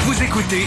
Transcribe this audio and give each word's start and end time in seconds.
Vous 0.00 0.22
écoutez 0.22 0.66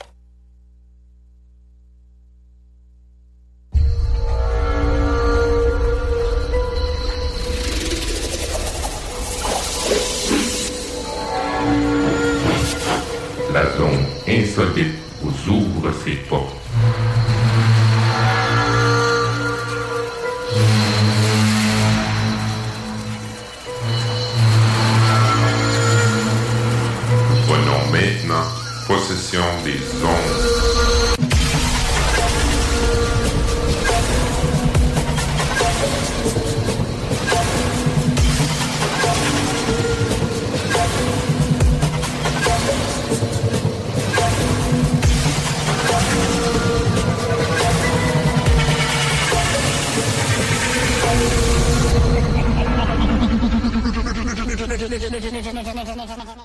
La 13.53 13.65
zone 13.75 14.05
insolite 14.29 14.95
vous 15.21 15.51
ouvre 15.51 15.91
ses 16.05 16.15
portes. 16.29 16.55
Nous 27.29 27.41
prenons 27.45 27.91
maintenant 27.91 28.47
possession 28.87 29.41
des 29.65 30.05
ondes. 30.05 30.60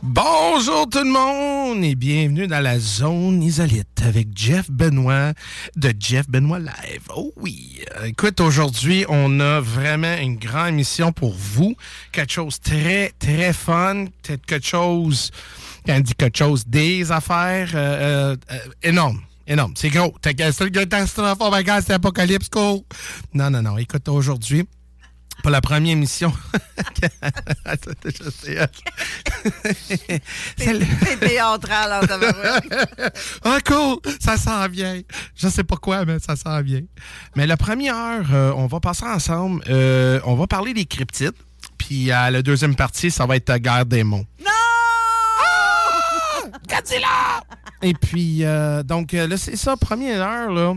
Bonjour 0.03 0.89
tout 0.89 0.99
le 0.99 1.11
monde 1.11 1.85
et 1.85 1.95
bienvenue 1.95 2.49
dans 2.49 2.61
la 2.61 2.79
zone 2.81 3.41
isolite 3.43 4.03
avec 4.05 4.29
Jeff 4.35 4.69
Benoît 4.69 5.33
de 5.77 5.95
Jeff 5.99 6.29
Benoît 6.29 6.59
Live. 6.59 7.03
Oh 7.15 7.33
oui, 7.37 7.81
Euh, 7.97 8.07
écoute, 8.07 8.41
aujourd'hui, 8.41 9.05
on 9.09 9.39
a 9.39 9.61
vraiment 9.61 10.17
une 10.17 10.37
grande 10.37 10.71
émission 10.71 11.13
pour 11.13 11.35
vous. 11.35 11.77
Quelque 12.11 12.33
chose 12.33 12.59
très, 12.61 13.13
très 13.19 13.53
fun. 13.53 14.07
Peut-être 14.23 14.45
quelque 14.45 14.67
chose, 14.67 15.31
quand 15.87 15.97
on 15.97 16.01
dit 16.01 16.15
quelque 16.15 16.39
chose, 16.39 16.67
des 16.67 17.13
affaires 17.13 17.71
euh, 17.75 18.33
euh, 18.33 18.37
euh. 18.51 18.59
Énorme, 19.49 19.75
c'est 19.77 19.91
gros. 19.91 20.13
C'est 20.25 20.61
le 20.61 20.71
catastrophe, 20.71 21.39
oh 21.39 21.51
my 21.53 21.63
god, 21.63 21.85
c'est 21.87 21.93
apocalypse, 21.93 22.51
go! 22.51 22.85
Non, 23.33 23.49
non, 23.51 23.63
non. 23.63 23.79
Écoute, 23.79 24.09
aujourd'hui, 24.09 24.67
pour 25.47 25.53
la 25.53 25.61
première 25.61 25.93
émission. 25.93 26.33
C'est 30.59 31.21
théâtral 31.21 31.93
en 31.93 32.01
ah, 33.45 33.59
cool! 33.65 33.99
Ça 34.19 34.37
s'en 34.39 34.67
vient. 34.67 35.01
Je 35.37 35.47
sais 35.47 35.62
pas 35.62 35.77
quoi, 35.77 36.05
mais 36.05 36.19
ça 36.19 36.34
s'en 36.34 36.61
vient. 36.62 36.83
Mais 37.37 37.47
la 37.47 37.57
première 37.57 37.95
heure, 37.95 38.27
euh, 38.33 38.53
on 38.57 38.67
va 38.67 38.81
passer 38.81 39.05
ensemble. 39.05 39.62
euh, 39.69 40.19
on 40.25 40.34
va 40.34 40.49
parler 40.49 40.75
des 40.75 40.84
cryptides. 40.84 41.37
Puis 41.78 42.11
à 42.11 42.28
la 42.33 42.43
deuxième 42.43 42.75
partie, 42.75 43.13
ça 43.13 43.25
va 43.25 43.37
être 43.37 43.49
la 43.49 43.61
guerre 43.61 43.87
des 43.87 44.03
monts. 44.03 44.27
Non! 44.45 44.51
Godzilla! 46.69 47.41
Et 47.83 47.95
puis, 47.95 48.45
euh, 48.45 48.83
donc, 48.83 49.13
là, 49.13 49.37
c'est 49.37 49.55
ça, 49.55 49.77
première 49.77 50.23
heure, 50.23 50.51
là. 50.51 50.75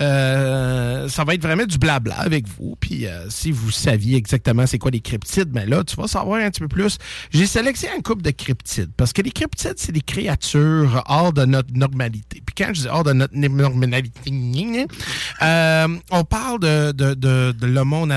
Euh, 0.00 1.08
ça 1.08 1.24
va 1.24 1.34
être 1.34 1.42
vraiment 1.42 1.64
du 1.64 1.78
blabla 1.78 2.16
avec 2.16 2.46
vous. 2.46 2.76
Puis, 2.78 3.06
euh, 3.06 3.28
si 3.30 3.50
vous 3.50 3.70
saviez 3.70 4.16
exactement 4.16 4.66
c'est 4.66 4.78
quoi 4.78 4.90
les 4.90 5.00
cryptides, 5.00 5.50
ben 5.50 5.68
là, 5.68 5.82
tu 5.84 5.96
vas 5.96 6.06
savoir 6.06 6.40
un 6.40 6.50
petit 6.50 6.60
peu 6.60 6.68
plus. 6.68 6.98
J'ai 7.30 7.46
sélectionné 7.46 7.94
un 7.98 8.00
couple 8.00 8.22
de 8.22 8.30
cryptides 8.30 8.90
parce 8.96 9.12
que 9.12 9.22
les 9.22 9.30
cryptides, 9.30 9.74
c'est 9.76 9.92
des 9.92 10.00
créatures 10.00 11.02
hors 11.06 11.32
de 11.32 11.44
notre 11.44 11.72
normalité. 11.74 12.42
Puis, 12.44 12.54
quand 12.56 12.72
je 12.74 12.82
dis 12.82 12.88
hors 12.88 13.04
de 13.04 13.12
notre 13.12 13.36
normalité, 13.36 13.98
euh, 15.42 15.88
on 16.10 16.24
parle 16.24 16.60
de, 16.60 16.92
de, 16.92 17.14
de, 17.14 17.52
de 17.52 17.66
le 17.66 17.84
monde 17.84 18.12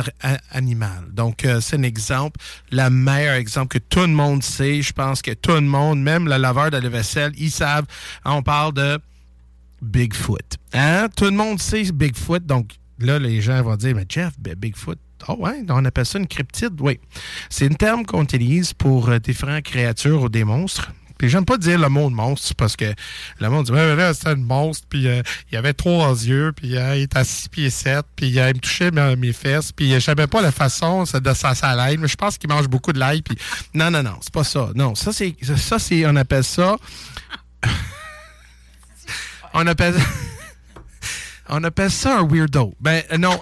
animal. 0.52 1.04
Donc, 1.14 1.46
euh, 1.46 1.62
c'est 1.62 1.78
un 1.78 1.84
exemple, 1.84 2.40
le 2.72 2.90
meilleur 2.90 3.36
exemple 3.36 3.80
que 3.80 3.84
tout 3.84 4.02
le 4.02 4.08
monde 4.08 4.44
sait. 4.44 4.82
Je 4.82 4.94
pense 4.94 5.22
que 5.22 5.32
tout 5.32 5.52
le 5.52 5.62
monde, 5.62 6.02
même 6.02 6.28
le 6.28 6.38
laveur 6.38 6.72
de 6.72 6.78
la 6.78 6.90
vaisselle, 6.90 7.32
ils 7.38 7.52
savent. 7.52 7.86
On 8.26 8.44
parle 8.44 8.74
de 8.74 9.00
Bigfoot. 9.82 10.58
Hein? 10.74 11.08
Tout 11.16 11.26
le 11.26 11.32
monde 11.32 11.60
sait 11.60 11.92
Bigfoot. 11.92 12.46
Donc, 12.46 12.78
là, 13.00 13.20
les 13.20 13.42
gens 13.42 13.62
vont 13.62 13.76
dire, 13.76 13.96
mais 13.96 14.06
Jeff, 14.08 14.34
ben, 14.40 14.56
Bigfoot, 14.56 15.00
oh 15.28 15.36
ouais, 15.40 15.64
on 15.70 15.86
appelle 15.86 16.06
ça 16.06 16.20
une 16.20 16.28
cryptide. 16.28 16.80
Oui. 16.80 17.00
C'est 17.50 17.66
un 17.66 17.74
terme 17.74 18.06
qu'on 18.06 18.24
utilise 18.24 18.74
pour 18.74 19.10
euh, 19.10 19.20
différentes 19.20 19.64
créatures 19.64 20.24
ou 20.24 20.30
des 20.30 20.44
monstres. 20.44 20.92
Puis 21.22 21.30
j'aime 21.30 21.46
pas 21.46 21.60
dire 21.60 21.78
le 21.78 21.88
mot 21.88 22.10
monstre 22.10 22.56
parce 22.56 22.76
que 22.76 22.96
le 23.40 23.50
monde 23.52 23.68
dit, 23.68 23.72
ouais, 23.72 23.96
là, 23.96 24.12
c'était 24.12 24.30
un 24.30 24.36
monstre, 24.38 24.88
puis 24.90 25.08
euh, 25.08 25.22
il 25.52 25.56
avait 25.56 25.74
trois 25.74 26.10
yeux, 26.14 26.52
puis 26.52 26.76
euh, 26.76 26.96
il 26.96 27.04
était 27.04 27.20
à 27.20 27.24
six 27.24 27.48
pieds 27.48 27.70
sept, 27.70 28.04
puis 28.16 28.30
il 28.30 28.40
me 28.40 28.54
touchait 28.54 28.90
mes, 28.90 29.32
fesses, 29.32 29.72
puis 29.72 29.94
je 29.94 30.00
savais 30.00 30.26
pas 30.26 30.42
la 30.42 30.52
façon 30.52 31.04
de 31.04 31.34
sa 31.36 31.54
salaire, 31.54 31.96
mais 32.00 32.08
je 32.08 32.16
pense 32.16 32.40
qu'il 32.40 32.50
mange 32.50 32.68
beaucoup 32.68 32.92
de 32.92 32.98
l'ail, 32.98 33.22
puis 33.22 33.38
non, 33.76 33.92
non, 33.92 34.02
non, 34.02 34.16
c'est 34.20 34.34
pas 34.34 34.44
ça. 34.44 34.72
Non, 34.74 34.96
ça, 34.96 35.14
c'est, 35.14 35.36
ça, 35.58 35.78
c'est, 35.78 36.08
on 36.08 36.16
appelle 36.16 36.44
ça, 36.44 36.78
on 41.50 41.64
appelle, 41.64 41.92
ça 41.92 42.20
un 42.20 42.28
weirdo. 42.28 42.74
Ben, 42.80 43.04
euh, 43.12 43.18
non. 43.18 43.42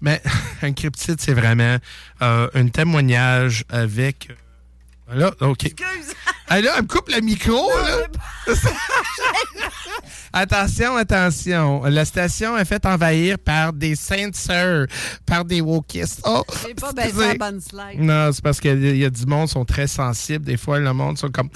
Mais 0.00 0.22
un 0.62 0.72
cryptide, 0.72 1.20
c'est 1.20 1.34
vraiment 1.34 1.78
euh, 2.22 2.48
un 2.54 2.68
témoignage 2.68 3.64
avec. 3.68 4.30
Voilà, 5.06 5.32
OK. 5.40 5.72
Là, 6.48 6.56
elle 6.76 6.82
me 6.82 6.86
coupe 6.86 7.08
le 7.08 7.20
micro, 7.20 7.70
là. 7.70 8.06
attention, 10.32 10.96
attention. 10.96 11.82
La 11.84 12.04
station 12.04 12.56
est 12.56 12.64
faite 12.64 12.86
envahir 12.86 13.38
par 13.38 13.72
des 13.72 13.96
saintes 13.96 14.36
sœurs, 14.36 14.86
par 15.24 15.44
des 15.44 15.60
wokistes. 15.60 16.20
Oh, 16.24 16.44
J'ai 16.66 16.74
pas 16.74 16.92
baissé 16.92 17.28
la 17.28 17.34
bonne 17.34 17.60
slide. 17.60 18.00
Non, 18.00 18.30
c'est 18.32 18.42
parce 18.42 18.60
qu'il 18.60 18.96
y 18.96 19.04
a 19.04 19.10
du 19.10 19.26
monde 19.26 19.46
qui 19.46 19.52
sont 19.54 19.64
très 19.64 19.86
sensibles. 19.86 20.44
Des 20.44 20.56
fois, 20.56 20.78
le 20.78 20.92
monde 20.92 21.18
sont 21.18 21.30
comme 21.30 21.48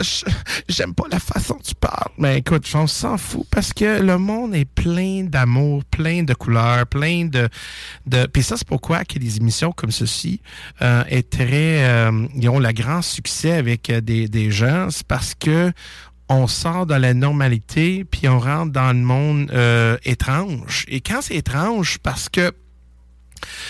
je- 0.00 0.24
j'aime 0.68 0.94
pas 0.94 1.04
la 1.10 1.18
façon 1.20 1.54
dont 1.54 1.60
tu 1.62 1.74
parles. 1.74 2.10
Mais 2.18 2.38
écoute, 2.38 2.66
on 2.74 2.86
s'en 2.86 3.18
fout 3.18 3.46
parce 3.50 3.72
que 3.72 4.00
le 4.00 4.18
monde 4.18 4.54
est 4.54 4.64
plein 4.64 5.24
d'amour, 5.24 5.82
plein 5.90 6.22
de 6.22 6.34
couleurs, 6.34 6.86
plein 6.86 7.26
de. 7.26 7.48
de... 8.06 8.26
Puis 8.26 8.42
ça, 8.42 8.56
c'est 8.56 8.66
pourquoi 8.66 9.04
que 9.04 9.18
les 9.18 9.36
émissions 9.36 9.72
comme 9.72 9.90
ceci 9.90 10.40
euh, 10.82 11.04
est 11.08 11.28
très. 11.30 11.84
euh, 11.84 12.26
ils 12.36 12.48
ont 12.48 12.58
le 12.58 12.72
grand 12.72 13.02
succès 13.02 13.52
avec 13.52 13.90
euh, 13.90 14.00
des, 14.00 14.28
des 14.30 14.50
gens. 14.50 14.88
C'est 14.90 15.06
parce 15.06 15.34
que 15.34 15.72
on 16.28 16.46
sort 16.46 16.86
de 16.86 16.94
la 16.94 17.12
normalité 17.12 18.04
puis 18.04 18.28
on 18.28 18.38
rentre 18.38 18.72
dans 18.72 18.92
le 18.92 19.02
monde 19.02 19.50
euh, 19.52 19.96
étrange. 20.04 20.84
Et 20.88 21.00
quand 21.00 21.20
c'est 21.22 21.34
étrange, 21.34 21.98
parce 21.98 22.28
que 22.28 22.52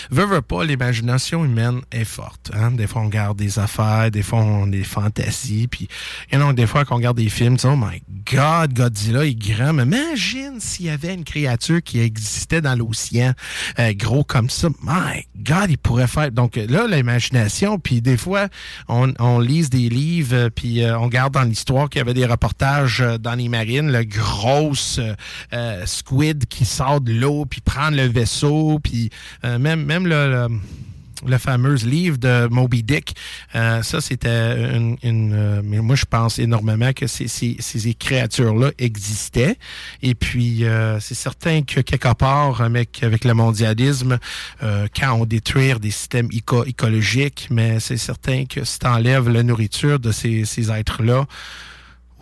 Veux, 0.09 0.25
veux 0.25 0.41
pas, 0.41 0.63
l'imagination 0.63 1.45
humaine 1.45 1.81
est 1.91 2.05
forte. 2.05 2.51
Hein? 2.53 2.71
Des 2.71 2.87
fois, 2.87 3.01
on 3.01 3.05
regarde 3.05 3.37
des 3.37 3.59
affaires, 3.59 4.11
des 4.11 4.23
fois, 4.23 4.39
on 4.39 4.67
a 4.67 4.69
des 4.69 4.83
fantasies. 4.83 5.67
Puis, 5.67 5.87
you 6.31 6.37
know, 6.37 6.53
des 6.53 6.67
fois, 6.67 6.85
quand 6.85 6.95
on 6.95 6.97
regarde 6.97 7.17
des 7.17 7.29
films, 7.29 7.57
tu 7.57 7.67
dis, 7.67 7.73
oh 7.73 7.77
my 7.77 8.01
God, 8.31 8.73
Godzilla 8.73 9.25
est 9.25 9.35
grand. 9.35 9.73
Mais 9.73 9.83
imagine 9.83 10.59
s'il 10.59 10.87
y 10.87 10.89
avait 10.89 11.13
une 11.13 11.23
créature 11.23 11.81
qui 11.81 11.99
existait 11.99 12.61
dans 12.61 12.75
l'océan, 12.75 13.33
euh, 13.79 13.93
gros 13.93 14.23
comme 14.23 14.49
ça. 14.49 14.69
My 14.83 15.25
God, 15.37 15.69
il 15.69 15.77
pourrait 15.77 16.07
faire. 16.07 16.31
Donc, 16.31 16.55
là, 16.55 16.87
l'imagination. 16.87 17.79
Puis, 17.79 18.01
des 18.01 18.17
fois, 18.17 18.47
on, 18.87 19.13
on 19.19 19.39
lise 19.39 19.69
des 19.69 19.89
livres, 19.89 20.35
euh, 20.35 20.49
puis 20.49 20.83
euh, 20.83 20.97
on 20.97 21.03
regarde 21.03 21.33
dans 21.33 21.43
l'histoire 21.43 21.89
qu'il 21.89 21.99
y 21.99 22.01
avait 22.01 22.13
des 22.13 22.25
reportages 22.25 23.01
euh, 23.01 23.17
dans 23.17 23.35
les 23.35 23.49
marines, 23.49 23.91
le 23.91 24.03
gros 24.03 24.73
euh, 25.53 25.85
squid 25.85 26.45
qui 26.47 26.65
sort 26.65 27.01
de 27.01 27.13
l'eau, 27.13 27.45
puis 27.45 27.61
prendre 27.61 27.97
le 27.97 28.05
vaisseau, 28.07 28.79
puis 28.83 29.09
même, 29.61 29.85
même 29.85 30.05
le, 30.07 30.29
le, 30.29 30.47
le 31.27 31.37
fameux 31.37 31.75
livre 31.75 32.17
de 32.17 32.47
Moby 32.49 32.81
Dick, 32.81 33.15
euh, 33.53 33.83
ça 33.83 34.01
c'était 34.01 34.75
une, 34.75 34.97
une, 35.03 35.33
euh, 35.33 35.61
mais 35.63 35.77
moi 35.79 35.95
je 35.95 36.05
pense 36.05 36.39
énormément 36.39 36.93
que 36.93 37.05
ces, 37.05 37.27
ces, 37.27 37.57
ces 37.59 37.93
créatures-là 37.93 38.71
existaient. 38.79 39.55
Et 40.01 40.15
puis 40.15 40.65
euh, 40.65 40.99
c'est 40.99 41.13
certain 41.15 41.61
que 41.61 41.81
quelque 41.81 42.13
part, 42.15 42.61
avec, 42.61 43.03
avec 43.03 43.23
le 43.23 43.35
mondialisme, 43.35 44.17
euh, 44.63 44.87
quand 44.95 45.13
on 45.13 45.25
détruit 45.25 45.73
des 45.79 45.91
systèmes 45.91 46.29
éco- 46.31 46.65
écologiques, 46.65 47.47
mais 47.51 47.79
c'est 47.79 47.97
certain 47.97 48.45
que 48.45 48.63
si 48.63 48.79
tu 48.79 48.87
enlèves 48.87 49.29
la 49.29 49.43
nourriture 49.43 49.99
de 49.99 50.11
ces, 50.11 50.45
ces 50.45 50.71
êtres-là, 50.71 51.27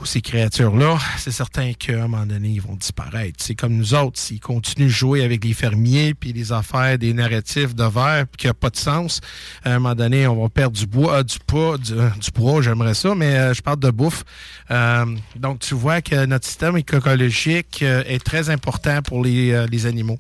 ces 0.07 0.22
créatures-là, 0.22 0.98
c'est 1.18 1.31
certain 1.31 1.74
qu'à 1.74 2.04
un 2.04 2.07
moment 2.07 2.25
donné, 2.25 2.50
ils 2.50 2.62
vont 2.62 2.75
disparaître. 2.75 3.38
C'est 3.40 3.56
comme 3.56 3.74
nous 3.74 3.94
autres, 3.94 4.19
s'ils 4.19 4.40
continuent 4.40 4.86
de 4.86 4.92
jouer 4.92 5.24
avec 5.24 5.44
les 5.44 5.54
fermiers, 5.54 6.13
puis 6.13 6.34
les 6.34 6.51
affaires 6.51 6.98
des 6.98 7.13
narratifs 7.13 7.75
de 7.75 7.84
verre, 7.84 8.25
qui 8.38 8.48
n'a 8.48 8.54
pas 8.54 8.69
de 8.69 8.78
sens, 8.78 9.19
à 9.63 9.72
un 9.72 9.80
moment 9.80 9.96
donné, 9.96 10.28
on 10.28 10.42
va 10.42 10.50
perdre 10.50 10.78
du 10.78 10.88
bois, 10.88 11.18
ah, 11.18 11.24
du 11.24 11.40
poids, 11.40 11.78
du, 11.78 11.94
euh, 11.94 12.10
du 12.19 12.31
poids, 12.31 12.62
j'aimerais 12.62 12.94
ça, 12.94 13.16
mais 13.16 13.36
euh, 13.36 13.54
je 13.54 13.62
parle 13.62 13.80
de 13.80 13.92
bouffe. 13.92 14.24
Euh, 14.72 15.06
donc, 15.36 15.60
tu 15.60 15.75
vois 15.75 16.01
que 16.01 16.25
notre 16.25 16.46
système 16.46 16.78
écologique 16.78 17.81
euh, 17.81 18.04
est 18.06 18.24
très 18.24 18.50
important 18.50 19.01
pour 19.01 19.24
euh, 19.25 19.68
les 19.68 19.86
animaux. 19.86 20.19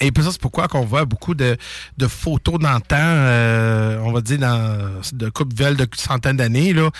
Et 0.00 0.12
puis 0.12 0.22
ça, 0.24 0.30
c'est 0.32 0.40
pourquoi 0.40 0.68
qu'on 0.68 0.84
voit 0.84 1.04
beaucoup 1.04 1.34
de, 1.34 1.56
de 1.96 2.06
photos 2.06 2.58
temps, 2.80 2.96
euh, 2.98 4.00
on 4.04 4.12
va 4.12 4.20
dire 4.20 4.38
dans 4.38 5.00
de 5.12 5.28
coupe 5.28 5.52
vieilles 5.52 5.76
de 5.76 5.86
centaines 5.96 6.36
d'années, 6.36 6.72
là, 6.72 6.90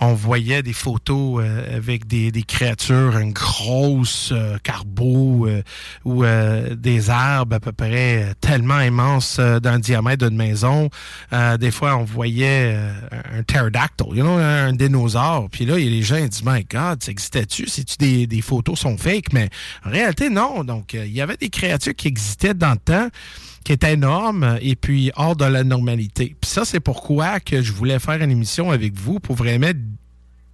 on 0.00 0.14
voyait 0.14 0.62
des 0.62 0.72
photos 0.72 1.42
euh, 1.42 1.76
avec 1.76 2.06
des, 2.06 2.30
des 2.30 2.42
créatures, 2.42 3.16
une 3.18 3.32
grosse 3.32 4.30
euh, 4.32 4.58
carbo 4.62 5.46
euh, 5.46 5.62
ou 6.04 6.24
euh, 6.24 6.74
des 6.74 7.10
arbres 7.10 7.56
à 7.56 7.60
peu 7.60 7.72
près 7.72 8.22
euh, 8.22 8.32
tellement 8.40 8.80
immenses 8.80 9.38
dans 9.38 9.74
le 9.74 9.80
diamètre 9.80 10.26
d'une 10.26 10.36
maison. 10.36 10.90
Des 11.58 11.70
fois, 11.70 11.96
on 11.96 12.04
voyait 12.04 12.76
un 13.32 13.42
pterodactyl, 13.42 14.06
you 14.08 14.22
know, 14.22 14.36
un 14.38 14.72
dinosaure. 14.72 15.48
Puis 15.50 15.66
là, 15.66 15.78
il 15.78 15.84
y 15.84 15.86
a 15.86 15.90
les 15.90 16.02
gens 16.02 16.16
qui 16.16 16.28
disent, 16.28 16.44
My 16.44 16.64
God, 16.64 17.02
ça 17.02 17.10
existait-tu? 17.10 17.66
Si 17.68 17.84
tu 17.84 17.96
des, 17.98 18.26
des 18.26 18.40
photos 18.40 18.78
sont 18.78 18.96
fake? 18.96 19.32
Mais 19.32 19.48
en 19.84 19.90
réalité, 19.90 20.30
non. 20.30 20.64
Donc, 20.64 20.94
il 20.94 21.12
y 21.12 21.20
avait 21.20 21.36
des 21.36 21.48
créatures 21.48 21.94
qui 21.94 22.08
existaient 22.08 22.47
dans 22.54 22.72
le 22.72 22.78
temps 22.78 23.08
qui 23.64 23.72
étaient 23.72 23.92
énormes 23.92 24.58
et 24.60 24.76
puis 24.76 25.10
hors 25.16 25.36
de 25.36 25.44
la 25.44 25.64
normalité. 25.64 26.36
Puis 26.40 26.50
ça, 26.50 26.64
c'est 26.64 26.80
pourquoi 26.80 27.38
je 27.50 27.72
voulais 27.72 27.98
faire 27.98 28.22
une 28.22 28.30
émission 28.30 28.70
avec 28.70 28.94
vous 28.94 29.20
pour 29.20 29.36
vraiment 29.36 29.72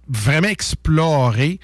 vraiment 0.07 0.47
explorer 0.47 1.59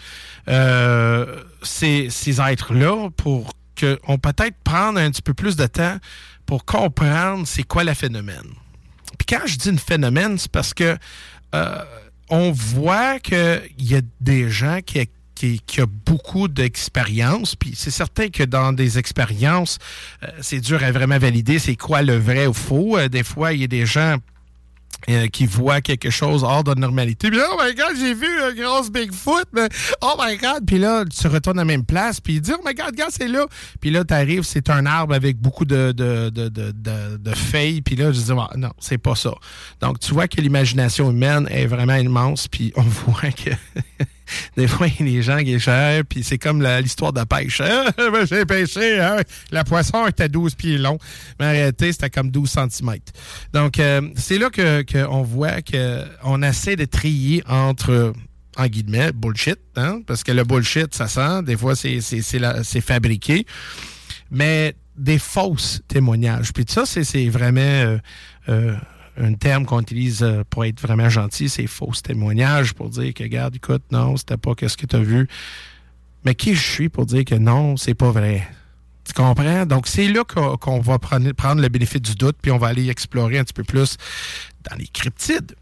euh, 0.48 1.44
ces, 1.62 2.10
ces 2.10 2.42
êtres-là 2.42 3.10
pour 3.16 3.51
qu'on 3.80 4.18
peut-être 4.18 4.56
prendre 4.63 5.00
un 5.00 5.12
petit 5.12 5.22
peu 5.22 5.33
plus 5.33 5.56
de 5.56 5.66
temps 5.68 5.98
pour 6.45 6.66
comprendre 6.66 7.45
c'est 7.48 7.63
quoi 7.63 7.83
le 7.83 7.94
phénomène. 7.94 8.56
Puis 9.18 9.25
quand 9.28 9.45
je 9.45 9.57
dis 9.57 9.69
un 9.69 9.78
phénomène, 9.78 10.38
c'est 10.38 10.51
parce 10.51 10.74
que 10.74 10.98
euh, 11.54 11.83
on 12.30 12.51
voit 12.51 13.19
qu'il 13.19 13.62
y 13.80 13.95
a 13.95 14.01
des 14.19 14.50
gens 14.50 14.80
qui, 14.86 15.07
qui, 15.48 15.82
ont 15.82 15.88
beaucoup 16.06 16.48
d'expérience, 16.48 17.56
puis 17.56 17.74
c'est 17.76 17.92
certain 17.92 18.30
que 18.30 18.44
dans 18.44 18.74
des 18.74 19.00
expériences, 19.00 19.80
euh, 20.24 20.28
c'est 20.42 20.60
dur 20.60 20.84
à 20.84 20.92
vraiment 20.92 21.18
valider 21.18 21.60
c'est 21.60 21.76
quoi 21.76 22.02
le 22.02 22.18
vrai 22.18 22.48
ou 22.48 22.54
faux. 22.54 22.98
Euh, 22.98 23.08
des 23.08 23.24
fois, 23.24 23.54
il 23.54 23.62
y 23.62 23.64
a 23.64 23.68
des 23.68 23.86
gens 23.86 24.18
euh, 25.10 25.28
qui 25.28 25.48
voient 25.48 25.82
quelque 25.82 26.12
chose 26.12 26.44
hors 26.44 26.64
de 26.64 26.76
normalité. 26.76 27.32
Puis 27.32 27.40
oh 27.40 27.60
my 27.60 27.74
God, 27.74 27.96
j'ai 27.98 28.14
vu 28.14 28.28
un 28.42 28.54
gros 28.54 28.88
Bigfoot, 28.90 29.48
oh 30.02 30.14
my 30.20 30.38
God. 30.38 30.66
Puis 30.68 30.78
là, 30.78 31.06
tu 31.06 31.28
retournes 31.28 31.58
à 31.58 31.62
la 31.62 31.66
même 31.66 31.86
place, 31.86 32.20
puis 32.20 32.36
il 32.36 32.42
dit, 32.42 32.52
oh 32.54 32.62
my 32.64 32.76
God, 32.76 32.88
regarde, 32.88 33.12
c'est 33.12 33.28
là. 33.28 33.46
Puis 33.80 33.90
là, 33.90 34.04
tu 34.04 34.14
arrives, 34.14 34.44
c'est 34.44 34.70
un 34.70 34.86
arbre 34.86 35.16
avec 35.16 35.38
beaucoup 35.38 35.66
de, 35.66 35.92
de, 35.92 36.30
de, 36.30 36.50
de 36.50 37.36
feuilles. 37.36 37.82
Puis 37.82 37.96
là, 37.96 38.12
je 38.12 38.22
dis, 38.22 38.32
Ah, 38.32 38.50
non, 38.58 38.72
c'est 38.80 39.00
pas 39.00 39.16
ça. 39.16 39.34
Donc, 39.82 40.00
tu 40.00 40.14
vois 40.14 40.28
que 40.28 40.40
l'imagination 40.40 41.10
humaine 41.10 41.48
est 41.50 41.66
vraiment 41.66 41.96
immense, 41.96 42.48
puis 42.48 42.72
on 42.76 42.82
voit 42.84 43.32
que... 43.32 43.52
Des 44.57 44.68
fois, 44.68 44.88
il 44.88 45.07
y 45.07 45.09
a 45.09 45.18
des 45.18 45.21
gens 45.23 45.38
qui 45.39 45.59
cherchent, 45.59 46.03
puis 46.03 46.23
c'est 46.23 46.38
comme 46.38 46.62
la- 46.62 46.81
l'histoire 46.81 47.13
de 47.13 47.23
pêche. 47.23 47.62
Ah, 47.97 48.25
J'ai 48.25 48.45
pêché, 48.45 49.00
hein? 49.00 49.18
la 49.51 49.63
poisson 49.63 50.06
était 50.07 50.29
12 50.29 50.56
pieds 50.56 50.77
long, 50.77 50.97
mais 51.39 51.47
en 51.47 51.51
réalité, 51.51 51.91
c'était 51.91 52.09
comme 52.09 52.31
12 52.31 52.50
cm. 52.50 52.95
Donc, 53.53 53.79
euh, 53.79 54.01
c'est 54.15 54.38
là 54.38 54.50
que 54.50 54.83
qu'on 54.83 55.21
voit 55.23 55.62
qu'on 55.62 56.41
essaie 56.44 56.75
de 56.75 56.85
trier 56.85 57.44
entre, 57.47 58.13
en 58.57 58.68
guillemets, 58.68 59.12
bullshit, 59.12 59.59
hein? 59.75 60.01
parce 60.07 60.23
que 60.23 60.31
le 60.31 60.44
bullshit, 60.44 60.94
ça 60.95 61.07
sent, 61.07 61.44
des 61.44 61.57
fois, 61.57 61.75
c'est 61.75 62.00
la- 62.39 62.63
fabriqué, 62.63 63.45
mais 64.29 64.75
des 64.97 65.19
fausses 65.19 65.81
témoignages. 65.88 66.53
Puis 66.53 66.65
ça, 66.68 66.85
c'est 66.85 67.03
c'est 67.03 67.27
vraiment... 67.29 67.62
euh, 67.62 67.97
euh, 68.50 68.75
un 69.18 69.34
terme 69.34 69.66
qu'on 69.66 69.81
utilise 69.81 70.24
euh, 70.24 70.44
pour 70.50 70.66
être 70.66 70.80
vraiment 70.81 71.10
gentil, 71.10 71.50
c'est 71.50 71.68
fausses 71.68 72.02
témoignages 72.02 72.74
pour 72.74 72.90
dire 72.90 73.13
que, 73.13 73.24
regarde, 73.24 73.56
écoute, 73.56 73.84
non, 73.92 74.18
c'était 74.18 74.38
pas 74.38 74.56
qu'est-ce 74.56 74.78
que 74.78 74.86
tu 74.86 74.96
as 74.96 75.02
vu. 75.02 75.28
Mais 76.24 76.36
qui 76.36 76.56
je 76.56 76.62
suis 76.62 76.90
pour 76.90 77.06
dire 77.06 77.25
que 77.25 77.36
non, 77.36 77.78
c'est 77.78 77.94
pas 77.94 78.12
vrai? 78.12 78.48
Tu 79.04 79.13
comprends? 79.13 79.66
Donc, 79.66 79.88
c'est 79.88 80.08
là 80.08 80.24
qu'on 80.24 80.80
va 80.80 81.00
prendre, 81.00 81.31
prendre 81.34 81.62
le 81.62 81.69
bénéfice 81.69 82.02
du 82.02 82.16
doute, 82.16 82.38
puis 82.42 82.52
on 82.52 82.58
va 82.58 82.68
aller 82.68 82.90
explorer 82.90 83.40
un 83.40 83.44
petit 83.44 83.54
peu 83.54 83.63
plus 83.63 83.98
dans 84.69 84.75
les 84.78 84.88
cryptides. 84.88 85.56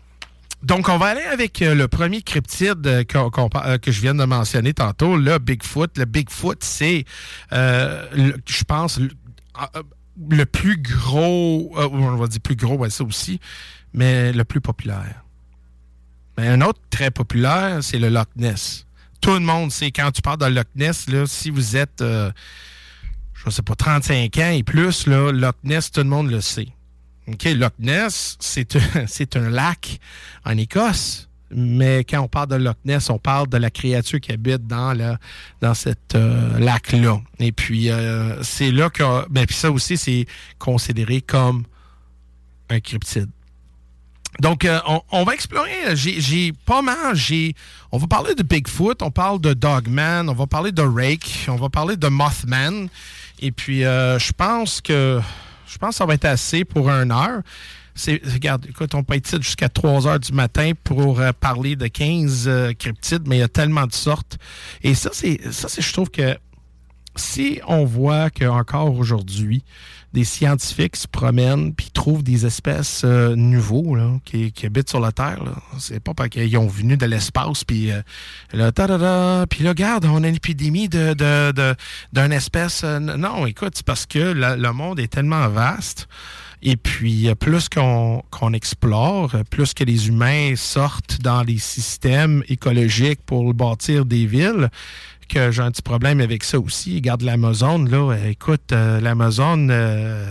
Donc, 0.61 0.89
on 0.89 0.97
va 0.97 1.07
aller 1.07 1.21
avec 1.21 1.61
euh, 1.61 1.73
le 1.73 1.87
premier 1.87 2.21
cryptide 2.21 2.85
euh, 2.85 3.03
que 3.05 3.91
je 3.91 4.01
viens 4.01 4.13
de 4.13 4.25
mentionner 4.25 4.73
tantôt, 4.73 5.15
le 5.15 5.39
Bigfoot. 5.39 5.97
Le 5.97 6.03
Bigfoot, 6.03 6.61
c'est, 6.61 7.05
je 7.51 8.63
pense, 8.67 8.99
le, 10.29 10.45
plus 10.45 10.77
gros, 10.81 11.71
euh, 11.77 11.87
on 11.91 12.15
va 12.15 12.27
dire 12.27 12.41
plus 12.41 12.55
gros, 12.55 12.75
ouais, 12.75 12.89
ça 12.89 13.03
aussi, 13.03 13.39
mais 13.93 14.31
le 14.33 14.43
plus 14.43 14.61
populaire. 14.61 15.23
Mais 16.37 16.47
un 16.47 16.61
autre 16.61 16.79
très 16.89 17.11
populaire, 17.11 17.83
c'est 17.83 17.99
le 17.99 18.09
Loch 18.09 18.29
Ness. 18.35 18.85
Tout 19.21 19.33
le 19.33 19.39
monde 19.39 19.71
sait, 19.71 19.91
quand 19.91 20.11
tu 20.11 20.21
parles 20.21 20.39
de 20.39 20.45
Loch 20.45 20.67
Ness, 20.75 21.09
là, 21.09 21.25
si 21.25 21.49
vous 21.49 21.75
êtes, 21.75 22.01
euh, 22.01 22.31
je 23.33 23.49
sais 23.49 23.61
pas, 23.61 23.75
35 23.75 24.37
ans 24.37 24.51
et 24.51 24.63
plus, 24.63 25.07
là, 25.07 25.31
Loch 25.31 25.57
Ness, 25.63 25.91
tout 25.91 26.01
le 26.01 26.09
monde 26.09 26.29
le 26.29 26.41
sait. 26.41 26.69
OK, 27.27 27.43
Loch 27.45 27.73
Ness, 27.79 28.37
c'est 28.39 28.75
un, 28.75 29.05
c'est 29.07 29.35
un 29.35 29.49
lac 29.49 29.99
en 30.45 30.57
Écosse. 30.57 31.28
Mais 31.51 32.03
quand 32.03 32.19
on 32.19 32.27
parle 32.27 32.49
de 32.49 32.55
Loch 32.55 32.77
Ness, 32.85 33.09
on 33.09 33.17
parle 33.17 33.47
de 33.47 33.57
la 33.57 33.69
créature 33.69 34.19
qui 34.19 34.31
habite 34.31 34.67
dans 34.67 34.93
la, 34.93 35.17
dans 35.61 35.73
euh, 36.15 36.59
lac-là. 36.59 37.21
Et 37.39 37.51
puis 37.51 37.89
euh, 37.89 38.41
c'est 38.43 38.71
là 38.71 38.89
que 38.89 39.27
ben 39.29 39.45
puis 39.45 39.55
ça 39.55 39.71
aussi 39.71 39.97
c'est 39.97 40.25
considéré 40.59 41.21
comme 41.21 41.63
un 42.69 42.79
cryptide. 42.79 43.29
Donc 44.39 44.63
euh, 44.63 44.79
on, 45.11 45.23
va 45.23 45.33
explorer. 45.33 45.95
J'ai, 45.95 46.53
pas 46.65 46.81
mal. 46.81 47.15
J'ai, 47.15 47.55
on 47.91 47.97
va 47.97 48.05
parler 48.05 48.35
de 48.35 48.43
Bigfoot, 48.43 49.01
on 49.01 49.11
parle 49.11 49.41
de 49.41 49.53
Dogman, 49.53 50.29
on 50.29 50.33
va 50.33 50.45
parler 50.45 50.71
de 50.71 50.83
Rake, 50.83 51.47
on 51.47 51.55
va 51.55 51.69
parler 51.69 51.97
de 51.97 52.07
Mothman. 52.07 52.89
Et 53.39 53.51
puis 53.51 53.81
je 53.81 54.31
pense 54.33 54.81
que 54.81 55.19
je 55.67 55.77
pense 55.77 55.91
que 55.91 55.95
ça 55.95 56.05
va 56.05 56.13
être 56.13 56.25
assez 56.25 56.63
pour 56.63 56.89
une 56.89 57.11
heure. 57.11 57.41
Regarde, 58.07 58.65
écoute, 58.67 58.95
on 58.95 59.03
peut 59.03 59.15
être 59.15 59.41
jusqu'à 59.41 59.69
3 59.69 60.07
heures 60.07 60.19
du 60.19 60.33
matin 60.33 60.71
pour 60.83 61.19
euh, 61.19 61.31
parler 61.39 61.75
de 61.75 61.87
15 61.87 62.45
euh, 62.47 62.73
cryptides, 62.73 63.27
mais 63.27 63.37
il 63.37 63.39
y 63.39 63.43
a 63.43 63.47
tellement 63.47 63.87
de 63.87 63.93
sortes. 63.93 64.37
Et 64.83 64.93
ça, 64.93 65.09
c'est 65.13 65.39
ça, 65.51 65.67
c'est 65.69 65.81
je 65.81 65.93
trouve 65.93 66.09
que 66.09 66.37
si 67.15 67.59
on 67.67 67.85
voit 67.85 68.29
qu'encore 68.29 68.95
aujourd'hui, 68.95 69.63
des 70.13 70.23
scientifiques 70.23 70.95
se 70.95 71.07
promènent 71.07 71.73
puis 71.73 71.91
trouvent 71.91 72.23
des 72.23 72.45
espèces 72.45 73.03
euh, 73.05 73.35
nouveaux 73.35 73.95
qui, 74.25 74.51
habitent 74.63 74.89
sur 74.89 74.99
la 74.99 75.11
Terre. 75.11 75.43
C'est 75.77 75.99
pas 75.99 76.13
parce 76.13 76.29
qu'ils 76.29 76.57
ont 76.57 76.67
venu 76.67 76.97
de 76.97 77.05
l'espace 77.05 77.63
puis 77.63 77.91
euh, 77.91 78.01
là, 78.53 78.71
puis 79.47 79.63
là, 79.63 79.69
regarde, 79.69 80.05
on 80.05 80.23
a 80.23 80.27
une 80.27 80.35
épidémie 80.35 80.89
de, 80.89 81.13
d'une 82.13 82.31
espèce. 82.31 82.83
Non, 82.83 83.45
écoute, 83.45 83.73
c'est 83.75 83.85
parce 83.85 84.05
que 84.05 84.19
le 84.33 84.71
monde 84.71 84.99
est 84.99 85.11
tellement 85.11 85.47
vaste. 85.49 86.07
Et 86.61 86.75
puis, 86.75 87.33
plus 87.39 87.69
qu'on 87.69 88.53
explore, 88.53 89.33
plus 89.49 89.73
que 89.73 89.83
les 89.83 90.09
humains 90.09 90.55
sortent 90.57 91.21
dans 91.21 91.43
les 91.43 91.57
systèmes 91.57 92.43
écologiques 92.49 93.21
pour 93.25 93.53
bâtir 93.53 94.05
des 94.05 94.25
villes, 94.25 94.69
que 95.29 95.51
j'ai 95.51 95.61
un 95.61 95.71
petit 95.71 95.81
problème 95.81 96.19
avec 96.19 96.43
ça 96.43 96.59
aussi. 96.59 96.95
Regarde 96.95 97.21
l'Amazon, 97.21 97.85
là. 97.85 98.15
Écoute, 98.27 98.73
euh, 98.73 98.99
l'Amazon 98.99 99.67
euh, 99.69 100.25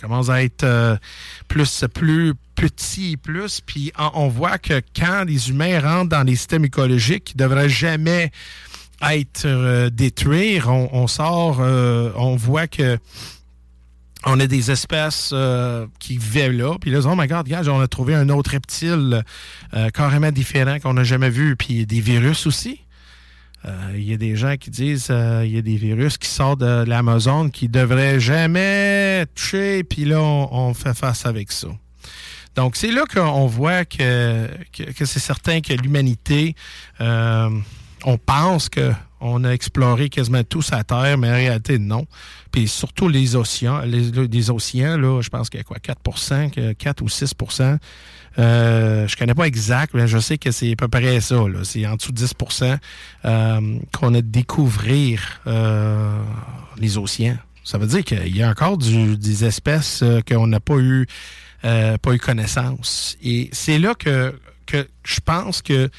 commence 0.00 0.30
à 0.30 0.42
être 0.42 0.64
euh, 0.64 0.96
plus, 1.48 1.84
plus 1.92 2.34
petit, 2.54 3.16
plus. 3.16 3.60
Puis 3.60 3.92
on, 4.14 4.28
voit 4.28 4.58
que 4.58 4.80
quand 4.96 5.24
les 5.26 5.50
humains 5.50 5.80
rentrent 5.80 6.10
dans 6.10 6.22
les 6.22 6.36
systèmes 6.36 6.64
écologiques, 6.64 7.32
ils 7.32 7.42
ne 7.42 7.48
devraient 7.48 7.68
jamais 7.68 8.30
être 9.02 9.88
détruits. 9.88 10.60
On, 10.66 11.06
sort, 11.06 11.60
on 11.60 12.36
voit 12.36 12.66
que 12.66 12.98
on 14.26 14.38
a 14.38 14.46
des 14.46 14.70
espèces 14.70 15.34
qui 15.98 16.18
vivent 16.18 16.52
là. 16.52 16.76
Puis 16.80 16.90
là, 16.90 17.00
oh 17.04 17.14
my 17.16 17.26
God, 17.26 17.46
regarde, 17.46 17.68
on 17.68 17.80
a 17.80 17.88
trouvé 17.88 18.14
un 18.14 18.28
autre 18.28 18.50
reptile 18.50 19.24
carrément 19.94 20.30
différent 20.30 20.78
qu'on 20.78 20.94
n'a 20.94 21.04
jamais 21.04 21.30
vu. 21.30 21.56
Puis 21.56 21.86
des 21.86 22.00
virus 22.00 22.46
aussi. 22.46 22.80
Euh, 23.66 23.92
il 23.94 24.04
y 24.04 24.14
a 24.14 24.16
des 24.16 24.36
gens 24.36 24.56
qui 24.56 24.70
disent 24.70 25.08
euh, 25.10 25.42
il 25.44 25.54
y 25.54 25.58
a 25.58 25.62
des 25.62 25.76
virus 25.76 26.16
qui 26.16 26.28
sortent 26.28 26.60
de 26.60 26.84
l'Amazon 26.84 27.50
qui 27.50 27.68
devraient 27.68 28.18
jamais 28.18 29.26
toucher, 29.34 29.84
puis 29.84 30.06
là, 30.06 30.20
on, 30.20 30.72
fait 30.72 30.94
face 30.94 31.26
avec 31.26 31.52
ça. 31.52 31.68
Donc, 32.56 32.76
c'est 32.76 32.90
là 32.90 33.04
qu'on 33.12 33.46
voit 33.46 33.84
que, 33.84 34.48
que, 34.72 35.04
c'est 35.04 35.20
certain 35.20 35.60
que 35.60 35.74
l'humanité, 35.74 36.54
euh, 37.00 37.50
on 38.04 38.18
pense 38.18 38.68
que 38.68 38.92
on 39.22 39.44
a 39.44 39.50
exploré 39.50 40.08
quasiment 40.08 40.42
tout 40.44 40.62
sa 40.62 40.82
Terre, 40.82 41.18
mais 41.18 41.28
en 41.28 41.34
réalité, 41.34 41.78
non. 41.78 42.06
Puis 42.52 42.68
surtout 42.68 43.06
les 43.06 43.36
océans, 43.36 43.80
les, 43.80 44.50
océans, 44.50 44.96
là, 44.96 45.20
je 45.20 45.28
pense 45.28 45.50
qu'il 45.50 45.58
y 45.58 45.60
a 45.60 45.64
quoi, 45.64 45.76
4% 45.76 46.74
4 46.74 47.02
ou 47.02 47.06
6% 47.06 47.78
euh, 48.38 49.08
je 49.08 49.16
connais 49.16 49.34
pas 49.34 49.46
exact, 49.46 49.92
mais 49.94 50.06
je 50.06 50.18
sais 50.18 50.38
que 50.38 50.50
c'est 50.50 50.72
à 50.72 50.76
peu 50.76 50.88
près 50.88 51.20
ça. 51.20 51.44
C'est 51.64 51.86
en 51.86 51.96
dessous 51.96 52.12
de 52.12 52.20
10% 52.20 52.78
euh, 53.24 53.78
qu'on 53.92 54.14
a 54.14 54.22
découvrir 54.22 55.40
euh, 55.46 56.22
les 56.78 56.96
océans. 56.96 57.36
Ça 57.64 57.78
veut 57.78 57.86
dire 57.86 58.04
qu'il 58.04 58.36
y 58.36 58.42
a 58.42 58.50
encore 58.50 58.78
des 58.78 59.44
espèces 59.44 60.02
euh, 60.02 60.20
qu'on 60.26 60.46
n'a 60.46 60.60
pas 60.60 60.78
eu 60.78 61.06
pas 61.62 62.14
eu 62.14 62.18
connaissance. 62.18 63.18
Et 63.22 63.50
c'est 63.52 63.78
là 63.78 63.94
que, 63.94 64.34
que 64.64 64.88
je 65.04 65.20
pense 65.20 65.60
que 65.60 65.90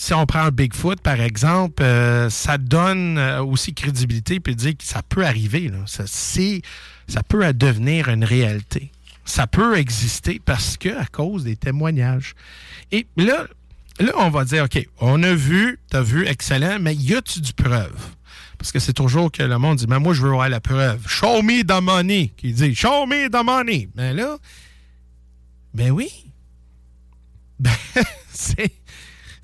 si 0.00 0.14
on 0.14 0.26
prend 0.26 0.48
Bigfoot, 0.48 1.00
par 1.00 1.20
exemple, 1.20 1.82
ça 2.30 2.56
donne 2.56 3.18
aussi 3.18 3.74
crédibilité 3.74 4.38
puis 4.38 4.54
dire 4.54 4.76
que 4.76 4.84
ça 4.84 5.02
peut 5.02 5.26
arriver. 5.26 5.72
Ça, 5.86 7.22
peut 7.22 7.52
devenir 7.52 8.08
une 8.08 8.24
réalité 8.24 8.92
ça 9.28 9.46
peut 9.46 9.76
exister 9.76 10.40
parce 10.44 10.76
que 10.76 10.88
à 10.88 11.04
cause 11.04 11.44
des 11.44 11.56
témoignages. 11.56 12.34
Et 12.90 13.06
là, 13.16 13.46
là, 14.00 14.12
on 14.16 14.30
va 14.30 14.44
dire, 14.44 14.64
OK, 14.64 14.88
on 15.00 15.22
a 15.22 15.34
vu, 15.34 15.78
tu 15.90 15.96
as 15.96 16.02
vu, 16.02 16.26
excellent, 16.26 16.78
mais 16.80 16.94
y 16.94 17.14
a-tu 17.14 17.40
du 17.40 17.52
preuve? 17.52 17.94
Parce 18.56 18.72
que 18.72 18.78
c'est 18.78 18.94
toujours 18.94 19.30
que 19.30 19.42
le 19.42 19.58
monde 19.58 19.76
dit, 19.76 19.86
mais 19.86 20.00
moi, 20.00 20.14
je 20.14 20.22
veux 20.22 20.30
voir 20.30 20.48
la 20.48 20.60
preuve. 20.60 21.06
Show 21.06 21.42
me 21.42 21.62
the 21.62 21.80
money. 21.80 22.32
Qui 22.36 22.52
dit, 22.52 22.74
show 22.74 23.06
me 23.06 23.28
the 23.28 23.44
money. 23.44 23.88
Mais 23.94 24.14
là, 24.14 24.38
ben 25.74 25.90
oui. 25.90 26.08
Ben, 27.60 27.70
c'est, 28.32 28.72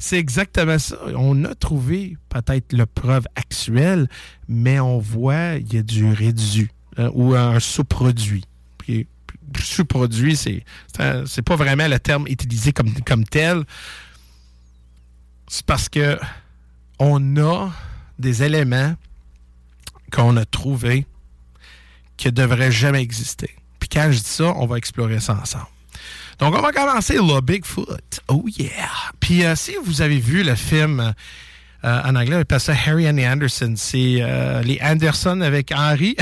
c'est 0.05 0.19
exactement 0.19 0.79
ça. 0.79 0.99
On 1.17 1.45
a 1.47 1.55
trouvé 1.55 2.19
peut-être 2.29 2.75
la 2.75 2.85
preuve 2.85 3.27
actuelle, 3.37 4.07
mais 4.49 4.79
on 4.79 4.99
voit, 4.99 5.55
il 5.55 5.73
y 5.73 5.79
a 5.79 5.83
du 5.83 6.13
réduit 6.13 6.69
euh, 6.99 7.11
ou 7.15 7.35
un 7.35 7.59
sous-produit. 7.59 8.45
Puis 8.77 9.07
sous-produit, 9.59 10.37
c'est, 10.37 10.63
c'est 11.25 11.41
pas 11.41 11.57
vraiment 11.57 11.89
le 11.89 11.99
terme 11.99 12.27
utilisé 12.27 12.75
comme, 12.75 12.93
comme 13.01 13.25
tel. 13.25 13.65
C'est 15.49 15.65
parce 15.65 15.89
que 15.89 16.19
on 16.99 17.39
a 17.39 17.73
des 18.19 18.43
éléments 18.43 18.95
qu'on 20.13 20.37
a 20.37 20.45
trouvés 20.45 21.07
qui 22.19 22.27
ne 22.27 22.33
devraient 22.33 22.73
jamais 22.73 23.01
exister. 23.01 23.57
Puis 23.81 23.89
quand 23.89 24.13
je 24.13 24.19
dis 24.19 24.25
ça, 24.25 24.53
on 24.57 24.67
va 24.67 24.77
explorer 24.77 25.21
ça 25.21 25.35
ensemble. 25.41 25.74
Donc, 26.39 26.55
on 26.57 26.61
va 26.61 26.73
commencer 26.73 27.15
le 27.15 27.41
Bigfoot. 27.41 28.21
Oh 28.29 28.45
yeah! 28.47 28.89
Puis 29.21 29.45
euh, 29.45 29.55
si 29.55 29.75
vous 29.85 30.03
avez 30.03 30.19
vu 30.19 30.43
le 30.43 30.55
film 30.55 31.15
euh, 31.85 32.03
en 32.03 32.17
anglais, 32.17 32.37
on 32.37 32.41
appelle 32.41 32.61
ça 32.61 32.75
Harry 32.87 33.09
and 33.09 33.19
Anderson. 33.19 33.75
C'est 33.77 34.19
euh, 34.21 34.63
les 34.63 34.79
Anderson 34.83 35.41
avec 35.41 35.73
Henry. 35.73 36.17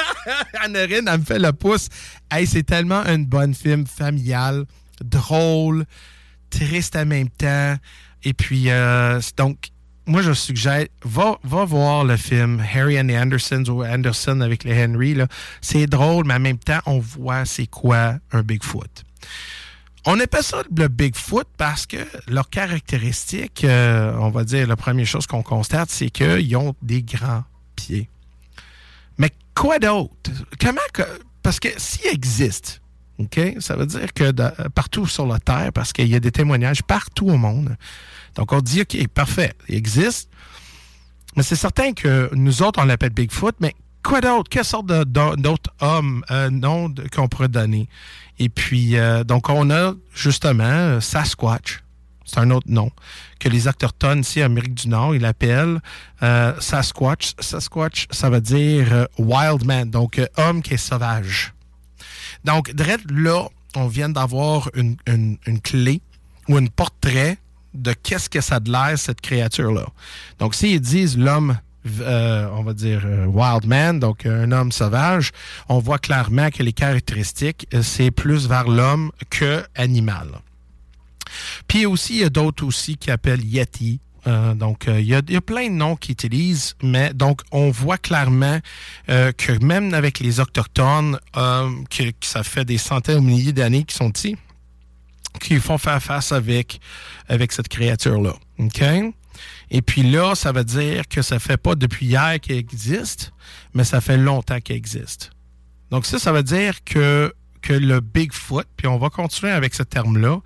Annerine, 0.64 1.08
elle 1.10 1.20
me 1.20 1.24
fait 1.24 1.38
le 1.38 1.52
pouce. 1.52 1.88
Hey, 2.30 2.46
c'est 2.46 2.62
tellement 2.62 3.00
un 3.00 3.18
bon 3.18 3.54
film 3.54 3.86
familial, 3.86 4.64
drôle, 5.02 5.84
triste 6.50 6.96
en 6.96 7.06
même 7.06 7.30
temps. 7.30 7.76
Et 8.24 8.34
puis, 8.34 8.68
donc, 9.36 9.70
moi, 10.06 10.22
je 10.22 10.32
suggère, 10.32 10.86
va, 11.04 11.38
va 11.44 11.64
voir 11.64 12.04
le 12.04 12.16
film 12.16 12.62
Harry 12.74 12.98
and 12.98 13.06
the 13.06 13.12
Andersons 13.12 13.64
ou 13.68 13.84
Anderson 13.84 14.40
avec 14.40 14.64
les 14.64 14.84
Henry. 14.84 15.16
C'est 15.60 15.86
drôle, 15.86 16.26
mais 16.26 16.34
en 16.34 16.40
même 16.40 16.58
temps, 16.58 16.80
on 16.86 16.98
voit 16.98 17.44
c'est 17.44 17.66
quoi 17.66 18.14
un 18.32 18.42
Bigfoot. 18.42 19.04
On 20.06 20.18
appelle 20.20 20.42
ça 20.42 20.62
le 20.74 20.88
Bigfoot 20.88 21.46
parce 21.56 21.86
que 21.86 21.98
leurs 22.28 22.48
caractéristiques, 22.48 23.64
euh, 23.64 24.14
on 24.18 24.30
va 24.30 24.44
dire, 24.44 24.66
la 24.66 24.76
première 24.76 25.06
chose 25.06 25.26
qu'on 25.26 25.42
constate, 25.42 25.90
c'est 25.90 26.10
qu'ils 26.10 26.56
ont 26.56 26.74
des 26.80 27.02
grands 27.02 27.44
pieds. 27.76 28.08
Mais 29.18 29.30
quoi 29.54 29.78
d'autre? 29.78 30.30
Comment 30.60 30.80
que. 30.92 31.02
Parce 31.42 31.60
que 31.60 31.68
s'il 31.76 32.06
existe, 32.06 32.80
OK, 33.18 33.40
ça 33.58 33.74
veut 33.74 33.86
dire 33.86 34.12
que 34.12 34.30
partout 34.68 35.06
sur 35.06 35.26
la 35.26 35.40
Terre, 35.40 35.72
parce 35.72 35.92
qu'il 35.92 36.08
y 36.08 36.14
a 36.14 36.20
des 36.20 36.30
témoignages 36.30 36.82
partout 36.82 37.28
au 37.28 37.36
monde. 37.36 37.76
Donc 38.36 38.52
on 38.52 38.60
dit, 38.60 38.82
OK, 38.82 39.08
parfait, 39.08 39.52
il 39.68 39.74
existe. 39.74 40.30
Mais 41.36 41.42
c'est 41.42 41.56
certain 41.56 41.92
que 41.92 42.30
nous 42.34 42.62
autres, 42.62 42.80
on 42.80 42.84
l'appelle 42.84 43.10
Bigfoot, 43.10 43.56
mais 43.60 43.74
quoi 44.02 44.20
d'autre? 44.20 44.48
Quelle 44.50 44.64
sorte 44.64 44.86
d'autres 44.86 45.70
hommes, 45.80 46.24
euh, 46.30 46.50
noms 46.50 46.92
qu'on 47.14 47.28
pourrait 47.28 47.48
donner? 47.48 47.88
Et 48.38 48.48
puis, 48.48 48.96
euh, 48.96 49.24
donc, 49.24 49.48
on 49.48 49.70
a 49.70 49.94
justement 50.14 50.64
euh, 50.64 51.00
Sasquatch. 51.00 51.82
C'est 52.24 52.40
un 52.40 52.50
autre 52.50 52.66
nom 52.68 52.90
que 53.40 53.48
les 53.48 53.66
Autochtones 53.68 54.20
ici, 54.20 54.42
en 54.42 54.46
Amérique 54.46 54.74
du 54.74 54.88
Nord, 54.88 55.14
ils 55.14 55.22
l'appellent 55.22 55.80
euh, 56.22 56.52
Sasquatch. 56.60 57.32
Sasquatch, 57.40 58.06
ça 58.10 58.28
veut 58.28 58.40
dire 58.40 59.06
wild 59.18 59.64
man, 59.64 59.88
donc 59.90 60.20
homme 60.36 60.60
qui 60.60 60.74
est 60.74 60.78
sauvage. 60.78 61.54
Donc, 62.44 62.72
là, 63.10 63.48
on 63.76 63.88
vient 63.88 64.10
d'avoir 64.10 64.68
une, 64.74 64.96
une, 65.06 65.60
clé 65.62 66.02
ou 66.48 66.56
un 66.56 66.66
portrait 66.66 67.38
de 67.72 67.92
qu'est-ce 67.94 68.28
que 68.28 68.40
ça 68.40 68.60
de 68.60 68.70
l'air, 68.70 68.98
cette 68.98 69.20
créature-là. 69.20 69.86
Donc, 70.38 70.54
s'ils 70.54 70.80
disent 70.80 71.16
l'homme 71.16 71.58
euh, 72.00 72.48
on 72.52 72.62
va 72.62 72.74
dire, 72.74 73.02
euh, 73.04 73.26
wild 73.26 73.66
man, 73.66 74.00
donc 74.00 74.26
un 74.26 74.50
homme 74.52 74.72
sauvage, 74.72 75.30
on 75.68 75.78
voit 75.78 75.98
clairement 75.98 76.50
que 76.50 76.62
les 76.62 76.72
caractéristiques, 76.72 77.66
euh, 77.72 77.82
c'est 77.82 78.10
plus 78.10 78.48
vers 78.48 78.68
l'homme 78.68 79.10
que 79.30 79.64
animal. 79.74 80.28
Puis 81.66 81.86
aussi, 81.86 82.14
il 82.14 82.20
y 82.20 82.24
a 82.24 82.30
d'autres 82.30 82.64
aussi 82.64 82.96
qui 82.96 83.10
appellent 83.10 83.44
Yeti. 83.44 84.00
donc, 84.56 84.86
il 84.88 85.04
y, 85.04 85.14
a, 85.14 85.40
plein 85.40 85.68
de 85.68 85.74
noms 85.74 85.96
qu'ils 85.96 86.12
utilisent, 86.12 86.74
mais 86.82 87.14
donc 87.14 87.40
on 87.50 87.70
voit 87.70 87.96
clairement 87.96 88.58
que 89.06 89.64
même 89.64 89.94
avec 89.94 90.20
les 90.20 90.40
autochtones, 90.40 91.18
que, 91.34 92.04
ça 92.20 92.42
fait 92.42 92.64
des 92.64 92.78
centaines 92.78 93.18
ou 93.18 93.22
milliers 93.22 93.52
d'années 93.52 93.84
qu'ils 93.84 93.96
sont 93.96 94.10
ici, 94.10 94.36
qu'ils 95.38 95.60
font 95.60 95.78
faire 95.78 96.02
face 96.02 96.32
avec, 96.32 96.80
avec 97.28 97.52
cette 97.52 97.68
créature-là. 97.68 98.34
OK? 98.58 98.82
Et 99.70 99.82
puis 99.82 100.02
là, 100.02 100.34
ça 100.34 100.52
veut 100.52 100.64
dire 100.64 101.06
que 101.08 101.22
ça 101.22 101.38
fait 101.38 101.56
pas 101.56 101.74
depuis 101.74 102.06
hier 102.06 102.40
qu'elle 102.40 102.56
existe, 102.56 103.32
mais 103.74 103.84
ça 103.84 104.00
fait 104.00 104.16
longtemps 104.16 104.60
qu'elle 104.60 104.76
existe. 104.76 105.30
Donc 105.90 106.06
ça, 106.06 106.18
ça 106.18 106.32
veut 106.32 106.42
dire 106.42 106.82
que, 106.84 107.32
que 107.62 107.72
le 107.72 108.00
Bigfoot, 108.00 108.66
puis 108.76 108.86
on 108.88 108.98
va 108.98 109.10
continuer 109.10 109.52
avec 109.52 109.74
ce 109.74 109.82
terme-là, 109.82 110.40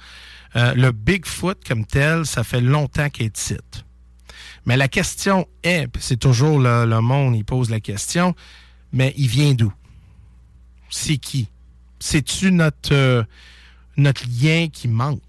euh, 0.56 0.74
le 0.74 0.92
Bigfoot 0.92 1.58
comme 1.66 1.86
tel, 1.86 2.26
ça 2.26 2.44
fait 2.44 2.60
longtemps 2.60 3.08
qu'il 3.08 3.26
est. 3.26 3.84
Mais 4.66 4.76
la 4.76 4.88
question 4.88 5.48
est, 5.62 5.88
c'est 5.98 6.18
toujours 6.18 6.58
le, 6.58 6.84
le, 6.84 7.00
monde, 7.00 7.34
il 7.34 7.44
pose 7.44 7.70
la 7.70 7.80
question, 7.80 8.34
mais 8.92 9.14
il 9.16 9.28
vient 9.28 9.54
d'où? 9.54 9.72
c'est 10.92 11.16
qui? 11.16 11.48
C'est-tu 11.98 12.52
notre, 12.52 12.92
euh, 12.92 13.24
notre 13.96 14.24
lien 14.26 14.68
qui 14.72 14.88
manque? 14.88 15.20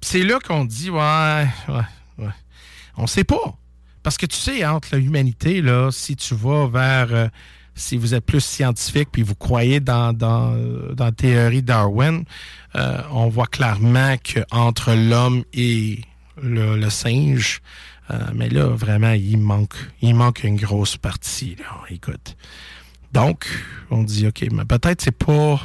C'est 0.00 0.22
là 0.22 0.38
qu'on 0.40 0.64
dit, 0.64 0.90
ouais, 0.90 1.46
ouais, 1.68 1.74
ouais. 2.18 2.32
On 2.96 3.06
sait 3.06 3.24
pas. 3.24 3.56
Parce 4.02 4.16
que 4.16 4.26
tu 4.26 4.36
sais, 4.36 4.64
entre 4.64 4.96
l'humanité, 4.96 5.62
là, 5.62 5.90
si 5.92 6.16
tu 6.16 6.34
vas 6.34 6.66
vers, 6.66 7.14
euh, 7.14 7.28
si 7.74 7.96
vous 7.96 8.14
êtes 8.14 8.24
plus 8.24 8.40
scientifique, 8.40 9.08
puis 9.12 9.22
vous 9.22 9.36
croyez 9.36 9.80
dans, 9.80 10.16
la 10.98 11.12
théorie 11.12 11.62
Darwin, 11.62 12.24
euh, 12.74 13.02
on 13.10 13.28
voit 13.28 13.46
clairement 13.46 14.16
qu'entre 14.16 14.94
l'homme 14.94 15.44
et 15.52 16.00
le, 16.42 16.88
singe, 16.90 17.60
euh, 18.10 18.18
mais 18.34 18.48
là, 18.48 18.66
vraiment, 18.66 19.12
il 19.12 19.38
manque, 19.38 19.76
il 20.00 20.14
manque 20.14 20.42
une 20.42 20.56
grosse 20.56 20.96
partie. 20.96 21.56
Écoute. 21.88 22.36
Donc, 23.12 23.46
on 23.90 24.02
dit, 24.02 24.26
OK, 24.26 24.44
mais 24.50 24.64
peut-être 24.64 25.00
c'est 25.00 25.16
pas. 25.16 25.60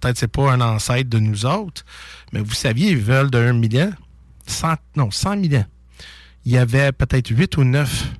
Peut-être 0.00 0.18
c'est 0.18 0.28
pas 0.28 0.52
un 0.52 0.60
ancêtre 0.60 1.08
de 1.08 1.18
nous 1.18 1.46
autres, 1.46 1.84
mais 2.32 2.40
vous 2.40 2.54
saviez, 2.54 2.90
ils 2.90 2.98
veulent 2.98 3.30
d'un 3.30 3.52
million, 3.52 3.92
100, 4.46 4.74
non, 4.96 5.10
100 5.10 5.36
millions. 5.36 5.64
Il 6.44 6.52
y 6.52 6.58
avait 6.58 6.92
peut-être 6.92 7.28
8 7.28 7.56
ou 7.56 7.64
9 7.64 8.12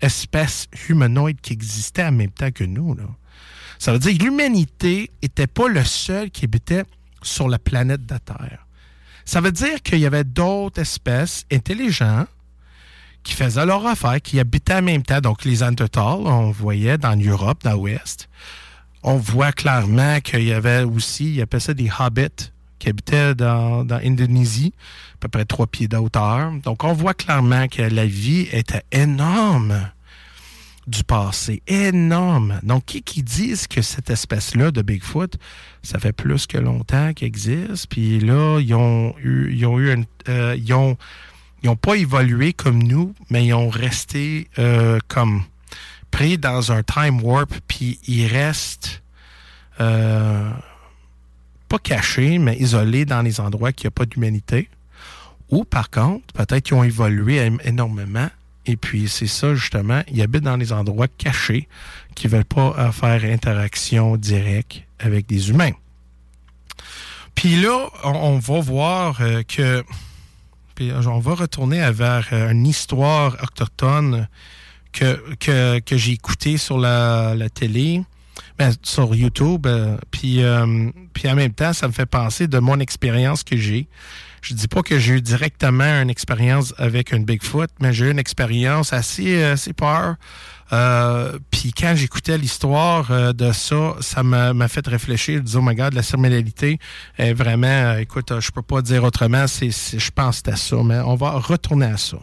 espèces 0.00 0.68
humanoïdes 0.88 1.40
qui 1.40 1.52
existaient 1.52 2.04
en 2.04 2.12
même 2.12 2.30
temps 2.30 2.50
que 2.50 2.64
nous. 2.64 2.96
Ça 3.78 3.92
veut 3.92 3.98
dire 3.98 4.16
que 4.16 4.24
l'humanité 4.24 5.10
n'était 5.22 5.46
pas 5.46 5.68
le 5.68 5.84
seul 5.84 6.30
qui 6.30 6.44
habitait 6.44 6.84
sur 7.22 7.48
la 7.48 7.58
planète 7.58 8.06
de 8.06 8.16
Terre. 8.18 8.66
Ça 9.24 9.40
veut 9.40 9.52
dire 9.52 9.82
qu'il 9.82 9.98
y 9.98 10.06
avait 10.06 10.24
d'autres 10.24 10.80
espèces 10.80 11.46
intelligentes 11.50 12.28
qui 13.22 13.32
faisaient 13.32 13.64
leur 13.64 13.86
affaire, 13.86 14.20
qui 14.20 14.38
habitaient 14.38 14.74
en 14.74 14.82
même 14.82 15.02
temps. 15.02 15.20
Donc, 15.20 15.44
les 15.44 15.58
Neanderthals, 15.58 16.26
on 16.26 16.50
voyait 16.50 16.98
dans 16.98 17.18
l'Europe, 17.18 17.62
dans 17.64 17.72
l'Ouest. 17.72 18.28
On 19.06 19.18
voit 19.18 19.52
clairement 19.52 20.18
qu'il 20.20 20.44
y 20.44 20.52
avait 20.54 20.82
aussi, 20.82 21.34
ils 21.34 21.42
appelaient 21.42 21.60
ça 21.60 21.74
des 21.74 21.90
hobbits, 21.98 22.50
qui 22.78 22.88
habitaient 22.88 23.34
dans, 23.34 23.84
dans 23.84 24.00
Indonésie, 24.02 24.72
à 25.14 25.18
peu 25.20 25.28
près 25.28 25.44
trois 25.44 25.66
pieds 25.66 25.88
de 25.88 25.98
hauteur. 25.98 26.50
Donc, 26.62 26.84
on 26.84 26.94
voit 26.94 27.12
clairement 27.12 27.68
que 27.68 27.82
la 27.82 28.06
vie 28.06 28.48
était 28.50 28.82
énorme 28.92 29.90
du 30.86 31.04
passé. 31.04 31.62
Énorme. 31.66 32.60
Donc, 32.62 32.86
qui 32.86 33.02
qui 33.02 33.22
disent 33.22 33.66
que 33.66 33.82
cette 33.82 34.08
espèce-là 34.08 34.70
de 34.70 34.80
Bigfoot, 34.80 35.36
ça 35.82 35.98
fait 35.98 36.12
plus 36.12 36.46
que 36.46 36.56
longtemps 36.56 37.12
qu'il 37.12 37.26
existe, 37.26 37.88
puis 37.88 38.20
là, 38.20 38.58
ils 38.58 38.74
ont 38.74 39.14
eu, 39.22 39.52
ils 39.52 39.66
euh, 40.28 40.56
ils 40.58 40.72
ont, 40.72 40.96
ils 41.62 41.68
ont 41.68 41.76
pas 41.76 41.96
évolué 41.96 42.54
comme 42.54 42.82
nous, 42.82 43.14
mais 43.28 43.44
ils 43.44 43.52
ont 43.52 43.68
resté 43.68 44.48
euh, 44.58 44.98
comme 45.08 45.42
pris 46.14 46.38
dans 46.38 46.70
un 46.70 46.84
time 46.84 47.20
warp, 47.24 47.52
puis 47.66 47.98
ils 48.06 48.28
restent 48.28 49.02
euh, 49.80 50.48
pas 51.68 51.78
cachés, 51.80 52.38
mais 52.38 52.56
isolés 52.56 53.04
dans 53.04 53.20
les 53.20 53.40
endroits 53.40 53.72
qui 53.72 53.84
n'y 53.84 53.88
a 53.88 53.90
pas 53.90 54.06
d'humanité. 54.06 54.68
Ou 55.50 55.64
par 55.64 55.90
contre, 55.90 56.32
peut-être 56.32 56.66
qu'ils 56.66 56.76
ont 56.76 56.84
évolué 56.84 57.50
énormément, 57.64 58.28
et 58.66 58.76
puis, 58.76 59.08
c'est 59.08 59.26
ça, 59.26 59.54
justement, 59.56 60.02
ils 60.08 60.22
habitent 60.22 60.44
dans 60.44 60.56
des 60.56 60.72
endroits 60.72 61.08
cachés 61.08 61.68
qui 62.14 62.28
ne 62.28 62.32
veulent 62.32 62.44
pas 62.44 62.92
faire 62.92 63.24
interaction 63.24 64.16
directe 64.16 64.84
avec 65.00 65.26
des 65.26 65.50
humains. 65.50 65.72
Puis 67.34 67.60
là, 67.60 67.88
on, 68.04 68.38
va 68.38 68.60
voir 68.60 69.20
euh, 69.20 69.42
que... 69.42 69.84
Puis 70.76 70.92
on 70.92 71.18
va 71.18 71.34
retourner 71.34 71.90
vers 71.90 72.28
euh, 72.32 72.52
une 72.52 72.66
histoire 72.66 73.36
autochtone 73.42 74.28
que, 74.94 75.34
que, 75.36 75.80
que 75.80 75.96
j'ai 75.96 76.12
écoutée 76.12 76.56
sur 76.56 76.78
la, 76.78 77.34
la 77.36 77.50
télé, 77.50 78.02
ben, 78.58 78.72
sur 78.82 79.14
YouTube. 79.14 79.66
Euh, 79.66 79.96
puis, 80.10 80.40
puis 81.12 81.28
en 81.28 81.34
même 81.34 81.52
temps, 81.52 81.72
ça 81.72 81.88
me 81.88 81.92
fait 81.92 82.06
penser 82.06 82.46
de 82.46 82.58
mon 82.58 82.80
expérience 82.80 83.44
que 83.44 83.56
j'ai. 83.56 83.88
Je 84.44 84.52
dis 84.52 84.68
pas 84.68 84.82
que 84.82 84.98
j'ai 84.98 85.14
eu 85.14 85.22
directement 85.22 86.02
une 86.02 86.10
expérience 86.10 86.74
avec 86.76 87.12
une 87.12 87.24
Bigfoot, 87.24 87.70
mais 87.80 87.94
j'ai 87.94 88.06
eu 88.06 88.10
une 88.10 88.18
expérience 88.18 88.92
assez, 88.92 89.42
assez 89.42 89.72
peur. 89.72 90.16
Euh, 90.72 91.38
puis 91.50 91.72
quand 91.72 91.94
j'écoutais 91.94 92.36
l'histoire 92.36 93.10
euh, 93.10 93.32
de 93.32 93.52
ça, 93.52 93.96
ça 94.00 94.22
m'a 94.22 94.68
fait 94.68 94.86
réfléchir. 94.86 95.38
Je 95.38 95.44
disais, 95.44 95.58
oh 95.58 95.62
my 95.62 95.74
God, 95.74 95.94
la 95.94 96.02
criminalité 96.02 96.78
est 97.16 97.32
vraiment, 97.32 97.66
euh, 97.66 97.98
écoute, 97.98 98.32
je 98.38 98.50
peux 98.50 98.62
pas 98.62 98.82
dire 98.82 99.04
autrement, 99.04 99.46
c'est, 99.46 99.70
je 99.70 100.10
pense 100.10 100.42
à 100.46 100.56
ça, 100.56 100.76
mais 100.84 100.98
on 100.98 101.14
va 101.14 101.32
retourner 101.32 101.86
à 101.86 101.96
ça. 101.96 102.18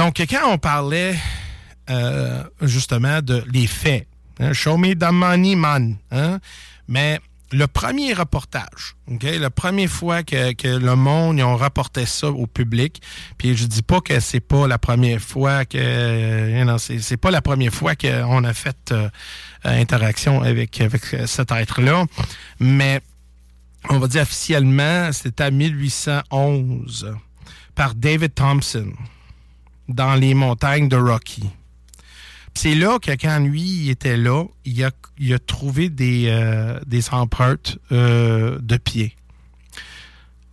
Donc, 0.00 0.16
quand 0.30 0.50
on 0.50 0.56
parlait 0.56 1.14
justement 2.62 3.20
de 3.20 3.44
les 3.52 3.66
faits, 3.66 4.06
hein, 4.38 4.54
show 4.54 4.78
me 4.78 4.94
the 4.94 5.12
man, 5.12 5.96
hein, 6.10 6.38
mais 6.88 7.20
le 7.52 7.66
premier 7.66 8.14
reportage, 8.14 8.96
ok, 9.12 9.24
la 9.38 9.50
première 9.50 9.90
fois 9.90 10.22
que, 10.22 10.78
le 10.78 10.96
monde 10.96 11.36
ils 11.36 11.42
ont 11.42 11.58
ça 12.06 12.28
au 12.30 12.46
public, 12.46 13.02
puis 13.36 13.54
je 13.54 13.66
dis 13.66 13.82
pas 13.82 14.00
que 14.00 14.20
c'est 14.20 14.40
pas 14.40 14.66
la 14.66 14.78
première 14.78 15.20
fois 15.20 15.66
que 15.66 15.76
euh, 15.78 16.64
non, 16.64 16.78
c'est 16.78 17.18
pas 17.18 17.30
la 17.30 17.42
première 17.42 17.74
fois 17.74 17.94
qu'on 17.94 18.44
a 18.44 18.54
fait 18.54 18.92
euh, 18.92 19.10
interaction 19.64 20.40
avec 20.40 20.80
avec 20.80 21.14
cet 21.26 21.52
être-là, 21.52 22.06
mais 22.58 23.02
on 23.90 23.98
va 23.98 24.08
dire 24.08 24.22
officiellement, 24.22 25.12
c'était 25.12 25.44
en 25.44 25.52
1811 25.52 27.14
par 27.74 27.94
David 27.94 28.32
Thompson 28.32 28.94
dans 29.94 30.14
les 30.14 30.34
montagnes 30.34 30.88
de 30.88 30.96
Rocky. 30.96 31.44
C'est 32.54 32.74
là 32.74 32.98
que 32.98 33.12
quand 33.12 33.38
lui 33.38 33.62
il 33.62 33.90
était 33.90 34.16
là, 34.16 34.44
il 34.64 34.84
a, 34.84 35.38
trouvé 35.38 35.88
des, 35.88 36.26
euh, 36.28 36.78
empreintes 37.12 37.78
euh, 37.92 38.58
de 38.60 38.76
pieds 38.76 39.14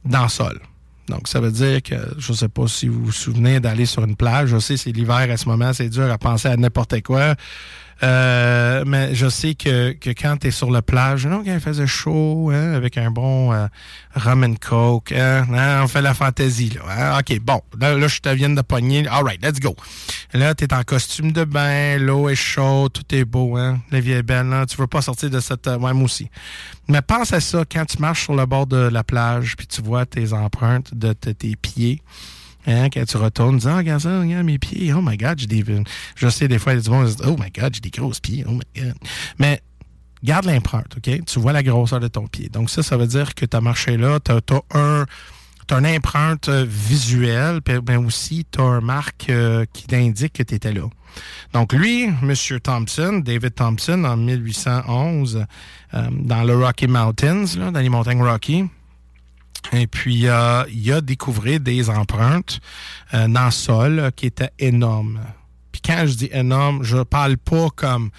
dans 0.06 0.24
le 0.24 0.30
sol. 0.30 0.62
Donc, 1.08 1.28
ça 1.28 1.40
veut 1.40 1.52
dire 1.52 1.82
que, 1.82 1.96
je 2.18 2.32
ne 2.32 2.38
sais 2.38 2.50
pas 2.50 2.68
si 2.68 2.88
vous 2.88 3.06
vous 3.06 3.12
souvenez 3.12 3.60
d'aller 3.60 3.86
sur 3.86 4.04
une 4.04 4.16
plage. 4.16 4.50
Je 4.50 4.60
sais, 4.60 4.76
c'est 4.76 4.92
l'hiver 4.92 5.28
à 5.32 5.38
ce 5.38 5.48
moment, 5.48 5.72
c'est 5.74 5.90
dur 5.90 6.12
à 6.12 6.18
penser 6.18 6.50
à 6.50 6.58
n'importe 6.58 7.02
quoi. 7.02 7.36
Euh, 8.04 8.84
mais 8.86 9.16
je 9.16 9.28
sais 9.28 9.56
que, 9.56 9.92
que 9.94 10.12
quand 10.12 10.38
tu 10.38 10.48
es 10.48 10.52
sur 10.52 10.70
la 10.70 10.82
plage, 10.82 11.26
non, 11.26 11.44
quand 11.44 11.54
il 11.54 11.60
faisait 11.60 11.88
chaud, 11.88 12.52
hein, 12.54 12.74
avec 12.74 12.98
un 12.98 13.10
bon 13.10 13.52
euh, 13.52 13.68
rum 14.16 14.44
and 14.44 14.56
coke, 14.62 15.12
hein, 15.12 15.46
hein, 15.52 15.82
on 15.84 15.88
fait 15.88 16.02
la 16.02 16.14
fantaisie. 16.14 16.70
Là, 16.70 16.82
hein. 17.16 17.20
OK, 17.20 17.40
bon, 17.40 17.62
là, 17.80 18.08
je 18.08 18.20
te 18.20 18.30
viens 18.30 18.50
de 18.50 18.62
pogner. 18.62 19.08
All 19.08 19.24
right, 19.24 19.44
let's 19.44 19.60
go. 19.60 19.76
Là, 20.34 20.54
tu 20.54 20.66
es 20.66 20.74
en 20.74 20.84
costume 20.84 21.32
de 21.32 21.44
bain, 21.44 21.98
l'eau 21.98 22.30
est 22.30 22.36
chaude, 22.36 22.94
tout 22.94 23.16
est 23.16 23.26
beau. 23.26 23.58
Hein, 23.58 23.80
la 23.92 24.00
vie 24.00 24.12
est 24.12 24.24
belle. 24.24 24.48
Là, 24.48 24.66
tu 24.66 24.78
veux 24.78 24.88
pas 24.88 25.02
sortir 25.02 25.30
de 25.30 25.40
cette... 25.40 25.68
Euh, 25.68 25.78
ouais, 25.78 25.94
moi 25.94 26.06
aussi. 26.06 26.30
Mais 26.88 27.02
pense 27.02 27.34
à 27.34 27.40
ça 27.40 27.64
quand 27.70 27.86
tu 27.86 27.98
marches 28.00 28.24
sur 28.24 28.36
le 28.36 28.46
bord 28.46 28.68
de 28.68 28.78
la 28.78 29.04
plage, 29.04 29.56
puis 29.58 29.68
tu 29.68 29.82
vois 29.82 30.06
tes 30.06 30.34
empreintes 30.34 30.94
de 30.94 31.14
tes 31.14 31.56
pieds. 31.56 32.02
Hein, 32.68 32.90
quand 32.90 33.06
tu 33.06 33.18
retournes, 33.18 33.58
dis, 33.58 33.68
ah, 33.68 33.78
regarde 33.78 34.02
ça, 34.02 34.20
regarde 34.20 34.46
mes 34.46 34.60
pieds. 34.60 34.92
Oh 34.94 35.02
my 35.02 35.16
God, 35.16 35.40
j'ai 35.40 35.48
des. 35.48 35.64
Je 36.16 36.28
sais, 36.28 36.50
des 36.50 36.60
fois, 36.60 36.74
il 36.74 36.86
y 36.86 36.90
oh 36.90 37.36
my 37.40 37.50
God, 37.50 37.74
j'ai 37.74 37.80
des 37.80 37.90
grosses 37.90 38.20
pieds. 38.20 38.44
Oh 38.46 38.52
my 38.52 38.60
God. 38.76 38.94
Mais 39.40 39.62
garde 40.22 40.46
l'empreinte, 40.46 40.98
OK? 40.98 41.26
Tu 41.26 41.40
vois 41.40 41.54
la 41.54 41.64
grosseur 41.64 42.02
de 42.02 42.10
ton 42.10 42.28
pied. 42.28 42.50
Donc, 42.50 42.70
ça, 42.70 42.84
ça 42.84 42.98
veut 42.98 43.08
dire 43.08 43.36
que 43.36 43.46
tu 43.46 43.56
as 43.56 43.62
marché 43.62 43.96
là, 43.98 44.20
tu 44.20 44.32
as, 44.32 44.78
un. 44.78 45.06
As 45.70 45.80
une 45.80 45.88
empreinte 45.88 46.48
euh, 46.48 46.66
visuelle, 46.66 47.62
puis 47.62 47.82
ben 47.82 47.98
aussi, 47.98 48.46
tu 48.50 48.62
as 48.62 48.64
un 48.64 48.80
marque 48.80 49.30
euh, 49.30 49.66
qui 49.74 49.86
t'indique 49.86 50.32
que 50.32 50.44
tu 50.44 50.56
étais 50.56 50.72
là. 50.72 50.88
Donc, 51.52 51.74
lui, 51.74 52.04
M. 52.06 52.34
Thompson, 52.64 53.22
David 53.24 53.54
Thompson, 53.54 54.04
en 54.06 54.16
1811, 54.16 55.46
euh, 55.94 56.08
dans 56.12 56.44
le 56.44 56.56
Rocky 56.56 56.88
Mountains, 56.88 57.46
là, 57.58 57.72
dans 57.72 57.82
les 57.82 57.90
montagnes 57.90 58.22
Rocky, 58.22 58.66
et 59.74 59.88
puis, 59.88 60.28
euh, 60.28 60.64
il 60.72 60.92
a 60.92 61.02
découvert 61.02 61.60
des 61.60 61.90
empreintes 61.90 62.60
euh, 63.14 63.28
dans 63.28 63.46
le 63.46 63.52
sol 63.52 64.00
euh, 64.00 64.12
qui 64.12 64.28
étaient 64.28 64.52
énormes. 64.60 65.20
Puis 65.72 65.82
quand 65.82 66.06
je 66.06 66.16
dis 66.16 66.30
énorme, 66.32 66.84
je 66.84 66.98
parle 67.04 67.38
pas 67.38 67.70
comme 67.76 68.10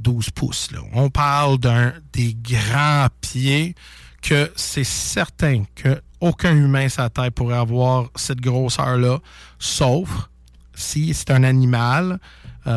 12 0.00 0.30
pouces. 0.30 0.70
Là. 0.72 0.80
On 0.92 1.10
parle 1.10 1.58
d'un 1.58 1.92
des 2.12 2.34
grands 2.34 3.08
pieds 3.20 3.74
que 4.22 4.50
c'est 4.56 4.84
certain 4.84 5.64
que 5.74 6.00
aucun 6.20 6.56
humain 6.56 6.88
sur 6.88 7.02
la 7.02 7.10
Terre 7.10 7.32
pourrait 7.32 7.56
avoir 7.56 8.08
cette 8.14 8.40
grosseur-là, 8.40 9.18
sauf 9.58 10.28
si 10.74 11.14
c'est 11.14 11.32
un 11.32 11.42
animal. 11.42 12.20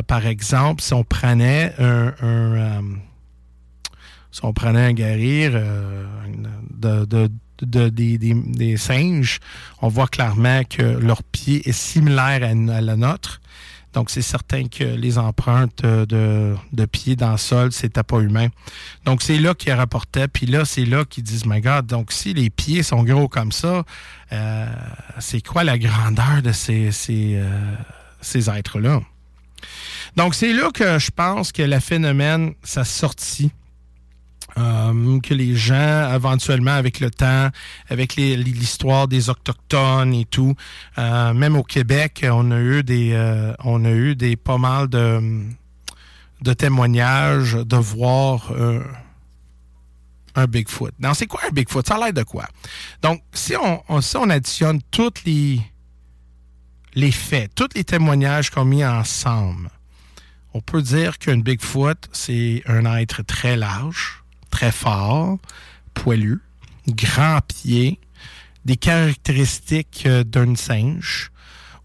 par 0.08 0.26
exemple, 0.26 0.82
si 0.82 0.94
on 0.94 1.04
prenait 1.04 1.76
un, 1.78 2.12
un 2.24 2.82
si 4.32 4.44
on 4.44 4.52
prenait 4.52 4.88
un 4.88 4.94
de 4.94 7.30
de, 7.62 7.90
des, 7.90 8.78
singes, 8.78 9.40
on 9.82 9.88
voit 9.88 10.08
clairement 10.08 10.64
que 10.64 10.82
leur 10.82 11.24
pied 11.24 11.68
est 11.68 11.74
similaire 11.74 12.42
à, 12.44 12.82
la 12.82 12.96
nôtre. 12.96 13.42
Donc, 13.94 14.10
c'est 14.10 14.22
certain 14.22 14.68
que 14.68 14.84
les 14.84 15.18
empreintes 15.18 15.84
de, 15.86 16.54
de 16.74 16.86
pieds 16.86 17.16
dans 17.16 17.32
le 17.32 17.38
sol, 17.38 17.72
c'était 17.72 18.04
pas 18.04 18.20
humain. 18.20 18.50
Donc, 19.06 19.22
c'est 19.22 19.38
là 19.38 19.54
qu'ils 19.54 19.72
rapportaient. 19.72 20.28
Puis 20.28 20.48
là, 20.48 20.66
c'est 20.66 20.84
là 20.84 21.06
qu'ils 21.06 21.24
disent, 21.24 21.46
my 21.46 21.62
God, 21.62 21.86
donc 21.86 22.12
si 22.12 22.34
les 22.34 22.50
pieds 22.50 22.84
sont 22.84 23.04
gros 23.04 23.30
comme 23.30 23.54
ça, 23.54 23.84
euh, 24.34 24.66
c'est 25.20 25.46
quoi 25.46 25.64
la 25.64 25.78
grandeur 25.78 26.42
de 26.44 26.52
ces, 26.52 26.92
ces, 26.92 27.36
euh, 27.36 27.76
ces 28.20 28.50
êtres-là? 28.50 29.00
Donc, 30.18 30.36
c'est 30.36 30.52
là 30.52 30.72
que 30.74 31.00
je 31.00 31.12
pense 31.12 31.52
que 31.52 31.62
le 31.62 31.80
phénomène, 31.80 32.54
ça 32.64 32.84
sortit. 32.84 33.52
Euh, 34.58 35.20
que 35.20 35.34
les 35.34 35.56
gens, 35.56 36.14
éventuellement, 36.14 36.72
avec 36.72 37.02
le 37.02 37.12
temps, 37.12 37.50
avec 37.90 38.16
l'histoire 38.16 39.08
des 39.08 39.30
autochtones 39.30 40.14
et 40.14 40.24
tout, 40.24 40.56
euh, 40.98 41.34
même 41.34 41.58
au 41.58 41.64
Québec, 41.64 42.26
on 42.30 42.52
a 42.52 42.60
eu 42.60 42.82
des, 42.82 43.12
euh, 43.12 43.54
on 43.66 43.84
a 43.84 43.92
eu 43.92 44.16
des 44.16 44.38
pas 44.38 44.58
mal 44.58 44.88
de, 44.88 46.54
témoignages 46.54 47.56
de 47.56 47.76
voir 47.76 48.54
un 50.36 50.46
Bigfoot. 50.46 50.94
Non, 51.00 51.14
c'est 51.14 51.28
quoi 51.28 51.42
un 51.48 51.52
Bigfoot? 51.52 51.86
Ça 51.86 51.96
a 51.96 52.00
l'air 52.00 52.14
de 52.14 52.24
quoi? 52.24 52.48
Donc, 53.02 53.22
si 53.34 53.56
on, 53.58 54.02
si 54.02 54.16
on 54.16 54.30
additionne 54.30 54.80
tous 54.92 55.24
les, 55.26 55.60
les 56.94 57.12
faits, 57.12 57.54
tous 57.56 57.70
les 57.76 57.84
témoignages 57.84 58.52
qu'on 58.52 58.64
mis 58.64 58.86
ensemble, 58.86 59.70
on 60.54 60.62
peut 60.62 60.82
dire 60.82 61.18
qu'un 61.18 61.40
Bigfoot, 61.40 62.08
c'est 62.14 62.64
un 62.68 62.86
être 62.96 63.22
très 63.24 63.58
large, 63.58 64.24
très 64.50 64.72
fort, 64.72 65.38
poilu, 65.94 66.42
grand 66.88 67.40
pied, 67.42 68.00
des 68.66 68.78
caractéristiques 68.78 70.04
euh, 70.06 70.24
d'un 70.24 70.56
singe, 70.56 71.32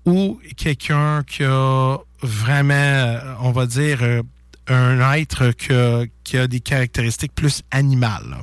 ou 0.07 0.40
quelqu'un 0.57 1.23
qui 1.25 1.44
a 1.44 1.99
vraiment, 2.23 2.75
euh, 2.75 3.35
on 3.40 3.53
va 3.53 3.66
dire, 3.66 3.99
euh, 4.03 4.23
un 4.66 5.14
être 5.14 5.51
qui 5.51 6.37
a, 6.37 6.46
des 6.46 6.61
caractéristiques 6.61 7.35
plus 7.35 7.62
animales. 7.70 8.37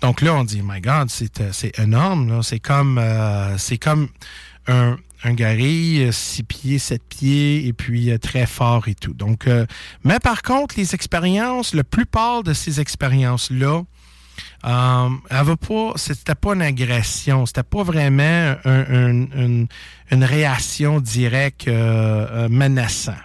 Donc 0.00 0.20
là, 0.20 0.34
on 0.34 0.44
dit, 0.44 0.62
my 0.62 0.80
God, 0.80 1.10
c'est 1.10 1.78
énorme. 1.78 2.42
C'est 2.44 2.60
comme, 2.60 3.00
c'est 3.58 3.78
comme 3.78 4.08
un, 4.68 4.96
un 5.24 5.34
gorille, 5.34 6.04
euh, 6.04 6.12
six 6.12 6.42
pieds, 6.42 6.78
sept 6.78 7.02
pieds, 7.08 7.66
et 7.66 7.72
puis 7.72 8.10
euh, 8.10 8.18
très 8.18 8.46
fort 8.46 8.88
et 8.88 8.94
tout. 8.94 9.14
Donc, 9.14 9.46
euh, 9.46 9.66
mais 10.04 10.18
par 10.18 10.42
contre, 10.42 10.74
les 10.78 10.94
expériences, 10.94 11.74
la 11.74 11.84
plupart 11.84 12.42
de 12.42 12.52
ces 12.52 12.80
expériences-là, 12.80 13.82
euh, 14.64 15.08
elle 15.30 15.56
pas, 15.56 15.92
c'était 15.96 16.34
pas 16.34 16.54
une 16.54 16.62
agression, 16.62 17.46
c'était 17.46 17.62
pas 17.62 17.82
vraiment 17.82 18.56
une, 18.64 19.68
réaction 20.10 21.00
directe 21.00 21.68
euh, 21.68 22.48
menaçante. 22.48 23.16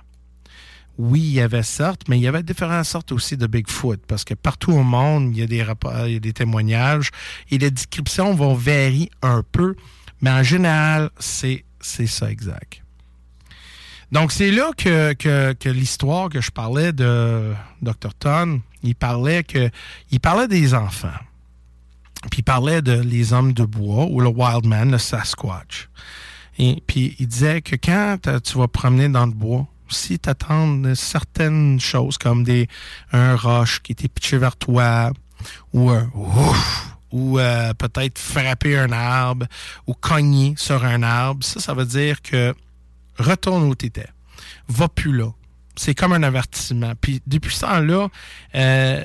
Oui, 0.98 1.20
il 1.20 1.34
y 1.34 1.42
avait 1.42 1.62
sortes, 1.62 2.10
mais 2.10 2.18
il 2.18 2.22
y 2.22 2.28
avait 2.28 2.42
différentes 2.42 2.86
sortes 2.86 3.12
aussi 3.12 3.38
de 3.38 3.46
Bigfoot, 3.46 4.02
parce 4.08 4.24
que 4.24 4.34
partout 4.34 4.72
au 4.72 4.82
monde, 4.82 5.30
il 5.32 5.40
y 5.40 5.44
a 5.44 5.48
des 5.48 5.62
rapports, 5.62 6.08
il 6.08 6.14
y 6.14 6.16
a 6.16 6.20
des 6.20 6.34
témoignages, 6.34 7.12
et 7.52 7.60
les 7.60 7.70
descriptions 7.70 8.34
vont 8.34 8.56
varier 8.56 9.12
un 9.22 9.44
peu, 9.52 9.76
mais 10.22 10.32
en 10.32 10.42
général, 10.42 11.12
c'est 11.20 11.66
c'est 11.88 12.08
ça 12.08 12.30
exact. 12.30 12.82
Donc, 14.12 14.32
c'est 14.32 14.52
là 14.52 14.72
que, 14.78 15.70
l'histoire 15.70 16.30
que 16.30 16.40
je 16.40 16.52
parlais 16.52 16.94
de 16.94 17.54
Dr. 17.82 18.14
Ton, 18.18 18.62
il 18.84 18.96
parlait 18.96 19.44
que 19.44 19.70
il 20.12 20.20
parlait 20.20 20.48
des 20.48 20.74
enfants. 20.74 21.20
Puis 22.32 22.40
il 22.40 22.44
parlait 22.44 22.82
de 22.82 22.94
les 22.94 23.34
hommes 23.34 23.54
de 23.54 23.64
bois 23.64 24.06
ou 24.06 24.22
le 24.22 24.30
wild 24.30 24.66
man, 24.66 24.92
le 24.92 24.98
Sasquatch. 24.98 25.90
Et 26.58 26.82
puis 26.88 27.16
il 27.20 27.28
disait 27.28 27.62
que 27.62 27.76
quand 27.76 28.18
tu 28.44 28.58
vas 28.58 28.68
promener 28.68 29.10
dans 29.10 29.26
le 29.26 29.34
bois, 29.34 29.68
si 29.90 30.20
tu 30.20 30.30
attends 30.30 30.96
certaines 30.96 31.80
choses 31.80 32.18
comme 32.18 32.44
des 32.44 32.68
un 33.12 33.36
roche 33.36 33.82
qui 33.82 33.92
était 33.92 34.08
pitché 34.08 34.38
vers 34.38 34.56
toi 34.56 35.12
ou 35.74 35.90
un 35.92 36.10
ouf 36.14 36.87
ou 37.12 37.40
euh, 37.40 37.74
peut-être 37.74 38.20
frapper 38.20 38.78
un 38.78 38.92
arbre 38.92 39.46
ou 39.86 39.94
cogner 39.94 40.54
sur 40.58 40.84
un 40.84 41.04
arbre, 41.04 41.44
ça, 41.44 41.60
ça 41.60 41.74
veut 41.74 41.86
dire 41.86 42.22
que 42.22 42.54
retourne 43.18 43.64
où 43.64 43.76
tu 43.76 43.88
étais. 43.88 44.08
Va 44.68 44.88
plus 44.88 45.16
là. 45.16 45.30
C'est 45.76 45.94
comme 45.94 46.14
un 46.14 46.24
avertissement. 46.24 46.94
Puis 47.00 47.22
depuis 47.28 47.54
ce 47.54 47.62
temps-là, 47.62 48.08
euh, 48.56 49.04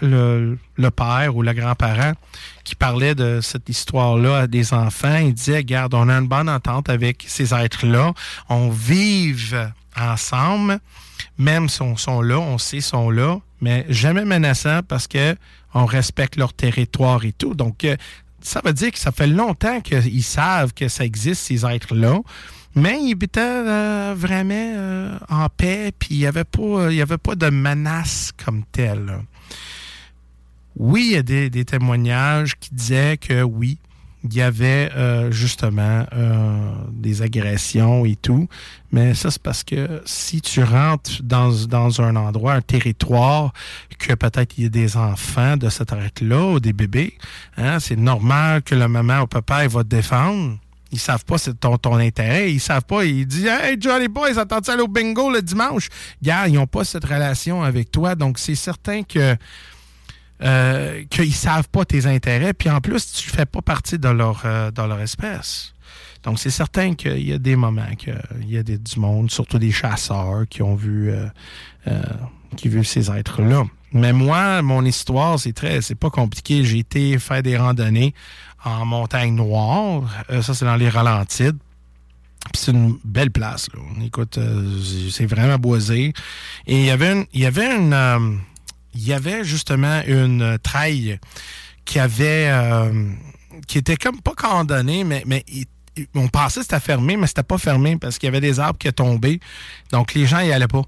le, 0.00 0.58
le, 0.76 0.90
père 0.90 1.36
ou 1.36 1.42
le 1.42 1.52
grand-parent 1.52 2.12
qui 2.64 2.74
parlait 2.74 3.14
de 3.14 3.40
cette 3.40 3.68
histoire-là 3.68 4.40
à 4.40 4.46
des 4.46 4.72
enfants, 4.72 5.16
il 5.16 5.34
disait, 5.34 5.58
regarde, 5.58 5.94
on 5.94 6.08
a 6.08 6.14
une 6.14 6.28
bonne 6.28 6.48
entente 6.48 6.88
avec 6.88 7.24
ces 7.26 7.54
êtres-là, 7.54 8.12
on 8.48 8.68
vive 8.68 9.72
ensemble, 9.98 10.78
même 11.36 11.68
si 11.68 11.82
on 11.82 11.96
sont 11.96 12.20
là, 12.20 12.38
on 12.38 12.58
sait 12.58 12.80
sont 12.80 13.10
là, 13.10 13.38
mais 13.60 13.86
jamais 13.88 14.24
menaçant 14.24 14.80
parce 14.86 15.06
que 15.06 15.36
on 15.74 15.84
respecte 15.84 16.36
leur 16.36 16.52
territoire 16.52 17.24
et 17.24 17.32
tout. 17.32 17.54
Donc, 17.54 17.84
euh, 17.84 17.96
ça 18.40 18.60
veut 18.64 18.72
dire 18.72 18.92
que 18.92 18.98
ça 18.98 19.12
fait 19.12 19.26
longtemps 19.26 19.80
qu'ils 19.80 20.22
savent 20.22 20.72
que 20.72 20.88
ça 20.88 21.04
existe, 21.04 21.42
ces 21.42 21.66
êtres-là. 21.66 22.20
Mais 22.74 22.98
ils 23.02 23.12
étaient 23.12 23.40
euh, 23.40 24.14
vraiment 24.16 24.54
euh, 24.54 25.18
en 25.28 25.48
paix, 25.48 25.92
puis 25.98 26.10
il 26.12 26.18
n'y 26.18 26.26
avait, 26.26 26.44
pas, 26.44 27.34
de 27.34 27.50
menace 27.50 28.32
comme 28.44 28.64
telle. 28.70 29.18
Oui, 30.76 31.08
il 31.10 31.12
y 31.14 31.16
a 31.16 31.48
des 31.50 31.64
témoignages 31.64 32.54
qui 32.58 32.72
disaient 32.72 33.16
que 33.16 33.42
oui, 33.42 33.78
il 34.30 34.36
y 34.36 34.42
avait 34.42 34.90
euh, 34.94 35.30
justement 35.30 36.04
euh, 36.12 36.72
des 36.92 37.22
agressions 37.22 38.04
et 38.04 38.16
tout. 38.16 38.46
Mais 38.92 39.14
ça, 39.14 39.30
c'est 39.30 39.42
parce 39.42 39.64
que 39.64 40.02
si 40.04 40.40
tu 40.40 40.62
rentres 40.62 41.22
dans, 41.22 42.00
un 42.00 42.16
endroit, 42.16 42.54
un 42.54 42.60
territoire, 42.60 43.52
que 43.98 44.14
peut-être 44.14 44.58
il 44.58 44.64
y 44.64 44.66
a 44.66 44.70
des 44.70 44.96
enfants 44.96 45.56
de 45.56 45.68
cette 45.68 45.92
arrêt-là 45.92 46.44
ou 46.44 46.60
des 46.60 46.72
bébés, 46.72 47.16
hein, 47.56 47.80
c'est 47.80 47.96
normal 47.96 48.62
que 48.62 48.74
le 48.74 48.86
maman 48.86 49.22
ou 49.22 49.26
papa 49.26 49.64
il 49.64 49.70
va 49.70 49.82
te 49.82 49.88
défendre. 49.88 50.58
Ils 50.90 50.98
savent 50.98 51.24
pas 51.24 51.38
c'est 51.38 51.58
ton, 51.58 51.76
ton 51.76 51.96
intérêt. 51.96 52.50
Ils 52.52 52.60
savent 52.60 52.84
pas. 52.84 53.04
Ils 53.04 53.26
disent 53.26 53.46
Hey 53.46 53.76
Johnny 53.78 54.08
Boy, 54.08 54.34
ça 54.34 54.46
tente 54.46 54.68
aller 54.68 54.82
au 54.82 54.88
bingo 54.88 55.30
le 55.30 55.42
dimanche? 55.42 55.88
Gars, 56.22 56.48
ils 56.48 56.54
n'ont 56.54 56.66
pas 56.66 56.84
cette 56.84 57.04
relation 57.04 57.62
avec 57.62 57.90
toi. 57.90 58.14
Donc, 58.14 58.38
c'est 58.38 58.54
certain 58.54 59.02
que 59.02 59.36
euh, 60.40 61.02
qu'ils 61.10 61.34
savent 61.34 61.68
pas 61.68 61.84
tes 61.84 62.06
intérêts, 62.06 62.54
puis 62.54 62.70
en 62.70 62.80
plus, 62.80 63.12
tu 63.12 63.28
fais 63.28 63.44
pas 63.44 63.60
partie 63.60 63.98
de 63.98 64.08
leur, 64.08 64.42
euh, 64.44 64.70
leur 64.76 65.00
espèce. 65.00 65.74
Donc, 66.22 66.38
c'est 66.38 66.50
certain 66.50 66.94
qu'il 66.94 67.26
y 67.26 67.32
a 67.32 67.38
des 67.38 67.56
moments 67.56 67.94
qu'il 67.96 68.14
y 68.46 68.56
a 68.56 68.62
des, 68.62 68.78
du 68.78 69.00
monde, 69.00 69.32
surtout 69.32 69.58
des 69.58 69.72
chasseurs, 69.72 70.44
qui 70.48 70.62
ont 70.62 70.76
vu, 70.76 71.10
euh, 71.10 71.26
euh 71.88 72.02
qui 72.56 72.68
vu 72.68 72.84
ces 72.84 73.10
êtres-là. 73.10 73.64
Mais 73.92 74.12
moi, 74.12 74.62
mon 74.62 74.84
histoire, 74.84 75.38
c'est 75.38 75.52
très, 75.52 75.82
c'est 75.82 75.94
pas 75.94 76.10
compliqué. 76.10 76.64
J'ai 76.64 76.78
été 76.78 77.18
faire 77.18 77.42
des 77.42 77.56
randonnées 77.56 78.14
en 78.64 78.86
montagne 78.86 79.34
noire. 79.34 80.04
ça, 80.40 80.54
c'est 80.54 80.64
dans 80.64 80.76
les 80.76 80.88
Ralantides. 80.88 81.58
Puis 82.52 82.62
c'est 82.62 82.70
une 82.72 82.96
belle 83.04 83.30
place. 83.30 83.68
Là. 83.74 83.80
Écoute, 84.04 84.38
c'est 85.10 85.26
vraiment 85.26 85.58
boisé. 85.58 86.14
Et 86.66 86.80
il 86.80 86.86
y 86.86 86.90
avait 86.90 87.12
une, 87.12 87.26
il 87.34 87.40
y 87.40 87.46
avait 87.46 87.76
une, 87.76 88.40
il 88.94 89.06
y 89.06 89.12
avait 89.12 89.44
justement 89.44 90.02
une 90.06 90.58
traille 90.62 91.18
qui 91.84 91.98
avait 91.98 92.48
euh, 92.50 93.10
qui 93.66 93.78
était 93.78 93.96
comme 93.96 94.20
pas 94.20 94.34
condamnée, 94.34 95.04
mais, 95.04 95.22
mais 95.26 95.44
on 96.14 96.28
pensait 96.28 96.60
que 96.60 96.66
c'était 96.66 96.80
fermé, 96.80 97.16
mais 97.16 97.26
c'était 97.26 97.42
pas 97.42 97.58
fermé 97.58 97.96
parce 97.96 98.18
qu'il 98.18 98.26
y 98.26 98.28
avait 98.28 98.40
des 98.40 98.60
arbres 98.60 98.78
qui 98.78 98.88
étaient 98.88 99.02
tombés. 99.02 99.40
Donc 99.92 100.14
les 100.14 100.26
gens 100.26 100.40
y 100.40 100.52
allaient 100.52 100.68
pas. 100.68 100.82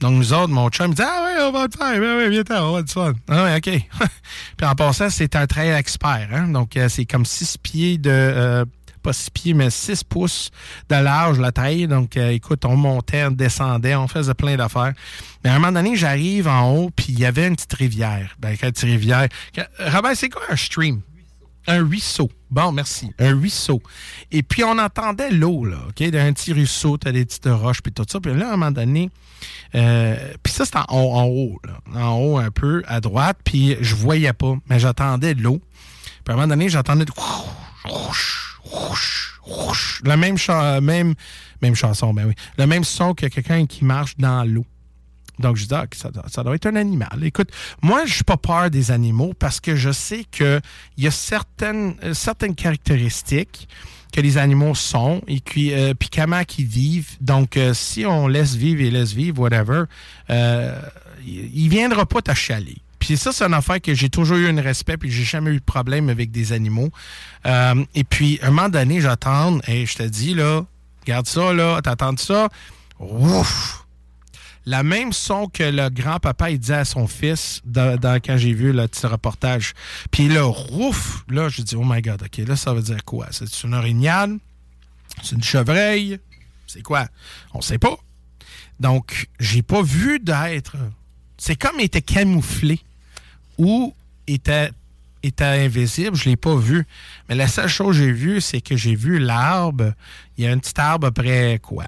Donc 0.00 0.14
nous 0.14 0.32
autres, 0.32 0.48
mon 0.48 0.70
chum 0.70 0.90
me 0.90 0.94
dit 0.94 1.02
Ah 1.02 1.26
oui, 1.26 1.42
on 1.42 1.52
va 1.52 1.66
le 1.66 1.76
faire, 1.76 2.00
oui, 2.00 2.24
oui, 2.28 2.42
viens 2.48 2.64
on 2.64 2.72
va 2.72 2.82
du 2.82 2.90
fun. 2.90 3.12
Ah 3.28 3.44
oui, 3.44 3.50
OK. 3.56 4.08
Puis 4.56 4.66
en 4.66 4.74
passant, 4.74 5.10
c'est 5.10 5.36
un 5.36 5.46
trail 5.46 5.70
expert, 5.70 6.28
hein? 6.32 6.48
Donc 6.48 6.76
euh, 6.76 6.88
c'est 6.88 7.04
comme 7.04 7.26
six 7.26 7.58
pieds 7.58 7.98
de 7.98 8.10
euh, 8.10 8.64
pas 9.00 9.12
six 9.12 9.30
pieds, 9.30 9.54
mais 9.54 9.70
six 9.70 10.04
pouces 10.04 10.50
de 10.88 10.96
large, 10.96 11.38
la 11.38 11.52
taille. 11.52 11.86
Donc, 11.86 12.16
euh, 12.16 12.30
écoute, 12.30 12.64
on 12.64 12.76
montait, 12.76 13.24
on 13.24 13.30
descendait, 13.30 13.94
on 13.94 14.08
faisait 14.08 14.34
plein 14.34 14.56
d'affaires. 14.56 14.92
Mais 15.42 15.50
à 15.50 15.54
un 15.54 15.58
moment 15.58 15.72
donné, 15.72 15.96
j'arrive 15.96 16.48
en 16.48 16.70
haut, 16.70 16.90
puis 16.94 17.06
il 17.10 17.18
y 17.18 17.24
avait 17.24 17.46
une 17.46 17.56
petite 17.56 17.72
rivière. 17.74 18.36
Ben, 18.38 18.56
quelle 18.56 18.72
petite 18.72 18.88
rivière? 18.88 19.28
Robert, 19.78 20.16
c'est 20.16 20.28
quoi 20.28 20.42
un 20.50 20.56
stream? 20.56 21.00
Un 21.66 21.84
ruisseau. 21.84 22.30
Bon, 22.50 22.72
merci. 22.72 23.12
Un 23.18 23.34
ruisseau. 23.34 23.82
Et 24.32 24.42
puis, 24.42 24.64
on 24.64 24.78
entendait 24.78 25.30
l'eau, 25.30 25.64
là, 25.64 25.76
OK? 25.88 26.00
Un 26.02 26.32
petit 26.32 26.52
ruisseau, 26.52 26.96
t'as 26.96 27.12
des 27.12 27.24
petites 27.24 27.46
roches, 27.46 27.82
puis 27.82 27.92
tout 27.92 28.04
ça. 28.08 28.18
Puis 28.18 28.34
là, 28.34 28.46
à 28.46 28.52
un 28.54 28.56
moment 28.56 28.70
donné, 28.70 29.10
euh, 29.74 30.16
puis 30.42 30.52
ça, 30.52 30.64
c'est 30.64 30.76
en, 30.76 30.86
en, 30.88 31.24
haut, 31.24 31.60
là. 31.64 31.80
En 31.94 32.14
haut, 32.14 32.38
un 32.38 32.50
peu, 32.50 32.82
à 32.86 33.00
droite. 33.00 33.38
Puis 33.44 33.76
je 33.80 33.94
voyais 33.94 34.32
pas, 34.32 34.54
mais 34.68 34.78
j'attendais 34.78 35.34
de 35.34 35.42
l'eau. 35.42 35.60
Puis 36.24 36.32
à 36.32 36.32
un 36.32 36.36
moment 36.36 36.48
donné, 36.48 36.68
j'entendais 36.68 37.04
la 40.04 40.16
même, 40.16 40.36
chanson, 40.36 42.14
ben 42.14 42.26
oui. 42.26 42.34
Le 42.58 42.66
même 42.66 42.84
son 42.84 43.14
que 43.14 43.26
quelqu'un 43.26 43.66
qui 43.66 43.84
marche 43.84 44.16
dans 44.16 44.44
l'eau. 44.44 44.66
Donc, 45.38 45.56
je 45.56 45.64
dis, 45.64 45.74
ah, 45.74 45.86
ça, 46.26 46.42
doit 46.42 46.54
être 46.54 46.66
un 46.66 46.76
animal. 46.76 47.24
Écoute, 47.24 47.50
moi, 47.80 48.04
je 48.04 48.14
suis 48.14 48.24
pas 48.24 48.36
peur 48.36 48.70
des 48.70 48.90
animaux 48.90 49.32
parce 49.38 49.58
que 49.58 49.74
je 49.74 49.90
sais 49.90 50.24
qu'il 50.30 50.60
y 50.98 51.06
a 51.06 51.10
certaines, 51.10 51.94
euh, 52.04 52.12
certaines 52.12 52.54
caractéristiques 52.54 53.66
que 54.12 54.20
les 54.20 54.36
animaux 54.36 54.74
sont 54.74 55.22
et 55.28 55.40
puis, 55.40 55.72
euh, 55.72 55.94
puis 55.94 56.10
comment 56.10 56.42
ils 56.58 56.66
vivent. 56.66 57.16
Donc, 57.20 57.56
euh, 57.56 57.72
si 57.72 58.04
on 58.04 58.28
laisse 58.28 58.54
vivre 58.54 58.82
et 58.82 58.90
laisse 58.90 59.12
vivre, 59.12 59.40
whatever, 59.40 59.84
il 61.24 61.68
viendra 61.68 62.04
pas 62.06 62.20
t'achaler. 62.20 62.76
Puis 63.10 63.16
ça, 63.16 63.32
c'est 63.32 63.44
une 63.44 63.54
affaire 63.54 63.80
que 63.80 63.92
j'ai 63.92 64.08
toujours 64.08 64.36
eu 64.36 64.48
un 64.48 64.62
respect, 64.62 64.96
puis 64.96 65.10
j'ai 65.10 65.24
jamais 65.24 65.50
eu 65.50 65.58
de 65.58 65.64
problème 65.64 66.08
avec 66.10 66.30
des 66.30 66.52
animaux. 66.52 66.90
Euh, 67.44 67.84
et 67.92 68.04
puis, 68.04 68.38
un 68.40 68.52
moment 68.52 68.68
donné, 68.68 69.00
j'attends, 69.00 69.58
et 69.66 69.84
je 69.84 69.96
te 69.96 70.04
dis, 70.04 70.32
là, 70.32 70.64
regarde 71.00 71.26
ça, 71.26 71.52
là, 71.52 71.80
t'attends 71.82 72.16
ça, 72.16 72.48
ouf! 73.00 73.84
la 74.64 74.84
même 74.84 75.12
son 75.12 75.48
que 75.48 75.64
le 75.64 75.88
grand-papa 75.88 76.52
il 76.52 76.60
disait 76.60 76.74
à 76.74 76.84
son 76.84 77.08
fils 77.08 77.62
dans, 77.64 77.98
quand 78.24 78.36
j'ai 78.36 78.52
vu 78.52 78.72
le 78.72 78.86
petit 78.86 79.04
reportage. 79.08 79.74
Puis 80.12 80.28
là, 80.28 80.44
rouf, 80.44 81.24
là, 81.28 81.48
je 81.48 81.62
dis, 81.62 81.74
oh 81.74 81.82
my 81.84 82.02
God, 82.02 82.22
OK, 82.22 82.46
là, 82.46 82.54
ça 82.54 82.72
veut 82.74 82.82
dire 82.82 83.04
quoi? 83.04 83.26
C'est 83.32 83.64
une 83.64 83.74
orignale? 83.74 84.38
C'est 85.24 85.34
une 85.34 85.42
chevreuil? 85.42 86.20
C'est 86.68 86.82
quoi? 86.82 87.08
On 87.54 87.60
sait 87.60 87.78
pas. 87.78 87.98
Donc, 88.78 89.26
j'ai 89.40 89.62
pas 89.62 89.82
vu 89.82 90.20
d'être. 90.20 90.76
C'est 91.38 91.56
comme 91.56 91.80
il 91.80 91.86
était 91.86 92.02
camouflé 92.02 92.78
ou 93.60 93.94
était, 94.26 94.70
était 95.22 95.44
invisible, 95.44 96.16
je 96.16 96.30
l'ai 96.30 96.36
pas 96.36 96.56
vu. 96.56 96.86
Mais 97.28 97.34
la 97.34 97.46
seule 97.46 97.68
chose 97.68 97.98
que 97.98 98.04
j'ai 98.04 98.12
vue, 98.12 98.40
c'est 98.40 98.62
que 98.62 98.74
j'ai 98.74 98.94
vu 98.94 99.18
l'arbre. 99.18 99.92
Il 100.38 100.44
y 100.44 100.46
a 100.48 100.50
un 100.50 100.58
petit 100.58 100.80
arbre 100.80 101.08
à 101.08 101.10
près, 101.10 101.60
quoi, 101.62 101.84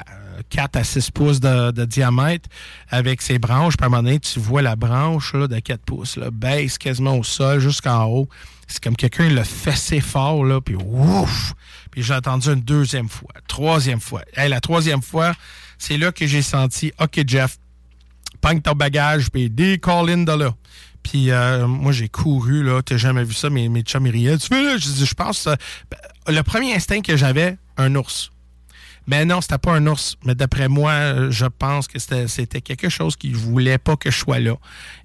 4 0.50 0.76
à 0.76 0.84
6 0.84 1.10
pouces 1.10 1.40
de, 1.40 1.84
diamètre 1.86 2.48
avec 2.90 3.22
ses 3.22 3.38
branches. 3.38 3.78
Puis 3.78 3.84
à 3.84 3.86
un 3.86 3.90
moment 3.90 4.02
donné, 4.02 4.20
tu 4.20 4.38
vois 4.38 4.60
la 4.60 4.76
branche 4.76 5.32
de 5.32 5.58
4 5.58 5.80
pouces, 5.82 6.16
là, 6.16 6.30
baisse 6.30 6.76
quasiment 6.76 7.16
au 7.16 7.24
sol 7.24 7.58
jusqu'en 7.58 8.04
haut. 8.04 8.28
C'est 8.68 8.82
comme 8.82 8.96
quelqu'un 8.96 9.30
l'a 9.30 9.44
fessé 9.44 10.00
fort, 10.00 10.44
là, 10.44 10.60
puis 10.60 10.76
ouf! 10.76 11.54
Puis 11.90 12.02
j'ai 12.02 12.14
entendu 12.14 12.48
une 12.48 12.60
deuxième 12.60 13.08
fois, 13.08 13.32
troisième 13.48 14.00
fois. 14.00 14.22
Hey, 14.36 14.50
la 14.50 14.60
troisième 14.60 15.02
fois, 15.02 15.32
c'est 15.78 15.96
là 15.96 16.12
que 16.12 16.26
j'ai 16.26 16.42
senti, 16.42 16.92
OK, 17.00 17.20
Jeff, 17.26 17.58
pogne 18.42 18.60
ton 18.60 18.72
bagage, 18.72 19.30
puis 19.30 19.48
décolle 19.48 20.24
de 20.24 20.32
là. 20.32 20.54
Puis 21.02 21.30
euh, 21.30 21.66
moi, 21.66 21.92
j'ai 21.92 22.08
couru, 22.08 22.62
là. 22.62 22.82
T'as 22.82 22.96
jamais 22.96 23.24
vu 23.24 23.34
ça, 23.34 23.50
mes, 23.50 23.68
mes 23.68 23.82
chums, 23.82 24.06
riaient. 24.06 24.38
Tu 24.38 24.54
veux, 24.54 24.64
là? 24.64 24.76
Je, 24.76 25.04
je 25.04 25.14
pense... 25.14 25.46
Euh, 25.46 25.54
le 26.28 26.42
premier 26.42 26.74
instinct 26.74 27.00
que 27.00 27.16
j'avais, 27.16 27.56
un 27.76 27.94
ours. 27.96 28.30
Mais 29.08 29.24
non, 29.24 29.40
c'était 29.40 29.58
pas 29.58 29.72
un 29.72 29.86
ours. 29.86 30.16
Mais 30.24 30.34
d'après 30.34 30.68
moi, 30.68 31.30
je 31.30 31.46
pense 31.46 31.88
que 31.88 31.98
c'était 31.98 32.60
quelque 32.60 32.88
chose 32.88 33.16
qui 33.16 33.32
voulait 33.32 33.78
pas 33.78 33.96
que 33.96 34.10
je 34.12 34.18
sois 34.18 34.38
là. 34.38 34.54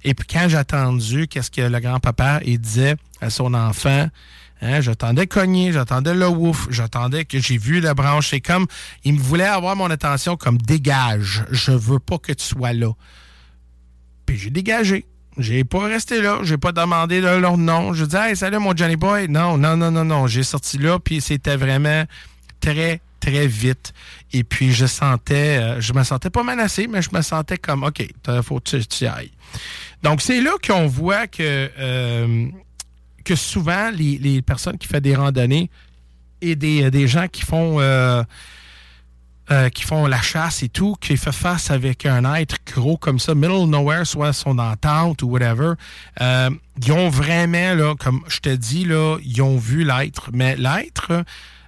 Et 0.04 0.14
puis 0.14 0.28
quand 0.28 0.48
j'ai 0.48 0.58
attendu, 0.58 1.28
qu'est-ce 1.28 1.50
que 1.50 1.62
le 1.62 1.80
grand-papa 1.80 2.42
il 2.46 2.60
disait 2.60 2.96
à 3.22 3.32
son 3.32 3.56
enfant, 3.56 4.08
Hein, 4.62 4.82
j'attendais 4.82 5.28
cogner, 5.28 5.72
j'attendais 5.72 6.16
le 6.16 6.28
ouf, 6.28 6.68
j'attendais 6.72 7.26
que 7.26 7.40
j'ai 7.40 7.58
vu 7.58 7.80
la 7.80 7.94
branche. 7.94 8.30
C'est 8.32 8.42
comme, 8.42 8.66
il 9.04 9.14
me 9.14 9.20
voulait 9.20 9.44
avoir 9.44 9.76
mon 9.76 9.90
attention 9.92 10.36
comme 10.36 10.58
dégage. 10.58 11.46
Je 11.52 11.72
veux 11.72 12.00
pas 12.00 12.18
que 12.18 12.34
tu 12.34 12.44
sois 12.44 12.74
là. 12.74 12.92
Puis 14.26 14.38
j'ai 14.38 14.50
dégagé. 14.50 15.06
J'ai 15.38 15.64
pas 15.64 15.86
resté 15.86 16.22
là. 16.22 16.40
J'ai 16.44 16.58
pas 16.58 16.72
demandé 16.72 17.22
leur 17.22 17.58
nom. 17.58 17.94
Je 17.94 18.06
dis, 18.06 18.16
hey, 18.16 18.36
salut 18.36 18.60
mon 18.60 18.76
Johnny 18.76 18.96
Boy. 18.96 19.28
Non, 19.28 19.58
non, 19.58 19.78
non, 19.78 19.92
non, 19.92 20.06
non. 20.06 20.28
J'ai 20.28 20.44
sorti 20.44 20.78
là, 20.78 21.00
puis 21.00 21.22
c'était 21.22 21.58
vraiment 21.58 22.04
très, 22.60 23.02
très 23.20 23.48
vite. 23.48 23.94
Et 24.34 24.44
puis 24.44 24.74
je 24.74 24.86
sentais, 24.86 25.60
euh, 25.60 25.82
je 25.82 25.94
me 25.94 26.04
sentais 26.04 26.30
pas 26.30 26.44
menacé, 26.44 26.88
mais 26.88 27.02
je 27.02 27.10
me 27.14 27.22
sentais 27.22 27.58
comme, 27.58 27.84
OK, 27.84 28.06
faut 28.44 28.60
que 28.60 28.78
tu, 28.78 29.04
y 29.04 29.08
ailles. 29.08 29.32
Donc 30.04 30.22
c'est 30.22 30.42
là 30.42 30.52
qu'on 30.66 30.88
voit 30.88 31.28
que 31.28 31.70
euh, 31.80 32.48
que 33.28 33.36
souvent, 33.36 33.92
les, 33.92 34.42
personnes 34.42 34.78
qui 34.78 34.88
font 34.88 35.00
des 35.00 35.16
randonnées 35.16 35.70
et 36.42 36.56
des, 36.56 36.84
euh, 36.84 37.08
gens 37.08 37.28
qui 37.28 37.42
font, 37.42 37.80
euh, 37.82 38.24
euh, 39.52 39.70
qui 39.70 39.84
font 39.84 40.08
la 40.08 40.22
chasse 40.22 40.64
et 40.64 40.70
tout, 40.70 40.96
qui 41.00 41.18
fait 41.18 41.32
face 41.32 41.72
avec 41.72 42.06
un 42.06 42.34
être 42.36 42.58
gros 42.74 42.98
comme 42.98 43.20
ça, 43.20 43.34
middle 43.36 43.66
nowhere, 43.68 44.06
soit 44.06 44.34
son 44.34 44.58
entente 44.60 45.22
ou 45.22 45.30
whatever, 45.30 45.74
ils 46.20 46.92
ont 46.92 47.10
vraiment, 47.10 47.74
là, 47.74 47.96
comme 48.00 48.22
je 48.28 48.40
te 48.40 48.50
dis, 48.50 48.86
là, 48.86 49.18
ils 49.24 49.42
ont 49.42 49.58
vu 49.58 49.84
l'être. 49.84 50.30
Mais 50.34 50.56
l'être, 50.56 51.24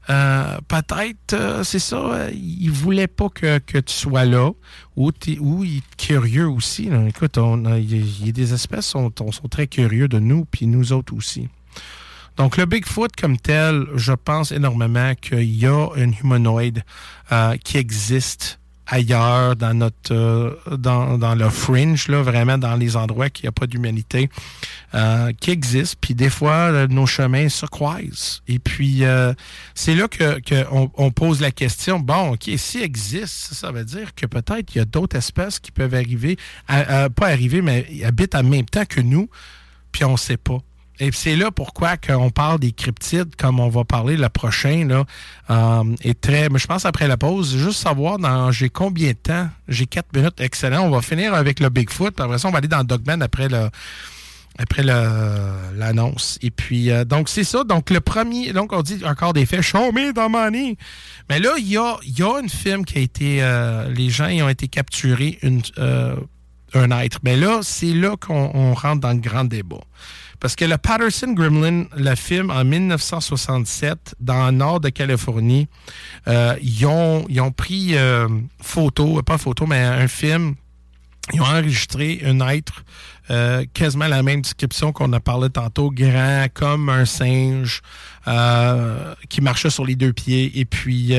peut-être, 0.07 1.61
c'est 1.63 1.79
ça, 1.79 2.29
il 2.33 2.69
voulait 2.69 3.07
pas 3.07 3.29
que, 3.29 3.59
tu 3.59 3.93
sois 3.93 4.25
là, 4.25 4.51
ou, 4.95 5.11
ou 5.39 5.63
il 5.63 5.77
est 5.77 5.95
curieux 5.97 6.47
aussi. 6.47 6.89
Écoute, 7.07 7.37
il 7.37 8.25
y, 8.25 8.29
a 8.29 8.31
des 8.31 8.53
espèces 8.53 8.87
sont, 8.87 9.11
sont, 9.31 9.47
très 9.49 9.67
curieux 9.67 10.07
de 10.07 10.19
nous, 10.19 10.45
puis 10.45 10.67
nous 10.67 10.93
autres 10.93 11.13
aussi. 11.15 11.47
Donc, 12.37 12.57
le 12.57 12.65
Bigfoot 12.65 13.15
comme 13.15 13.37
tel, 13.37 13.85
je 13.95 14.13
pense 14.13 14.51
énormément 14.51 15.13
qu'il 15.15 15.55
y 15.55 15.65
a 15.65 15.89
un 15.95 16.11
humanoïde 16.11 16.83
euh, 17.31 17.57
qui 17.57 17.77
existe 17.77 18.59
ailleurs 18.87 19.55
dans 19.55 19.75
notre 19.75 20.13
euh, 20.13 20.55
dans, 20.77 21.35
le 21.35 21.49
fringe 21.49 22.09
vraiment 22.09 22.57
dans 22.57 22.75
les 22.75 22.95
endroits 22.95 23.29
qui 23.29 23.43
n'y 23.43 23.49
a 23.49 23.51
pas 23.51 23.67
d'humanité 23.67 24.29
euh, 24.95 25.31
qui 25.39 25.51
existe. 25.51 25.97
Puis 26.01 26.15
des 26.15 26.29
fois 26.29 26.87
nos 26.87 27.05
chemins 27.05 27.49
se 27.49 27.67
croisent. 27.67 28.41
Et 28.47 28.57
puis 28.57 29.03
c'est 29.75 29.93
là 29.93 30.07
que, 30.07 31.09
pose 31.09 31.39
la 31.39 31.51
question 31.51 31.99
bon 31.99 32.31
ok 32.33 32.49
s'il 32.57 32.81
existe 32.81 33.53
ça 33.53 33.71
veut 33.71 33.85
dire 33.85 34.15
que 34.15 34.25
peut-être 34.25 34.73
il 34.73 34.79
y 34.79 34.81
a 34.81 34.85
d'autres 34.85 35.17
espèces 35.17 35.59
qui 35.59 35.71
peuvent 35.71 35.93
arriver 35.93 36.37
pas 36.67 37.27
arriver 37.27 37.61
mais 37.61 37.85
habitent 38.03 38.33
en 38.33 38.43
même 38.43 38.65
temps 38.65 38.85
que 38.85 39.01
nous 39.01 39.29
puis 39.91 40.03
on 40.03 40.13
ne 40.13 40.17
sait 40.17 40.37
pas 40.37 40.59
et 40.99 41.12
c'est 41.13 41.35
là 41.35 41.51
pourquoi 41.51 41.97
qu'on 41.97 42.29
parle 42.29 42.59
des 42.59 42.71
cryptides, 42.71 43.35
comme 43.38 43.59
on 43.59 43.69
va 43.69 43.85
parler 43.85 44.17
le 44.17 44.29
prochain, 44.29 44.85
là, 44.85 45.05
euh, 45.49 45.83
je 46.03 46.67
pense 46.67 46.85
après 46.85 47.07
la 47.07 47.17
pause, 47.17 47.55
juste 47.55 47.81
savoir 47.81 48.19
dans 48.19 48.51
j'ai 48.51 48.69
combien 48.69 49.09
de 49.09 49.13
temps? 49.13 49.49
J'ai 49.67 49.85
quatre 49.85 50.13
minutes, 50.13 50.39
excellent. 50.39 50.81
On 50.81 50.89
va 50.89 51.01
finir 51.01 51.33
avec 51.33 51.59
le 51.59 51.69
Bigfoot, 51.69 52.13
puis 52.15 52.23
après 52.23 52.38
ça, 52.38 52.47
on 52.47 52.51
va 52.51 52.57
aller 52.57 52.67
dans 52.67 52.83
Dogman 52.83 53.21
après 53.21 53.47
le 53.47 53.69
après 54.57 54.83
l'annonce. 54.83 56.38
Et 56.41 56.51
puis, 56.51 56.91
euh, 56.91 57.05
donc, 57.05 57.29
c'est 57.29 57.45
ça. 57.45 57.63
Donc, 57.63 57.89
le 57.89 58.01
premier, 58.01 58.51
donc, 58.51 58.73
on 58.73 58.81
dit 58.81 59.01
encore 59.05 59.31
des 59.31 59.45
faits, 59.45 59.62
show 59.62 59.93
me 59.93 60.12
the 60.12 60.29
money. 60.29 60.75
Mais 61.29 61.39
là, 61.39 61.51
il 61.57 61.67
y 61.67 61.77
a, 61.77 61.95
y 62.03 62.21
a 62.21 62.41
une 62.41 62.49
film 62.49 62.83
qui 62.83 62.97
a 62.97 63.01
été, 63.01 63.41
euh, 63.41 63.89
les 63.89 64.09
gens 64.09 64.27
y 64.27 64.41
ont 64.41 64.49
été 64.49 64.67
capturés 64.67 65.39
un 66.73 66.91
être. 66.99 67.19
Mais 67.23 67.38
là, 67.38 67.62
c'est 67.63 67.93
là 67.93 68.17
qu'on 68.17 68.73
rentre 68.73 68.99
dans 68.99 69.13
le 69.13 69.19
grand 69.19 69.45
débat. 69.45 69.79
Parce 70.39 70.56
que 70.56 70.65
le 70.65 70.78
Patterson 70.78 71.34
Gremlin, 71.34 71.86
le 71.95 72.15
film 72.15 72.49
en 72.49 72.63
1967, 72.63 74.15
dans 74.19 74.45
le 74.45 74.52
nord 74.52 74.80
de 74.80 74.89
Californie, 74.89 75.67
euh, 76.28 76.56
ils, 76.62 76.86
ont, 76.86 77.52
pris 77.52 77.97
euh, 77.97 78.28
photo, 78.62 79.21
pas 79.21 79.38
photo, 79.38 79.65
mais 79.65 79.80
un 79.80 80.08
film. 80.08 80.56
Ils 81.34 81.41
ont 81.41 81.45
enregistré 81.45 82.21
un 82.25 82.39
être 82.47 82.84
euh, 83.30 83.63
quasiment 83.73 84.08
la 84.08 84.23
même 84.23 84.41
description 84.41 84.91
qu'on 84.91 85.13
a 85.13 85.19
parlé 85.19 85.49
tantôt, 85.49 85.91
grand 85.91 86.47
comme 86.54 86.89
un 86.89 87.06
singe, 87.06 87.82
qui 89.28 89.41
marchait 89.41 89.69
sur 89.69 89.86
les 89.86 89.95
deux 89.95 90.13
pieds. 90.13 90.60
Et 90.60 90.65
puis, 90.65 91.13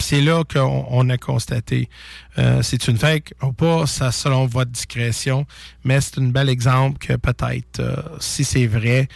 c'est 0.00 0.20
là 0.20 0.42
qu'on 0.44 1.08
a 1.10 1.18
constaté 1.18 1.88
euh, 2.38 2.62
c'est 2.62 2.88
une 2.88 2.96
fake 2.96 3.34
ou 3.42 3.52
pas, 3.52 3.86
ça 3.86 4.12
selon 4.12 4.46
votre 4.46 4.70
discrétion, 4.70 5.46
mais 5.84 6.00
c'est 6.00 6.18
un 6.18 6.28
bel 6.28 6.48
exemple 6.48 6.98
que 6.98 7.14
peut-être, 7.14 7.82
si 8.20 8.44
c'est 8.44 8.66
vrai, 8.66 9.08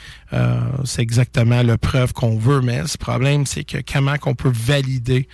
c'est 0.85 1.03
exactement 1.03 1.63
la 1.63 1.77
preuve 1.77 2.15
qu'on 2.15 2.39
veut. 2.39 2.63
Mais 2.63 2.81
le 2.81 2.99
problème, 2.99 3.45
c'est 3.45 3.65
que 3.65 3.79
comment 3.91 4.17
qu'on 4.17 4.35
peut 4.35 4.53
valider 4.53 5.29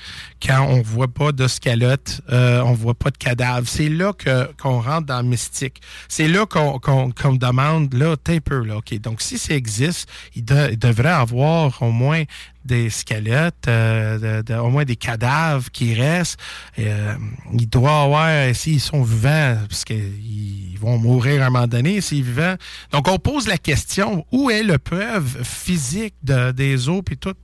quand 0.45 0.67
on 0.69 0.83
voit 0.83 1.07
pas 1.07 1.31
de 1.31 1.47
scalote, 1.47 2.21
on 2.29 2.73
voit 2.73 2.95
pas 2.95 3.11
de 3.11 3.17
cadavre? 3.17 3.69
C'est 3.69 3.89
là 3.89 4.13
que 4.13 4.53
qu'on 4.61 4.81
rentre 4.81 5.07
dans 5.07 5.23
le 5.23 5.29
mystique. 5.29 5.81
C'est 6.09 6.27
là 6.27 6.47
qu'on 6.47 6.81
qu'on 6.81 7.35
demande, 7.35 7.95
là, 7.95 8.17
t'es 8.17 8.41
peu, 8.41 8.65
là, 8.65 8.79
OK. 8.79 8.99
Donc, 9.01 9.21
si 9.21 9.39
ça 9.39 9.55
existe, 9.55 10.09
il, 10.35 10.45
il 10.71 10.79
devrait 10.79 11.09
avoir 11.11 11.81
au 11.83 11.93
moins 11.93 12.25
des 12.69 12.91
squelettes, 12.91 13.67
euh, 13.67 14.43
au 14.61 14.71
moins 14.71 14.85
des 14.85 14.95
cadavres 14.95 15.71
qui 15.71 15.95
restent. 15.95 16.39
Euh, 16.79 17.15
il 17.53 17.69
doit 17.69 18.03
avoir, 18.03 18.55
s'ils 18.55 18.81
sont 18.81 19.03
vivants, 19.03 19.59
parce 19.69 19.85
qu'ils 19.85 20.79
vont 20.79 20.99
mourir 20.99 21.43
à 21.43 21.47
un 21.47 21.51
moment 21.51 21.67
donné, 21.67 22.01
s'ils 22.01 22.25
sont 22.25 22.31
vivants. 22.31 22.57
Donc, 22.93 23.09
on 23.09 23.19
pose 23.19 23.49
la 23.49 23.59
question, 23.59 24.25
où 24.31 24.51
est 24.51 24.63
la 24.63 24.79
preuve 24.79 25.43
physique 25.43 26.15
des 26.23 26.89
os 26.89 27.03
et 27.11 27.17
tout? 27.17 27.35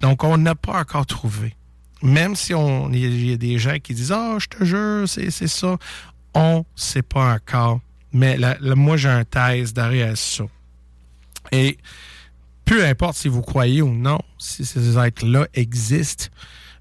Donc, 0.00 0.24
on 0.24 0.38
n'a 0.38 0.54
pas 0.54 0.80
encore 0.80 1.04
trouvé. 1.04 1.54
Même 2.00 2.36
si 2.36 2.54
on 2.54 2.92
il 2.92 3.30
y 3.30 3.32
a 3.32 3.36
des 3.36 3.58
gens 3.58 3.76
qui 3.82 3.92
disent 3.92 4.14
oh, 4.16 4.38
je 4.38 4.46
te 4.46 4.64
jure, 4.64 5.08
c'est 5.08 5.30
ça. 5.30 5.76
On 6.32 6.58
ne 6.58 6.62
sait 6.76 7.02
pas 7.02 7.34
encore. 7.34 7.80
Mais 8.12 8.38
moi, 8.62 8.96
j'ai 8.96 9.08
un 9.08 9.24
thèse 9.24 9.74
derrière 9.74 10.16
ça. 10.16 10.44
Et 11.50 11.78
peu 12.68 12.84
importe 12.84 13.16
si 13.16 13.28
vous 13.28 13.40
croyez 13.40 13.80
ou 13.80 13.94
non, 13.94 14.18
si 14.36 14.64
ces 14.66 14.98
êtres-là 14.98 15.46
existent, 15.54 16.26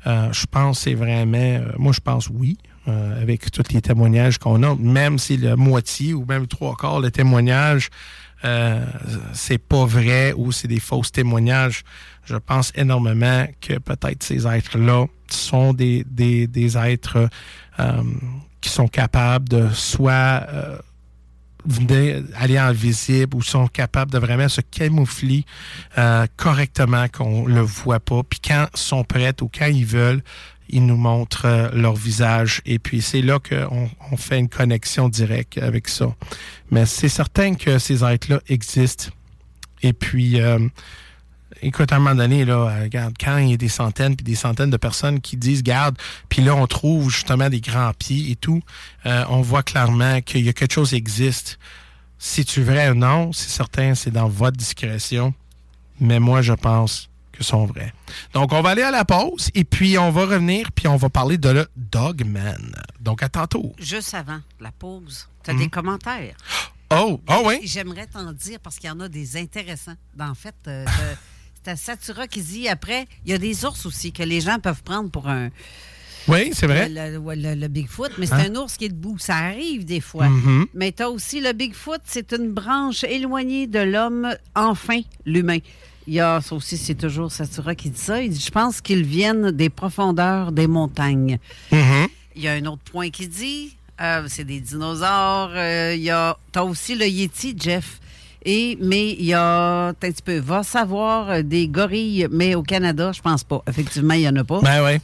euh, 0.05 0.31
je 0.33 0.45
pense 0.45 0.81
c'est 0.81 0.93
vraiment, 0.93 1.37
euh, 1.37 1.71
moi 1.77 1.93
je 1.93 2.01
pense 2.01 2.29
oui, 2.29 2.57
euh, 2.89 3.21
avec 3.21 3.49
tous 3.51 3.63
les 3.71 3.81
témoignages 3.81 4.37
qu'on 4.37 4.63
a, 4.63 4.75
même 4.75 5.17
si 5.17 5.37
la 5.37 5.55
moitié 5.55 6.13
ou 6.13 6.25
même 6.25 6.45
trois 6.45 6.75
quarts 6.75 7.01
des 7.01 7.11
témoignages, 7.11 7.89
c'est 9.33 9.57
pas 9.57 9.85
vrai 9.85 10.31
ou 10.33 10.51
c'est 10.51 10.67
des 10.67 10.79
fausses 10.79 11.11
témoignages, 11.11 11.83
je 12.25 12.35
pense 12.35 12.71
énormément 12.75 13.47
que 13.61 13.79
peut-être 13.79 14.23
ces 14.23 14.45
êtres-là 14.45 15.05
sont 15.27 15.73
des, 15.73 16.03
des 16.05 16.77
êtres 16.77 17.29
qui 18.61 18.69
sont 18.69 18.87
capables 18.87 19.49
de 19.49 19.69
soit 19.73 20.45
aller 22.35 22.57
invisible 22.57 23.35
ou 23.35 23.41
sont 23.41 23.67
capables 23.67 24.11
de 24.11 24.17
vraiment 24.17 24.49
se 24.49 24.61
camoufler 24.61 25.45
euh, 25.97 26.25
correctement 26.35 27.07
qu'on 27.07 27.45
le 27.45 27.61
voit 27.61 27.99
pas. 27.99 28.21
Puis 28.23 28.39
quand 28.39 28.67
sont 28.73 29.03
prêts 29.03 29.33
ou 29.41 29.49
quand 29.53 29.67
ils 29.67 29.85
veulent, 29.85 30.21
ils 30.69 30.85
nous 30.85 30.97
montrent 30.97 31.45
euh, 31.45 31.69
leur 31.73 31.95
visage. 31.95 32.61
Et 32.65 32.79
puis 32.79 33.01
c'est 33.01 33.21
là 33.21 33.39
qu'on 33.39 33.89
on 34.11 34.17
fait 34.17 34.39
une 34.39 34.49
connexion 34.49 35.09
directe 35.09 35.57
avec 35.57 35.87
ça. 35.87 36.13
Mais 36.71 36.85
c'est 36.85 37.09
certain 37.09 37.55
que 37.55 37.79
ces 37.79 38.03
êtres-là 38.03 38.39
existent. 38.49 39.07
Et 39.83 39.93
puis, 39.93 40.41
euh, 40.41 40.59
écoute, 41.61 41.91
à 41.91 41.95
un 41.95 41.99
moment 41.99 42.15
donné, 42.15 42.45
là, 42.45 42.81
regarde, 42.83 43.13
quand 43.19 43.37
il 43.37 43.51
y 43.51 43.53
a 43.53 43.57
des 43.57 43.69
centaines 43.69 44.15
puis 44.15 44.23
des 44.23 44.35
centaines 44.35 44.69
de 44.69 44.77
personnes 44.77 45.21
qui 45.21 45.37
disent, 45.37 45.63
garde, 45.63 45.97
puis 46.29 46.41
là, 46.41 46.55
on 46.55 46.67
trouve 46.67 47.09
justement 47.09 47.49
des 47.49 47.61
grands 47.61 47.93
pieds 47.93 48.31
et 48.31 48.35
tout, 48.35 48.61
on 49.05 49.41
voit 49.41 49.63
clairement 49.63 50.21
qu'il 50.21 50.45
y 50.45 50.49
a 50.49 50.53
quelque 50.53 50.73
chose 50.73 50.89
qui 50.89 50.95
existe. 50.95 51.59
Si 52.19 52.45
tu 52.45 52.63
vrai 52.63 52.89
ou 52.89 52.95
non, 52.95 53.31
c'est 53.31 53.49
certain, 53.49 53.93
c'est 53.95 54.11
dans 54.11 54.27
votre 54.27 54.57
discrétion. 54.57 55.33
Mais 55.99 56.19
moi, 56.19 56.41
je 56.41 56.53
pense 56.53 57.09
que 57.31 57.43
sont 57.43 57.65
vrais. 57.65 57.93
Donc, 58.33 58.53
on 58.53 58.61
va 58.61 58.69
aller 58.71 58.81
à 58.81 58.91
la 58.91 59.05
pause 59.05 59.49
et 59.53 59.63
puis 59.63 59.97
on 59.97 60.11
va 60.11 60.25
revenir 60.25 60.71
puis 60.71 60.87
on 60.87 60.95
va 60.95 61.09
parler 61.09 61.37
de 61.37 61.49
le 61.49 61.67
Dogman. 61.75 62.75
Donc, 62.99 63.23
à 63.23 63.29
tantôt. 63.29 63.73
Juste 63.79 64.13
avant 64.13 64.39
la 64.59 64.71
pause, 64.71 65.27
tu 65.43 65.51
as 65.51 65.53
des 65.53 65.65
mhm. 65.65 65.69
commentaires? 65.69 66.35
Oh, 66.89 67.21
oh 67.29 67.43
oui? 67.45 67.59
J'aimerais 67.63 68.07
t'en 68.07 68.31
dire 68.31 68.59
parce 68.59 68.77
qu'il 68.77 68.87
y 68.87 68.91
en 68.91 68.99
a 69.01 69.09
des 69.09 69.37
intéressants. 69.37 69.95
En 70.19 70.35
fait, 70.35 70.55
euh, 70.67 70.85
c'est 71.65 71.77
Satura 71.77 72.27
qui 72.27 72.41
dit 72.41 72.67
après, 72.67 73.07
il 73.25 73.31
y 73.31 73.33
a 73.33 73.37
des 73.37 73.65
ours 73.65 73.85
aussi 73.85 74.11
que 74.11 74.23
les 74.23 74.41
gens 74.41 74.59
peuvent 74.59 74.83
prendre 74.83 75.09
pour 75.09 75.27
un 75.27 75.49
oui, 76.27 76.51
c'est 76.53 76.67
vrai. 76.67 76.89
Le, 76.89 77.67
Bigfoot, 77.67 78.11
mais 78.17 78.25
c'est 78.25 78.33
hein? 78.33 78.51
un 78.51 78.55
ours 78.55 78.75
qui 78.75 78.85
est 78.85 78.89
debout. 78.89 79.17
Ça 79.17 79.35
arrive 79.35 79.85
des 79.85 80.01
fois. 80.01 80.27
Mm-hmm. 80.27 80.65
Mais 80.73 80.91
tu 80.91 81.03
as 81.03 81.09
aussi 81.09 81.39
le 81.39 81.53
Bigfoot, 81.53 82.01
c'est 82.03 82.33
une 82.33 82.51
branche 82.51 83.03
éloignée 83.05 83.67
de 83.67 83.79
l'homme, 83.79 84.35
enfin, 84.55 84.99
l'humain. 85.25 85.59
Il 86.05 86.13
y 86.13 86.19
a, 86.19 86.41
ça 86.41 86.55
aussi, 86.55 86.77
c'est 86.77 86.95
toujours 86.95 87.31
Satura 87.31 87.75
qui 87.75 87.89
dit 87.89 87.99
ça. 87.99 88.21
Il 88.21 88.31
dit, 88.31 88.43
je 88.45 88.51
pense 88.51 88.81
qu'ils 88.81 89.03
viennent 89.03 89.51
des 89.51 89.69
profondeurs 89.69 90.51
des 90.51 90.67
montagnes. 90.67 91.39
Mm-hmm. 91.71 92.07
Il 92.35 92.41
y 92.41 92.47
a 92.47 92.53
un 92.53 92.65
autre 92.65 92.83
point 92.91 93.09
qui 93.09 93.27
dit, 93.27 93.75
euh, 94.01 94.25
c'est 94.27 94.43
des 94.43 94.59
dinosaures. 94.59 95.51
Euh, 95.55 95.93
il 95.95 96.01
y 96.01 96.09
a, 96.09 96.37
as 96.55 96.63
aussi 96.65 96.95
le 96.95 97.07
Yeti, 97.07 97.55
Jeff. 97.57 97.99
Et, 98.49 98.77
mais 98.79 99.11
il 99.11 99.25
y 99.25 99.33
a, 99.33 99.87
un 99.89 99.93
petit 99.93 100.21
peu, 100.23 100.37
va 100.39 100.63
savoir, 100.63 101.29
euh, 101.29 101.41
des 101.41 101.67
gorilles, 101.67 102.29
mais 102.31 102.55
au 102.55 102.63
Canada, 102.63 103.11
je 103.11 103.21
pense 103.21 103.43
pas. 103.43 103.61
Effectivement, 103.67 104.13
il 104.13 104.21
n'y 104.21 104.29
en 104.29 104.37
a 104.37 104.45
pas. 104.45 104.61
Ben 104.61 104.85
oui. 104.85 104.99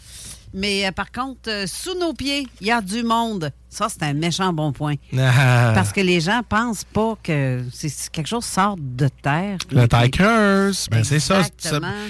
Mais 0.53 0.89
par 0.93 1.11
contre, 1.11 1.49
sous 1.67 1.97
nos 1.99 2.13
pieds, 2.13 2.47
il 2.61 2.67
y 2.67 2.71
a 2.71 2.79
du 2.79 3.03
monde. 3.03 3.51
Ça, 3.73 3.87
c'est 3.89 4.03
un 4.03 4.13
méchant 4.13 4.53
bon 4.53 4.71
point. 4.71 4.95
Parce 5.13 5.91
que 5.91 6.01
les 6.01 6.21
gens 6.21 6.41
pensent 6.47 6.83
pas 6.83 7.15
que 7.23 7.63
c'est 7.73 7.91
quelque 8.11 8.27
chose 8.27 8.45
sort 8.45 8.75
de 8.79 9.07
terre. 9.07 9.57
Le 9.71 9.87
terre 9.87 10.11
creuse. 10.11 10.87
Ben, 10.91 11.03
c'est 11.03 11.19
ça, 11.19 11.41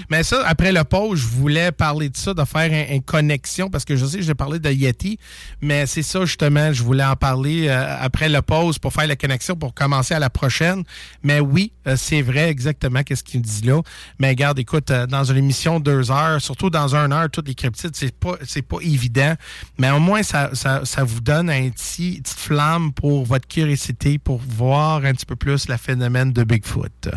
Mais 0.09 0.23
ça, 0.23 0.43
après 0.45 0.73
le 0.73 0.83
pause, 0.83 1.19
je 1.19 1.27
voulais 1.27 1.71
parler 1.71 2.09
de 2.09 2.17
ça, 2.17 2.33
de 2.33 2.43
faire 2.43 2.69
une 2.91 3.01
connexion, 3.01 3.69
parce 3.69 3.85
que 3.85 3.95
je 3.95 4.05
sais 4.05 4.17
que 4.17 4.23
j'ai 4.23 4.35
parlé 4.35 4.59
de 4.59 4.69
Yeti, 4.69 5.17
mais 5.61 5.85
c'est 5.85 6.01
ça, 6.01 6.25
justement, 6.25 6.73
je 6.73 6.83
voulais 6.83 7.05
en 7.05 7.15
parler 7.15 7.67
euh, 7.69 7.95
après 7.99 8.27
le 8.27 8.41
pause 8.41 8.77
pour 8.77 8.91
faire 8.91 9.07
la 9.07 9.15
connexion, 9.15 9.55
pour 9.55 9.73
commencer 9.73 10.13
à 10.13 10.19
la 10.19 10.29
prochaine. 10.29 10.83
Mais 11.23 11.39
oui, 11.39 11.71
euh, 11.87 11.95
c'est 11.95 12.21
vrai 12.21 12.49
exactement 12.49 13.03
qu'est-ce 13.03 13.23
qu'il 13.23 13.41
dit 13.41 13.65
là. 13.65 13.81
Mais 14.19 14.29
regarde, 14.29 14.59
écoute, 14.59 14.91
euh, 14.91 15.07
dans 15.07 15.23
une 15.23 15.37
émission 15.37 15.79
de 15.79 15.85
deux 15.85 16.11
heures, 16.11 16.41
surtout 16.41 16.69
dans 16.69 16.95
un 16.95 17.11
heure, 17.11 17.29
toutes 17.29 17.47
les 17.47 17.55
cryptides, 17.55 17.95
c'est 17.95 18.13
pas, 18.13 18.35
pas 18.37 18.77
évident. 18.81 19.33
Mais 19.77 19.91
au 19.91 19.99
moins, 19.99 20.23
ça, 20.23 20.49
ça, 20.53 20.81
ça 20.83 21.03
vous 21.03 21.21
donne 21.21 21.49
un 21.53 21.69
petit, 21.69 22.21
petite 22.21 22.39
flamme 22.39 22.93
pour 22.93 23.25
votre 23.25 23.47
curiosité, 23.47 24.17
pour 24.17 24.39
voir 24.39 25.05
un 25.05 25.13
petit 25.13 25.25
peu 25.25 25.35
plus 25.35 25.67
le 25.67 25.77
phénomène 25.77 26.31
de 26.33 26.43
Bigfoot. 26.43 27.09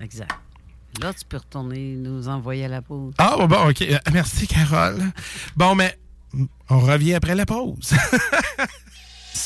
Exact. 0.00 0.32
Là, 1.00 1.12
tu 1.12 1.24
peux 1.28 1.36
retourner 1.36 1.94
nous 1.96 2.28
envoyer 2.28 2.64
à 2.64 2.68
la 2.68 2.82
pause. 2.82 3.14
Ah, 3.18 3.36
bon, 3.46 3.68
OK. 3.68 3.82
Euh, 3.82 3.98
merci, 4.12 4.46
Carole. 4.46 5.00
Bon, 5.56 5.74
mais 5.74 5.98
on 6.68 6.80
revient 6.80 7.14
après 7.14 7.34
la 7.34 7.46
pause. 7.46 7.94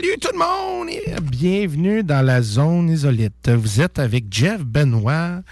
Salut 0.00 0.18
tout 0.18 0.30
le 0.32 0.38
monde 0.38 0.88
et 0.88 1.20
bienvenue 1.20 2.02
dans 2.02 2.24
la 2.24 2.40
zone 2.40 2.88
isolite. 2.88 3.50
Vous 3.50 3.82
êtes 3.82 3.98
avec 3.98 4.24
Jeff 4.30 4.62
Benoît 4.62 5.42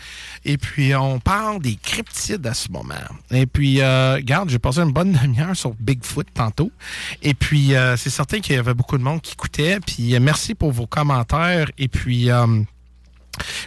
et 0.42 0.56
puis 0.56 0.94
on 0.94 1.20
parle 1.20 1.60
des 1.60 1.74
cryptides 1.74 2.46
à 2.46 2.54
ce 2.54 2.72
moment. 2.72 2.94
Et 3.30 3.44
puis, 3.44 3.82
euh, 3.82 4.14
regarde, 4.14 4.48
j'ai 4.48 4.58
passé 4.58 4.80
une 4.80 4.92
bonne 4.92 5.12
demi-heure 5.12 5.54
sur 5.54 5.74
Bigfoot 5.78 6.28
tantôt. 6.32 6.70
Et 7.22 7.34
puis, 7.34 7.74
euh, 7.74 7.98
c'est 7.98 8.08
certain 8.08 8.40
qu'il 8.40 8.56
y 8.56 8.58
avait 8.58 8.72
beaucoup 8.72 8.96
de 8.96 9.02
monde 9.02 9.20
qui 9.20 9.34
écoutait. 9.34 9.80
Puis, 9.80 10.14
euh, 10.14 10.18
merci 10.18 10.54
pour 10.54 10.72
vos 10.72 10.86
commentaires. 10.86 11.70
Et 11.76 11.88
puis, 11.88 12.30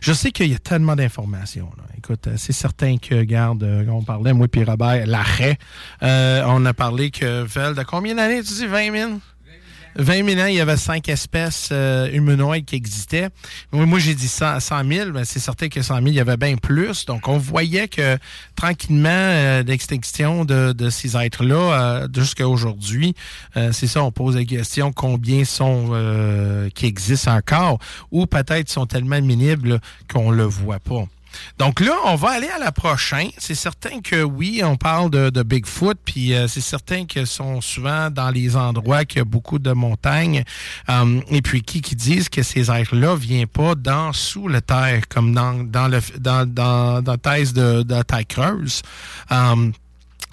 je 0.02 0.14
sais 0.14 0.32
qu'il 0.32 0.50
y 0.50 0.56
a 0.56 0.60
tellement 0.60 0.96
d'informations. 0.96 1.70
Écoute, 1.96 2.28
c'est 2.38 2.54
certain 2.54 2.98
que, 2.98 3.22
garde, 3.22 3.86
on 3.88 4.02
parlait, 4.02 4.34
moi 4.34 4.48
et 4.52 4.64
Robert, 4.64 5.06
l'arrêt. 5.06 5.60
on 6.02 6.66
a 6.66 6.74
parlé 6.74 7.12
que 7.12 7.44
Vel, 7.44 7.76
de 7.76 7.84
combien 7.84 8.16
d'années, 8.16 8.42
tu 8.42 8.54
dis, 8.54 8.66
20 8.66 8.92
000? 8.92 9.12
20 9.96 10.30
000 10.30 10.42
ans, 10.42 10.46
il 10.46 10.56
y 10.56 10.60
avait 10.62 10.78
cinq 10.78 11.10
espèces 11.10 11.70
euh, 11.72 12.10
humanoïdes 12.12 12.66
qui 12.66 12.76
existaient. 12.76 13.30
Moi, 13.72 14.00
j'ai 14.00 14.16
dit 14.16 14.28
100, 14.28 14.60
000, 14.60 15.12
mais 15.14 15.26
c'est 15.26 15.40
certain 15.40 15.68
que 15.70 15.82
100 15.82 15.96
000, 15.96 16.08
il 16.08 16.14
y 16.14 16.20
avait 16.20 16.38
bien 16.38 16.56
plus. 16.58 17.06
Donc, 17.06 17.28
on 17.28 17.38
voyait 17.38 17.88
que 17.88 18.18
tranquillement, 18.56 19.10
euh, 19.10 19.64
l'extinction 19.64 20.46
de, 20.46 20.72
de, 20.72 20.90
ces 20.90 21.18
êtres-là, 21.18 21.56
euh, 21.56 22.08
jusqu'à 22.16 22.48
aujourd'hui, 22.48 23.16
euh, 23.58 23.72
c'est 23.72 23.88
ça, 23.88 24.04
on 24.04 24.12
pose 24.12 24.36
la 24.36 24.46
question 24.46 24.92
combien 24.92 25.44
sont 25.46 25.92
qui 26.76 26.86
existent 26.86 27.36
encore, 27.36 27.80
ou 28.12 28.26
peut-être 28.26 28.70
sont 28.70 28.86
tellement 28.86 29.22
minibles 29.22 29.80
qu'on 30.12 30.32
le 30.32 30.44
voit 30.44 30.80
pas. 30.80 31.06
Donc 31.58 31.80
là, 31.80 31.94
on 32.06 32.16
va 32.16 32.30
aller 32.30 32.50
à 32.50 32.60
la 32.60 32.72
prochaine. 32.72 33.30
C'est 33.38 33.56
certain 33.56 34.02
que 34.02 34.24
oui, 34.24 34.62
on 34.64 34.78
parle 34.78 35.10
de, 35.10 35.44
Bigfoot, 35.44 35.98
puis 36.06 36.34
euh, 36.34 36.48
c'est 36.48 36.62
certain 36.62 37.06
qu'ils 37.06 37.28
sont 37.28 37.62
souvent 37.62 38.10
dans 38.10 38.30
les 38.30 38.56
endroits 38.56 39.06
qui 39.06 39.20
a 39.20 39.24
beaucoup 39.24 39.60
de 39.60 39.72
montagnes. 39.72 40.44
Euh, 40.90 41.22
et 41.30 41.42
puis 41.42 41.62
qui 41.62 41.96
disent 41.96 42.30
que 42.30 42.44
ces 42.44 42.72
êtres-là 42.72 43.16
viennent 43.16 43.48
pas 43.48 43.76
dans 43.76 44.14
sous 44.14 44.48
la 44.48 44.62
terre, 44.62 45.08
comme 45.10 45.34
dans, 45.34 45.64
dans 45.64 45.88
le 45.88 46.00
dans, 46.20 46.46
dans, 46.48 47.02
dans 47.02 47.12
la 47.12 47.18
thèse 47.18 47.54
de, 47.54 47.84
de 47.84 48.24
creuse. 48.24 48.82
Euh, 49.32 49.72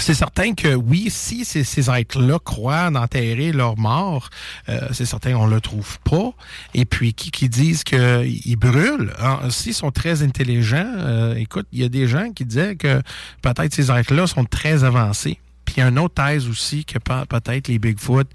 c'est 0.02 0.14
certain 0.14 0.54
que 0.54 0.74
oui, 0.74 1.08
si 1.10 1.44
ces, 1.44 1.64
ces 1.64 1.90
êtres-là 1.90 2.38
croient 2.38 2.90
d'enterrer 2.90 3.52
leur 3.52 3.76
mort, 3.78 4.30
euh, 4.68 4.80
c'est 4.92 5.04
certain 5.04 5.32
qu'on 5.32 5.46
le 5.46 5.60
trouve 5.60 5.98
pas. 6.00 6.32
Et 6.74 6.84
puis 6.84 7.14
qui, 7.14 7.30
qui 7.30 7.48
disent 7.48 7.84
qu'ils 7.84 8.56
brûlent, 8.56 9.12
hein, 9.20 9.40
s'ils 9.50 9.74
sont 9.74 9.90
très 9.90 10.22
intelligents, 10.22 10.92
euh, 10.96 11.34
écoute, 11.34 11.66
il 11.72 11.80
y 11.80 11.84
a 11.84 11.88
des 11.88 12.06
gens 12.06 12.32
qui 12.32 12.44
disaient 12.44 12.76
que 12.76 13.02
peut-être 13.42 13.74
ces 13.74 13.90
êtres-là 13.90 14.26
sont 14.26 14.44
très 14.44 14.84
avancés. 14.84 15.38
Puis 15.64 15.76
il 15.76 15.80
y 15.80 15.82
a 15.82 15.88
une 15.88 15.98
autre 15.98 16.14
thèse 16.14 16.48
aussi 16.48 16.84
que 16.84 16.98
peut-être 16.98 17.68
les 17.68 17.78
Bigfoot, 17.78 18.28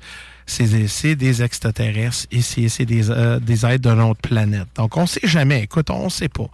c'est 0.46 1.16
des 1.16 1.44
extraterrestres 1.44 2.28
et 2.32 2.42
c'est 2.42 2.86
des, 2.86 3.10
euh, 3.10 3.40
des 3.40 3.66
êtres 3.66 3.90
d'une 3.90 4.02
autre 4.02 4.22
planète. 4.22 4.68
Donc 4.76 4.98
on 4.98 5.06
sait 5.06 5.22
jamais. 5.24 5.64
Écoute, 5.64 5.90
on 5.90 6.10
sait 6.10 6.30
pas. 6.30 6.50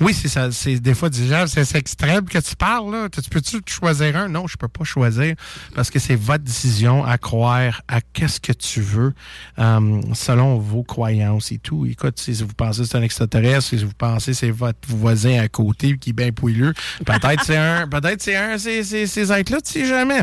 Oui, 0.00 0.12
c'est 0.12 0.28
ça. 0.28 0.50
C'est 0.50 0.80
des 0.80 0.94
fois 0.94 1.08
déjà, 1.08 1.46
c'est 1.46 1.76
extrême 1.76 2.24
que 2.24 2.38
tu 2.38 2.56
parles. 2.56 2.90
Là. 2.90 3.08
Tu 3.08 3.30
peux-tu 3.30 3.60
choisir 3.66 4.16
un? 4.16 4.28
Non, 4.28 4.48
je 4.48 4.56
peux 4.56 4.66
pas 4.66 4.82
choisir 4.82 5.36
parce 5.74 5.88
que 5.88 6.00
c'est 6.00 6.16
votre 6.16 6.42
décision 6.42 7.04
à 7.04 7.16
croire 7.16 7.80
à 7.86 8.00
qu'est-ce 8.00 8.40
que 8.40 8.52
tu 8.52 8.80
veux 8.80 9.14
euh, 9.58 10.00
selon 10.12 10.58
vos 10.58 10.82
croyances 10.82 11.52
et 11.52 11.58
tout. 11.58 11.86
Écoute, 11.86 12.18
si 12.18 12.32
vous 12.32 12.54
pensez 12.54 12.82
que 12.82 12.88
c'est 12.88 12.98
un 12.98 13.02
extraterrestre, 13.02 13.68
si 13.68 13.76
vous 13.76 13.92
pensez 13.96 14.32
que 14.32 14.36
c'est 14.36 14.50
votre 14.50 14.80
voisin 14.88 15.38
à 15.40 15.48
côté 15.48 15.96
qui 15.96 16.10
est 16.10 16.14
bien 16.14 16.32
poileux, 16.32 16.74
peut-être 17.06 17.44
c'est 17.44 17.56
un, 17.56 17.86
peut-être 17.86 18.20
c'est 18.20 18.36
un, 18.36 18.58
c'est 18.58 18.82
ces 18.82 19.32
êtres-là, 19.32 19.60
tu 19.60 19.72
sais 19.72 19.86
jamais. 19.86 20.22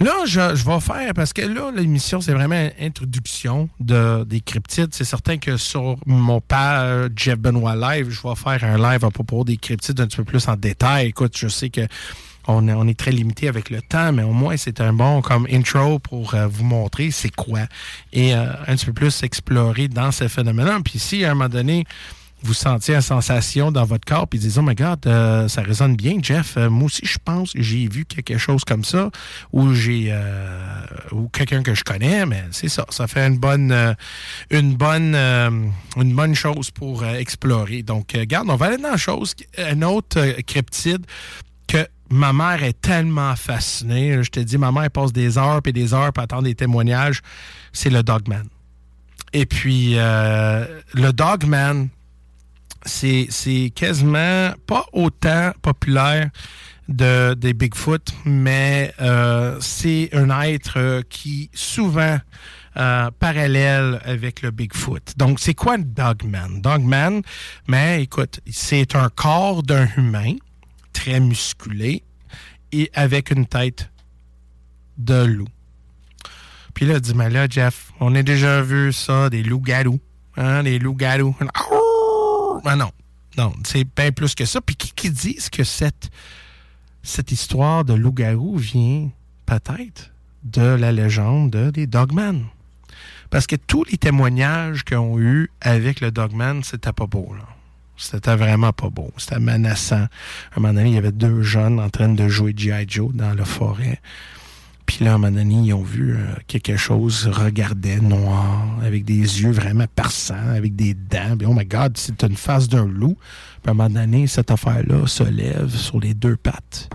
Là, 0.00 0.12
je, 0.26 0.56
je 0.56 0.64
vais 0.64 0.80
faire, 0.80 1.14
parce 1.14 1.32
que 1.32 1.42
là, 1.42 1.70
l'émission, 1.74 2.20
c'est 2.20 2.32
vraiment 2.32 2.56
une 2.56 2.72
introduction 2.86 3.68
de, 3.78 4.24
des 4.24 4.40
cryptides. 4.40 4.92
C'est 4.92 5.04
certain 5.04 5.38
que 5.38 5.56
sur 5.56 5.96
mon 6.04 6.40
page 6.40 7.10
Jeff 7.14 7.38
Benoît 7.38 7.76
Live, 7.76 8.10
je 8.10 8.20
vais 8.26 8.34
faire 8.34 8.64
un 8.64 8.76
live 8.76 9.04
à 9.04 9.10
propos 9.10 9.44
des 9.44 9.56
cryptides 9.56 10.00
un 10.00 10.06
petit 10.06 10.16
peu 10.16 10.24
plus 10.24 10.48
en 10.48 10.56
détail. 10.56 11.08
Écoute, 11.08 11.36
je 11.38 11.48
sais 11.48 11.70
que 11.70 11.82
on 12.46 12.68
est, 12.68 12.72
on 12.74 12.86
est 12.86 12.98
très 12.98 13.12
limité 13.12 13.48
avec 13.48 13.70
le 13.70 13.80
temps, 13.80 14.12
mais 14.12 14.22
au 14.22 14.32
moins 14.32 14.56
c'est 14.56 14.80
un 14.80 14.92
bon 14.92 15.22
comme 15.22 15.46
intro 15.50 15.98
pour 15.98 16.34
euh, 16.34 16.46
vous 16.46 16.64
montrer 16.64 17.10
c'est 17.10 17.34
quoi 17.34 17.60
et 18.12 18.34
euh, 18.34 18.52
un 18.66 18.76
petit 18.76 18.86
peu 18.86 18.92
plus 18.92 19.22
explorer 19.22 19.88
dans 19.88 20.10
ces 20.10 20.28
phénomènes-là. 20.28 20.78
Puis 20.84 20.98
si 20.98 21.24
à 21.24 21.30
un 21.30 21.34
moment 21.34 21.48
donné, 21.48 21.84
vous 22.44 22.52
sentiez 22.52 22.94
une 22.94 23.00
sensation 23.00 23.72
dans 23.72 23.84
votre 23.84 24.04
corps, 24.04 24.28
puis 24.28 24.38
dites, 24.38 24.56
oh 24.58 24.62
my 24.62 24.74
God, 24.74 25.06
euh, 25.06 25.48
ça 25.48 25.62
résonne 25.62 25.96
bien, 25.96 26.18
Jeff. 26.22 26.58
Euh, 26.58 26.68
moi 26.68 26.86
aussi, 26.86 27.00
je 27.04 27.18
pense 27.24 27.54
que 27.54 27.62
j'ai 27.62 27.88
vu 27.88 28.04
quelque 28.04 28.36
chose 28.36 28.64
comme 28.64 28.84
ça, 28.84 29.10
ou 29.52 29.72
j'ai 29.72 30.08
euh, 30.10 30.84
ou 31.10 31.28
quelqu'un 31.28 31.62
que 31.62 31.74
je 31.74 31.82
connais, 31.82 32.26
mais 32.26 32.44
c'est 32.50 32.68
ça. 32.68 32.84
Ça 32.90 33.06
fait 33.06 33.26
une 33.26 33.38
bonne 33.38 33.96
une 34.50 34.74
bonne 34.74 35.14
une 35.14 36.14
bonne 36.14 36.34
chose 36.34 36.70
pour 36.70 37.04
explorer. 37.04 37.82
Donc, 37.82 38.12
regarde, 38.14 38.48
on 38.50 38.56
va 38.56 38.66
aller 38.66 38.76
dans 38.76 38.90
la 38.90 38.96
chose, 38.98 39.34
un 39.56 39.80
autre 39.80 40.20
cryptide 40.42 41.06
que 41.66 41.86
ma 42.10 42.34
mère 42.34 42.62
est 42.62 42.78
tellement 42.78 43.34
fascinée. 43.36 44.22
Je 44.22 44.30
te 44.30 44.40
dis, 44.40 44.58
ma 44.58 44.70
mère 44.70 44.90
passe 44.90 45.14
des 45.14 45.38
heures 45.38 45.62
et 45.64 45.72
des 45.72 45.94
heures 45.94 46.12
pour 46.12 46.22
attendre 46.22 46.42
des 46.42 46.54
témoignages. 46.54 47.22
C'est 47.72 47.90
le 47.90 48.02
Dogman. 48.02 48.44
Et 49.32 49.46
puis, 49.46 49.94
le 49.94 51.12
Dogman, 51.12 51.88
c'est 52.84 53.72
quasiment 53.74 54.52
pas 54.66 54.84
autant 54.92 55.52
populaire 55.62 56.30
de, 56.88 57.34
des 57.34 57.54
Bigfoot, 57.54 58.12
mais 58.24 58.92
euh, 59.00 59.56
c'est 59.60 60.10
un 60.12 60.42
être 60.42 61.02
qui 61.08 61.50
souvent 61.54 62.18
euh, 62.76 63.10
parallèle 63.18 64.00
avec 64.04 64.42
le 64.42 64.50
Bigfoot. 64.50 65.14
Donc, 65.16 65.40
c'est 65.40 65.54
quoi 65.54 65.74
un 65.74 65.78
Dogman? 65.78 66.60
Dogman, 66.60 67.22
mais 67.68 68.02
écoute, 68.02 68.40
c'est 68.50 68.94
un 68.96 69.08
corps 69.08 69.62
d'un 69.62 69.88
humain 69.96 70.34
très 70.92 71.20
musculé 71.20 72.02
et 72.72 72.90
avec 72.94 73.30
une 73.30 73.46
tête 73.46 73.90
de 74.98 75.24
loup. 75.24 75.48
Puis 76.74 76.86
là, 76.86 76.98
dis-moi 76.98 77.28
là, 77.28 77.46
Jeff, 77.48 77.92
on 78.00 78.14
a 78.14 78.22
déjà 78.22 78.60
vu 78.60 78.92
ça, 78.92 79.30
des 79.30 79.42
loups-garous. 79.42 80.00
Hein, 80.36 80.64
des 80.64 80.80
loups-garous. 80.80 81.36
Ah 82.64 82.76
non, 82.76 82.90
non, 83.36 83.52
c'est 83.64 83.86
bien 83.96 84.12
plus 84.12 84.34
que 84.34 84.44
ça. 84.44 84.60
Puis 84.60 84.76
qui, 84.76 84.92
qui 84.92 85.10
dit 85.10 85.38
que 85.52 85.64
cette, 85.64 86.10
histoire 87.30 87.84
de 87.84 87.94
loup-garou 87.94 88.56
vient 88.56 89.10
peut-être 89.46 90.12
de 90.44 90.62
la 90.62 90.92
légende 90.92 91.70
des 91.72 91.86
Dogman? 91.86 92.44
Parce 93.30 93.46
que 93.46 93.56
tous 93.56 93.84
les 93.84 93.98
témoignages 93.98 94.84
qu'ils 94.84 94.98
ont 94.98 95.18
eu 95.18 95.50
avec 95.60 96.00
le 96.00 96.10
Dogman, 96.10 96.62
c'était 96.62 96.92
pas 96.92 97.06
beau. 97.06 97.34
C'était 97.96 98.36
vraiment 98.36 98.72
pas 98.72 98.90
beau. 98.90 99.12
C'était 99.16 99.40
menaçant. 99.40 99.96
À 99.96 100.08
un 100.56 100.60
moment 100.60 100.74
donné, 100.74 100.90
il 100.90 100.94
y 100.94 100.98
avait 100.98 101.12
deux 101.12 101.42
jeunes 101.42 101.80
en 101.80 101.90
train 101.90 102.08
de 102.08 102.28
jouer 102.28 102.54
G.I. 102.56 102.86
Joe 102.88 103.12
dans 103.12 103.34
la 103.34 103.44
forêt. 103.44 104.00
Puis 104.86 105.04
là, 105.04 105.12
à 105.12 105.14
un 105.14 105.18
moment 105.18 105.36
donné, 105.36 105.54
ils 105.54 105.72
ont 105.72 105.82
vu 105.82 106.14
euh, 106.14 106.34
quelque 106.46 106.76
chose 106.76 107.26
regardait 107.26 108.00
noir, 108.00 108.66
avec 108.82 109.04
des 109.04 109.14
yeux 109.14 109.50
vraiment 109.50 109.86
perçants, 109.94 110.48
avec 110.54 110.76
des 110.76 110.94
dents. 110.94 111.36
Puis, 111.38 111.46
oh 111.46 111.54
my 111.54 111.64
God, 111.64 111.96
c'est 111.96 112.22
une 112.22 112.36
face 112.36 112.68
d'un 112.68 112.86
loup. 112.86 113.16
Puis 113.62 113.68
à 113.68 113.70
un 113.70 113.74
moment 113.74 113.88
donné, 113.88 114.26
cette 114.26 114.50
affaire-là 114.50 115.06
se 115.06 115.24
lève 115.24 115.70
sur 115.70 116.00
les 116.00 116.12
deux 116.12 116.36
pattes. 116.36 116.90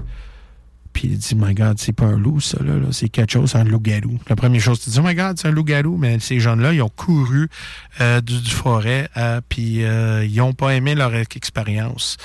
Puis 0.94 1.08
il 1.08 1.18
dit, 1.18 1.36
my 1.36 1.54
God, 1.54 1.80
c'est 1.80 1.94
pas 1.94 2.06
un 2.06 2.18
loup, 2.18 2.40
ça, 2.40 2.58
là. 2.64 2.74
c'est 2.92 3.10
quelque 3.10 3.32
chose, 3.32 3.52
c'est 3.52 3.58
un 3.58 3.64
loup-garou. 3.64 4.20
La 4.28 4.36
première 4.36 4.62
chose, 4.62 4.80
tu 4.82 4.90
dis, 4.90 5.00
oh 5.00 5.04
my 5.04 5.16
God, 5.16 5.40
c'est 5.40 5.48
un 5.48 5.52
loup-garou. 5.52 5.98
Mais 5.98 6.20
ces 6.20 6.40
gens-là, 6.40 6.74
ils 6.74 6.82
ont 6.82 6.90
couru 6.90 7.50
euh, 8.02 8.22
du, 8.22 8.50
forêt, 8.50 9.10
euh, 9.18 9.42
puis 9.48 9.82
ils 9.82 10.36
n'ont 10.36 10.54
pas 10.54 10.76
aimé 10.76 10.96
leur 10.96 11.16
expérience. 11.16 12.18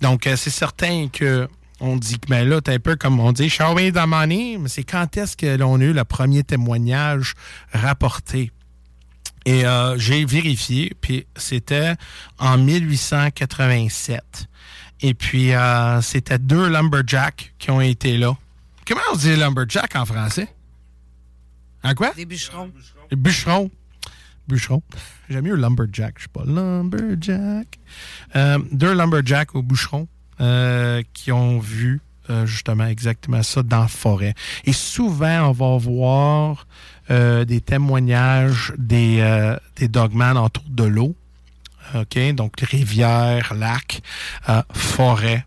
Donc, 0.00 0.28
c'est 0.36 0.50
certain 0.50 1.08
que 1.08 1.48
on 1.80 1.96
dit 1.96 2.18
que 2.18 2.28
ben 2.28 2.48
là, 2.48 2.60
t'es 2.60 2.74
un 2.74 2.78
peu 2.78 2.96
comme 2.96 3.20
on 3.20 3.32
dit, 3.32 3.50
show 3.50 3.74
me 3.74 3.90
the 3.90 4.06
money, 4.06 4.56
mais 4.58 4.68
c'est 4.68 4.84
quand 4.84 5.16
est-ce 5.16 5.36
que 5.36 5.56
l'on 5.56 5.80
a 5.80 5.84
eu 5.84 5.92
le 5.92 6.04
premier 6.04 6.42
témoignage 6.42 7.34
rapporté? 7.72 8.50
Et 9.44 9.64
euh, 9.64 9.96
j'ai 9.96 10.24
vérifié, 10.24 10.92
puis 11.00 11.26
c'était 11.36 11.94
en 12.38 12.58
1887. 12.58 14.48
Et 15.02 15.14
puis, 15.14 15.54
euh, 15.54 16.00
c'était 16.00 16.38
deux 16.38 16.68
lumberjacks 16.68 17.54
qui 17.58 17.70
ont 17.70 17.80
été 17.80 18.16
là. 18.16 18.36
Comment 18.86 19.02
on 19.12 19.16
dit 19.16 19.36
lumberjack 19.36 19.94
en 19.94 20.04
français? 20.04 20.48
En 21.84 21.94
quoi? 21.94 22.12
Des 22.14 22.24
bûcherons. 22.24 22.72
Des 23.10 23.16
bûcherons. 23.16 23.70
Bûcherons. 24.48 24.82
J'aime 25.28 25.44
mieux 25.44 25.54
lumberjack. 25.54 26.14
Je 26.18 26.22
sais 26.24 26.28
pas. 26.32 26.44
Lumberjack. 26.44 27.78
Euh, 28.34 28.58
deux 28.72 28.94
lumberjacks 28.94 29.54
au 29.54 29.62
bûcheron 29.62 30.08
euh, 30.40 31.02
qui 31.14 31.32
ont 31.32 31.58
vu 31.58 32.00
euh, 32.28 32.44
justement 32.44 32.86
exactement 32.86 33.42
ça 33.42 33.62
dans 33.62 33.82
la 33.82 33.88
forêt. 33.88 34.34
Et 34.64 34.72
souvent, 34.72 35.48
on 35.48 35.52
va 35.52 35.78
voir 35.78 36.66
euh, 37.10 37.44
des 37.44 37.60
témoignages 37.60 38.72
des, 38.76 39.56
des 39.76 39.88
dogman 39.88 40.36
autour 40.36 40.64
de 40.68 40.84
l'eau. 40.84 41.14
OK? 41.94 42.18
Donc, 42.34 42.60
rivière, 42.60 43.54
lac, 43.54 44.02
forêt. 44.72 45.46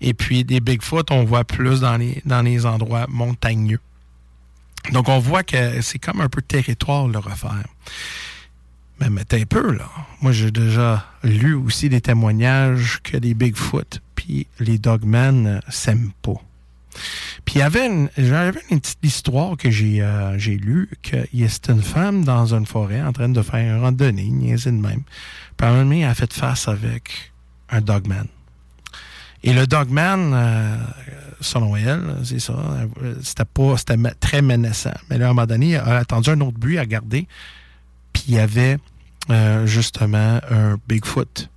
Et 0.00 0.14
puis, 0.14 0.44
des 0.44 0.60
Bigfoot, 0.60 1.10
on 1.10 1.24
voit 1.24 1.44
plus 1.44 1.80
dans 1.80 1.98
les, 1.98 2.22
dans 2.24 2.42
les 2.42 2.64
endroits 2.64 3.06
montagneux. 3.08 3.80
Donc, 4.92 5.08
on 5.08 5.18
voit 5.18 5.42
que 5.42 5.82
c'est 5.82 5.98
comme 5.98 6.22
un 6.22 6.28
peu 6.28 6.40
territoire 6.40 7.06
le 7.06 7.18
refaire. 7.18 7.66
Mais 9.00 9.08
mettez 9.08 9.42
un 9.42 9.46
peu, 9.46 9.72
là. 9.72 9.88
Moi, 10.20 10.32
j'ai 10.32 10.50
déjà 10.50 11.06
lu 11.24 11.54
aussi 11.54 11.88
des 11.88 12.00
témoignages 12.00 13.00
que 13.02 13.16
des 13.16 13.34
Bigfoot 13.34 14.00
puis 14.20 14.46
les 14.58 14.78
Dogmen 14.78 15.46
euh, 15.46 15.60
s'aiment 15.70 16.12
pas. 16.20 16.34
Puis 17.44 17.54
il 17.54 17.58
y 17.58 17.62
avait 17.62 17.86
une, 17.86 18.10
j'avais 18.18 18.60
une 18.70 18.80
petite 18.80 19.02
histoire 19.02 19.56
que 19.56 19.70
j'ai 19.70 20.02
euh, 20.02 20.36
lue, 20.36 20.90
que 21.02 21.16
c'était 21.48 21.72
une 21.72 21.82
femme 21.82 22.24
dans 22.24 22.54
une 22.54 22.66
forêt 22.66 23.00
en 23.00 23.12
train 23.12 23.30
de 23.30 23.40
faire 23.40 23.76
une 23.76 23.80
randonnée, 23.80 24.28
niaiser 24.28 24.72
de 24.72 24.76
même. 24.76 25.02
Puis 25.56 25.66
un 25.66 25.84
moment 25.84 25.92
elle 25.92 26.04
a 26.04 26.14
fait 26.14 26.32
face 26.32 26.68
avec 26.68 27.32
un 27.70 27.80
Dogman. 27.80 28.26
Et 29.42 29.54
le 29.54 29.66
Dogman, 29.66 30.32
euh, 30.34 30.76
selon 31.40 31.76
elle, 31.76 32.16
c'est 32.24 32.40
ça, 32.40 32.54
c'était 33.22 33.46
pas, 33.46 33.78
c'était 33.78 33.96
très 34.20 34.42
menaçant. 34.42 34.92
Mais 35.08 35.16
là, 35.16 35.28
à 35.28 35.30
un 35.30 35.32
moment 35.32 35.46
donné, 35.46 35.70
elle 35.70 35.80
a 35.80 35.98
attendu 35.98 36.28
un 36.28 36.40
autre 36.42 36.58
bruit 36.58 36.76
à 36.76 36.84
garder, 36.84 37.26
puis 38.12 38.24
il 38.28 38.34
y 38.34 38.38
avait 38.38 38.76
euh, 39.30 39.66
justement 39.66 40.40
un 40.50 40.76
Bigfoot. 40.88 41.50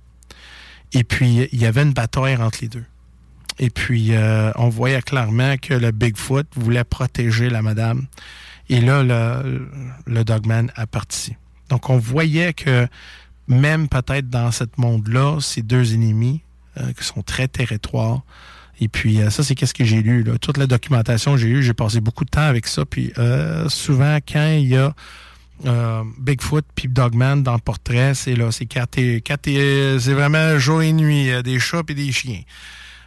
Et 0.92 1.02
puis, 1.02 1.48
il 1.52 1.60
y 1.60 1.66
avait 1.66 1.82
une 1.82 1.92
bataille 1.92 2.36
entre 2.36 2.58
les 2.62 2.68
deux. 2.68 2.84
Et 3.58 3.70
puis, 3.70 4.14
euh, 4.14 4.52
on 4.54 4.68
voyait 4.68 5.02
clairement 5.02 5.56
que 5.56 5.74
le 5.74 5.90
Bigfoot 5.90 6.46
voulait 6.54 6.84
protéger 6.84 7.50
la 7.50 7.62
madame. 7.62 8.06
Et 8.68 8.80
là, 8.80 9.02
le, 9.02 9.68
le 10.06 10.24
Dogman 10.24 10.70
a 10.76 10.86
parti. 10.86 11.36
Donc, 11.68 11.90
on 11.90 11.98
voyait 11.98 12.52
que 12.52 12.86
même 13.48 13.88
peut-être 13.88 14.28
dans 14.28 14.52
ce 14.52 14.64
monde-là, 14.76 15.40
ces 15.40 15.62
deux 15.62 15.94
ennemis 15.94 16.42
euh, 16.78 16.92
qui 16.92 17.04
sont 17.04 17.22
très 17.22 17.48
territoires. 17.48 18.22
Et 18.80 18.88
puis, 18.88 19.18
ça, 19.30 19.42
c'est 19.42 19.54
qu'est-ce 19.54 19.74
que 19.74 19.84
j'ai 19.84 20.02
lu. 20.02 20.22
Là. 20.22 20.38
Toute 20.38 20.58
la 20.58 20.66
documentation 20.66 21.32
que 21.32 21.38
j'ai 21.38 21.48
eue, 21.48 21.62
j'ai 21.62 21.74
passé 21.74 22.00
beaucoup 22.00 22.24
de 22.24 22.30
temps 22.30 22.40
avec 22.40 22.66
ça. 22.66 22.84
Puis, 22.84 23.12
souvent, 23.68 24.16
quand 24.16 24.48
il 24.48 24.68
y 24.68 24.76
a 24.76 24.94
euh, 25.66 26.02
Bigfoot 26.18 26.64
puis 26.74 26.88
Dogman 26.88 27.42
dans 27.42 27.54
le 27.54 27.60
portrait, 27.60 28.14
c'est 28.14 28.34
là, 28.34 28.50
c'est 28.50 28.68
c'est 28.72 30.12
vraiment 30.12 30.58
jour 30.58 30.82
et 30.82 30.92
nuit, 30.92 31.30
euh, 31.30 31.42
des 31.42 31.58
chats 31.58 31.82
et 31.88 31.94
des 31.94 32.12
chiens. 32.12 32.42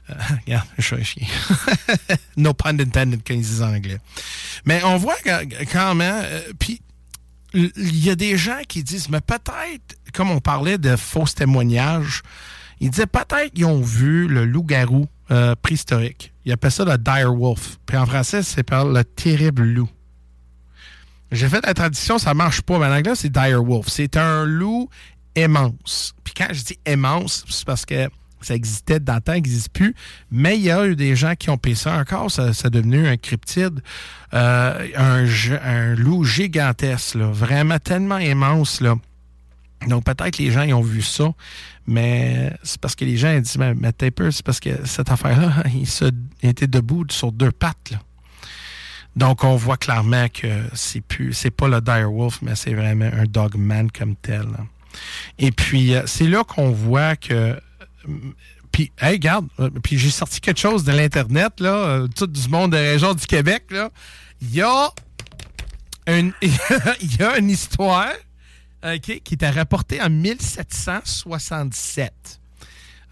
Euh, 0.10 0.14
regarde, 0.45 0.68
chat 0.80 0.98
no 2.38 2.54
pun 2.54 2.80
intended 2.80 3.22
quand 3.26 3.34
ils 3.34 3.41
disent 3.41 3.62
en 3.62 3.74
anglais. 3.74 4.00
Mais 4.66 4.82
on 4.84 4.98
voit 4.98 5.18
quand 5.72 5.95
même, 5.95 6.26
puis 6.58 6.82
il 7.54 8.04
y 8.04 8.10
a 8.10 8.16
des 8.16 8.38
gens 8.38 8.62
qui 8.68 8.84
disent, 8.84 9.10
mais 9.10 9.22
peut-être, 9.22 9.98
comme 10.14 10.32
on 10.32 10.39
parlait 10.39 10.78
de 10.78 10.95
fausses 10.95 11.36
témoignages, 11.36 12.22
ils 12.80 12.89
disaient 12.89 13.08
peut-être 13.08 13.54
qu'ils 13.54 13.66
ont 13.66 13.82
vu 13.82 14.28
le 14.28 14.45
loup-garou 14.45 15.08
préhistorique. 15.62 16.34
Ils 16.45 16.54
appellent 16.54 16.72
ça 16.72 16.86
le 16.86 16.98
dire 16.98 17.34
wolf. 17.34 17.78
Puis 17.86 17.98
en 17.98 18.06
français, 18.06 18.41
c'est 18.43 18.64
par 18.64 18.86
le 18.86 19.04
terrible 19.04 19.64
loup. 19.64 19.89
J'ai 21.32 21.50
fait 21.50 21.66
la 21.66 21.74
tradition, 21.74 22.18
ça 22.18 22.34
marche 22.34 22.62
pas. 22.62 22.80
Mais 22.80 22.86
en 22.86 22.92
anglais, 22.92 23.16
c'est 23.16 23.30
dire 23.30 23.64
wolf. 23.64 23.88
C'est 23.90 24.18
un 24.18 24.46
loup 24.46 24.90
immense. 25.36 26.14
Puis 26.24 26.34
quand 26.34 26.48
je 26.52 26.64
dis 26.64 26.80
immense, 26.88 27.46
c'est 27.50 27.66
parce 27.66 27.86
que 27.86 28.10
ça 28.42 28.56
existait 28.56 29.00
dans 29.00 29.16
le 29.16 29.22
temps, 29.22 29.34
n'existe 29.34 29.70
plus. 29.70 29.96
Mais 30.32 30.58
il 30.58 30.64
y 30.64 30.72
a 30.72 30.86
eu 30.86 30.96
des 30.96 31.16
gens 31.16 31.36
qui 31.36 31.50
ont 31.50 31.58
payé 31.58 31.76
ça 31.76 31.98
encore. 31.98 32.32
Ça, 32.32 32.54
ça 32.54 32.70
devenu 32.70 33.08
un 33.08 33.18
cryptide. 33.18 33.82
Euh, 34.34 34.88
un, 34.96 35.96
loup 35.96 36.24
gigantesque, 36.24 37.16
là, 37.16 37.28
vraiment 37.32 37.80
tellement 37.80 38.20
immense. 38.20 38.82
Là. 38.82 38.96
Donc 39.88 40.06
peut-être 40.06 40.38
les 40.38 40.52
gens 40.52 40.64
ils 40.64 40.74
ont 40.74 40.82
vu 40.82 41.02
ça, 41.02 41.32
mais 41.86 42.52
c'est 42.64 42.82
parce 42.82 42.96
que 42.96 43.06
les 43.06 43.16
gens 43.16 43.40
dit 43.40 43.58
mais, 43.60 43.74
mais 43.76 43.92
c'est 44.00 44.44
parce 44.44 44.60
que 44.60 44.86
cette 44.86 45.12
affaire-là, 45.12 45.64
il, 45.74 45.88
il 46.42 46.50
était 46.50 46.68
debout 46.68 47.06
sur 47.10 47.32
deux 47.32 47.52
pattes. 47.52 47.92
Là. 47.92 48.00
Donc, 49.18 49.43
on 49.43 49.55
voit 49.55 49.78
clairement 49.78 50.28
que 50.30 50.47
c'est 50.74 51.01
plus, 51.01 51.36
pas 51.57 51.68
le 51.68 51.82
direwolf, 51.82 52.39
mais 52.43 52.55
c'est 52.55 52.76
vraiment 52.76 53.09
un 53.11 53.26
dogman 53.26 53.89
comme 53.91 54.15
tel. 54.15 54.45
Et 55.39 55.51
puis, 55.51 55.95
euh, 55.95 56.03
c'est 56.05 56.28
là 56.28 56.43
qu'on 56.43 56.70
voit 56.70 57.15
que. 57.15 57.34
euh, 57.34 57.59
Puis, 58.72 58.91
regarde, 59.01 59.47
euh, 59.59 59.72
puis 59.82 59.97
j'ai 59.97 60.11
sorti 60.11 60.39
quelque 60.39 60.59
chose 60.59 60.84
de 60.84 60.91
l'Internet, 60.91 61.59
là, 61.59 62.05
tout 62.15 62.28
du 62.28 62.47
monde 62.47 62.74
de 62.74 62.78
la 62.78 62.91
région 62.91 63.15
du 63.15 63.26
Québec, 63.26 63.63
là. 63.72 63.89
Il 64.39 64.53
y 64.53 64.61
a 64.61 64.91
une, 66.05 66.32
histoire 67.49 68.13
qui 69.01 69.20
était 69.32 69.49
rapportée 69.49 69.99
en 69.99 70.11
1767. 70.11 72.39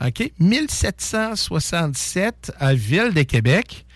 OK? 0.06 0.32
1767 0.38 2.52
à 2.60 2.76
Ville 2.76 3.12
de 3.12 3.24
Québec. 3.24 3.88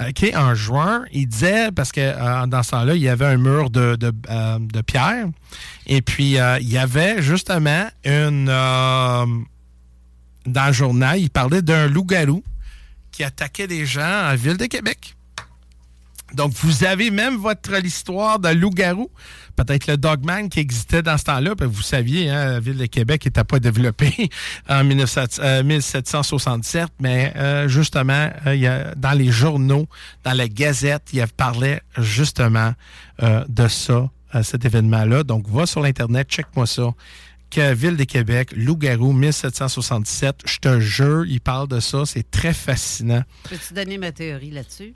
OK, 0.00 0.32
en 0.36 0.54
juin, 0.54 1.04
il 1.12 1.26
disait, 1.26 1.72
parce 1.72 1.90
que 1.90 2.00
euh, 2.00 2.46
dans 2.46 2.62
ce 2.62 2.70
temps-là, 2.70 2.94
il 2.94 3.02
y 3.02 3.08
avait 3.08 3.26
un 3.26 3.36
mur 3.36 3.70
de, 3.70 3.98
euh, 4.30 4.58
pierre. 4.86 5.26
Et 5.86 6.02
puis, 6.02 6.38
euh, 6.38 6.58
il 6.60 6.70
y 6.70 6.78
avait 6.78 7.20
justement 7.22 7.88
une. 8.04 8.48
euh, 8.48 9.26
dans 10.46 10.66
le 10.66 10.72
journal, 10.72 11.18
il 11.18 11.30
parlait 11.30 11.62
d'un 11.62 11.88
loup-garou 11.88 12.42
qui 13.12 13.24
attaquait 13.24 13.66
des 13.66 13.84
gens 13.86 14.30
en 14.30 14.34
Ville 14.34 14.56
de 14.56 14.66
Québec. 14.66 15.14
Donc, 16.34 16.52
vous 16.54 16.84
avez 16.84 17.10
même 17.10 17.36
votre 17.36 17.84
histoire 17.84 18.38
de 18.38 18.50
loup-garou. 18.50 19.10
Peut-être 19.58 19.88
le 19.88 19.96
Dogman 19.96 20.48
qui 20.48 20.60
existait 20.60 21.02
dans 21.02 21.18
ce 21.18 21.24
temps-là. 21.24 21.54
Vous 21.60 21.82
saviez, 21.82 22.30
hein, 22.30 22.52
la 22.52 22.60
ville 22.60 22.76
de 22.76 22.86
Québec 22.86 23.24
n'était 23.24 23.42
pas 23.42 23.58
développée 23.58 24.30
en 24.68 24.84
1900 24.84 25.40
euh, 25.40 25.64
1767, 25.64 26.86
mais 27.00 27.32
euh, 27.34 27.66
justement, 27.66 28.30
euh, 28.46 28.54
il 28.54 28.60
y 28.60 28.68
a, 28.68 28.94
dans 28.94 29.18
les 29.18 29.32
journaux, 29.32 29.88
dans 30.22 30.32
la 30.32 30.46
Gazette, 30.46 31.08
il 31.12 31.26
parlait 31.36 31.82
justement 31.96 32.72
de 33.20 33.66
ça, 33.66 34.08
cet 34.44 34.64
événement-là. 34.64 35.24
Donc, 35.24 35.48
va 35.48 35.66
sur 35.66 35.80
l'Internet, 35.80 36.28
check-moi 36.28 36.68
ça. 36.68 36.94
Que 37.50 37.74
Ville 37.74 37.96
de 37.96 38.04
Québec, 38.04 38.52
loup-garou, 38.54 39.12
1767. 39.12 40.42
Je 40.46 40.58
te 40.58 40.78
jure, 40.78 41.24
il 41.26 41.40
parle 41.40 41.66
de 41.66 41.80
ça. 41.80 42.04
C'est 42.06 42.30
très 42.30 42.54
fascinant. 42.54 43.24
Peux-tu 43.42 43.74
donner 43.74 43.98
ma 43.98 44.12
théorie 44.12 44.52
là-dessus? 44.52 44.94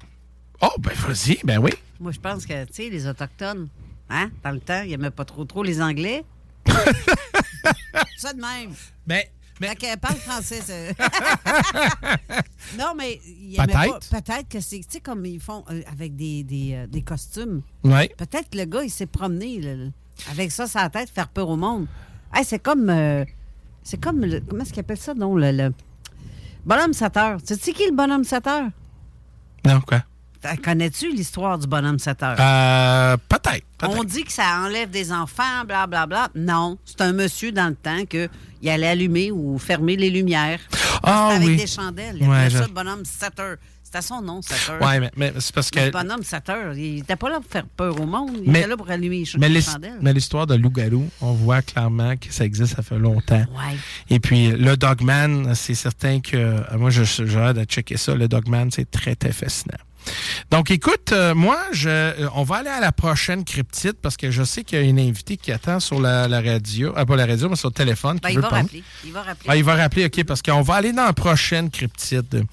Oh, 0.60 0.70
ben 0.78 0.92
vas-y, 0.94 1.40
ben 1.42 1.58
oui. 1.58 1.72
Moi, 1.98 2.12
je 2.12 2.20
pense 2.20 2.46
que, 2.46 2.64
tu 2.66 2.74
sais, 2.74 2.88
les 2.90 3.08
Autochtones, 3.08 3.68
hein, 4.12 4.30
dans 4.44 4.50
le 4.52 4.60
temps, 4.60 4.82
ils 4.82 4.90
n'aimaient 4.90 5.10
pas 5.10 5.24
trop 5.24 5.44
trop 5.44 5.62
les 5.62 5.80
Anglais. 5.82 6.24
ça 8.16 8.32
de 8.32 8.40
même. 8.40 8.72
Ben, 9.06 9.22
Fait 9.60 9.74
qu'elle 9.76 9.98
parle 9.98 10.16
français. 10.16 10.60
non, 12.78 12.94
mais 12.96 13.20
Peut-être. 13.56 13.72
pas- 14.10 14.20
Peut-être 14.20 14.48
que 14.48 14.60
c'est, 14.60 14.78
tu 14.80 14.86
sais, 14.88 15.00
comme 15.00 15.24
ils 15.26 15.40
font 15.40 15.64
euh, 15.70 15.82
avec 15.90 16.16
des, 16.16 16.42
des, 16.44 16.74
euh, 16.74 16.86
des 16.86 17.02
costumes. 17.02 17.62
Ouais. 17.84 18.08
Peut-être 18.16 18.50
que 18.50 18.58
le 18.58 18.64
gars, 18.64 18.82
il 18.82 18.90
s'est 18.90 19.06
promené 19.06 19.60
là, 19.60 19.90
avec 20.30 20.50
ça 20.52 20.66
sur 20.66 20.80
la 20.80 20.90
tête, 20.90 21.10
faire 21.10 21.28
peur 21.28 21.48
au 21.48 21.56
monde. 21.56 21.86
Hey, 22.34 22.44
c'est 22.44 22.58
comme. 22.58 22.88
euh, 22.90 23.24
c'est 23.82 24.00
comme. 24.00 24.20
le- 24.24 24.40
comment 24.40 24.62
est-ce 24.62 24.72
qu'il 24.72 24.80
appelle 24.80 24.98
ça, 24.98 25.14
non? 25.14 25.34
Le, 25.36 25.50
le 25.52 25.72
bonhomme 26.64 26.92
sateur. 26.92 27.42
Tu 27.42 27.54
sais 27.54 27.72
qui 27.72 27.86
le 27.86 27.94
bonhomme 27.94 28.24
sateur? 28.24 28.68
Non, 29.66 29.80
quoi? 29.80 30.02
Connais-tu 30.64 31.12
l'histoire 31.12 31.59
du 31.59 31.66
bonhomme 31.66 31.99
sateur? 31.99 32.36
Euh, 32.38 33.16
peut-être. 33.28 33.64
On 33.82 34.05
dit 34.05 34.24
que 34.24 34.32
ça 34.32 34.61
enlève 34.64 34.90
des 34.90 35.12
enfants, 35.12 35.64
blablabla. 35.66 36.28
Non, 36.34 36.78
c'est 36.84 37.01
un 37.01 37.12
monsieur 37.12 37.53
dans 37.53 37.68
le 37.68 37.74
temps 37.74 38.05
que 38.09 38.28
il 38.61 38.68
allait 38.68 38.88
allumer 38.88 39.30
ou 39.32 39.59
fermer 39.59 39.97
les 39.97 40.11
lumières. 40.11 40.61
Ah 41.03 41.30
avec 41.34 41.49
oui. 41.49 41.57
des 41.57 41.66
chandelles. 41.66 42.16
Il 42.20 42.28
Ouais, 42.28 42.49
je- 42.51 42.59
ça 42.59 42.66
le 42.66 42.72
bonhomme 42.72 43.05
Sateur. 43.05 43.57
C'était 43.82 44.07
son 44.07 44.22
nom, 44.22 44.40
Sateur. 44.40 44.80
Ouais, 44.80 45.01
mais, 45.01 45.11
mais 45.16 45.32
c'est 45.38 45.55
parce 45.55 45.70
que. 45.70 45.78
Le 45.80 45.90
bonhomme 45.90 46.22
Sateur, 46.22 46.72
il 46.74 46.95
n'était 46.97 47.16
pas 47.16 47.28
là 47.28 47.40
pour 47.40 47.51
faire 47.51 47.66
peur 47.66 48.01
au 48.01 48.07
monde. 48.07 48.30
Il 48.43 48.51
Mais- 48.51 48.61
était 48.61 48.68
là 48.68 48.76
pour 48.76 48.88
allumer 48.88 49.24
les, 49.24 49.38
Mais 49.51 49.61
chandelles. 49.61 49.99
mais 50.01 50.12
l'histoire 50.14 50.47
de 50.47 50.55
loup-garou, 50.55 51.09
on 51.20 51.32
voit 51.32 51.61
clairement 51.61 52.16
que 52.16 52.32
ça 52.32 52.45
existe, 52.45 52.76
ça 52.76 52.82
fait 52.82 52.99
longtemps. 52.99 53.36
Ouais. 53.53 53.76
Et 54.09 54.18
puis, 54.18 54.51
le 54.53 54.76
Dogman, 54.78 55.55
c'est 55.55 55.74
certain 55.74 56.20
que. 56.20 56.36
euh, 56.36 56.61
moi, 56.78 56.88
je 56.90 57.03
j'aurais 57.26 57.53
de 57.53 57.64
checker 57.64 57.99
ça. 57.99 58.14
Le 58.14 58.28
Dogman, 58.28 58.70
c'est 58.70 58.90
très, 58.90 59.14
très 59.14 59.32
fascinant. 59.32 59.76
Donc, 60.50 60.70
écoute, 60.70 61.12
euh, 61.12 61.34
moi, 61.34 61.59
je, 61.72 61.88
euh, 61.88 62.28
on 62.34 62.42
va 62.42 62.57
aller 62.57 62.68
à 62.70 62.80
la 62.80 62.92
prochaine 62.92 63.44
cryptide 63.44 63.94
parce 64.03 64.16
que 64.16 64.30
je 64.30 64.42
sais 64.42 64.64
qu'il 64.64 64.78
y 64.78 64.82
a 64.82 64.84
une 64.84 64.98
invitée 64.98 65.36
qui 65.36 65.53
attend 65.53 65.80
sur 65.80 66.00
la, 66.00 66.28
la 66.28 66.40
radio. 66.40 66.92
Ah, 66.96 67.07
pas 67.07 67.16
la 67.16 67.26
radio, 67.26 67.48
mais 67.48 67.57
sur 67.57 67.68
le 67.68 67.74
téléphone. 67.74 68.18
Ben, 68.22 68.28
qui 68.28 68.34
il 68.34 68.36
veut 68.36 68.42
va 68.42 68.48
parler. 68.50 68.62
rappeler. 68.62 68.84
Il 69.05 69.12
va 69.12 69.22
rappeler. 69.22 69.46
Ah, 69.48 69.57
il 69.57 69.64
va 69.64 69.74
rappeler, 69.76 70.05
OK, 70.07 70.24
parce 70.24 70.42
qu'on 70.42 70.62
va 70.62 70.74
aller 70.74 70.92
dans 70.92 71.05
la 71.05 71.12
prochaine 71.12 71.70
cryptide. 71.70 72.44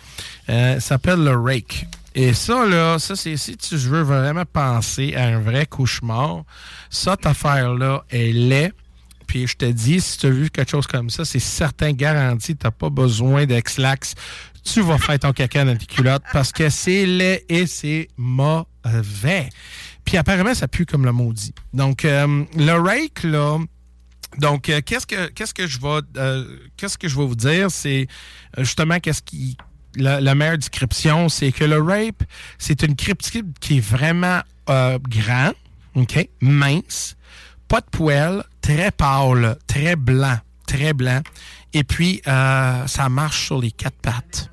Euh, 0.49 0.75
ça 0.75 0.79
s'appelle 0.79 1.23
le 1.23 1.35
Rake. 1.35 1.85
Et 2.15 2.33
ça, 2.33 2.65
là, 2.65 2.97
ça, 2.99 3.15
c'est 3.15 3.37
si 3.37 3.55
tu 3.55 3.75
veux 3.77 4.01
vraiment 4.01 4.45
penser 4.45 5.13
à 5.15 5.25
un 5.25 5.39
vrai 5.39 5.65
cauchemar, 5.65 6.43
cette 6.89 7.25
affaire-là, 7.25 8.03
elle 8.09 8.51
est. 8.51 8.71
Puis 9.27 9.45
je 9.45 9.55
te 9.55 9.65
dis, 9.65 10.01
si 10.01 10.17
tu 10.17 10.25
as 10.25 10.31
vu 10.31 10.49
quelque 10.49 10.71
chose 10.71 10.87
comme 10.87 11.11
ça, 11.11 11.23
c'est 11.23 11.37
certain, 11.37 11.91
garanti, 11.91 12.55
tu 12.55 12.65
n'as 12.65 12.71
pas 12.71 12.89
besoin 12.89 13.45
d'ex-lax. 13.45 14.15
Tu 14.73 14.81
vas 14.81 14.97
faire 14.97 15.19
ton 15.19 15.33
caca 15.33 15.65
dans 15.65 15.75
tes 15.75 15.85
culottes 15.85 16.23
parce 16.31 16.51
que 16.51 16.69
c'est 16.69 17.05
laid 17.05 17.45
et 17.49 17.65
c'est 17.65 18.07
mauvais. 18.17 19.49
Puis 20.05 20.17
apparemment, 20.17 20.53
ça 20.53 20.67
pue 20.67 20.85
comme 20.85 21.05
le 21.05 21.11
maudit. 21.11 21.53
Donc, 21.73 22.05
euh, 22.05 22.43
le 22.55 22.73
rake, 22.73 23.23
là, 23.23 23.57
donc, 24.37 24.69
euh, 24.69 24.81
qu'est-ce 24.85 25.07
que 25.07 25.27
qu'est-ce 25.29 25.53
que 25.53 25.67
je 25.67 25.79
vais 25.79 26.01
euh, 26.17 26.45
qu'est-ce 26.77 26.97
que 26.97 27.07
je 27.07 27.17
vais 27.17 27.25
vous 27.25 27.35
dire, 27.35 27.71
c'est 27.71 28.07
justement 28.57 28.99
qu'est-ce 28.99 29.21
qui 29.21 29.57
la, 29.95 30.35
meilleure 30.35 30.57
description, 30.57 31.29
c'est 31.29 31.51
que 31.51 31.63
le 31.63 31.81
rape, 31.81 32.23
c'est 32.59 32.83
une 32.83 32.95
cryptide 32.95 33.57
qui 33.59 33.77
est 33.77 33.81
vraiment 33.81 34.41
euh, 34.69 34.99
grand, 35.01 35.51
ok, 35.95 36.29
mince, 36.41 37.15
pas 37.67 37.81
de 37.81 37.87
poils, 37.91 38.43
très 38.61 38.91
pâle, 38.91 39.57
très 39.65 39.95
blanc, 39.95 40.37
très 40.67 40.93
blanc, 40.93 41.21
et 41.73 41.83
puis 41.83 42.21
ça 42.25 43.09
marche 43.09 43.47
sur 43.47 43.59
les 43.59 43.71
quatre 43.71 43.97
pattes. 43.97 44.51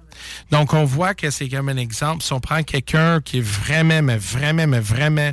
Donc, 0.50 0.74
on 0.74 0.84
voit 0.84 1.14
que 1.14 1.30
c'est 1.30 1.48
comme 1.48 1.68
un 1.68 1.76
exemple. 1.76 2.22
Si 2.22 2.32
on 2.32 2.40
prend 2.40 2.62
quelqu'un 2.62 3.20
qui 3.20 3.38
est 3.38 3.46
vraiment, 3.46 4.02
mais 4.02 4.16
vraiment, 4.16 4.66
vraiment 4.80 5.32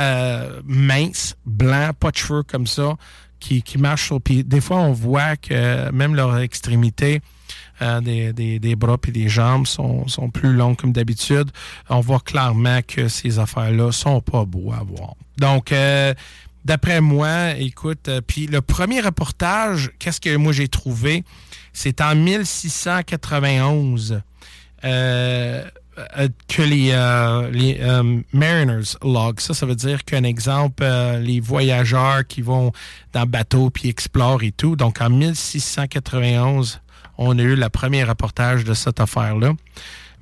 euh, 0.00 0.60
mince, 0.64 1.36
blanc, 1.46 1.90
pas 1.98 2.10
de 2.10 2.16
cheveux 2.16 2.42
comme 2.42 2.66
ça, 2.66 2.96
qui, 3.40 3.62
qui 3.62 3.78
marche 3.78 4.06
sur... 4.06 4.20
Puis 4.20 4.44
des 4.44 4.60
fois, 4.60 4.78
on 4.78 4.92
voit 4.92 5.36
que 5.36 5.90
même 5.90 6.14
leurs 6.14 6.38
extrémités, 6.38 7.20
euh, 7.82 8.00
des, 8.00 8.32
des, 8.32 8.58
des 8.58 8.76
bras 8.76 8.96
et 9.06 9.10
des 9.10 9.28
jambes 9.28 9.66
sont, 9.66 10.06
sont 10.08 10.30
plus 10.30 10.52
longues 10.52 10.76
comme 10.76 10.92
d'habitude. 10.92 11.50
On 11.88 12.00
voit 12.00 12.20
clairement 12.20 12.80
que 12.86 13.08
ces 13.08 13.38
affaires-là 13.38 13.92
sont 13.92 14.20
pas 14.20 14.44
beaux 14.44 14.72
à 14.72 14.82
voir. 14.84 15.14
Donc, 15.38 15.72
euh, 15.72 16.14
d'après 16.64 17.00
moi, 17.00 17.52
écoute, 17.58 18.08
puis 18.26 18.46
le 18.46 18.60
premier 18.62 19.00
reportage, 19.00 19.90
qu'est-ce 19.98 20.20
que 20.20 20.36
moi 20.36 20.52
j'ai 20.52 20.68
trouvé? 20.68 21.24
C'est 21.72 22.00
en 22.00 22.14
1691 22.14 24.12
euh, 24.12 24.16
euh, 24.16 24.20
que 26.48 26.62
les, 26.62 26.90
euh, 26.92 27.50
les 27.50 27.78
euh, 27.80 28.20
Mariners 28.32 28.96
Log, 29.02 29.40
ça, 29.40 29.54
ça 29.54 29.66
veut 29.66 29.74
dire 29.74 30.04
qu'un 30.04 30.24
exemple, 30.24 30.82
euh, 30.82 31.18
les 31.18 31.40
voyageurs 31.40 32.26
qui 32.26 32.42
vont 32.42 32.72
dans 33.12 33.20
le 33.20 33.26
bateau 33.26 33.70
puis 33.70 33.88
explorent 33.88 34.42
et 34.42 34.52
tout. 34.52 34.76
Donc, 34.76 35.00
en 35.00 35.10
1691, 35.10 36.80
on 37.18 37.38
a 37.38 37.42
eu 37.42 37.54
le 37.54 37.68
premier 37.68 38.04
reportage 38.04 38.64
de 38.64 38.74
cette 38.74 39.00
affaire-là. 39.00 39.52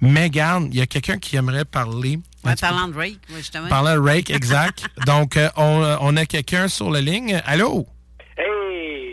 Mais 0.01 0.25
regarde, 0.25 0.69
il 0.71 0.77
y 0.77 0.81
a 0.81 0.87
quelqu'un 0.87 1.19
qui 1.19 1.37
aimerait 1.37 1.65
parler. 1.65 2.19
Ouais, 2.45 2.57
parlant 2.57 2.89
de 2.89 2.97
Rake, 2.97 3.21
justement. 3.37 3.69
Parlant 3.69 3.95
de 3.95 4.01
Rake, 4.01 4.31
exact. 4.31 4.85
Donc, 5.07 5.37
euh, 5.37 5.49
on, 5.57 5.97
on 6.01 6.17
a 6.17 6.27
quelqu'un 6.27 6.69
sur 6.69 6.91
la 6.91 7.01
ligne. 7.01 7.41
Allô? 7.47 7.87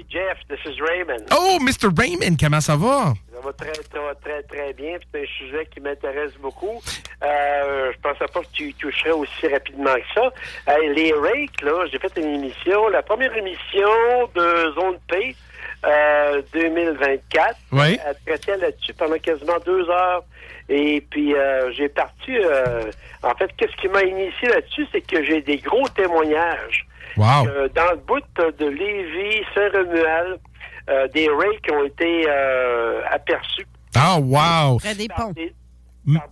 Jeff, 0.10 0.38
this 0.50 0.60
is 0.66 0.80
Raymond. 0.82 1.26
Oh, 1.32 1.60
Mr. 1.62 1.90
Raymond, 1.96 2.36
comment 2.40 2.62
ça 2.62 2.76
va? 2.76 3.14
Ça 3.32 3.42
va 3.46 3.54
très, 3.54 3.72
très, 3.72 4.16
très, 4.24 4.44
très 4.44 4.74
bien. 4.74 4.98
C'est 5.14 5.22
un 5.22 5.26
sujet 5.38 5.68
qui 5.72 5.80
m'intéresse 5.82 6.34
beaucoup. 6.42 6.82
Euh, 7.24 7.92
je 7.94 8.00
pensais 8.02 8.26
pas 8.34 8.40
que 8.42 8.48
tu 8.52 8.70
y 8.70 8.74
toucherais 8.74 9.12
aussi 9.12 9.48
rapidement 9.48 9.94
que 9.94 10.14
ça. 10.16 10.32
Euh, 10.70 10.94
les 10.94 11.14
rakes, 11.14 11.62
là, 11.62 11.86
j'ai 11.92 12.00
fait 12.00 12.12
une 12.18 12.36
émission, 12.36 12.88
la 12.90 13.04
première 13.04 13.36
émission 13.38 13.88
de 14.34 14.74
Zone 14.74 14.98
P 15.08 15.36
euh, 15.86 16.42
2024. 16.54 17.56
Oui. 17.72 18.00
Elle 18.06 18.16
traitait 18.26 18.58
là-dessus 18.58 18.94
pendant 18.96 19.18
quasiment 19.20 19.60
deux 19.64 19.88
heures. 19.90 20.24
Et 20.70 21.02
puis, 21.10 21.36
euh, 21.36 21.72
j'ai 21.74 21.90
parti... 21.90 22.36
euh, 22.36 22.92
en 23.22 23.36
fait, 23.36 23.50
qu'est-ce 23.58 23.76
qui 23.82 23.88
m'a 23.90 24.02
initié 24.04 24.48
là-dessus, 24.50 24.88
c'est 24.92 25.02
que 25.02 25.24
j'ai 25.24 25.42
des 25.42 25.58
gros 25.58 25.88
témoignages. 25.90 26.86
Wow. 27.18 27.48
Euh, 27.48 27.68
dans 27.76 27.92
le 27.92 27.98
bout 27.98 28.22
de 28.60 28.66
Lévis, 28.66 29.44
Saint-Romuald, 29.56 30.40
euh, 30.90 31.08
des 31.10 31.28
rakes 31.30 31.70
ont 31.72 31.84
été 31.86 32.26
euh, 32.28 33.02
aperçus. 33.12 33.66
Ah, 33.96 34.20
wow. 34.20 34.78
Près 34.80 34.96
des 34.96 35.08
ponts. 35.08 35.32
Des- 35.34 35.54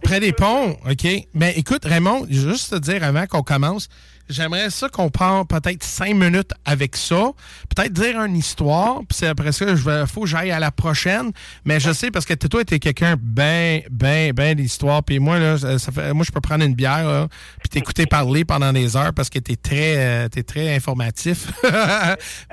Près 0.01 0.19
des 0.19 0.31
ponts, 0.31 0.75
OK. 0.89 1.07
Mais 1.35 1.53
écoute, 1.57 1.85
Raymond, 1.85 2.25
juste 2.29 2.71
te 2.71 2.79
dire 2.79 3.03
avant 3.03 3.25
qu'on 3.27 3.43
commence, 3.43 3.89
j'aimerais 4.29 4.69
ça 4.69 4.89
qu'on 4.89 5.09
parle 5.09 5.45
peut-être 5.47 5.83
cinq 5.83 6.13
minutes 6.15 6.51
avec 6.65 6.95
ça. 6.95 7.31
Peut-être 7.75 7.93
dire 7.93 8.21
une 8.21 8.35
histoire, 8.35 8.99
puis 8.99 9.17
c'est 9.17 9.27
après 9.27 9.51
ça, 9.51 9.75
je 9.75 9.83
vais, 9.83 10.05
faut 10.07 10.21
que 10.21 10.27
j'aille 10.27 10.51
à 10.51 10.59
la 10.59 10.71
prochaine. 10.71 11.31
Mais 11.65 11.79
je 11.79 11.91
sais, 11.91 12.11
parce 12.11 12.25
que 12.25 12.33
toi, 12.33 12.63
t'es 12.63 12.79
quelqu'un 12.79 13.15
ben, 13.19 13.81
ben, 13.89 14.33
ben 14.33 14.55
d'histoire. 14.55 15.03
Puis 15.03 15.19
moi, 15.19 15.39
là, 15.39 15.57
ça 15.57 15.79
ça 15.79 15.91
fait, 15.91 16.13
moi, 16.13 16.23
je 16.25 16.31
peux 16.31 16.41
prendre 16.41 16.63
une 16.63 16.75
bière, 16.75 17.27
puis 17.59 17.69
t'écouter 17.69 18.05
parler 18.05 18.45
pendant 18.45 18.73
des 18.73 18.95
heures 18.97 19.13
parce 19.13 19.29
que 19.29 19.39
t'es 19.39 19.55
très, 19.55 19.95
euh, 19.97 20.29
t'es 20.29 20.43
très 20.43 20.75
informatif. 20.75 21.51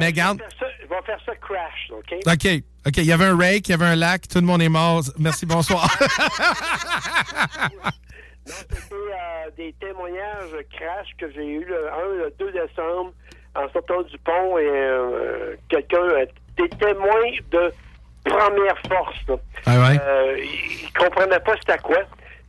Mais 0.00 0.06
regarde. 0.06 0.40
Je 0.60 0.88
vais 0.88 1.02
faire 1.06 1.18
ça 1.26 1.32
crash, 1.36 1.90
OK? 1.90 2.14
OK. 2.26 2.62
OK. 2.86 2.96
Il 2.98 3.04
y 3.04 3.12
avait 3.12 3.24
un 3.24 3.36
rake, 3.36 3.68
il 3.68 3.72
y 3.72 3.74
avait 3.74 3.86
un 3.86 3.96
lac, 3.96 4.28
tout 4.28 4.38
le 4.38 4.46
monde 4.46 4.62
est 4.62 4.68
mort. 4.68 5.02
Merci, 5.18 5.46
bonsoir. 5.46 5.90
Non, 8.46 8.54
c'était 8.70 8.94
euh, 8.94 9.50
des 9.56 9.72
témoignages 9.80 10.52
crash 10.76 11.08
que 11.18 11.30
j'ai 11.32 11.46
eu 11.46 11.64
le 11.64 11.88
1 11.90 11.96
le 12.24 12.34
2 12.38 12.52
décembre 12.52 13.12
en 13.54 13.68
sortant 13.70 14.02
du 14.02 14.18
pont 14.18 14.58
et 14.58 14.66
euh, 14.68 15.54
quelqu'un, 15.68 16.02
euh, 16.02 16.26
des 16.56 16.68
témoins 16.70 17.30
de 17.50 17.72
première 18.24 18.78
force. 18.88 19.16
là. 19.28 19.36
Ah 19.66 19.78
ouais? 19.78 19.98
Euh, 20.02 20.36
il, 20.38 20.82
il 20.84 20.92
comprenait 20.92 21.40
pas 21.40 21.54
c'était 21.60 21.78
quoi. 21.78 21.98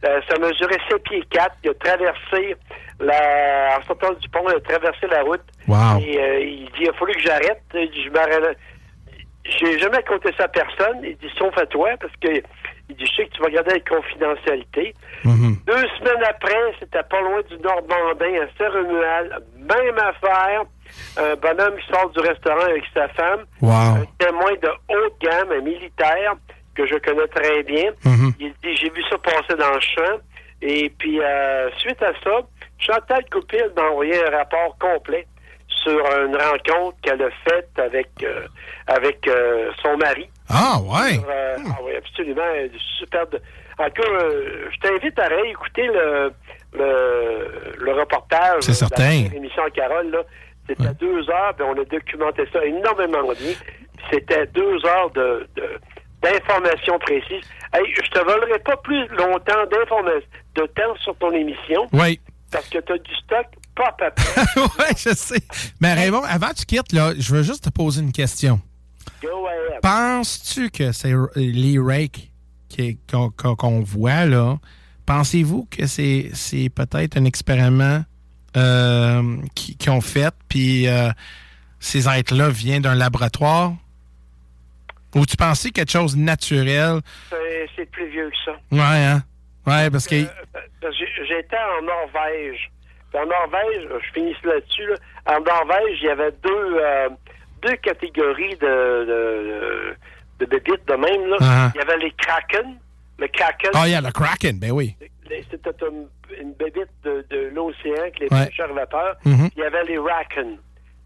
Ça 0.01 0.37
mesurait 0.39 0.77
7 0.89 1.01
pieds 1.03 1.23
4. 1.31 1.55
Il 1.63 1.69
a 1.71 1.73
traversé 1.75 2.55
la, 2.99 3.79
en 3.79 3.83
sortant 3.87 4.13
du 4.13 4.29
pont, 4.29 4.43
il 4.49 4.55
a 4.55 4.59
traversé 4.59 5.07
la 5.07 5.23
route. 5.23 5.41
Wow. 5.67 5.99
Et 5.99 6.43
il 6.43 6.65
dit, 6.73 6.81
il 6.81 6.89
a 6.89 6.93
fallu 6.93 7.13
que 7.13 7.21
j'arrête. 7.21 7.61
Je 7.73 8.09
m'arrête. 8.11 8.57
J'ai 9.45 9.79
jamais 9.79 10.03
compté 10.03 10.31
ça 10.37 10.43
à 10.43 10.47
personne. 10.47 10.99
Il 11.03 11.17
dit, 11.17 11.31
sauf 11.37 11.57
à 11.57 11.65
toi, 11.65 11.89
parce 11.99 12.13
que 12.21 12.39
il 12.89 12.95
dit, 12.95 13.05
je 13.05 13.15
sais 13.15 13.25
que 13.25 13.33
tu 13.33 13.41
vas 13.41 13.49
garder 13.49 13.73
la 13.73 13.97
confidentialité. 13.97 14.93
Mhm. 15.23 15.57
Deux 15.65 15.87
semaines 15.97 16.23
après, 16.29 16.73
c'était 16.79 17.03
pas 17.03 17.21
loin 17.21 17.41
du 17.49 17.57
Nord-Bandin, 17.57 18.41
à 18.41 18.47
Saint-Romuald. 18.57 19.43
Même 19.57 19.97
affaire. 19.97 20.63
Un 21.17 21.35
bonhomme 21.35 21.75
qui 21.77 21.91
sort 21.91 22.09
du 22.11 22.19
restaurant 22.19 22.61
avec 22.61 22.83
sa 22.93 23.07
femme. 23.09 23.45
Wow. 23.61 23.71
Un 23.71 24.05
témoin 24.19 24.51
de 24.61 24.69
haute 24.89 25.19
gamme, 25.19 25.51
un 25.51 25.61
militaire 25.61 26.35
que 26.75 26.85
je 26.85 26.95
connais 26.95 27.27
très 27.27 27.63
bien. 27.63 27.91
Mhm. 28.05 28.33
Il 28.39 28.53
dit, 28.63 28.75
j'ai 28.75 28.89
vu 28.89 29.03
ça 29.09 29.17
passer 29.17 29.57
dans 29.57 29.73
le 29.73 29.79
champ. 29.79 30.19
Et 30.61 30.91
puis, 30.97 31.19
euh, 31.21 31.69
suite 31.77 32.01
à 32.01 32.11
ça, 32.23 32.41
Chantal 32.77 33.23
Goupil 33.31 33.71
m'a 33.75 33.83
envoyé 33.89 34.13
un 34.25 34.29
rapport 34.37 34.77
complet 34.79 35.25
sur 35.67 35.99
une 36.25 36.35
rencontre 36.35 36.97
qu'elle 37.01 37.21
a 37.21 37.29
faite 37.47 37.69
avec, 37.77 38.09
euh, 38.23 38.47
avec 38.87 39.27
euh, 39.27 39.71
son 39.81 39.97
mari. 39.97 40.29
Ah, 40.49 40.79
ouais. 40.81 41.13
Sur, 41.13 41.25
euh, 41.29 41.57
Ah 41.67 41.77
oui, 41.83 41.91
absolument. 41.97 42.41
euh, 42.55 42.67
Super. 42.99 43.27
de- 43.27 43.41
En 43.79 43.85
tout 43.89 44.01
cas, 44.01 44.07
euh, 44.09 44.65
je 44.73 44.79
t'invite 44.87 45.19
à 45.19 45.27
réécouter 45.27 45.87
le, 45.87 46.31
le, 46.73 47.73
le 47.79 47.93
reportage. 47.93 48.61
C'est 48.61 48.73
certain. 48.73 49.23
de 49.23 49.29
l'émission 49.33 49.63
à 49.63 49.69
Carole, 49.69 50.09
là. 50.11 50.19
C'était 50.67 50.93
deux 50.95 51.29
heures, 51.29 51.53
puis 51.55 51.65
on 51.67 51.79
a 51.79 51.85
documenté 51.85 52.43
ça 52.51 52.63
énormément 52.65 53.21
bien. 53.23 53.53
C'était 54.11 54.47
deux 54.47 54.83
heures 54.85 55.11
de, 55.11 55.47
de- 55.55 55.79
d'informations 56.21 56.97
précises. 56.99 57.43
Hey, 57.73 57.83
je 57.93 58.09
te 58.09 58.19
volerai 58.19 58.57
pas 58.59 58.75
plus 58.77 59.07
longtemps 59.09 59.65
d'informations, 59.71 60.27
de 60.55 60.61
temps 60.67 60.95
sur 61.03 61.15
ton 61.17 61.31
émission, 61.33 61.87
Oui. 61.93 62.19
parce 62.51 62.67
que 62.69 62.79
tu 62.79 62.93
as 62.93 62.97
du 62.97 63.15
stock 63.15 63.45
pas 63.75 63.95
peu. 63.97 64.05
ouais, 64.61 64.93
je 64.97 65.13
sais. 65.13 65.41
Mais 65.81 65.93
Raymond, 65.93 66.23
avant 66.23 66.47
que 66.49 66.55
tu 66.55 66.65
quittes, 66.65 66.93
là, 66.93 67.11
je 67.17 67.35
veux 67.35 67.43
juste 67.43 67.65
te 67.65 67.69
poser 67.69 68.01
une 68.01 68.11
question. 68.13 68.59
Penses-tu 69.81 70.69
que 70.69 70.91
c'est 70.91 71.13
les 71.35 71.77
rakes 71.79 72.31
qu'on 73.47 73.79
voit 73.81 74.25
là, 74.25 74.57
pensez-vous 75.05 75.67
que 75.71 75.85
c'est 75.87 76.69
peut-être 76.75 77.17
un 77.17 77.25
expériment 77.25 78.03
euh, 78.57 79.37
qui- 79.55 79.75
qu'ils 79.77 79.91
ont 79.91 80.01
fait, 80.01 80.33
puis 80.49 80.87
euh, 80.87 81.09
ces 81.79 82.07
êtres-là 82.07 82.49
viennent 82.49 82.81
d'un 82.81 82.95
laboratoire? 82.95 83.73
Ou 85.15 85.25
tu 85.25 85.37
pensais 85.37 85.69
quelque 85.71 85.91
chose 85.91 86.15
de 86.15 86.21
naturel? 86.21 86.99
C'est- 87.29 87.85
plus 87.91 88.09
vieux 88.09 88.29
que 88.29 88.35
ça. 88.45 88.51
Ouais, 88.71 88.81
hein? 89.05 89.23
Ouais, 89.67 89.89
parce 89.89 90.07
que... 90.07 90.15
Euh, 90.15 90.27
J'étais 91.27 91.55
en 91.79 91.85
Norvège. 91.85 92.71
Puis 93.11 93.19
En 93.21 93.25
Norvège, 93.25 93.87
je 94.03 94.13
finis 94.13 94.35
là-dessus. 94.43 94.85
là. 94.87 94.95
En 95.37 95.41
Norvège, 95.41 95.97
il 96.01 96.05
y 96.05 96.09
avait 96.09 96.31
deux, 96.43 96.79
deux 97.65 97.75
catégories 97.77 98.55
de, 98.57 99.05
de, 99.11 99.95
de 100.39 100.45
bébites 100.45 100.85
de 100.87 100.93
même. 100.93 101.27
Là. 101.29 101.37
Uh-huh. 101.37 101.71
Il 101.75 101.77
y 101.77 101.81
avait 101.81 101.97
les 101.97 102.11
kraken. 102.11 102.77
Le 103.17 103.27
kraken, 103.27 103.71
Ah, 103.73 103.87
il 103.87 103.91
y 103.91 103.95
a 103.95 104.01
le 104.01 104.11
Kraken, 104.11 104.59
ben 104.59 104.71
oui. 104.71 104.93
c'était 105.49 105.71
une, 105.89 106.07
une 106.41 106.51
bébite 106.53 106.89
de, 107.05 107.25
de 107.29 107.49
l'océan 107.55 107.95
avec 108.01 108.19
les 108.19 108.27
Ouais. 108.29 108.47
pêcheurs 108.47 108.73
vapeur. 108.73 109.15
Mhm. 109.23 109.49
Il 109.55 109.61
y 109.61 109.65
avait 109.65 109.85
les 109.85 109.97
raken. 109.97 110.57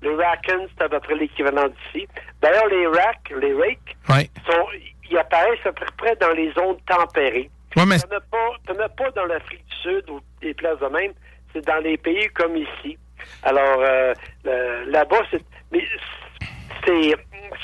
Les 0.01 0.15
raken, 0.15 0.61
c'est 0.75 0.85
à 0.85 0.89
peu 0.89 0.99
près 1.01 1.13
l'équivalent 1.15 1.67
d'ici. 1.67 2.07
D'ailleurs, 2.41 2.65
les 2.67 2.87
racks, 2.87 3.31
les 3.39 3.53
rakes, 3.53 3.95
Ouais. 4.09 4.27
sont, 4.47 4.65
ils 5.11 5.17
apparaissent 5.19 5.65
à 5.65 5.71
peu 5.71 5.85
près 5.97 6.15
dans 6.15 6.31
les 6.31 6.51
zones 6.53 6.77
tempérées. 6.87 7.51
Ouais, 7.75 7.85
mais... 7.85 7.99
T'en 7.99 8.15
as 8.79 8.83
as 8.85 8.89
pas 8.89 9.11
dans 9.11 9.25
l'Afrique 9.25 9.63
du 9.69 9.75
Sud 9.83 10.09
ou 10.09 10.19
des 10.41 10.55
places 10.55 10.79
de 10.79 10.87
même. 10.87 11.13
C'est 11.53 11.63
dans 11.65 11.77
les 11.83 11.97
pays 11.97 12.27
comme 12.33 12.55
ici. 12.57 12.97
Alors, 13.43 13.81
euh, 13.81 14.13
là-bas, 14.87 15.21
c'est. 15.29 15.43
Mais 15.71 15.83
c'est. 16.85 17.15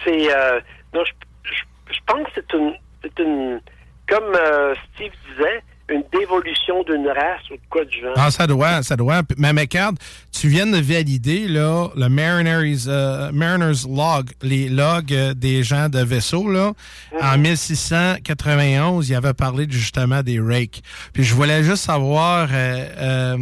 C'est. 0.04 0.36
euh, 0.36 0.60
non, 0.94 1.04
je, 1.06 1.12
je- 1.52 1.94
je 1.94 2.00
pense 2.08 2.26
que 2.28 2.32
c'est 2.36 2.54
une. 2.54 2.76
C'est 3.02 3.20
une. 3.20 3.62
Comme 4.08 4.36
euh, 4.36 4.76
Steve 4.94 5.14
disait, 5.30 5.64
une 5.88 6.04
dévolution 6.12 6.82
d'une 6.84 7.08
race 7.08 7.48
ou 7.52 7.56
de 7.56 7.62
quoi 7.70 7.86
du 7.86 8.02
genre. 8.02 8.14
Ah, 8.18 8.32
ça 8.32 8.48
doit, 8.48 8.82
ça 8.82 8.96
doit. 8.96 9.22
Mais, 9.38 9.54
mais 9.54 9.62
regarde, 9.62 9.98
tu 10.32 10.48
viens 10.48 10.66
de 10.66 10.78
valider 10.78 11.48
là, 11.48 11.90
le 11.96 12.10
Mariner's, 12.10 12.86
euh, 12.88 13.32
Mariner's 13.32 13.86
Log, 13.88 14.32
les 14.42 14.68
logs 14.70 15.14
euh, 15.14 15.34
des 15.36 15.62
gens 15.64 15.88
de 15.90 16.00
vaisseau. 16.00 16.50
Là. 16.50 16.74
En 17.22 17.38
1691, 17.38 19.10
il 19.10 19.16
avait 19.16 19.34
parlé 19.34 19.68
justement 19.70 20.24
des 20.24 20.40
rakes. 20.40 20.82
Puis 21.14 21.24
je 21.24 21.34
voulais 21.36 21.64
juste 21.64 21.84
savoir, 21.84 22.48
euh, 22.52 22.88
euh, 22.98 23.38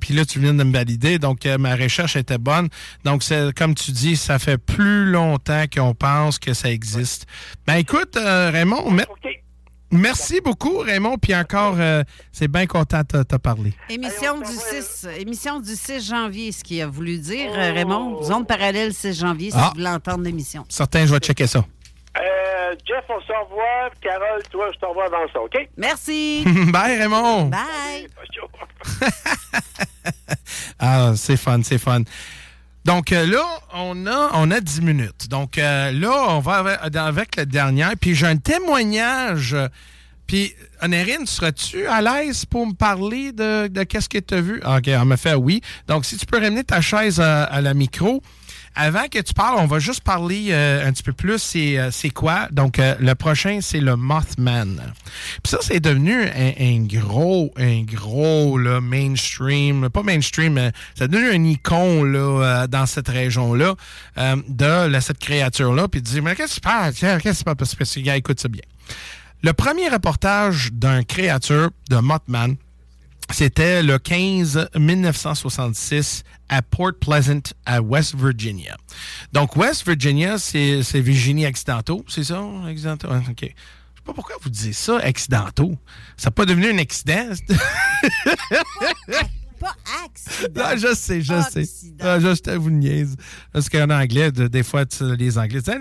puis 0.00 0.14
là, 0.14 0.24
tu 0.24 0.38
viens 0.38 0.54
de 0.54 0.62
me 0.62 0.72
valider, 0.72 1.18
donc 1.18 1.44
ma 1.58 1.74
recherche 1.74 2.16
était 2.16 2.38
bonne. 2.38 2.68
Donc, 3.04 3.22
c'est 3.22 3.52
comme 3.54 3.74
tu 3.74 3.90
dis, 3.92 4.16
ça 4.16 4.38
fait 4.38 4.58
plus 4.58 5.06
longtemps 5.06 5.64
qu'on 5.74 5.94
pense 5.94 6.38
que 6.38 6.54
ça 6.54 6.70
existe. 6.70 7.26
Ben 7.66 7.74
écoute, 7.74 8.16
euh, 8.16 8.50
Raymond, 8.52 8.90
mer- 8.90 9.06
OK. 9.10 9.30
Merci 9.90 10.40
beaucoup, 10.40 10.78
Raymond. 10.78 11.16
Puis 11.18 11.34
encore, 11.34 11.74
euh, 11.78 12.02
c'est 12.32 12.48
bien 12.48 12.66
content 12.66 13.00
de 13.12 13.22
te 13.22 13.36
parler. 13.36 13.72
Émission 13.88 14.38
du 14.38 14.44
s'envoie 14.46 14.82
6, 14.82 15.08
émission 15.20 15.60
du 15.60 15.74
6 15.74 16.08
janvier, 16.08 16.52
ce 16.52 16.62
qui 16.64 16.80
a 16.82 16.86
voulu 16.86 17.18
dire, 17.18 17.50
euh, 17.54 17.72
Raymond. 17.72 18.22
Zone 18.22 18.46
parallèle 18.46 18.92
6 18.92 19.18
janvier, 19.20 19.50
si 19.50 19.56
Ah. 19.58 19.68
vous 19.72 19.78
voulez 19.80 19.90
entendre 19.90 20.24
l'émission. 20.24 20.64
Certain, 20.68 21.06
je 21.06 21.12
vais 21.12 21.20
checker 21.20 21.46
ça. 21.46 21.64
Euh, 22.18 22.74
Jeff, 22.86 23.04
on 23.10 23.20
se 23.20 23.26
revoit. 23.44 23.90
Carole, 24.00 24.42
toi, 24.50 24.70
je 24.72 24.78
te 24.78 24.86
revois 24.86 25.04
avant 25.06 25.26
ça, 25.32 25.40
OK? 25.40 25.68
Merci. 25.76 26.44
Bye, 26.72 26.98
Raymond. 26.98 27.46
Bye. 27.50 28.08
Ah, 30.78 31.12
c'est 31.16 31.36
fun, 31.36 31.60
c'est 31.62 31.78
fun. 31.78 32.02
Donc 32.86 33.10
euh, 33.10 33.26
là, 33.26 33.44
on 33.74 34.06
a, 34.06 34.30
on 34.34 34.50
a 34.52 34.60
10 34.60 34.80
minutes. 34.82 35.28
Donc 35.28 35.58
euh, 35.58 35.90
là, 35.90 36.26
on 36.28 36.38
va 36.38 36.54
avec, 36.54 37.34
la 37.34 37.44
dernière. 37.44 37.92
Puis 38.00 38.14
j'ai 38.14 38.26
un 38.26 38.36
témoignage. 38.36 39.56
Puis, 40.28 40.54
Onérine, 40.82 41.24
seras-tu 41.24 41.86
à 41.86 42.02
l'aise 42.02 42.44
pour 42.46 42.66
me 42.66 42.72
parler 42.72 43.30
de, 43.30 43.68
qu'est-ce 43.84 44.08
que 44.08 44.18
tu 44.18 44.40
vu? 44.40 44.60
OK, 44.64 44.88
on 44.88 45.04
me 45.04 45.14
fait 45.14 45.34
oui. 45.34 45.60
Donc, 45.86 46.04
si 46.04 46.16
tu 46.16 46.26
peux 46.26 46.38
ramener 46.38 46.64
ta 46.64 46.80
chaise 46.80 47.20
à, 47.20 47.44
à 47.44 47.60
la 47.60 47.74
micro. 47.74 48.22
Avant 48.78 49.08
que 49.10 49.18
tu 49.18 49.32
parles, 49.32 49.56
on 49.58 49.66
va 49.66 49.78
juste 49.78 50.02
parler 50.02 50.48
euh, 50.50 50.86
un 50.86 50.92
petit 50.92 51.02
peu 51.02 51.14
plus. 51.14 51.38
C'est, 51.38 51.78
euh, 51.78 51.90
c'est 51.90 52.10
quoi? 52.10 52.46
Donc, 52.52 52.78
euh, 52.78 52.94
le 53.00 53.14
prochain, 53.14 53.60
c'est 53.62 53.80
le 53.80 53.96
Mothman. 53.96 54.92
Puis 55.42 55.50
ça, 55.50 55.58
c'est 55.62 55.80
devenu 55.80 56.24
un, 56.24 56.52
un 56.60 56.84
gros, 56.84 57.54
un 57.56 57.82
gros 57.82 58.58
là, 58.58 58.82
mainstream. 58.82 59.88
Pas 59.88 60.02
mainstream, 60.02 60.52
mais 60.52 60.72
c'est 60.94 61.08
devenu 61.08 61.30
un 61.30 61.44
icône 61.44 62.12
là, 62.12 62.18
euh, 62.18 62.66
dans 62.66 62.84
cette 62.84 63.08
région-là 63.08 63.74
euh, 64.18 64.36
de 64.46 64.86
là, 64.88 65.00
cette 65.00 65.18
créature-là. 65.18 65.88
Puis 65.88 66.02
tu 66.02 66.12
dis, 66.12 66.20
mais 66.20 66.36
qu'est-ce 66.36 66.50
qui 66.50 66.56
se 66.56 66.60
passe? 66.60 66.98
Qu'est-ce 66.98 67.22
qui 67.22 67.34
se 67.34 67.44
passe? 67.44 67.54
Parce 67.56 67.74
que, 67.74 68.00
gars, 68.00 68.16
écoute 68.16 68.40
ça 68.40 68.48
bien. 68.48 68.62
Le 69.42 69.52
premier 69.52 69.88
reportage 69.88 70.70
d'un 70.72 71.02
créature 71.02 71.70
de 71.88 71.96
Mothman, 71.96 72.56
c'était 73.30 73.82
le 73.82 73.98
15 73.98 74.70
1966 74.78 76.22
à 76.48 76.62
Port 76.62 76.92
Pleasant, 77.00 77.42
à 77.64 77.80
West 77.80 78.14
Virginia. 78.14 78.76
Donc, 79.32 79.56
West 79.56 79.86
Virginia, 79.86 80.38
c'est 80.38 81.00
Virginie 81.00 81.46
accidentaux, 81.46 82.04
c'est 82.08 82.24
ça? 82.24 82.42
Accidentaux? 82.66 83.08
Ouais, 83.08 83.18
OK. 83.28 83.40
Je 83.40 83.46
sais 83.46 84.04
pas 84.04 84.12
pourquoi 84.12 84.36
vous 84.40 84.50
dites 84.50 84.74
ça, 84.74 84.98
accidentaux. 84.98 85.76
Ça 86.16 86.28
n'a 86.28 86.30
pas 86.32 86.46
devenu 86.46 86.70
un 86.70 86.78
accident? 86.78 87.30
Pas 89.66 89.74
pas 89.74 90.04
accident. 90.04 90.62
Non, 90.70 90.76
je 90.76 90.94
sais, 90.94 91.20
je 91.22 91.40
sais. 91.50 91.60
Accident. 91.60 91.96
Ah, 92.06 92.20
je, 92.20 92.34
une 92.68 92.78
niaise. 92.78 93.16
Parce 93.52 93.68
qu'en 93.68 93.90
anglais, 93.90 94.30
de- 94.30 94.46
des 94.48 94.62
fois, 94.62 94.86
tu- 94.86 95.16
les 95.16 95.38
Anglais, 95.38 95.60
c'est 95.64 95.74
un 95.74 95.78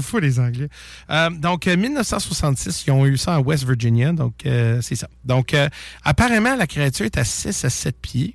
fou, 0.00 0.18
les 0.18 0.38
Anglais. 0.40 0.68
Euh, 1.10 1.30
donc, 1.30 1.66
euh, 1.66 1.76
1966, 1.76 2.84
ils 2.86 2.90
ont 2.90 3.06
eu 3.06 3.16
ça 3.16 3.38
en 3.38 3.42
West 3.42 3.64
Virginia. 3.64 4.12
Donc, 4.12 4.34
euh, 4.46 4.80
c'est 4.82 4.96
ça. 4.96 5.08
Donc, 5.24 5.54
euh, 5.54 5.68
apparemment, 6.04 6.56
la 6.56 6.66
créature 6.66 7.06
est 7.06 7.18
à 7.18 7.24
6 7.24 7.64
à 7.64 7.70
7 7.70 7.96
pieds, 8.00 8.34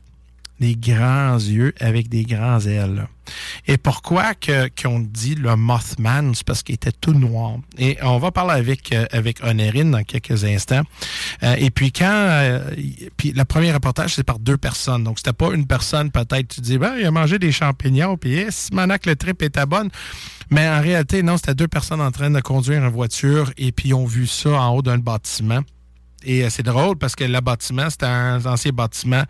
des 0.60 0.76
grands 0.76 1.36
yeux 1.38 1.74
avec 1.80 2.08
des 2.10 2.24
grands 2.24 2.60
ailes. 2.62 3.08
Et 3.68 3.78
pourquoi 3.78 4.34
que 4.36 4.70
qu'on 4.82 5.00
dit 5.00 5.36
le 5.36 5.56
Mothman, 5.56 6.34
c'est 6.36 6.46
parce 6.46 6.62
qu'il 6.64 6.76
était 6.76 6.92
tout 6.92 7.14
noir. 7.14 7.58
Et 7.78 7.98
on 8.04 8.20
va 8.20 8.32
parler 8.32 8.54
avec 8.54 8.92
euh, 8.92 9.06
avec 9.12 9.44
Honorine 9.44 9.92
dans 9.92 10.04
quelques 10.04 10.44
instants. 10.44 10.84
Euh, 11.44 11.56
et 11.58 11.72
puis 11.72 11.92
quand, 11.92 12.06
euh, 12.06 12.60
puis 13.18 13.32
le 13.32 13.44
premier 13.46 13.72
reportage 13.72 14.16
c'est 14.16 14.24
par 14.24 14.40
deux 14.40 14.58
personnes, 14.58 15.04
donc 15.04 15.18
c'était 15.18 15.34
pas 15.34 15.54
une 15.54 15.66
personne 15.66 16.12
peut-être 16.12 16.48
tu 16.48 16.62
dis 16.62 16.78
ben 16.78 16.96
il 17.00 17.06
a 17.06 17.12
mangé 17.12 17.40
des 17.40 17.52
champignons 17.52 18.18
puis 18.18 18.36
eh, 18.36 18.52
si 18.52 18.74
Manac 18.74 19.06
le 19.06 19.16
trip 19.16 19.42
était 19.42 19.66
bonne. 19.66 19.90
Mais 20.52 20.70
en 20.70 20.82
réalité 20.82 21.24
non, 21.24 21.38
c'était 21.38 21.56
deux 21.56 21.68
personnes 21.68 22.02
en 22.02 22.12
train 22.12 22.30
de 22.30 22.40
conduire 22.40 22.84
une 22.84 22.92
voiture 22.92 23.52
et 23.58 23.72
puis 23.72 23.90
ils 23.90 23.94
ont 23.94 24.06
vu 24.06 24.28
ça 24.28 24.52
en 24.52 24.76
haut 24.76 24.82
d'un 24.82 25.00
bâtiment. 25.00 25.62
Et 26.26 26.44
euh, 26.44 26.50
c'est 26.50 26.64
drôle 26.64 26.98
parce 26.98 27.16
que 27.16 27.24
le 27.24 27.40
bâtiment, 27.40 27.90
c'était 27.90 28.06
un 28.06 28.44
ancien 28.46 28.72
bâtiment 28.72 29.24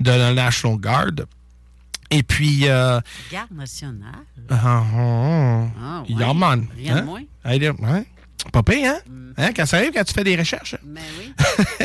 de 0.00 0.10
la 0.10 0.32
National 0.32 0.78
Guard. 0.78 1.26
Et 2.12 2.22
puis, 2.22 2.68
euh, 2.68 3.00
Garde 3.32 3.50
nationale. 3.52 4.12
ah, 4.50 4.56
ah, 4.62 5.64
Ah, 5.80 6.02
ouais. 6.08 6.14
yeah, 6.14 6.32
man. 6.34 6.66
Rien 6.76 6.94
de 6.94 6.98
Hein? 7.00 7.02
moins. 7.04 7.22
Hey, 7.44 7.58
là, 7.58 7.72
ouais. 7.72 8.06
Pas 8.52 8.62
pire, 8.62 8.92
hein? 8.92 8.98
Hein, 9.38 9.50
Quand 9.56 9.66
ça 9.66 9.78
arrive, 9.78 9.92
quand 9.94 10.04
tu 10.04 10.12
fais 10.12 10.24
des 10.24 10.36
recherches. 10.36 10.76
Mais 10.84 11.00
oui. 11.18 11.32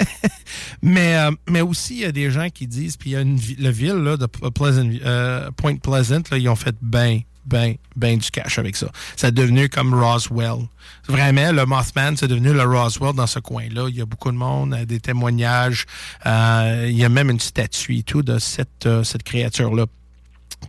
Mais, 0.81 1.15
euh, 1.17 1.31
mais 1.49 1.61
aussi, 1.61 1.95
il 1.95 1.99
y 2.01 2.05
a 2.05 2.11
des 2.11 2.29
gens 2.29 2.49
qui 2.49 2.67
disent, 2.67 2.97
puis 2.97 3.11
il 3.11 3.13
y 3.13 3.15
a 3.15 3.21
une, 3.21 3.39
la 3.57 3.71
ville 3.71 3.95
là, 3.95 4.15
de 4.17 4.25
Pleasant, 4.27 4.87
euh, 5.05 5.49
Point 5.51 5.77
Pleasant, 5.77 6.21
là, 6.31 6.37
ils 6.37 6.47
ont 6.49 6.55
fait 6.55 6.75
ben, 6.81 7.21
ben, 7.45 7.75
ben 7.95 8.17
du 8.17 8.29
cash 8.29 8.59
avec 8.59 8.75
ça. 8.75 8.87
Ça 9.15 9.29
est 9.29 9.31
devenu 9.31 9.69
comme 9.69 9.93
Roswell. 9.93 10.67
Vraiment, 11.07 11.51
le 11.51 11.65
Mothman, 11.65 12.15
c'est 12.17 12.27
devenu 12.27 12.53
le 12.53 12.63
Roswell 12.63 13.13
dans 13.15 13.25
ce 13.27 13.39
coin-là. 13.39 13.87
Il 13.89 13.95
y 13.95 14.01
a 14.01 14.05
beaucoup 14.05 14.31
de 14.31 14.37
monde, 14.37 14.73
euh, 14.75 14.85
des 14.85 14.99
témoignages. 14.99 15.85
euh, 16.27 16.85
il 16.89 16.97
y 16.97 17.05
a 17.05 17.09
même 17.09 17.29
une 17.31 17.39
statue 17.39 17.97
et 17.97 18.03
tout 18.03 18.21
de 18.21 18.37
cette, 18.39 18.85
euh, 18.85 19.03
cette 19.03 19.23
créature-là. 19.23 19.85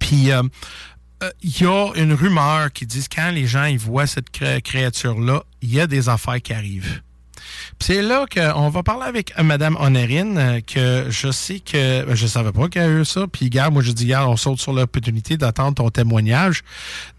Puis, 0.00 0.30
euh, 0.30 0.42
euh, 1.22 1.30
il 1.42 1.60
y 1.60 1.66
a 1.66 1.92
une 1.96 2.12
rumeur 2.12 2.72
qui 2.72 2.86
dit 2.86 3.02
que 3.08 3.14
quand 3.16 3.30
les 3.30 3.46
gens 3.46 3.64
ils 3.64 3.78
voient 3.78 4.06
cette 4.06 4.30
cré- 4.30 4.62
créature-là, 4.62 5.42
il 5.62 5.72
y 5.74 5.80
a 5.80 5.86
des 5.86 6.08
affaires 6.08 6.40
qui 6.40 6.52
arrivent. 6.52 7.02
C'est 7.80 8.02
là 8.02 8.26
qu'on 8.26 8.68
va 8.70 8.82
parler 8.82 9.04
avec 9.06 9.32
Madame 9.40 9.76
Honorine, 9.80 10.36
euh, 10.36 10.60
que 10.60 11.06
je 11.10 11.30
sais 11.30 11.60
que 11.60 12.04
je 12.12 12.26
savais 12.26 12.50
pas 12.50 12.68
qu'elle 12.68 12.82
a 12.82 13.00
eu 13.00 13.04
ça. 13.04 13.26
Puis, 13.32 13.48
gars, 13.50 13.70
moi, 13.70 13.82
je 13.82 13.92
dis, 13.92 14.06
gars, 14.06 14.28
on 14.28 14.36
saute 14.36 14.58
sur 14.58 14.72
l'opportunité 14.72 15.36
d'attendre 15.36 15.74
ton 15.74 15.88
témoignage. 15.88 16.64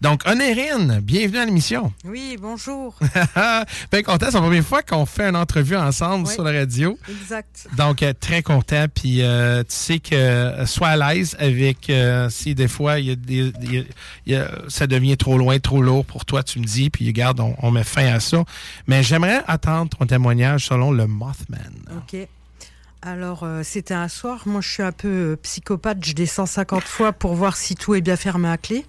Donc, 0.02 0.20
Honorine, 0.26 1.00
bienvenue 1.02 1.38
à 1.38 1.44
l'émission. 1.46 1.92
Oui, 2.04 2.36
bonjour. 2.40 2.94
Bien 3.90 4.02
content, 4.02 4.26
c'est 4.26 4.34
la 4.34 4.40
première 4.42 4.62
fois 4.64 4.82
qu'on 4.82 5.06
fait 5.06 5.28
une 5.30 5.36
entrevue 5.36 5.76
ensemble 5.76 6.26
Oui. 6.28 6.34
sur 6.34 6.42
la 6.44 6.52
radio. 6.52 6.98
Exact. 7.08 7.66
Donc, 7.78 8.02
euh, 8.02 8.12
très 8.18 8.42
content. 8.42 8.84
Puis, 8.94 9.22
euh, 9.22 9.60
tu 9.62 9.74
sais 9.74 9.98
que 9.98 10.52
sois 10.66 10.88
à 10.88 11.14
l'aise 11.14 11.36
avec 11.40 11.88
euh, 11.88 12.28
si 12.28 12.54
des 12.54 12.68
fois, 12.68 13.00
il 13.00 13.06
y 13.06 13.10
a 13.12 13.16
des, 13.16 13.52
il 13.62 13.74
y 13.74 13.78
a- 13.78 13.82
il 14.26 14.32
y 14.34 14.36
a- 14.36 14.50
ça 14.68 14.86
devient 14.86 15.16
trop 15.16 15.38
loin, 15.38 15.58
trop 15.58 15.80
lourd 15.80 16.04
pour 16.04 16.26
toi, 16.26 16.42
tu 16.42 16.58
me 16.60 16.64
dis. 16.64 16.90
Puis, 16.90 17.06
regarde, 17.06 17.40
on, 17.40 17.56
on 17.62 17.70
met 17.70 17.82
fin 17.82 18.06
à 18.12 18.20
ça. 18.20 18.44
Mais 18.86 19.02
j'aimerais 19.02 19.42
attendre 19.48 19.96
ton 19.98 20.04
témoignage 20.06 20.49
selon 20.58 20.90
le 20.92 21.06
Mothman. 21.06 21.72
Ok. 21.96 22.16
Alors, 23.02 23.44
euh, 23.44 23.62
c'était 23.64 23.94
un 23.94 24.08
soir. 24.08 24.42
Moi, 24.46 24.60
je 24.60 24.68
suis 24.68 24.82
un 24.82 24.92
peu 24.92 25.08
euh, 25.08 25.36
psychopathe. 25.42 26.04
Je 26.04 26.12
descends 26.12 26.44
50 26.46 26.82
fois 26.84 27.12
pour 27.12 27.34
voir 27.34 27.56
si 27.56 27.74
tout 27.74 27.94
est 27.94 28.02
bien 28.02 28.16
fermé 28.16 28.48
à 28.48 28.58
clé. 28.58 28.84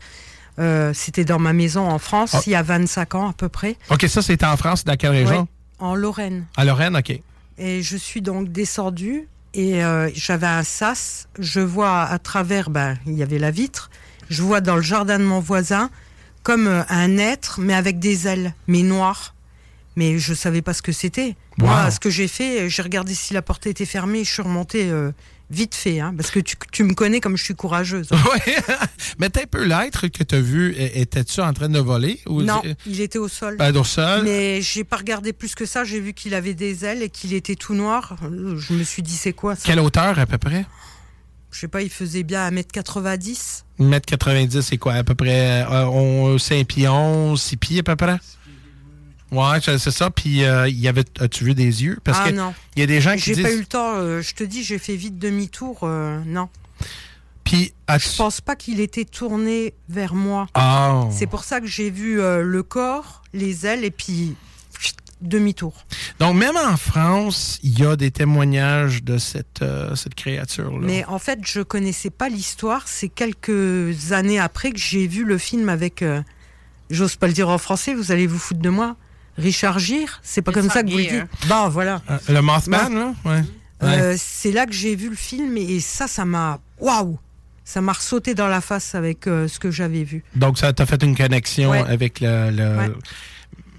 Euh, 0.59 0.91
c'était 0.93 1.24
dans 1.24 1.39
ma 1.39 1.53
maison 1.53 1.88
en 1.89 1.97
France, 1.97 2.32
Ah. 2.36 2.41
il 2.45 2.51
y 2.51 2.55
a 2.55 2.62
25 2.62 3.16
ans 3.16 3.30
à 3.30 3.34
peu 3.34 3.47
près. 3.47 3.78
OK, 3.89 4.05
ça, 4.09 4.22
c'était 4.22 4.45
en 4.45 4.57
France, 4.57 4.84
dans 4.84 4.97
quelle 4.97 5.12
région? 5.12 5.41
Ouais, 5.41 5.47
en 5.88 5.95
Lorraine. 5.95 6.45
À 6.57 6.66
Lorraine, 6.66 6.97
OK. 6.97 7.14
Et 7.57 7.82
je 7.82 7.95
suis 7.97 8.22
donc 8.22 8.51
descendue 8.51 9.28
et 9.53 9.82
j'avais 10.14 10.47
un 10.47 10.64
sas. 10.64 11.28
Je 11.39 11.59
vois 11.62 12.01
à 12.03 12.20
travers, 12.20 12.70
ben, 12.70 12.97
il 13.05 13.14
y 13.14 13.24
avait 13.24 13.39
la 13.39 13.51
vitre. 13.51 13.89
Je 14.30 14.41
vois 14.41 14.59
dans 14.62 14.76
le 14.76 14.82
jardin 14.82 15.20
de 15.20 15.24
mon 15.24 15.39
voisin 15.39 15.89
comme 16.43 16.84
un 16.89 17.18
être, 17.18 17.59
mais 17.62 17.74
avec 17.74 17.99
des 17.99 18.28
ailes, 18.28 18.53
mais 18.68 18.82
noires. 18.84 19.36
Mais 19.96 20.20
je 20.20 20.34
savais 20.34 20.62
pas 20.62 20.74
ce 20.74 20.82
que 20.82 20.92
c'était. 20.92 21.36
Moi, 21.58 21.92
ce 21.92 22.00
que 22.00 22.10
j'ai 22.10 22.28
fait, 22.28 22.70
j'ai 22.70 22.82
regardé 22.82 23.14
si 23.14 23.34
la 23.34 23.42
porte 23.42 23.68
était 23.68 23.86
fermée. 23.86 24.24
Je 24.24 24.32
suis 24.32 24.42
remontée 24.42 24.89
euh, 24.89 25.12
vite 25.50 25.76
fait, 25.76 26.00
hein, 26.00 26.14
parce 26.16 26.32
que 26.32 26.39
tu, 26.39 26.56
tu 26.72 26.84
me 26.84 26.94
connais 26.94 27.20
comme 27.20 27.36
je 27.38 27.44
suis 27.44 27.56
courageuse. 27.56 28.08
Ouais. 28.32 28.56
Mais 29.20 29.26
un 29.26 29.46
peu 29.50 29.66
l'être 29.66 30.08
que 30.08 30.24
tu 30.24 30.36
as 30.36 30.39
vu, 30.42 30.74
étais-tu 30.78 31.42
en 31.42 31.52
train 31.54 31.68
de 31.68 31.80
voler? 31.80 32.20
Ou 32.26 32.42
non, 32.42 32.62
il 32.86 33.02
était 33.02 33.20
au 33.20 33.28
sol. 33.28 33.58
Ben, 33.58 33.76
au 33.76 33.84
sol? 33.84 34.24
Mais 34.24 34.62
j'ai 34.62 34.86
pas 34.86 34.98
regardé 34.98 35.34
plus 35.34 35.54
que 35.56 35.66
ça. 35.66 35.84
J'ai 35.84 36.00
vu 36.00 36.14
qu'il 36.14 36.34
avait 36.34 36.54
des 36.54 36.86
ailes 36.86 37.04
et 37.04 37.10
qu'il 37.10 37.34
était 37.34 37.56
tout 37.56 37.74
noir. 37.74 38.16
Euh, 38.24 38.58
Je 38.58 38.74
me 38.74 38.84
suis 38.84 39.02
dit, 39.02 39.16
c'est 39.16 39.34
quoi 39.34 39.56
ça? 39.56 39.64
Quelle 39.66 39.80
hauteur 39.82 40.18
à 40.18 40.26
peu 40.26 40.38
près? 40.38 40.66
Je 41.52 41.60
sais 41.60 41.68
pas, 41.68 41.82
il 41.82 41.89
faisait 41.89 42.24
bien 42.24 42.50
1m90. 42.50 43.64
1m90, 43.82 44.62
c'est 44.62 44.78
quoi? 44.78 44.94
À 44.94 45.04
peu 45.04 45.16
près 45.16 45.66
euh, 45.70 45.86
on, 45.88 46.38
5 46.38 46.66
pieds 46.66 46.88
11, 46.88 47.39
6 47.42 47.58
pieds 47.58 47.80
à 47.80 47.84
peu 47.84 47.98
près? 47.98 48.18
Ouais, 49.32 49.60
c'est 49.62 49.92
ça. 49.92 50.10
Puis, 50.10 50.44
euh, 50.44 50.68
il 50.68 50.80
y 50.80 50.88
avait, 50.88 51.06
as-tu 51.20 51.46
vu 51.46 51.54
des 51.56 51.84
yeux? 51.84 52.00
Parce 52.04 52.20
ah 52.22 52.30
que 52.30 52.36
non. 52.36 52.54
il 52.76 52.80
y 52.82 52.84
a 52.84 52.86
des 52.86 53.00
gens 53.02 53.14
qui 53.14 53.20
J'ai 53.22 53.36
disent. 53.36 53.44
pas 53.44 53.54
eu 53.54 53.60
le 53.60 53.66
temps. 53.66 53.94
euh, 53.96 54.22
je 54.22 54.34
te 54.36 54.44
dis, 54.44 54.64
j'ai 54.64 54.78
fait 54.78 54.96
vite 54.96 55.18
demi-tour. 55.20 55.80
euh, 55.84 56.20
non. 56.26 56.50
Puis, 57.44 57.74
Je 57.90 58.18
pense 58.18 58.40
pas 58.42 58.56
qu'il 58.56 58.80
était 58.80 59.06
tourné 59.06 59.74
vers 59.90 60.14
moi. 60.14 60.48
Ah. 60.54 61.06
C'est 61.12 61.28
pour 61.28 61.44
ça 61.44 61.60
que 61.60 61.68
j'ai 61.68 61.90
vu 61.90 62.18
le 62.18 62.64
corps, 62.64 63.24
les 63.34 63.66
ailes 63.66 63.84
et 63.84 63.92
puis 63.92 64.36
demi-tour. 65.22 65.74
Donc, 66.20 66.36
même 66.36 66.56
en 66.58 66.78
France, 66.78 67.60
il 67.64 67.78
y 67.80 67.86
a 67.86 67.96
des 67.96 68.10
témoignages 68.12 69.04
de 69.04 69.18
cette, 69.18 69.62
euh, 69.62 69.96
cette 69.96 70.16
créature-là. 70.16 70.80
Mais 70.86 71.06
en 71.06 71.20
fait, 71.20 71.40
je 71.46 71.62
connaissais 71.62 72.10
pas 72.10 72.30
l'histoire. 72.30 72.84
C'est 72.88 73.10
quelques 73.10 74.12
années 74.14 74.40
après 74.40 74.72
que 74.72 74.80
j'ai 74.80 75.08
vu 75.08 75.24
le 75.26 75.38
film 75.38 75.70
avec. 75.70 76.02
euh, 76.02 76.22
J'ose 76.90 77.16
pas 77.16 77.28
le 77.28 77.34
dire 77.34 77.50
en 77.50 77.58
français. 77.58 77.94
Vous 77.94 78.12
allez 78.12 78.28
vous 78.28 78.40
foutre 78.40 78.60
de 78.62 78.70
moi. 78.70 78.96
Richard 79.38 79.80
Gere. 79.80 80.20
C'est 80.24 80.42
pas 80.42 80.52
comme 80.52 80.70
ça 80.70 80.84
que 80.84 80.90
vous 80.92 80.98
le 80.98 81.04
dites. 81.04 81.48
Bon, 81.48 81.70
voilà. 81.70 82.02
Euh, 82.10 82.18
le 82.30 82.42
Mothman, 82.42 82.94
là? 82.94 83.14
Ouais. 83.26 83.42
Euh, 83.84 84.16
c'est 84.18 84.52
là 84.52 84.66
que 84.68 84.74
j'ai 84.74 84.96
vu 84.96 85.10
le 85.10 85.16
film 85.16 85.58
et 85.58 85.80
ça, 85.80 86.08
ça 86.08 86.24
m'a. 86.26 86.60
Waouh! 86.80 87.18
Ça 87.64 87.80
m'a 87.82 87.94
ressauté 87.94 88.34
dans 88.36 88.48
la 88.48 88.60
face 88.62 88.96
avec 88.96 89.28
euh, 89.28 89.48
ce 89.48 89.58
que 89.60 89.72
j'avais 89.72 90.04
vu. 90.04 90.24
Donc, 90.36 90.58
ça 90.58 90.74
t'a 90.74 90.86
fait 90.86 91.02
une 91.04 91.16
connexion 91.16 91.72
Ouais. 91.72 91.80
avec 91.88 92.20
le. 92.20 92.52
le- 92.52 92.78
Ouais. 92.78 92.92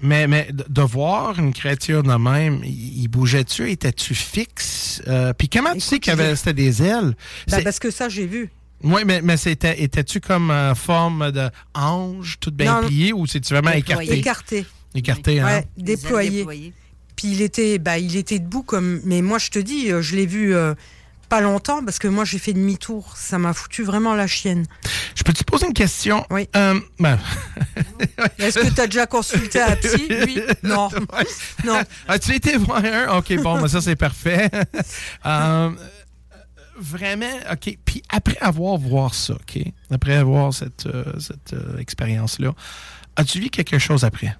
Mais, 0.01 0.27
mais 0.27 0.49
de 0.51 0.81
voir 0.81 1.39
une 1.39 1.53
créature 1.53 2.03
de 2.03 2.13
même, 2.13 2.59
il 2.65 3.03
il 3.03 3.07
bougeait-tu? 3.07 3.71
Étais-tu 3.71 4.13
fixe? 4.13 5.01
Euh, 5.07 5.31
Puis 5.31 5.47
comment 5.47 5.73
tu 5.73 5.79
sais 5.79 5.99
qu'il 5.99 6.11
y 6.11 6.13
avait 6.19 6.35
c'était 6.35 6.53
des 6.53 6.83
ailes? 6.83 7.15
Bah, 7.47 7.57
C'est- 7.57 7.63
parce 7.63 7.79
que 7.79 7.89
ça, 7.89 8.09
j'ai 8.09 8.25
vu. 8.27 8.49
Oui, 8.83 9.03
mais, 9.05 9.21
mais 9.21 9.37
c'était, 9.37 9.81
étais-tu 9.81 10.19
comme 10.19 10.51
en 10.51 10.75
forme 10.75 11.31
de 11.31 11.49
ange, 11.73 12.35
toute 12.41 12.53
bien 12.55 12.81
Non. 12.81 12.87
pliée, 12.87 13.13
ou 13.13 13.25
c'est-tu 13.27 13.53
vraiment 13.53 13.71
écarté? 13.71 14.17
Écarté. 14.19 14.65
Écarté, 14.95 15.39
hein? 15.39 15.45
Ouais, 15.45 15.67
déployé. 15.77 16.73
Puis 17.15 17.27
il 17.27 17.41
était, 17.41 17.77
bah, 17.79 17.97
il 17.97 18.15
était 18.15 18.39
debout 18.39 18.63
comme. 18.63 19.01
Mais 19.05 19.21
moi, 19.21 19.37
je 19.37 19.49
te 19.49 19.59
dis, 19.59 19.91
euh, 19.91 20.01
je 20.01 20.15
l'ai 20.15 20.25
vu 20.25 20.55
euh, 20.55 20.73
pas 21.29 21.41
longtemps 21.41 21.83
parce 21.83 21.99
que 21.99 22.07
moi, 22.07 22.25
j'ai 22.25 22.39
fait 22.39 22.53
demi-tour. 22.53 23.15
Ça 23.17 23.37
m'a 23.37 23.53
foutu 23.53 23.83
vraiment 23.83 24.15
la 24.15 24.27
chienne. 24.27 24.65
Je 25.15 25.23
peux 25.23 25.33
te 25.33 25.43
poser 25.43 25.67
une 25.67 25.73
question? 25.73 26.25
Oui. 26.29 26.49
Euh, 26.55 26.79
ben, 26.99 27.19
Est-ce 28.39 28.59
que 28.59 28.73
tu 28.73 28.81
as 28.81 28.87
déjà 28.87 29.05
consulté 29.05 29.61
un 29.61 29.75
psy? 29.75 30.07
Oui. 30.09 30.41
Non. 30.63 30.89
Non. 31.65 31.81
As-tu 32.07 32.35
été 32.35 32.57
voir 32.57 32.83
un? 32.83 33.17
OK, 33.17 33.35
bon, 33.41 33.59
ben 33.61 33.67
ça, 33.67 33.81
c'est 33.81 33.95
parfait. 33.95 34.49
Euh, 35.25 35.69
vraiment, 36.77 37.33
OK. 37.51 37.77
Puis 37.85 38.03
après 38.09 38.37
avoir 38.39 38.77
voir 38.77 39.13
ça, 39.13 39.33
OK? 39.33 39.63
Après 39.89 40.15
avoir 40.15 40.53
cette, 40.53 40.85
euh, 40.85 41.05
cette 41.19 41.53
euh, 41.53 41.77
expérience-là, 41.77 42.53
as-tu 43.15 43.39
vu 43.39 43.49
quelque 43.49 43.79
chose 43.79 44.03
après? 44.03 44.35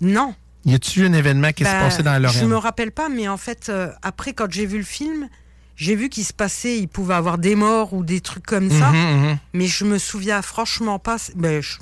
Non. 0.00 0.34
Y 0.64 0.74
a-tu 0.74 1.04
un 1.06 1.12
événement 1.12 1.52
qui 1.52 1.64
s'est 1.64 1.72
Bah, 1.72 1.80
passé 1.84 2.02
dans 2.02 2.14
Je 2.16 2.22
Lorraine? 2.22 2.48
me 2.48 2.56
rappelle 2.56 2.92
pas, 2.92 3.08
mais 3.08 3.28
en 3.28 3.36
fait, 3.36 3.68
euh, 3.68 3.90
après, 4.02 4.32
quand 4.34 4.50
j'ai 4.50 4.66
vu 4.66 4.78
le 4.78 4.84
film, 4.84 5.28
j'ai 5.76 5.94
vu 5.96 6.08
qu'il 6.10 6.24
se 6.24 6.32
passait, 6.34 6.78
il 6.78 6.86
pouvait 6.88 7.14
avoir 7.14 7.38
des 7.38 7.54
morts 7.54 7.94
ou 7.94 8.04
des 8.04 8.20
trucs 8.20 8.44
comme 8.46 8.70
ça. 8.70 8.90
Mhm, 8.90 9.22
mhm. 9.28 9.38
Mais 9.54 9.66
je 9.66 9.84
me 9.84 9.98
souviens 9.98 10.42
franchement 10.42 10.98
pas. 10.98 11.16
Ben, 11.34 11.62
je, 11.62 11.76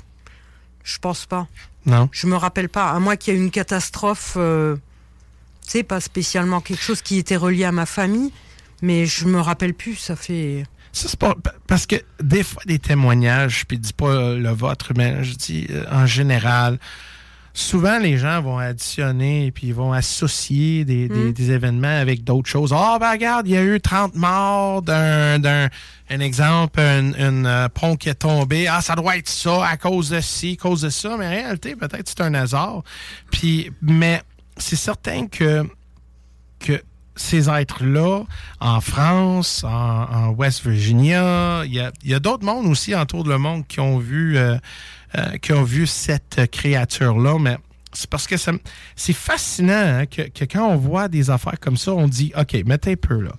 je 0.83 0.97
pense 0.99 1.25
pas. 1.25 1.47
Non. 1.85 2.07
Je 2.11 2.27
me 2.27 2.35
rappelle 2.35 2.69
pas. 2.69 2.89
À 2.91 2.99
moins 2.99 3.15
qu'il 3.17 3.33
y 3.33 3.37
ait 3.37 3.39
une 3.39 3.51
catastrophe, 3.51 4.35
euh, 4.37 4.75
tu 5.65 5.71
sais, 5.71 5.83
pas 5.83 5.99
spécialement 5.99 6.61
quelque 6.61 6.81
chose 6.81 7.01
qui 7.01 7.17
était 7.17 7.35
relié 7.37 7.65
à 7.65 7.71
ma 7.73 7.85
famille. 7.85 8.31
Mais 8.81 9.05
je 9.05 9.25
me 9.25 9.41
rappelle 9.41 9.73
plus. 9.73 9.95
Ça 9.95 10.15
fait. 10.15 10.65
Ça, 10.93 11.09
c'est 11.09 11.19
pas. 11.19 11.35
Parce 11.67 11.85
que 11.85 11.97
des 12.21 12.43
fois, 12.43 12.61
des 12.65 12.79
témoignages, 12.79 13.65
puis 13.67 13.77
dis 13.77 13.91
pas 13.93 14.07
euh, 14.07 14.37
le 14.37 14.51
vôtre, 14.51 14.93
mais 14.95 15.21
je 15.25 15.35
dis 15.35 15.67
euh, 15.69 15.83
en 15.91 16.05
général, 16.05 16.79
souvent 17.53 17.99
les 17.99 18.17
gens 18.17 18.41
vont 18.41 18.57
additionner 18.57 19.47
et 19.47 19.51
puis 19.51 19.67
ils 19.67 19.73
vont 19.73 19.91
associer 19.93 20.85
des, 20.85 21.07
des- 21.07 21.15
Mm. 21.29 21.33
des 21.33 21.51
événements 21.51 21.87
avec 21.99 22.23
d'autres 22.23 22.49
choses. 22.49 22.73
Ah, 22.75 22.97
ben 22.99 23.11
regarde, 23.11 23.47
il 23.47 23.53
y 23.53 23.57
a 23.57 23.63
eu 23.63 23.79
30 23.81 24.15
morts 24.15 24.81
d'un, 24.81 25.39
d'un 25.39 25.67
un 26.11 26.19
exemple, 26.21 26.79
un, 26.79 27.13
un, 27.13 27.45
euh, 27.45 27.69
pont 27.69 27.95
qui 27.95 28.09
est 28.09 28.15
tombé. 28.15 28.67
Ah, 28.67 28.81
ça 28.81 28.95
doit 28.95 29.17
être 29.17 29.29
ça 29.29 29.63
à 29.65 29.77
cause 29.77 30.09
de 30.09 30.21
ci, 30.21 30.57
à 30.59 30.63
cause 30.63 30.81
de 30.81 30.89
ça. 30.89 31.15
Mais 31.19 31.27
en 31.27 31.29
réalité, 31.29 31.75
peut-être 31.75 32.07
c'est 32.09 32.21
un 32.21 32.33
hasard. 32.33 32.81
Puis, 33.31 33.71
mais 33.81 34.21
c'est 34.57 34.75
certain 34.75 35.27
que, 35.27 35.63
que 36.59 36.81
ces 37.15 37.49
êtres-là, 37.49 38.23
en 38.59 38.81
France, 38.81 39.63
en, 39.63 39.69
en 39.69 40.29
West 40.29 40.65
Virginia, 40.65 41.63
il 41.65 41.73
y 41.73 41.79
a, 41.79 41.91
il 42.03 42.09
y 42.09 42.13
a 42.13 42.19
d'autres 42.19 42.45
mondes 42.45 42.65
aussi 42.65 42.95
autour 42.95 43.23
de 43.23 43.29
le 43.29 43.37
monde 43.37 43.67
qui 43.67 43.79
ont 43.79 43.99
vu, 43.99 44.37
euh, 44.37 44.57
euh, 45.17 45.37
qui 45.37 45.53
ont 45.53 45.63
vu 45.63 45.87
cette 45.87 46.49
créature-là, 46.51 47.37
mais 47.39 47.57
c'est 47.93 48.09
parce 48.09 48.27
que 48.27 48.35
c'est 48.37 49.13
fascinant 49.13 49.73
hein, 50.01 50.05
que, 50.05 50.21
quand 50.45 50.67
on 50.67 50.75
voit 50.77 51.07
des 51.07 51.29
affaires 51.29 51.59
comme 51.59 51.77
ça, 51.77 51.93
on 51.93 52.07
dit, 52.07 52.31
OK, 52.37 52.55
mettez 52.65 52.91
un 52.91 52.95
peu 52.95 53.19
là. 53.21 53.31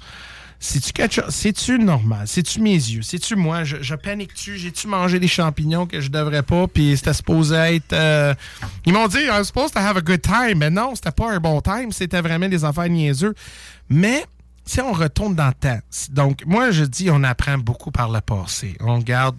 C'est-tu? 0.62 0.92
C'est-tu 1.30 1.78
normal? 1.78 2.26
C'est-tu 2.26 2.60
mes 2.60 2.74
yeux? 2.74 3.00
C'est-tu 3.00 3.34
moi? 3.34 3.64
Je, 3.64 3.78
je 3.80 3.94
panique-tu? 3.94 4.58
J'ai-tu 4.58 4.88
mangé 4.88 5.18
des 5.18 5.26
champignons 5.28 5.86
que 5.86 6.02
je 6.02 6.10
devrais 6.10 6.42
pas? 6.42 6.66
Puis 6.66 6.94
c'était 6.98 7.14
supposé 7.14 7.54
être. 7.56 7.94
euh, 7.94 8.34
Ils 8.84 8.92
m'ont 8.92 9.08
dit, 9.08 9.20
I'm 9.22 9.42
supposed 9.42 9.72
to 9.72 9.78
have 9.80 9.96
a 9.96 10.02
good 10.02 10.20
time. 10.20 10.58
Mais 10.58 10.68
non, 10.68 10.94
c'était 10.94 11.12
pas 11.12 11.32
un 11.32 11.38
bon 11.40 11.62
time. 11.62 11.92
C'était 11.92 12.20
vraiment 12.20 12.46
des 12.48 12.62
affaires 12.62 12.90
niaiseux. 12.90 13.34
Mais 13.88 14.22
si 14.66 14.82
on 14.82 14.92
retourne 14.92 15.34
dans 15.34 15.46
le 15.48 15.54
temps, 15.54 15.78
donc 16.10 16.42
moi 16.44 16.70
je 16.72 16.84
dis 16.84 17.08
on 17.10 17.24
apprend 17.24 17.56
beaucoup 17.56 17.90
par 17.90 18.10
le 18.10 18.20
passé. 18.20 18.76
On 18.80 18.98
garde 18.98 19.36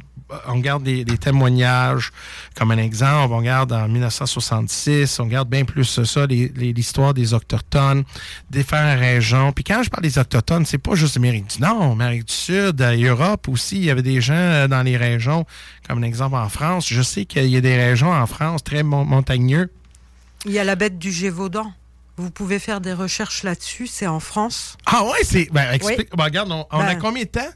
on 0.48 0.60
garde 0.60 0.84
des, 0.84 1.04
des 1.06 1.18
témoignages 1.18 2.12
comme 2.56 2.72
un 2.72 2.78
exemple. 2.78 3.34
On 3.34 3.38
regarde 3.38 3.72
en 3.74 3.88
1966, 3.88 5.20
on 5.20 5.26
garde 5.26 5.50
bien 5.50 5.66
plus 5.66 5.84
ça, 6.04 6.26
l'histoire 6.28 7.14
des 7.14 7.34
Autochtones, 7.34 8.04
différentes 8.50 9.00
régions. 9.00 9.52
Puis 9.52 9.64
quand 9.64 9.84
je 9.84 9.90
parle 9.90 10.04
des 10.04 10.18
Autochtones, 10.18 10.66
c'est 10.66 10.78
pas 10.78 10.96
juste 10.96 11.16
l'Amérique 11.16 11.48
du 11.56 11.62
Nord, 11.62 11.90
l'Amérique 11.90 12.26
du 12.26 12.34
Sud, 12.34 12.82
euh, 12.82 13.10
Europe 13.10 13.48
aussi. 13.50 13.78
Il 13.78 13.84
y 13.86 13.90
avait 13.90 14.02
des 14.02 14.22
gens 14.22 14.34
euh, 14.34 14.68
dans 14.68 14.82
les 14.84 14.98
régions, 14.98 15.46
comme 15.88 16.00
un 16.00 16.04
exemple 16.08 16.36
en 16.36 16.50
France. 16.50 16.88
Je 16.88 17.02
sais 17.02 17.26
qu'il 17.26 17.48
y 17.48 17.58
a 17.58 17.62
des 17.62 17.76
régions 17.78 18.12
en 18.12 18.26
France 18.28 18.64
très 18.64 18.84
mon- 18.84 19.06
montagneux. 19.06 19.72
Il 20.46 20.52
y 20.52 20.60
a 20.60 20.64
la 20.64 20.76
bête 20.76 20.98
du 20.98 21.12
Gévaudan. 21.12 21.72
Vous 22.18 22.30
pouvez 22.30 22.60
faire 22.60 22.82
des 22.82 22.94
recherches 22.94 23.44
là-dessus, 23.44 23.88
c'est 23.88 24.06
en 24.08 24.20
France. 24.20 24.78
Ah 24.86 25.04
ouais, 25.06 25.20
c'est. 25.24 25.48
Ben. 25.52 25.78
Oui. 25.84 25.96
Ben, 26.16 26.24
regarde, 26.24 26.52
on, 26.52 26.66
on 26.72 26.80
a 26.80 26.94
Ben. 26.94 27.00
combien 27.00 27.24
de 27.24 27.30
temps? 27.30 27.50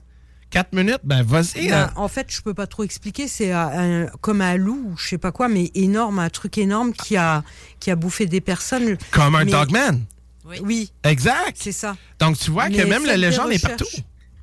Quatre 0.56 0.72
minutes? 0.74 1.01
Ben, 1.03 1.22
vas-y. 1.22 1.68
Ben, 1.68 1.74
hein. 1.74 1.91
en 1.97 2.08
fait, 2.08 2.28
je 2.30 2.41
peux 2.41 2.53
pas 2.53 2.66
trop 2.66 2.84
expliquer. 2.84 3.28
C'est 3.28 3.53
euh, 3.53 4.06
un- 4.06 4.08
comme 4.22 4.39
un 4.39 4.56
loup, 4.56 4.91
ou 4.93 4.97
je 4.97 5.06
sais 5.10 5.18
pas 5.18 5.34
quoi, 5.34 5.49
mais 5.49 5.70
énorme, 5.76 6.18
un 6.20 6.30
truc 6.30 6.58
énorme 6.58 6.93
qui 6.93 7.18
a, 7.18 7.43
qui 7.82 7.91
a 7.91 7.97
bouffé 7.97 8.26
des 8.26 8.39
personnes. 8.39 8.97
Comme 9.12 9.36
un 9.36 9.43
Mais- 9.43 9.51
dogman. 9.51 9.99
Oui, 10.62 10.93
Exact. 11.03 11.58
c'est 11.60 11.74
ça. 11.74 11.97
Donc, 12.20 12.38
tu 12.38 12.51
vois 12.51 12.70
que 12.70 12.82
même 12.84 13.06
la 13.06 13.18
légende 13.18 13.51
est 13.51 13.62
partout. 13.62 13.86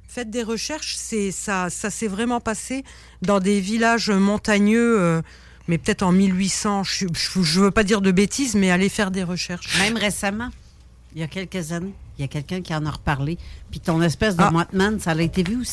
Faites 0.07 0.29
des 0.29 0.43
recherches, 0.43 0.97
c'est 0.99 1.31
ça, 1.31 1.71
ça 1.71 1.89
s'est 1.89 2.09
vraiment 2.09 2.41
passé 2.41 2.85
dans 3.23 3.41
des 3.41 3.61
villages 3.61 4.11
montagneux, 4.11 5.01
euh, 5.01 5.23
mais 5.69 5.79
peut-être 5.79 6.03
en 6.03 6.13
1800. 6.13 6.85
Je, 6.85 7.07
je, 7.15 7.41
je 7.43 7.61
veux 7.61 7.71
pas 7.71 7.85
dire 7.85 8.03
de 8.03 8.11
bêtises, 8.11 8.55
mais 8.55 8.71
allez 8.71 8.91
faire 8.91 9.11
des 9.11 9.23
recherches. 9.25 9.79
Même 9.79 9.97
récemment, 9.97 10.51
il 11.15 11.23
y 11.23 11.25
a 11.25 11.29
quelques 11.29 11.73
années, 11.73 11.95
il 12.19 12.23
y 12.23 12.25
a 12.25 12.29
quelqu'un 12.29 12.61
qui 12.61 12.75
en 12.75 12.85
a 12.85 12.91
reparlé. 12.91 13.39
Puis 13.71 13.81
ton 13.81 14.03
espèce 14.03 14.37
de 14.37 14.43
Ah. 14.43 14.51
Mothman, 14.51 15.01
ça 15.01 15.13
a 15.13 15.21
été 15.23 15.43
vu 15.43 15.57
aussi. 15.63 15.73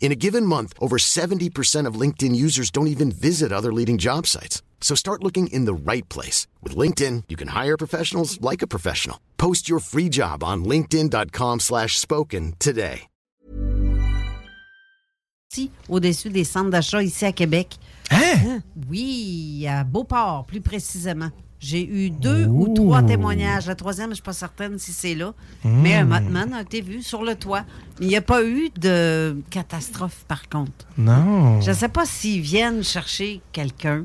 In 0.00 0.10
a 0.10 0.16
given 0.16 0.46
month, 0.46 0.72
over 0.80 0.96
70% 0.96 1.86
of 1.86 2.00
LinkedIn 2.00 2.34
users 2.34 2.70
don't 2.70 2.86
even 2.86 3.12
visit 3.12 3.52
other 3.52 3.72
leading 3.72 3.98
job 3.98 4.26
sites. 4.26 4.62
So 4.80 4.94
start 4.94 5.22
looking 5.22 5.48
in 5.48 5.66
the 5.66 5.74
right 5.74 6.08
place. 6.08 6.46
With 6.62 6.74
LinkedIn, 6.74 7.24
you 7.28 7.36
can 7.36 7.48
hire 7.48 7.76
professionals 7.76 8.40
like 8.40 8.62
a 8.62 8.66
professional. 8.66 9.18
Post 9.36 9.68
your 9.68 9.80
free 9.80 10.08
job 10.08 10.42
on 10.42 10.64
linkedin.com 10.64 11.60
slash 11.60 11.98
spoken 11.98 12.54
today. 12.58 13.08
Ici, 15.50 15.70
au-dessus 15.88 16.28
des 16.28 16.44
centres 16.44 16.68
d'achat 16.68 17.02
ici 17.02 17.24
à 17.24 17.32
Québec. 17.32 17.78
Hein? 18.10 18.62
Oui, 18.90 19.66
à 19.66 19.82
Beauport, 19.82 20.44
plus 20.44 20.60
précisément. 20.60 21.30
J'ai 21.60 21.84
eu 21.86 22.10
deux 22.10 22.46
ou 22.46 22.72
trois 22.74 23.02
témoignages. 23.02 23.66
La 23.66 23.74
troisième, 23.74 24.06
je 24.06 24.10
ne 24.10 24.14
suis 24.14 24.22
pas 24.22 24.32
certaine 24.32 24.78
si 24.78 24.92
c'est 24.92 25.14
là. 25.14 25.32
Mais 25.64 25.94
un 25.94 26.04
Mothman 26.04 26.52
a 26.54 26.62
été 26.62 26.80
vu 26.80 27.02
sur 27.02 27.24
le 27.24 27.34
toit. 27.34 27.64
Il 28.00 28.06
n'y 28.06 28.16
a 28.16 28.22
pas 28.22 28.44
eu 28.44 28.70
de 28.78 29.40
catastrophe, 29.50 30.24
par 30.28 30.48
contre. 30.48 30.86
Non. 30.96 31.60
Je 31.60 31.70
ne 31.70 31.74
sais 31.74 31.88
pas 31.88 32.06
s'ils 32.06 32.42
viennent 32.42 32.84
chercher 32.84 33.40
quelqu'un. 33.52 34.04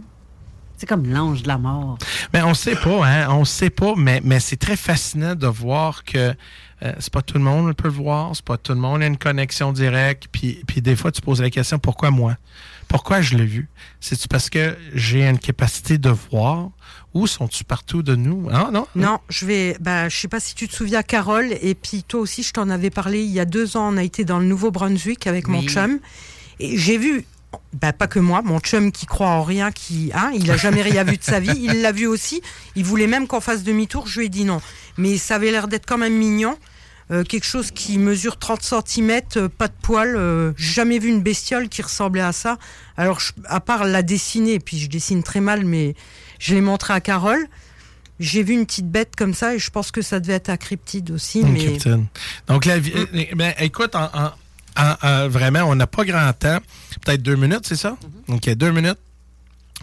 C'est 0.77 0.87
comme 0.87 1.07
l'ange 1.07 1.43
de 1.43 1.47
la 1.47 1.59
mort. 1.59 1.97
Mais 2.33 2.41
on 2.41 2.53
sait 2.53 2.75
pas, 2.75 3.05
hein? 3.05 3.27
On 3.29 3.45
sait 3.45 3.69
pas, 3.69 3.93
mais, 3.95 4.19
mais 4.23 4.39
c'est 4.39 4.57
très 4.57 4.75
fascinant 4.75 5.35
de 5.35 5.47
voir 5.47 6.03
que 6.03 6.33
euh, 6.81 6.93
c'est 6.99 7.13
pas 7.13 7.21
tout 7.21 7.37
le 7.37 7.43
monde 7.43 7.69
qui 7.69 7.75
peut 7.75 7.87
le 7.87 7.93
voir, 7.93 8.35
c'est 8.35 8.43
pas 8.43 8.57
tout 8.57 8.73
le 8.73 8.79
monde 8.79 9.01
a 9.01 9.05
une 9.05 9.17
connexion 9.17 9.71
directe. 9.71 10.27
Puis, 10.31 10.61
puis 10.67 10.81
des 10.81 10.95
fois, 10.95 11.11
tu 11.11 11.21
poses 11.21 11.41
la 11.41 11.49
question 11.49 11.79
pourquoi 11.79 12.11
moi? 12.11 12.35
Pourquoi 12.89 13.21
je 13.21 13.37
l'ai 13.37 13.45
vu? 13.45 13.69
C'est-tu 14.01 14.27
parce 14.27 14.49
que 14.49 14.75
j'ai 14.93 15.25
une 15.25 15.39
capacité 15.39 15.97
de 15.97 16.09
voir 16.09 16.71
ou 17.13 17.27
sont-tu 17.27 17.63
partout 17.63 18.01
de 18.03 18.15
nous? 18.15 18.47
Ah, 18.51 18.69
non? 18.71 18.87
Non, 18.95 19.19
je 19.29 19.45
vais. 19.45 19.77
Bah, 19.79 20.09
je 20.09 20.17
sais 20.17 20.27
pas 20.27 20.39
si 20.39 20.55
tu 20.55 20.67
te 20.67 20.73
souviens, 20.75 21.03
Carole, 21.03 21.53
et 21.61 21.75
puis 21.75 22.03
toi 22.03 22.19
aussi, 22.21 22.43
je 22.43 22.51
t'en 22.53 22.69
avais 22.69 22.89
parlé 22.89 23.21
il 23.23 23.31
y 23.31 23.39
a 23.39 23.45
deux 23.45 23.77
ans. 23.77 23.93
On 23.93 23.97
a 23.97 24.03
été 24.03 24.25
dans 24.25 24.39
le 24.39 24.45
Nouveau-Brunswick 24.45 25.27
avec 25.27 25.47
mon 25.47 25.61
chum, 25.69 25.99
et 26.59 26.77
j'ai 26.77 26.97
vu. 26.97 27.25
Bah, 27.73 27.93
pas 27.93 28.07
que 28.07 28.17
moi, 28.17 28.41
mon 28.43 28.59
chum 28.59 28.91
qui 28.91 29.05
croit 29.05 29.27
en 29.27 29.43
rien, 29.43 29.71
qui, 29.71 30.09
hein, 30.15 30.31
il 30.33 30.49
a 30.49 30.57
jamais 30.57 30.81
rien 30.81 31.03
vu 31.03 31.17
de 31.17 31.23
sa 31.23 31.39
vie. 31.39 31.53
Il 31.55 31.81
l'a 31.83 31.91
vu 31.91 32.07
aussi. 32.07 32.41
Il 32.75 32.83
voulait 32.83 33.05
même 33.05 33.27
qu'on 33.27 33.41
fasse 33.41 33.61
demi-tour. 33.63 34.07
Je 34.07 34.19
lui 34.21 34.25
ai 34.25 34.29
dit 34.29 34.43
non. 34.43 34.59
Mais 34.97 35.19
ça 35.19 35.35
avait 35.35 35.51
l'air 35.51 35.67
d'être 35.67 35.85
quand 35.85 35.99
même 35.99 36.17
mignon. 36.17 36.57
Euh, 37.11 37.23
quelque 37.23 37.45
chose 37.45 37.69
qui 37.69 37.99
mesure 37.99 38.37
30 38.39 38.63
cm, 38.87 39.21
pas 39.49 39.67
de 39.67 39.73
poils. 39.83 40.15
euh, 40.15 40.53
jamais 40.57 40.97
vu 40.97 41.09
une 41.09 41.21
bestiole 41.21 41.69
qui 41.69 41.83
ressemblait 41.83 42.21
à 42.21 42.31
ça. 42.31 42.57
Alors, 42.97 43.19
je- 43.19 43.33
à 43.45 43.59
part 43.59 43.83
la 43.83 44.01
dessiner, 44.01 44.57
puis 44.59 44.79
je 44.79 44.89
dessine 44.89 45.21
très 45.21 45.41
mal, 45.41 45.63
mais 45.63 45.93
je 46.43 46.53
l'ai 46.55 46.61
montré 46.61 46.93
à 46.93 46.99
Carole. 47.01 47.47
J'ai 48.19 48.43
vu 48.43 48.53
une 48.53 48.65
petite 48.65 48.89
bête 48.89 49.15
comme 49.15 49.33
ça 49.33 49.55
et 49.55 49.59
je 49.59 49.69
pense 49.71 49.91
que 49.91 50.01
ça 50.01 50.19
devait 50.19 50.33
être 50.33 50.49
un 50.49 50.57
cryptide 50.57 51.09
aussi. 51.11 51.39
Une 51.41 51.53
mais 51.53 51.59
cryptide. 51.65 52.03
Donc, 52.47 52.65
la 52.65 52.77
vie. 52.79 52.91
euh, 52.95 53.05
ben, 53.35 53.53
écoute, 53.59 53.95
en, 53.95 54.05
en- 54.13 54.31
en- 54.77 54.95
en- 55.01 55.27
vraiment, 55.29 55.61
on 55.61 55.75
n'a 55.75 55.87
pas 55.87 56.05
grand 56.05 56.31
temps. 56.33 56.59
Peut-être 57.03 57.21
deux 57.23 57.35
minutes, 57.35 57.65
c'est 57.65 57.75
ça? 57.75 57.97
OK, 58.27 58.49
deux 58.51 58.71
minutes. 58.71 58.99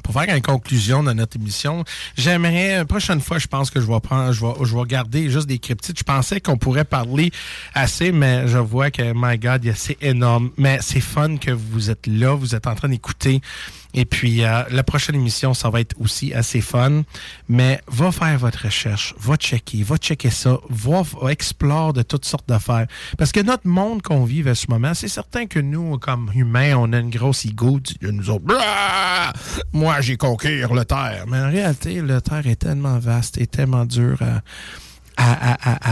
Pour 0.04 0.14
faire 0.14 0.34
une 0.34 0.40
conclusion 0.42 1.02
de 1.02 1.12
notre 1.12 1.36
émission, 1.36 1.84
j'aimerais, 2.16 2.76
la 2.78 2.84
prochaine 2.86 3.20
fois, 3.20 3.38
je 3.38 3.46
pense 3.48 3.68
que 3.70 3.80
je 3.80 3.86
vais 3.86 4.00
prendre, 4.00 4.32
je 4.32 4.40
vais, 4.46 4.52
je 4.64 4.74
vais 4.74 4.84
garder 4.86 5.28
juste 5.28 5.46
des 5.46 5.58
cryptides. 5.58 5.98
Je 5.98 6.04
pensais 6.04 6.40
qu'on 6.40 6.56
pourrait 6.56 6.84
parler 6.86 7.32
assez, 7.74 8.10
mais 8.12 8.46
je 8.48 8.56
vois 8.58 8.90
que, 8.90 9.12
my 9.14 9.36
God, 9.38 9.64
il 9.64 9.68
y 9.68 9.70
a- 9.70 9.74
c'est 9.74 9.98
énorme. 10.02 10.50
Mais 10.56 10.78
c'est 10.80 11.00
fun 11.00 11.36
que 11.36 11.50
vous 11.50 11.90
êtes 11.90 12.06
là, 12.06 12.34
vous 12.34 12.54
êtes 12.54 12.66
en 12.66 12.74
train 12.74 12.88
d'écouter. 12.88 13.40
Et 13.92 14.04
puis, 14.04 14.44
euh, 14.44 14.62
la 14.70 14.82
prochaine 14.84 15.16
émission, 15.16 15.52
ça 15.52 15.68
va 15.70 15.80
être 15.80 15.96
aussi 16.00 16.32
assez 16.32 16.60
fun. 16.60 17.02
Mais 17.48 17.80
va 17.88 18.12
faire 18.12 18.38
votre 18.38 18.64
recherche, 18.64 19.14
va 19.18 19.36
checker, 19.36 19.82
va 19.82 19.96
checker 19.96 20.30
ça, 20.30 20.58
va, 20.68 21.02
va 21.20 21.32
explore 21.32 21.92
de 21.92 22.02
toutes 22.02 22.24
sortes 22.24 22.48
d'affaires. 22.48 22.86
Parce 23.18 23.32
que 23.32 23.40
notre 23.40 23.66
monde 23.66 24.02
qu'on 24.02 24.24
vit 24.24 24.48
à 24.48 24.54
ce 24.54 24.66
moment, 24.68 24.94
c'est 24.94 25.08
certain 25.08 25.46
que 25.46 25.58
nous, 25.58 25.98
comme 25.98 26.30
humains, 26.34 26.76
on 26.76 26.92
a 26.92 26.98
une 26.98 27.10
grosse 27.10 27.44
ego. 27.44 27.80
de 28.00 28.10
Nous 28.10 28.30
autres, 28.30 28.44
moi, 29.72 30.00
j'ai 30.00 30.16
conquérir 30.16 30.72
le 30.74 30.84
Terre. 30.84 31.24
Mais 31.28 31.38
en 31.40 31.48
réalité, 31.50 32.00
le 32.00 32.20
Terre 32.20 32.46
est 32.46 32.56
tellement 32.56 32.98
vaste 32.98 33.38
et 33.38 33.46
tellement 33.46 33.84
dur 33.84 34.18
à- 34.22 34.40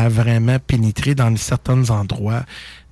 à 0.05 0.09
vraiment 0.09 0.59
pénétrer 0.59 1.15
dans 1.15 1.35
certains 1.37 1.91
endroits. 1.91 2.45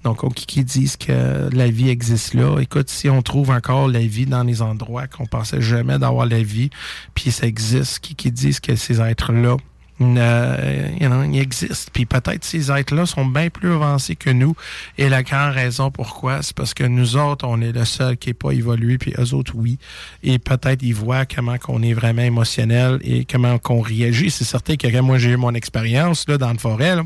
Donc, 0.07 0.32
qui, 0.34 0.62
disent 0.62 0.96
que 0.96 1.48
la 1.52 1.68
vie 1.68 1.88
existe 1.88 2.34
là. 2.34 2.61
Écoute, 2.61 2.88
si 2.88 3.11
on 3.11 3.22
trouve 3.22 3.50
encore 3.50 3.88
la 3.88 3.98
vie 3.98 4.24
dans 4.24 4.44
les 4.44 4.62
endroits 4.62 5.09
qu'on 5.09 5.26
pensait 5.26 5.61
jamais 5.61 5.98
d'avoir 5.98 6.26
la 6.26 6.44
vie, 6.44 6.70
puis 7.16 7.32
ça 7.32 7.44
existe, 7.44 7.98
qui, 7.98 8.30
disent 8.30 8.61
que 8.61 8.76
ces 8.76 9.00
êtres-là 9.00 9.57
euh, 10.00 10.88
you. 11.00 11.44
Puis 11.92 12.07
peut-être 12.07 12.44
ces 12.44 12.70
êtres-là 12.70 13.04
sont 13.04 13.26
bien 13.26 13.50
plus 13.50 13.72
avancés 13.72 14.14
que 14.14 14.30
nous. 14.30 14.54
Et 14.96 15.09
la 15.09 15.24
grande 15.24 15.54
raison 15.54 15.90
pourquoi, 15.90 16.40
c'est 16.40 16.54
parce 16.54 16.72
que 16.72 16.84
nous 16.84 17.16
autres, 17.16 17.44
on 17.44 17.61
est 17.61 17.72
le 17.72 17.84
seul 17.84 18.16
qui 18.16 18.28
n'est 18.28 18.34
pas 18.34 18.52
évolué, 18.52 18.98
puis 18.98 19.12
eux 19.18 19.34
autres, 19.34 19.54
oui. 19.57 19.80
Et 20.22 20.38
peut-être 20.38 20.84
ils 20.84 20.94
voient 20.94 21.26
comment 21.26 21.59
qu'on 21.59 21.82
est 21.82 21.94
vraiment 21.94 22.22
émotionnel 22.22 23.00
et 23.02 23.24
comment 23.24 23.59
qu'on 23.59 23.80
réagit. 23.80 24.30
C'est 24.30 24.44
certain 24.44 24.76
que 24.76 25.00
moi, 25.00 25.18
j'ai 25.18 25.30
eu 25.30 25.36
mon 25.36 25.54
expérience 25.54 26.28
là, 26.28 26.38
dans 26.38 26.52
le 26.52 26.59
forêt. 26.59 26.94
Là. 26.94 27.02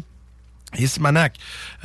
Et 0.79 0.87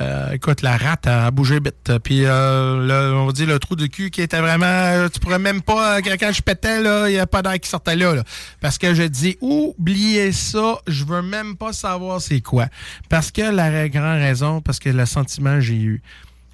euh, 0.00 0.30
écoute, 0.32 0.62
la 0.62 0.76
rate 0.76 1.08
a 1.08 1.30
bougé 1.32 1.58
vite. 1.58 1.98
Puis, 2.04 2.24
euh, 2.24 3.14
on 3.14 3.26
va 3.26 3.32
dire 3.32 3.48
le 3.48 3.58
trou 3.58 3.74
de 3.74 3.86
cul 3.86 4.10
qui 4.10 4.22
était 4.22 4.40
vraiment... 4.40 4.64
euh, 4.66 5.08
Tu 5.08 5.18
pourrais 5.18 5.40
même 5.40 5.60
pas... 5.60 6.00
Quand 6.02 6.32
je 6.32 6.40
pétais, 6.40 6.80
là, 6.80 7.08
il 7.08 7.14
n'y 7.14 7.18
a 7.18 7.26
pas 7.26 7.42
d'air 7.42 7.58
qui 7.58 7.68
sortait 7.68 7.96
là, 7.96 8.14
là. 8.14 8.22
Parce 8.60 8.78
que 8.78 8.94
je 8.94 9.02
dis, 9.02 9.38
oubliez 9.40 10.30
ça, 10.30 10.78
je 10.86 11.04
veux 11.04 11.22
même 11.22 11.56
pas 11.56 11.72
savoir 11.72 12.20
c'est 12.20 12.40
quoi. 12.40 12.66
Parce 13.08 13.32
que 13.32 13.42
la 13.42 13.88
grande 13.88 14.20
raison, 14.20 14.60
parce 14.60 14.78
que 14.78 14.88
le 14.88 15.04
sentiment 15.04 15.54
que 15.54 15.60
j'ai 15.62 15.80
eu. 15.80 16.02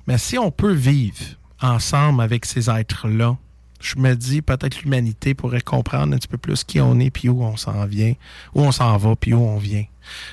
Mais 0.06 0.16
si 0.16 0.38
on 0.38 0.50
peut 0.50 0.72
vivre 0.72 1.16
ensemble 1.60 2.22
avec 2.22 2.46
ces 2.46 2.70
êtres-là, 2.70 3.36
je 3.80 3.96
me 3.98 4.14
dis 4.14 4.42
peut-être 4.42 4.82
l'humanité 4.82 5.34
pourrait 5.34 5.60
comprendre 5.60 6.14
un 6.14 6.18
petit 6.18 6.28
peu 6.28 6.38
plus 6.38 6.64
qui 6.64 6.80
on 6.80 6.98
est, 6.98 7.10
puis 7.10 7.28
où 7.28 7.42
on 7.44 7.56
s'en 7.56 7.84
vient, 7.84 8.14
où 8.54 8.62
on 8.62 8.72
s'en 8.72 8.96
va, 8.96 9.16
puis 9.16 9.34
où 9.34 9.42
on 9.42 9.58
vient. 9.58 9.84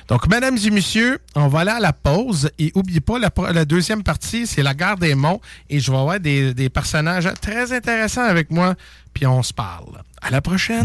Donc, 0.08 0.28
mesdames 0.28 0.56
et 0.56 0.70
messieurs, 0.70 1.18
on 1.34 1.48
va 1.48 1.60
aller 1.60 1.70
à 1.70 1.80
la 1.80 1.92
pause. 1.92 2.50
Et 2.58 2.72
n'oubliez 2.74 3.00
pas, 3.00 3.18
la, 3.18 3.64
deuxième 3.64 4.02
partie, 4.02 4.46
c'est 4.46 4.62
la 4.62 4.74
gare 4.74 4.96
des 4.96 5.14
monts. 5.14 5.40
Et 5.68 5.80
je 5.80 5.90
vais 5.90 5.98
avoir 5.98 6.20
des 6.20 6.70
personnages 6.72 7.28
très 7.40 7.72
intéressants 7.72 8.24
avec 8.24 8.50
moi. 8.50 8.74
Puis 9.14 9.26
on 9.26 9.42
se 9.42 9.52
parle. 9.52 10.02
À 10.22 10.30
la 10.30 10.40
prochaine. 10.40 10.84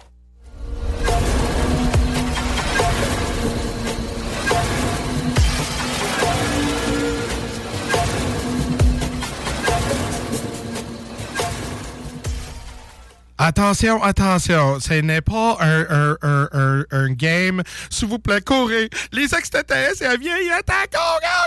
Attention, 13.43 14.03
attention, 14.03 14.79
ce 14.79 14.93
n'est 15.01 15.21
pas 15.21 15.57
un, 15.61 15.81
un, 15.89 16.17
un, 16.53 16.85
un, 16.91 17.09
game. 17.09 17.63
S'il 17.89 18.07
vous 18.07 18.19
plaît, 18.19 18.39
courez. 18.39 18.87
Les 19.11 19.33
extraterrestres, 19.33 20.03
ils 20.13 20.19
viennent, 20.19 20.37
ils 20.45 20.51
attaquent. 20.51 20.91
Go, 20.91 20.99
go, 21.23 21.37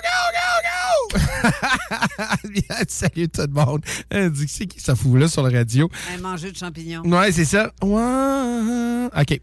go, 1.12 1.20
go, 1.45 2.78
Salut 2.88 3.28
tout 3.32 3.42
le 3.42 3.47
monde. 3.47 3.82
Euh, 4.12 4.28
C'est 4.49 4.66
qui 4.66 4.80
ça 4.80 4.97
fout 4.97 5.20
là 5.20 5.28
sur 5.28 5.45
la 5.45 5.57
radio? 5.57 5.88
Un 6.12 6.20
manger 6.20 6.51
de 6.51 6.57
champignons. 6.57 7.03
Ouais, 7.05 7.30
c'est 7.30 7.45
ça. 7.45 7.70
Ouais. 7.80 9.09
OK. 9.16 9.40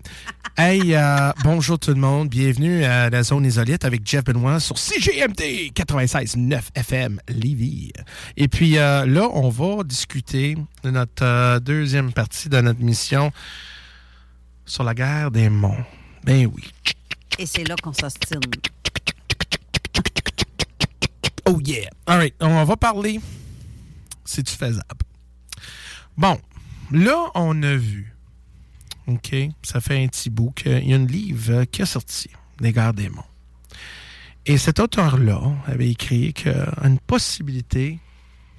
hey, 0.58 0.94
euh, 0.94 1.32
bonjour 1.46 1.80
tout 1.80 1.92
le 1.92 2.02
monde. 2.02 2.28
Bienvenue 2.28 2.84
à 2.84 3.10
la 3.10 3.24
zone 3.24 3.46
isolite 3.46 3.86
avec 3.86 4.02
Jeff 4.06 4.26
Benoit 4.26 4.60
sur 4.60 4.78
CGMT 4.78 5.72
96.9 5.74 6.60
FM 6.76 7.22
Lévis. 7.30 7.94
Et 8.36 8.50
puis 8.50 8.78
euh, 8.78 9.06
là, 9.06 9.30
on 9.32 9.48
va 9.50 9.84
discuter 9.86 10.58
de 10.84 10.90
notre 10.90 11.24
euh, 11.24 11.60
deuxième 11.62 12.12
partie 12.12 12.41
de 12.50 12.62
notre 12.62 12.82
mission 12.82 13.32
sur 14.66 14.84
la 14.84 14.94
guerre 14.94 15.32
des 15.32 15.50
monts. 15.50 15.84
Ben 16.24 16.46
oui. 16.48 16.72
Et 17.40 17.46
c'est 17.46 17.68
là 17.68 17.76
qu'on 17.82 17.94
s'ostine. 17.94 18.40
Oh 21.46 21.60
yeah. 21.62 21.90
All 22.06 22.18
right. 22.18 22.36
On 22.40 22.64
va 22.64 22.78
parler. 22.78 23.20
C'est-tu 24.26 24.56
faisable? 24.56 24.86
Bon. 26.18 26.40
Là, 26.92 27.32
on 27.36 27.64
a 27.64 27.76
vu. 27.76 28.16
OK? 29.08 29.36
Ça 29.64 29.82
fait 29.82 30.04
un 30.04 30.08
petit 30.08 30.30
bout 30.30 30.52
qu'il 30.52 30.88
y 30.88 30.94
a 30.94 30.96
une 30.96 31.08
livre 31.08 31.64
qui 31.66 31.82
est 31.82 31.86
sorti, 31.86 32.30
Les 32.60 32.72
guerres 32.72 32.94
des 32.94 33.10
monts. 33.10 33.24
Et 34.46 34.58
cet 34.58 34.80
auteur-là 34.80 35.42
avait 35.68 35.90
écrit 35.90 36.34
qu'une 36.34 37.00
possibilité, 37.06 38.00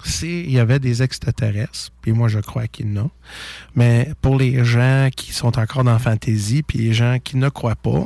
s'il 0.03 0.51
y 0.51 0.59
avait 0.59 0.79
des 0.79 1.03
extraterrestres, 1.03 1.91
puis 2.01 2.11
moi 2.11 2.27
je 2.27 2.39
crois 2.39 2.67
qu'il 2.67 2.93
y 2.93 2.99
en 2.99 3.05
a, 3.05 3.09
mais 3.75 4.09
pour 4.21 4.37
les 4.37 4.63
gens 4.63 5.09
qui 5.15 5.31
sont 5.31 5.57
encore 5.59 5.83
dans 5.83 5.93
la 5.93 5.99
fantasy, 5.99 6.63
puis 6.63 6.79
les 6.79 6.93
gens 6.93 7.17
qui 7.23 7.37
ne 7.37 7.49
croient 7.49 7.75
pas, 7.75 8.05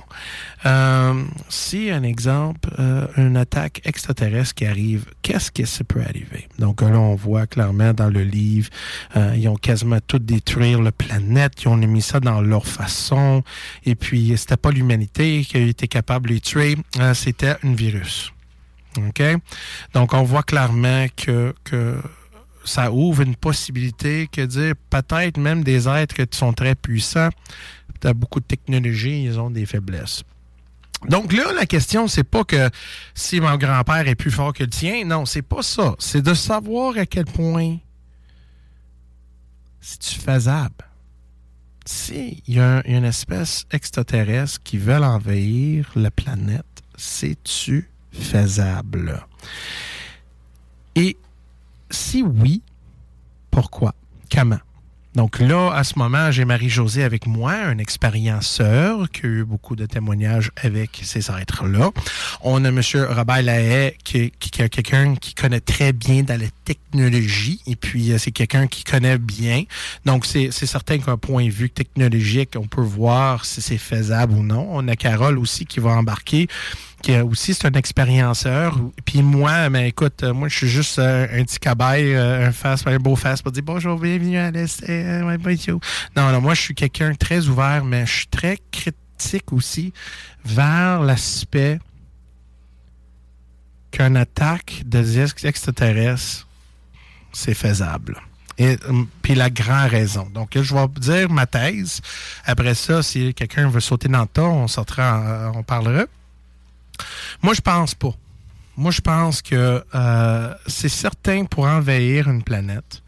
euh, 0.65 1.23
si 1.49 1.91
un 1.91 2.03
exemple, 2.03 2.69
euh, 2.79 3.07
une 3.17 3.37
attaque 3.37 3.81
extraterrestre 3.85 4.55
qui 4.55 4.65
arrive, 4.65 5.05
qu'est-ce 5.21 5.51
que 5.51 5.65
ça 5.65 5.83
peut 5.83 6.01
arriver? 6.01 6.47
Donc 6.59 6.81
là, 6.81 6.99
on 6.99 7.15
voit 7.15 7.47
clairement 7.47 7.93
dans 7.93 8.09
le 8.09 8.23
livre, 8.23 8.69
euh, 9.15 9.33
ils 9.35 9.47
ont 9.47 9.55
quasiment 9.55 9.99
tout 10.05 10.19
détruire 10.19 10.81
la 10.81 10.91
planète, 10.91 11.63
ils 11.63 11.67
ont 11.67 11.77
mis 11.77 12.01
ça 12.01 12.19
dans 12.19 12.41
leur 12.41 12.67
façon, 12.67 13.43
et 13.85 13.95
puis 13.95 14.33
c'était 14.37 14.57
pas 14.57 14.71
l'humanité 14.71 15.43
qui 15.43 15.57
a 15.57 15.61
été 15.61 15.87
capable 15.87 16.29
de 16.29 16.33
les 16.35 16.41
tuer, 16.41 16.77
euh, 16.99 17.13
c'était 17.13 17.55
un 17.63 17.73
virus. 17.73 18.31
Donc, 19.93 20.13
on 20.13 20.23
voit 20.23 20.43
clairement 20.43 21.05
que, 21.15 21.53
ça 22.65 22.91
ouvre 22.91 23.21
une 23.21 23.35
possibilité 23.35 24.27
que 24.29 24.41
dire 24.41 24.73
peut-être 24.89 25.37
même 25.37 25.63
des 25.63 25.87
êtres 25.87 26.15
qui 26.15 26.37
sont 26.37 26.51
très 26.51 26.75
puissants, 26.75 27.29
tu 28.01 28.07
as 28.07 28.13
beaucoup 28.13 28.41
de 28.41 28.45
technologie, 28.45 29.23
ils 29.23 29.39
ont 29.39 29.49
des 29.49 29.65
faiblesses. 29.65 30.23
Donc 31.07 31.31
là, 31.31 31.53
la 31.53 31.65
question, 31.65 32.07
c'est 32.07 32.23
pas 32.23 32.43
que 32.43 32.69
si 33.13 33.39
mon 33.39 33.55
grand-père 33.55 34.07
est 34.07 34.15
plus 34.15 34.31
fort 34.31 34.51
que 34.51 34.63
le 34.63 34.69
tien. 34.69 35.05
Non, 35.05 35.25
c'est 35.25 35.43
pas 35.43 35.61
ça. 35.61 35.95
C'est 35.99 36.21
de 36.21 36.33
savoir 36.33 36.97
à 36.97 37.05
quel 37.05 37.25
point 37.25 37.77
c'est 39.79 40.03
faisable. 40.03 40.73
S'il 41.85 42.41
y 42.47 42.59
a 42.59 42.85
une 42.85 43.05
espèce 43.05 43.65
extraterrestre 43.71 44.61
qui 44.63 44.77
veut 44.77 44.97
envahir 44.97 45.89
la 45.95 46.11
planète, 46.11 46.65
c'est-tu 46.97 47.89
faisable? 48.19 49.25
Et 50.95 51.17
si 51.89 52.23
oui, 52.23 52.61
pourquoi? 53.51 53.93
Comment? 54.33 54.59
Donc 55.17 55.39
là, 55.39 55.71
à 55.73 55.83
ce 55.83 55.97
moment, 55.97 56.29
j'ai 56.29 56.45
Marie-Josée 56.45 57.03
avec 57.03 57.25
moi, 57.25 57.53
un 57.53 57.79
expérienceur 57.79 59.09
qui 59.09 59.25
a 59.25 59.29
eu 59.29 59.43
beaucoup 59.45 59.75
de 59.75 59.87
témoignages 59.87 60.51
avec 60.61 61.01
ces 61.01 61.31
êtres-là. 61.31 61.89
On 62.41 62.63
a 62.63 62.67
M. 62.67 62.81
Robert 63.09 63.41
Lahaye, 63.41 63.93
qui, 64.03 64.17
est 64.19 64.69
quelqu'un 64.69 65.15
qui 65.15 65.33
connaît 65.33 65.59
très 65.59 65.91
bien 65.91 66.21
dans 66.21 66.39
la 66.39 66.45
technologie, 66.65 67.61
et 67.65 67.75
puis 67.75 68.13
c'est 68.19 68.29
quelqu'un 68.29 68.67
qui 68.67 68.83
connaît 68.83 69.17
bien. 69.17 69.63
Donc, 70.05 70.27
c'est 70.27 70.51
certain 70.51 70.99
qu'un 70.99 71.17
point 71.17 71.45
de 71.45 71.51
vue 71.51 71.71
technologique, 71.71 72.51
on 72.55 72.67
peut 72.67 72.81
voir 72.81 73.43
si 73.43 73.59
c'est 73.59 73.79
faisable 73.79 74.33
ou 74.33 74.43
non. 74.43 74.67
On 74.69 74.87
a 74.87 74.95
Carole 74.95 75.39
aussi 75.39 75.65
qui 75.65 75.79
va 75.79 75.93
embarquer 75.93 76.47
qui 77.01 77.11
est 77.11 77.21
aussi 77.21 77.53
c'est 77.53 77.67
un 77.67 77.71
expérienceur. 77.73 78.79
Puis 79.05 79.21
moi, 79.21 79.69
mais 79.69 79.89
écoute, 79.89 80.23
moi 80.23 80.47
je 80.47 80.57
suis 80.57 80.67
juste 80.67 80.99
euh, 80.99 81.27
un 81.31 81.43
petit 81.43 81.59
cabaye, 81.59 82.13
euh, 82.13 82.47
un 82.47 82.51
face, 82.51 82.85
un 82.85 82.97
beau 82.97 83.15
face 83.15 83.41
pour 83.41 83.51
dire 83.51 83.63
bonjour, 83.63 83.99
bienvenue 83.99 84.37
à 84.37 84.51
l'essai. 84.51 85.03
Euh, 85.05 85.37
non, 86.15 86.31
non, 86.31 86.41
moi 86.41 86.53
je 86.53 86.61
suis 86.61 86.75
quelqu'un 86.75 87.13
très 87.13 87.47
ouvert, 87.47 87.83
mais 87.83 88.05
je 88.05 88.13
suis 88.13 88.27
très 88.27 88.57
critique 88.71 89.51
aussi 89.53 89.93
vers 90.45 91.01
l'aspect 91.01 91.79
qu'une 93.91 94.17
attaque 94.17 94.83
de 94.85 95.03
extraterrestres, 95.45 96.47
c'est 97.31 97.53
faisable. 97.53 98.21
Et 98.59 98.75
puis 99.21 99.35
la 99.35 99.51
grande 99.51 99.91
raison. 99.91 100.27
Donc, 100.33 100.57
je 100.59 100.73
vais 100.73 100.87
dire 100.97 101.29
ma 101.29 101.45
thèse. 101.45 102.01
Après 102.43 102.73
ça, 102.73 103.03
si 103.03 103.35
quelqu'un 103.35 103.69
veut 103.69 103.79
sauter 103.79 104.07
dans 104.07 104.21
le 104.21 104.27
tas, 104.27 104.45
on 104.45 104.67
sortira, 104.67 105.51
on 105.53 105.61
parlera. 105.61 106.05
Moi, 107.41 107.53
je 107.53 107.61
pense 107.61 107.95
pas. 107.95 108.13
Moi, 108.75 108.91
je 108.91 109.01
pense 109.01 109.41
que 109.41 109.83
euh, 109.95 110.53
c'est 110.67 110.89
certain 110.89 111.45
pour 111.45 111.65
envahir 111.65 112.29
une 112.29 112.43
planète. 112.43 113.01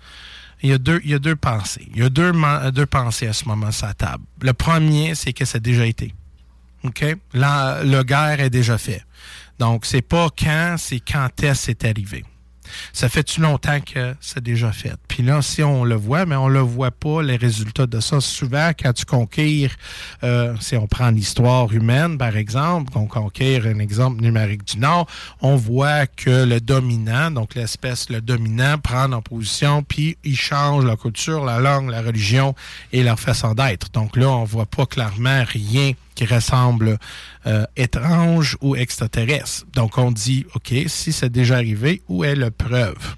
Il 0.61 0.69
y, 0.69 0.73
a 0.73 0.77
deux, 0.77 1.35
pensées. 1.37 1.87
Il 1.93 1.99
y 1.99 2.03
a 2.03 2.09
deux, 2.09 2.85
pensées 2.85 3.27
à 3.27 3.33
ce 3.33 3.45
moment 3.45 3.71
sur 3.71 3.87
la 3.87 3.93
table. 3.93 4.23
Le 4.41 4.51
premier, 4.51 5.15
c'est 5.15 5.31
que 5.31 5.45
ça 5.45 5.55
a 5.55 5.59
déjà 5.59 5.85
été. 5.85 6.13
OK? 6.83 7.05
La, 7.33 7.81
guerre 8.03 8.41
est 8.41 8.49
déjà 8.49 8.77
fait. 8.77 9.05
Donc, 9.57 9.85
c'est 9.85 10.01
pas 10.01 10.27
quand, 10.37 10.75
c'est 10.77 10.99
quand 10.99 11.29
est-ce 11.43 11.65
c'est 11.65 11.85
arrivé. 11.85 12.25
Ça 12.93 13.09
fait-tu 13.09 13.41
longtemps 13.41 13.79
que 13.81 14.15
c'est 14.19 14.43
déjà 14.43 14.71
fait? 14.71 14.95
Puis 15.07 15.23
là, 15.23 15.41
si 15.41 15.63
on 15.63 15.83
le 15.83 15.95
voit, 15.95 16.25
mais 16.25 16.35
on 16.35 16.47
le 16.47 16.59
voit 16.59 16.91
pas, 16.91 17.21
les 17.21 17.35
résultats 17.35 17.87
de 17.87 17.99
ça. 17.99 18.21
Souvent, 18.21 18.71
quand 18.79 18.93
tu 18.93 19.05
conquiers, 19.05 19.69
euh, 20.23 20.55
si 20.59 20.75
on 20.75 20.87
prend 20.87 21.11
l'histoire 21.11 21.71
humaine, 21.73 22.17
par 22.17 22.35
exemple, 22.37 22.91
qu'on 22.91 23.07
conquiert 23.07 23.65
un 23.65 23.79
exemple 23.79 24.21
numérique 24.21 24.65
du 24.65 24.79
Nord, 24.79 25.07
on 25.41 25.55
voit 25.55 26.07
que 26.07 26.45
le 26.45 26.59
dominant, 26.59 27.31
donc 27.31 27.55
l'espèce, 27.55 28.09
le 28.09 28.21
dominant, 28.21 28.77
prend 28.77 29.11
en 29.11 29.21
position, 29.21 29.83
puis 29.83 30.17
il 30.23 30.35
change 30.35 30.85
la 30.85 30.95
culture, 30.95 31.45
la 31.45 31.59
langue, 31.59 31.89
la 31.89 32.01
religion 32.01 32.55
et 32.91 33.03
leur 33.03 33.19
façon 33.19 33.53
d'être. 33.53 33.89
Donc 33.93 34.15
là, 34.15 34.29
on 34.29 34.43
voit 34.43 34.65
pas 34.65 34.85
clairement 34.85 35.43
rien 35.45 35.93
qui 36.19 36.25
ressemble 36.25 36.97
euh, 37.47 37.65
étrange 37.77 38.57
ou 38.59 38.75
extraterrestre. 38.75 39.65
Donc 39.73 39.97
on 39.97 40.11
dit, 40.11 40.45
OK, 40.53 40.73
si 40.87 41.13
c'est 41.13 41.29
déjà 41.29 41.55
arrivé, 41.55 42.01
où 42.09 42.25
est 42.25 42.35
la 42.35 42.51
preuve? 42.51 43.15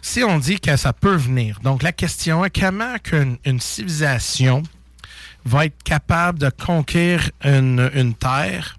Si 0.00 0.24
on 0.24 0.38
dit 0.38 0.60
que 0.60 0.78
ça 0.78 0.94
peut 0.94 1.16
venir, 1.16 1.60
donc 1.62 1.82
la 1.82 1.92
question 1.92 2.42
est 2.42 2.58
comment 2.58 2.94
une 3.44 3.60
civilisation 3.60 4.62
va 5.44 5.66
être 5.66 5.82
capable 5.82 6.38
de 6.38 6.48
conquérir 6.48 7.30
une, 7.44 8.14
terre, 8.18 8.78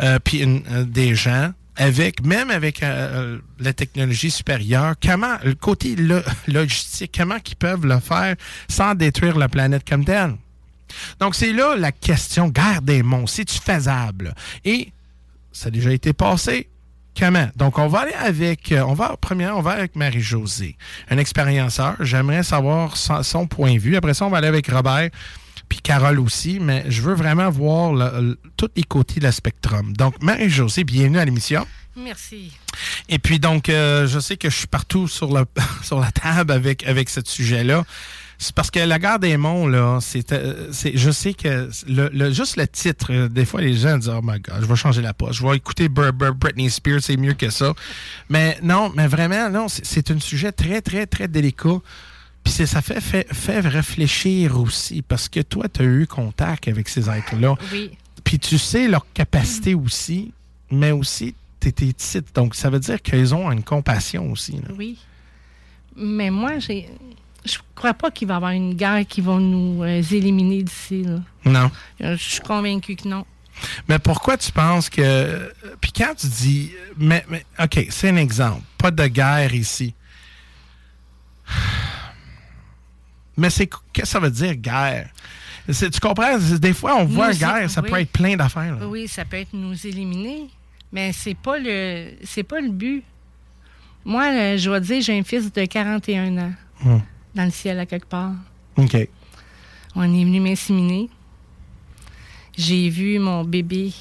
euh, 0.00 0.18
puis 0.18 0.42
euh, 0.42 0.84
des 0.84 1.14
gens, 1.14 1.52
avec 1.76 2.24
même 2.24 2.50
avec 2.50 2.80
la 2.80 3.72
technologie 3.74 4.30
supérieure, 4.30 4.94
comment 5.02 5.36
le 5.44 5.54
côté 5.54 5.96
lo- 5.96 6.20
logistique, 6.46 7.14
comment 7.16 7.38
qu'ils 7.40 7.56
peuvent 7.56 7.84
le 7.84 8.00
faire 8.00 8.36
sans 8.68 8.94
détruire 8.94 9.36
la 9.36 9.48
planète 9.50 9.86
comme 9.86 10.04
telle? 10.06 10.36
Donc 11.20 11.34
c'est 11.34 11.52
là 11.52 11.74
la 11.76 11.92
question 11.92 12.48
guerre 12.48 12.82
des 12.82 13.02
monts, 13.02 13.26
c'est-tu 13.26 13.58
faisable? 13.58 14.34
Et 14.64 14.92
ça 15.52 15.68
a 15.68 15.70
déjà 15.70 15.92
été 15.92 16.12
passé. 16.12 16.68
Comment? 17.18 17.50
Donc, 17.56 17.78
on 17.78 17.88
va 17.88 18.00
aller 18.00 18.14
avec, 18.14 18.72
euh, 18.72 18.80
on 18.88 18.94
va, 18.94 19.18
première, 19.18 19.54
on 19.58 19.60
va 19.60 19.72
avec 19.72 19.96
Marie-Josée, 19.96 20.78
un 21.10 21.18
expérienceur. 21.18 21.96
J'aimerais 22.00 22.42
savoir 22.42 22.96
son, 22.96 23.22
son 23.22 23.46
point 23.46 23.74
de 23.74 23.78
vue. 23.78 23.96
Après 23.96 24.14
ça, 24.14 24.24
on 24.24 24.30
va 24.30 24.38
aller 24.38 24.46
avec 24.48 24.68
Robert, 24.70 25.10
puis 25.68 25.78
Carole 25.82 26.18
aussi, 26.20 26.58
mais 26.58 26.86
je 26.88 27.02
veux 27.02 27.12
vraiment 27.12 27.50
voir 27.50 27.92
le- 27.92 28.20
le- 28.28 28.38
tous 28.56 28.70
les 28.76 28.82
côtés 28.84 29.20
de 29.20 29.24
la 29.24 29.32
spectrum. 29.32 29.92
Donc, 29.94 30.22
Marie-Josée, 30.22 30.84
bienvenue 30.84 31.18
à 31.18 31.26
l'émission. 31.26 31.66
Merci. 31.96 32.50
Et 33.10 33.18
puis, 33.18 33.38
donc, 33.38 33.68
euh, 33.68 34.06
je 34.06 34.18
sais 34.18 34.38
que 34.38 34.48
je 34.48 34.56
suis 34.56 34.66
partout 34.66 35.06
sur, 35.06 35.34
le, 35.38 35.44
sur 35.82 36.00
la 36.00 36.10
table 36.12 36.50
avec, 36.50 36.86
avec 36.86 37.10
ce 37.10 37.20
sujet-là. 37.22 37.84
C'est 38.42 38.54
parce 38.54 38.70
que 38.72 38.80
la 38.80 38.98
guerre 38.98 39.18
des 39.20 39.36
monts, 39.36 39.68
là, 39.68 39.98
c'est, 40.00 40.32
euh, 40.32 40.68
c'est, 40.72 40.96
je 40.96 41.10
sais 41.12 41.32
que 41.32 41.70
le, 41.86 42.08
le- 42.12 42.32
juste 42.32 42.56
le 42.56 42.66
titre, 42.66 43.12
euh, 43.12 43.28
des 43.28 43.44
fois, 43.44 43.60
les 43.60 43.74
gens 43.74 43.96
disent, 43.98 44.08
oh 44.08 44.20
my 44.22 44.40
God, 44.40 44.56
je 44.60 44.66
vais 44.66 44.74
changer 44.76 45.00
la 45.00 45.14
poste, 45.14 45.34
je 45.34 45.46
vais 45.46 45.56
écouter 45.56 45.88
Bur- 45.88 46.12
Bur- 46.12 46.34
Britney 46.34 46.68
Spears, 46.68 47.00
c'est 47.02 47.16
mieux 47.16 47.34
que 47.34 47.50
ça. 47.50 47.72
Mais 48.28 48.58
non, 48.62 48.90
mais 48.96 49.06
vraiment, 49.06 49.48
non, 49.48 49.68
c'est, 49.68 50.10
un 50.10 50.18
sujet 50.18 50.50
très, 50.50 50.80
très, 50.82 51.06
très 51.06 51.28
délicat. 51.28 51.78
Puis 52.42 52.52
ça 52.52 52.82
fait, 52.82 53.00
fait, 53.00 53.32
fait 53.32 53.60
réfléchir 53.60 54.58
aussi, 54.58 55.02
parce 55.02 55.28
que 55.28 55.38
toi, 55.40 55.68
tu 55.68 55.82
as 55.82 55.84
eu 55.84 56.06
contact 56.08 56.66
avec 56.66 56.88
ces 56.88 57.08
êtres-là. 57.08 57.54
Oui. 57.72 57.92
Puis 58.24 58.40
tu 58.40 58.58
sais 58.58 58.88
leur 58.88 59.06
capacité 59.14 59.74
aussi, 59.76 60.32
mais 60.70 60.90
aussi, 60.90 61.36
tu 61.60 61.68
étais 61.68 61.86
petite. 61.92 62.34
Donc, 62.34 62.56
ça 62.56 62.70
veut 62.70 62.80
dire 62.80 63.00
qu'ils 63.00 63.32
ont 63.36 63.52
une 63.52 63.62
compassion 63.62 64.32
aussi. 64.32 64.52
là. 64.52 64.74
Oui. 64.76 64.98
Mais 65.96 66.30
moi, 66.30 66.58
j'ai. 66.58 66.88
Je 67.44 67.58
crois 67.74 67.94
pas 67.94 68.10
qu'il 68.10 68.28
va 68.28 68.34
y 68.34 68.36
avoir 68.36 68.52
une 68.52 68.74
guerre 68.74 69.04
qui 69.08 69.20
va 69.20 69.32
nous 69.38 69.82
euh, 69.82 70.00
éliminer 70.10 70.62
d'ici. 70.62 71.04
Non. 71.44 71.70
Euh, 72.00 72.16
Je 72.16 72.22
suis 72.22 72.40
convaincue 72.40 72.94
que 72.96 73.08
non. 73.08 73.24
Mais 73.88 73.98
pourquoi 73.98 74.36
tu 74.36 74.50
penses 74.52 74.88
que. 74.88 75.52
Puis 75.80 75.92
quand 75.92 76.14
tu 76.16 76.26
dis. 76.26 76.72
Mais, 76.96 77.24
mais 77.28 77.44
OK, 77.62 77.86
c'est 77.90 78.08
un 78.10 78.16
exemple. 78.16 78.62
Pas 78.78 78.90
de 78.90 79.06
guerre 79.06 79.54
ici. 79.54 79.94
Mais 83.36 83.50
c'est 83.50 83.66
qu'est-ce 83.66 84.02
que 84.02 84.08
ça 84.08 84.20
veut 84.20 84.30
dire 84.30 84.54
guerre? 84.56 85.08
C'est- 85.68 85.90
Tu 85.90 86.00
comprends? 86.00 86.36
Des 86.38 86.72
fois, 86.74 86.96
on 86.96 87.04
voit 87.04 87.32
Nous, 87.32 87.38
guerre, 87.38 87.70
ça 87.70 87.80
oui. 87.82 87.90
peut 87.90 88.00
être 88.00 88.10
plein 88.12 88.36
d'affaires. 88.36 88.76
Oui, 88.82 89.08
ça 89.08 89.24
peut 89.24 89.38
être 89.38 89.52
nous 89.54 89.86
éliminer, 89.86 90.48
mais 90.92 91.12
c'est 91.12 91.34
pas 91.36 91.58
le 91.58 92.10
c'est 92.24 92.42
pas 92.42 92.60
le 92.60 92.68
but. 92.70 93.02
Moi, 94.04 94.24
euh, 94.32 94.56
je 94.58 94.68
dois 94.68 94.80
dire, 94.80 95.00
j'ai 95.00 95.18
un 95.18 95.22
fils 95.22 95.52
de 95.52 95.64
41 95.64 96.36
ans 96.38 96.52
Hum. 96.84 97.00
Dans 97.34 97.44
le 97.44 97.50
ciel 97.50 97.78
à 97.78 97.86
quelque 97.86 98.06
part. 98.06 98.32
OK. 98.76 98.96
On 99.94 100.02
est 100.02 100.24
venu 100.24 100.40
m'inséminer. 100.40 101.08
J'ai 102.56 102.88
vu 102.88 103.18
mon 103.18 103.44
bébé. 103.44 103.92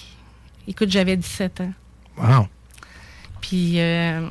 Écoute, 0.67 0.89
j'avais 0.89 1.17
17 1.17 1.61
ans. 1.61 1.73
Wow. 2.17 2.47
Puis, 3.41 3.79
euh, 3.79 4.27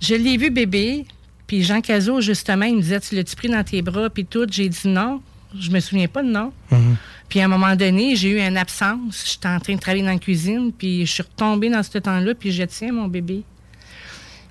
je 0.00 0.14
l'ai 0.14 0.36
vu 0.36 0.50
bébé. 0.50 1.06
Puis 1.46 1.62
Jean 1.62 1.80
Cazot, 1.80 2.20
justement, 2.20 2.64
il 2.64 2.76
me 2.76 2.80
disait, 2.80 3.00
tu 3.00 3.14
l'as-tu 3.14 3.36
pris 3.36 3.48
dans 3.48 3.64
tes 3.64 3.82
bras? 3.82 4.08
Puis 4.10 4.24
tout, 4.24 4.46
j'ai 4.50 4.68
dit 4.68 4.88
non. 4.88 5.20
Je 5.58 5.70
me 5.70 5.80
souviens 5.80 6.08
pas 6.08 6.22
de 6.22 6.28
non. 6.28 6.52
Mhm. 6.70 6.96
Puis 7.28 7.40
à 7.40 7.44
un 7.44 7.48
moment 7.48 7.76
donné, 7.76 8.16
j'ai 8.16 8.30
eu 8.30 8.40
une 8.40 8.56
absence. 8.56 9.24
J'étais 9.30 9.48
en 9.48 9.60
train 9.60 9.74
de 9.74 9.80
travailler 9.80 10.04
dans 10.04 10.10
la 10.10 10.18
cuisine. 10.18 10.72
Puis 10.76 11.06
je 11.06 11.12
suis 11.12 11.22
retombée 11.22 11.70
dans 11.70 11.82
ce 11.82 11.98
temps-là. 11.98 12.34
Puis 12.34 12.52
je 12.52 12.64
tiens 12.64 12.92
mon 12.92 13.08
bébé. 13.08 13.42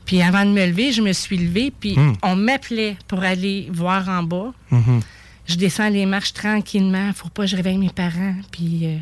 Puis 0.05 0.21
avant 0.21 0.45
de 0.45 0.51
me 0.51 0.65
lever, 0.65 0.91
je 0.91 1.01
me 1.01 1.13
suis 1.13 1.37
levée. 1.37 1.71
Puis 1.77 1.97
Mm. 1.97 2.13
on 2.23 2.35
m'appelait 2.35 2.97
pour 3.07 3.23
aller 3.23 3.69
voir 3.71 4.07
en 4.09 4.23
bas. 4.23 4.53
Mhm. 4.71 4.99
Je 5.45 5.55
descends 5.55 5.89
les 5.89 6.05
marches 6.05 6.33
tranquillement. 6.33 7.11
Faut 7.13 7.29
pas 7.29 7.43
que 7.43 7.49
je 7.49 7.55
réveille 7.55 7.77
mes 7.77 7.89
parents. 7.89 8.35
Puis 8.51 8.81
euh, 8.85 8.97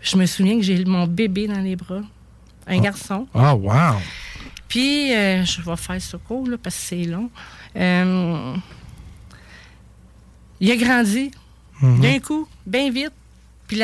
je 0.00 0.16
me 0.16 0.26
souviens 0.26 0.56
que 0.56 0.62
j'ai 0.62 0.84
mon 0.84 1.06
bébé 1.06 1.46
dans 1.48 1.60
les 1.60 1.76
bras. 1.76 2.00
Un 2.66 2.80
garçon. 2.80 3.26
Oh, 3.34 3.38
wow. 3.62 3.96
Puis, 4.68 5.14
euh, 5.14 5.44
je 5.46 5.62
vais 5.62 5.76
faire 5.76 6.00
ce 6.02 6.18
cours, 6.18 6.46
là, 6.46 6.56
parce 6.62 6.76
que 6.76 6.82
c'est 6.82 7.04
long. 7.04 7.30
Euh, 7.76 8.54
il 10.60 10.70
a 10.70 10.76
grandi 10.76 11.30
Mhm. 11.80 12.00
d'un 12.00 12.18
coup, 12.18 12.46
bien 12.66 12.90
vite. 12.90 13.12
Puis, 13.66 13.80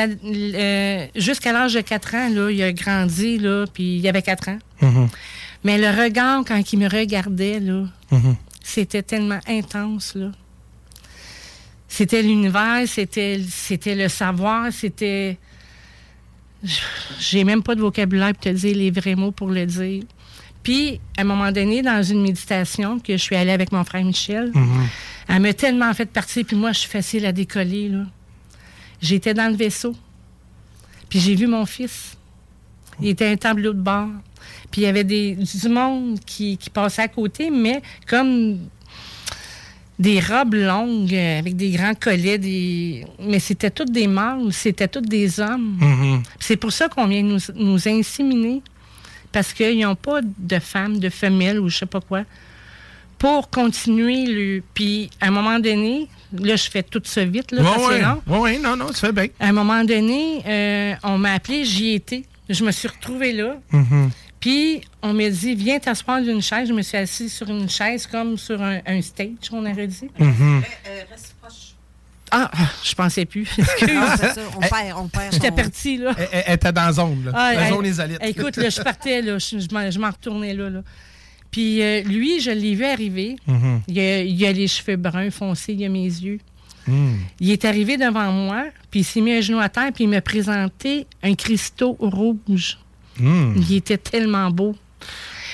jusqu'à 1.15 1.53
l'âge 1.53 1.73
de 1.75 1.81
4 1.81 2.13
ans, 2.15 2.29
là, 2.29 2.49
il 2.51 2.61
a 2.61 2.71
grandi, 2.73 3.37
là, 3.37 3.65
puis 3.71 3.97
il 3.97 4.07
avait 4.07 4.21
4 4.21 4.49
ans. 4.49 4.57
Mais 5.65 5.77
le 5.77 5.89
regard, 6.03 6.43
quand 6.45 6.71
il 6.71 6.79
me 6.79 6.87
regardait, 6.87 7.59
là, 7.59 7.83
Mhm. 8.11 8.35
c'était 8.63 9.01
tellement 9.03 9.39
intense, 9.47 10.13
là. 10.15 10.31
C'était 11.87 12.21
l'univers, 12.21 12.83
c'était, 12.87 13.41
c'était 13.49 13.95
le 13.95 14.07
savoir, 14.09 14.71
c'était... 14.71 15.37
J'ai 17.19 17.43
même 17.43 17.61
pas 17.63 17.75
de 17.75 17.81
vocabulaire 17.81 18.33
pour 18.33 18.41
te 18.41 18.49
dire 18.49 18.75
les 18.75 18.91
vrais 18.91 19.15
mots 19.15 19.31
pour 19.31 19.49
le 19.49 19.65
dire. 19.65 20.03
Puis, 20.63 20.99
à 21.17 21.21
un 21.21 21.23
moment 21.25 21.51
donné, 21.51 21.81
dans 21.83 22.01
une 22.01 22.21
méditation 22.23 22.99
que 22.99 23.13
je 23.13 23.21
suis 23.21 23.35
allée 23.35 23.51
avec 23.51 23.71
mon 23.71 23.83
frère 23.83 24.03
Michel, 24.03 24.51
Mhm. 24.53 24.87
elle 25.29 25.41
m'a 25.41 25.53
tellement 25.53 25.93
fait 25.93 26.05
partir, 26.07 26.43
puis 26.45 26.55
moi, 26.55 26.71
je 26.73 26.79
suis 26.79 26.89
facile 26.89 27.25
à 27.25 27.31
décoller, 27.31 27.89
là. 27.89 28.03
J'étais 29.01 29.33
dans 29.33 29.49
le 29.51 29.55
vaisseau, 29.57 29.95
puis 31.09 31.19
j'ai 31.19 31.35
vu 31.35 31.47
mon 31.47 31.65
fils. 31.65 32.17
Il 33.01 33.09
était 33.09 33.27
un 33.27 33.35
tableau 33.37 33.73
de 33.73 33.81
bord. 33.81 34.09
Puis 34.75 34.81
il 34.81 34.85
y 34.87 34.89
avait 34.89 35.05
des, 35.05 35.35
du 35.35 35.69
monde 35.69 36.19
qui, 36.25 36.57
qui 36.57 36.69
passait 36.69 37.03
à 37.03 37.07
côté, 37.07 37.49
mais 37.49 37.81
comme 38.09 38.59
des 39.97 40.19
robes 40.19 40.55
longues 40.55 41.13
euh, 41.13 41.39
avec 41.39 41.55
des 41.55 41.69
grands 41.69 41.93
collets, 41.95 42.37
des... 42.37 43.05
mais 43.17 43.39
c'était 43.39 43.71
tous 43.71 43.85
des 43.85 44.07
mâles, 44.07 44.51
c'était 44.51 44.89
tous 44.89 44.99
des 44.99 45.39
hommes. 45.39 45.77
Mhm. 45.79 46.23
C'est 46.41 46.57
pour 46.57 46.73
ça 46.73 46.89
qu'on 46.89 47.07
vient 47.07 47.23
nous, 47.23 47.39
nous 47.55 47.87
inséminer, 47.87 48.61
parce 49.31 49.53
qu'ils 49.53 49.79
n'ont 49.79 49.95
pas 49.95 50.19
de 50.21 50.59
femmes, 50.59 50.99
de 50.99 51.07
femelles 51.07 51.61
ou 51.61 51.69
je 51.69 51.77
sais 51.77 51.85
pas 51.85 52.01
quoi, 52.01 52.23
pour 53.17 53.49
continuer 53.49 54.25
le... 54.25 54.61
Puis 54.73 55.09
à 55.21 55.27
un 55.27 55.31
moment 55.31 55.57
donné, 55.57 56.09
là 56.37 56.57
je 56.57 56.69
fais 56.69 56.83
tout 56.83 57.01
ça 57.05 57.23
vite, 57.23 57.53
là, 57.53 57.61
que 57.61 57.87
ouais. 57.87 58.01
non. 58.01 58.21
Ouais, 58.27 58.39
ouais, 58.39 58.59
non, 58.59 58.75
non, 58.75 58.87
tu 58.87 58.95
fais 58.95 59.13
bien. 59.13 59.27
À 59.39 59.47
un 59.47 59.53
moment 59.53 59.85
donné, 59.85 60.43
euh, 60.45 60.95
on 61.03 61.17
m'a 61.17 61.31
appelé, 61.31 61.63
j'y 61.63 61.93
étais. 61.93 62.25
Je 62.49 62.65
me 62.65 62.71
suis 62.71 62.89
retrouvée 62.89 63.31
là. 63.31 63.55
Mhm. 63.71 64.11
Puis, 64.45 64.81
on 65.01 65.11
m'a 65.11 65.27
dit, 65.27 65.55
viens 65.55 65.79
t'asseoir 65.79 66.21
d'une 66.21 66.39
chaise. 66.39 66.67
Je 66.67 66.73
me 66.73 66.83
suis 66.83 66.95
assise 66.97 67.33
sur 67.33 67.49
une 67.49 67.67
chaise 67.67 68.05
comme 68.05 68.37
sur 68.37 68.61
un, 68.61 68.79
un 68.85 69.01
stage, 69.01 69.29
on 69.51 69.65
aurait 69.65 69.87
dit. 69.87 70.07
Mhm. 70.19 70.61
Ah, 72.29 72.51
je 72.83 72.93
pensais 72.93 73.25
plus. 73.25 73.47
Excuse. 73.57 73.89
C'est 74.19 74.33
ça, 74.35 74.41
on 74.55 74.59
perd, 74.59 74.97
on 74.97 75.07
perd. 75.07 75.33
J'étais 75.33 75.49
on- 75.51 75.55
partie, 75.55 75.97
là. 75.97 76.11
Elle, 76.15 76.27
elle- 76.31 76.43
elle 76.45 76.53
était 76.55 76.71
dans 76.71 76.85
la 76.85 76.91
zone, 76.93 77.25
là. 77.25 77.31
Ah, 77.33 77.53
la 77.55 77.69
zone. 77.69 77.85
Écoute, 78.21 78.57
là, 78.57 78.69
je 78.69 78.81
partais, 78.81 79.21
là, 79.23 79.39
je, 79.39 79.57
je 79.57 79.99
m'en- 79.99 80.09
retournais 80.11 80.53
là. 80.53 80.69
là. 80.69 80.81
Puis 81.49 81.81
euh, 81.81 82.03
lui, 82.03 82.39
je 82.39 82.51
l'ai 82.51 82.75
vu 82.75 82.85
arriver. 82.85 83.37
Mhm. 83.47 83.81
Il, 83.87 83.99
a, 83.99 84.21
il 84.21 84.45
a 84.45 84.51
les 84.51 84.67
cheveux 84.67 84.95
bruns 84.95 85.31
foncés, 85.31 85.73
il 85.73 85.83
a 85.85 85.89
mes 85.89 86.03
yeux. 86.05 86.39
Mhm. 86.85 87.17
Il 87.39 87.49
est 87.49 87.65
arrivé 87.65 87.97
devant 87.97 88.31
moi, 88.31 88.65
puis 88.91 88.99
il 88.99 89.03
s'est 89.03 89.21
mis 89.21 89.33
un 89.33 89.41
genou 89.41 89.57
à 89.59 89.69
terre, 89.69 89.91
puis 89.91 90.03
il 90.03 90.09
m'a 90.09 90.21
présenté 90.21 91.07
un 91.23 91.33
cristaux 91.33 91.97
rouge. 91.99 92.77
Mhm. 93.19 93.55
Il 93.69 93.75
était 93.75 93.97
tellement 93.97 94.49
beau. 94.49 94.75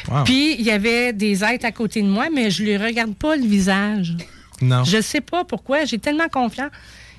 Wow. 0.09 0.23
Puis 0.23 0.55
il 0.57 0.65
y 0.65 0.71
avait 0.71 1.13
des 1.13 1.43
êtres 1.43 1.65
à 1.65 1.71
côté 1.71 2.01
de 2.01 2.07
moi, 2.07 2.27
mais 2.33 2.49
je 2.49 2.63
ne 2.63 2.69
lui 2.69 2.77
regarde 2.77 3.15
pas 3.15 3.35
le 3.35 3.45
visage. 3.45 4.15
Non. 4.61 4.83
Je 4.83 5.01
sais 5.01 5.21
pas 5.21 5.43
pourquoi, 5.43 5.85
j'ai 5.85 5.99
tellement 5.99 6.29
confiance. 6.29 6.71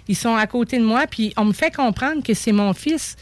Ils 0.09 0.17
sont 0.17 0.35
à 0.35 0.47
côté 0.47 0.79
de 0.79 0.85
moi, 0.85 1.07
puis 1.09 1.33
on 1.37 1.45
me 1.45 1.53
fait 1.53 1.75
comprendre 1.75 2.23
que 2.23 2.35
c'est 2.35 2.53
mon 2.53 2.73
fils, 2.73 3.17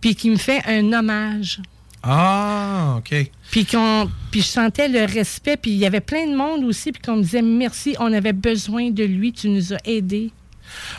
puis 0.00 0.14
qu'il 0.14 0.32
me 0.32 0.36
fait 0.36 0.62
un 0.66 0.92
hommage. 0.92 1.60
Ah, 2.02 2.96
OK. 2.98 3.14
Puis, 3.50 3.66
puis 4.30 4.40
je 4.40 4.46
sentais 4.46 4.88
le 4.88 5.04
respect, 5.04 5.56
puis 5.56 5.70
il 5.70 5.78
y 5.78 5.86
avait 5.86 6.00
plein 6.00 6.26
de 6.26 6.36
monde 6.36 6.64
aussi, 6.64 6.92
puis 6.92 7.00
qu'on 7.00 7.16
me 7.16 7.22
disait 7.22 7.40
merci, 7.40 7.96
on 7.98 8.12
avait 8.12 8.32
besoin 8.32 8.90
de 8.90 9.04
lui, 9.04 9.32
tu 9.32 9.48
nous 9.48 9.72
as 9.72 9.78
aidés. 9.84 10.30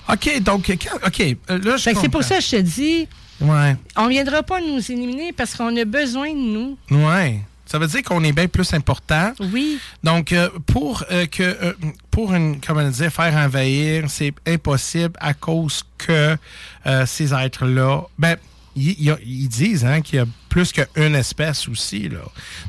OK, 0.09 0.41
donc, 0.41 0.71
OK, 1.05 1.19
là, 1.49 1.77
je 1.77 1.77
c'est 1.77 2.09
pour 2.09 2.23
ça 2.23 2.37
que 2.37 2.43
je 2.43 2.51
te 2.51 2.61
dis, 2.61 3.07
Ouais. 3.41 3.75
on 3.97 4.07
viendra 4.07 4.43
pas 4.43 4.61
nous 4.61 4.79
éliminer 4.91 5.33
parce 5.33 5.55
qu'on 5.55 5.75
a 5.75 5.85
besoin 5.85 6.29
de 6.29 6.37
nous. 6.37 6.77
Ouais. 6.89 7.41
Ça 7.65 7.79
veut 7.79 7.87
dire 7.87 8.03
qu'on 8.03 8.23
est 8.23 8.31
bien 8.31 8.47
plus 8.47 8.73
important. 8.73 9.33
Oui. 9.39 9.79
Donc, 10.03 10.31
euh, 10.31 10.49
pour 10.67 11.03
euh, 11.11 11.25
que 11.25 11.43
euh, 11.43 11.73
pour 12.11 12.33
une, 12.33 12.61
comme 12.61 12.77
on 12.77 12.87
disait, 12.87 13.09
faire 13.09 13.35
envahir, 13.35 14.05
c'est 14.07 14.33
impossible 14.47 15.15
à 15.19 15.33
cause 15.33 15.83
que 15.97 16.37
euh, 16.85 17.05
ces 17.07 17.33
êtres-là, 17.33 18.03
ben, 18.19 18.37
ils, 18.75 19.47
disent 19.47 19.85
hein, 19.85 20.01
qu'il 20.01 20.19
y 20.19 20.21
a 20.21 20.25
plus 20.49 20.71
qu'une 20.71 21.15
espèce 21.15 21.67
aussi. 21.67 22.09
Là. 22.09 22.19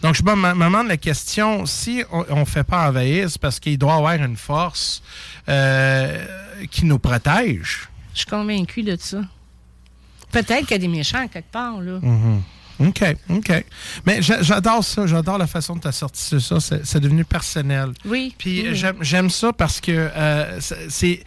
Donc, 0.03 0.15
je 0.15 0.23
me 0.23 0.65
demande 0.65 0.89
la 0.89 0.97
question, 0.97 1.67
si 1.67 2.03
on 2.11 2.41
ne 2.41 2.45
fait 2.45 2.65
pas 2.65 2.89
envahir, 2.89 3.29
c'est 3.29 3.41
parce 3.41 3.59
qu'il 3.61 3.77
doit 3.77 3.95
y 3.95 3.97
avoir 3.97 4.15
une 4.15 4.37
force 4.37 5.03
qui 6.71 6.85
nous 6.85 6.99
protège. 7.01 7.89
Je 8.15 8.21
suis 8.21 8.31
convaincue 8.31 8.85
de 8.85 8.97
ça. 8.99 9.19
Peut-être 10.33 10.61
qu'il 10.67 10.73
y 10.73 10.75
a 10.75 10.79
des 10.79 10.89
méchants 10.89 11.27
quelque 11.29 11.51
part, 11.51 11.81
là. 11.81 11.99
Mhm. 12.03 12.43
OK, 12.79 13.03
OK. 13.31 13.65
Mais 14.05 14.21
j'a- 14.21 14.43
j'adore 14.43 14.85
ça, 14.85 15.07
j'adore 15.07 15.39
la 15.39 15.47
façon 15.47 15.73
dont 15.77 15.81
tu 15.81 15.89
as 15.89 15.93
sorti 15.93 16.39
ça. 16.39 16.59
C'est 16.61 17.01
devenu 17.01 17.25
personnel. 17.25 17.93
Oui. 18.05 18.35
Puis 18.37 18.65
oui. 18.65 18.69
euh, 18.85 18.95
j'aime- 19.01 19.31
ça 19.31 19.51
parce 19.55 19.81
que 19.81 19.93
euh, 20.15 20.61
c'est- 20.91 21.25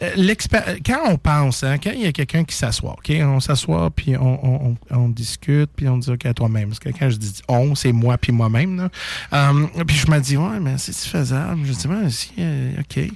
euh, 0.00 0.76
quand 0.86 1.00
on 1.08 1.16
pense, 1.16 1.64
hein, 1.64 1.78
quand 1.82 1.90
il 1.92 2.02
y 2.02 2.06
a 2.06 2.12
quelqu'un 2.12 2.44
qui 2.44 2.54
s'assoit, 2.54 2.92
OK, 2.92 3.10
on 3.20 3.40
s'assoit 3.40 3.90
puis 3.90 4.16
on, 4.16 4.46
on- 4.46 4.76
on- 4.92 4.96
on 4.96 5.08
discute 5.08 5.70
puis 5.74 5.88
on 5.88 5.98
dit 5.98 6.08
OK 6.08 6.24
à 6.24 6.34
toi-même. 6.34 6.68
Parce 6.68 6.78
que 6.78 6.90
quand 6.90 7.10
je 7.10 7.16
dis 7.16 7.32
on, 7.48 7.74
c'est 7.74 7.90
moi 7.90 8.16
puis 8.16 8.30
moi-même. 8.30 8.88
Euh, 9.32 9.66
puis 9.84 9.96
je 9.96 10.08
me 10.08 10.20
dis 10.20 10.36
ouais, 10.36 10.60
mais 10.60 10.74
c'est 10.78 10.94
faisable. 10.96 11.62
Je 11.66 11.72
dis 11.72 11.86
ouais, 11.88 12.10
si, 12.10 12.30
euh, 12.38 12.74
OK. 12.78 13.10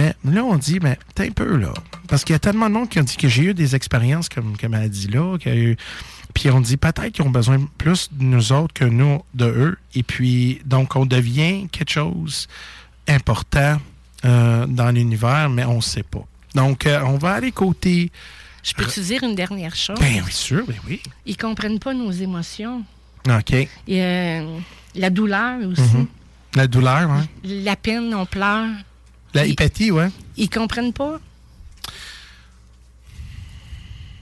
Mais 0.00 0.14
là, 0.32 0.44
on 0.44 0.56
dit, 0.56 0.78
mais 0.80 0.98
t'es 1.14 1.28
un 1.28 1.30
peu 1.30 1.56
là. 1.56 1.74
Parce 2.08 2.24
qu'il 2.24 2.32
y 2.32 2.36
a 2.36 2.38
tellement 2.38 2.68
de 2.68 2.74
monde 2.74 2.88
qui 2.88 2.98
ont 2.98 3.02
dit 3.04 3.16
que 3.18 3.28
j'ai 3.28 3.44
eu 3.44 3.54
des 3.54 3.74
expériences 3.76 4.30
comme, 4.30 4.56
comme 4.56 4.72
elle 4.74 4.84
a 4.84 4.88
dit 4.88 5.08
là, 5.08 5.36
qu'il 5.38 5.52
y 5.52 5.54
a 5.54 5.58
eu- 5.58 5.76
puis 6.32 6.48
on 6.50 6.60
dit 6.60 6.76
peut-être 6.78 7.08
qu'ils 7.10 7.24
ont 7.24 7.30
besoin 7.30 7.58
plus 7.76 8.08
de 8.12 8.22
nous 8.24 8.52
autres 8.52 8.72
que 8.72 8.84
nous 8.84 9.20
de 9.34 9.44
eux. 9.44 9.78
Et 9.94 10.02
puis, 10.02 10.62
donc, 10.64 10.96
on 10.96 11.04
devient 11.04 11.66
quelque 11.70 11.90
chose 11.90 12.46
important 13.08 13.78
euh, 14.24 14.66
dans 14.66 14.90
l'univers, 14.90 15.50
mais 15.50 15.64
on 15.64 15.76
ne 15.76 15.80
sait 15.82 16.02
pas. 16.02 16.24
Donc, 16.54 16.86
euh, 16.86 17.00
on 17.04 17.18
va 17.18 17.32
aller 17.32 17.52
côté. 17.52 18.10
Je 18.62 18.72
peux 18.74 18.84
te 18.84 19.00
dire 19.00 19.22
une 19.22 19.34
dernière 19.34 19.74
chose? 19.74 19.98
Ben 19.98 20.22
oui, 20.24 20.32
sûr, 20.32 20.64
ben 20.66 20.76
oui. 20.86 21.02
Ils 21.26 21.36
comprennent 21.36 21.78
pas 21.78 21.94
nos 21.94 22.10
émotions. 22.10 22.84
OK. 23.28 23.52
Et, 23.52 23.68
euh, 23.88 24.58
la 24.94 25.10
douleur 25.10 25.58
aussi. 25.66 25.80
Mhm. 25.82 26.06
La 26.56 26.66
douleur, 26.66 27.10
hein? 27.10 27.26
La 27.44 27.76
peine, 27.76 28.14
on 28.14 28.26
pleure. 28.26 28.68
La 29.34 29.46
hypatie, 29.46 29.90
ouais. 29.90 30.10
Ils 30.36 30.50
comprennent 30.50 30.92
pas? 30.92 31.20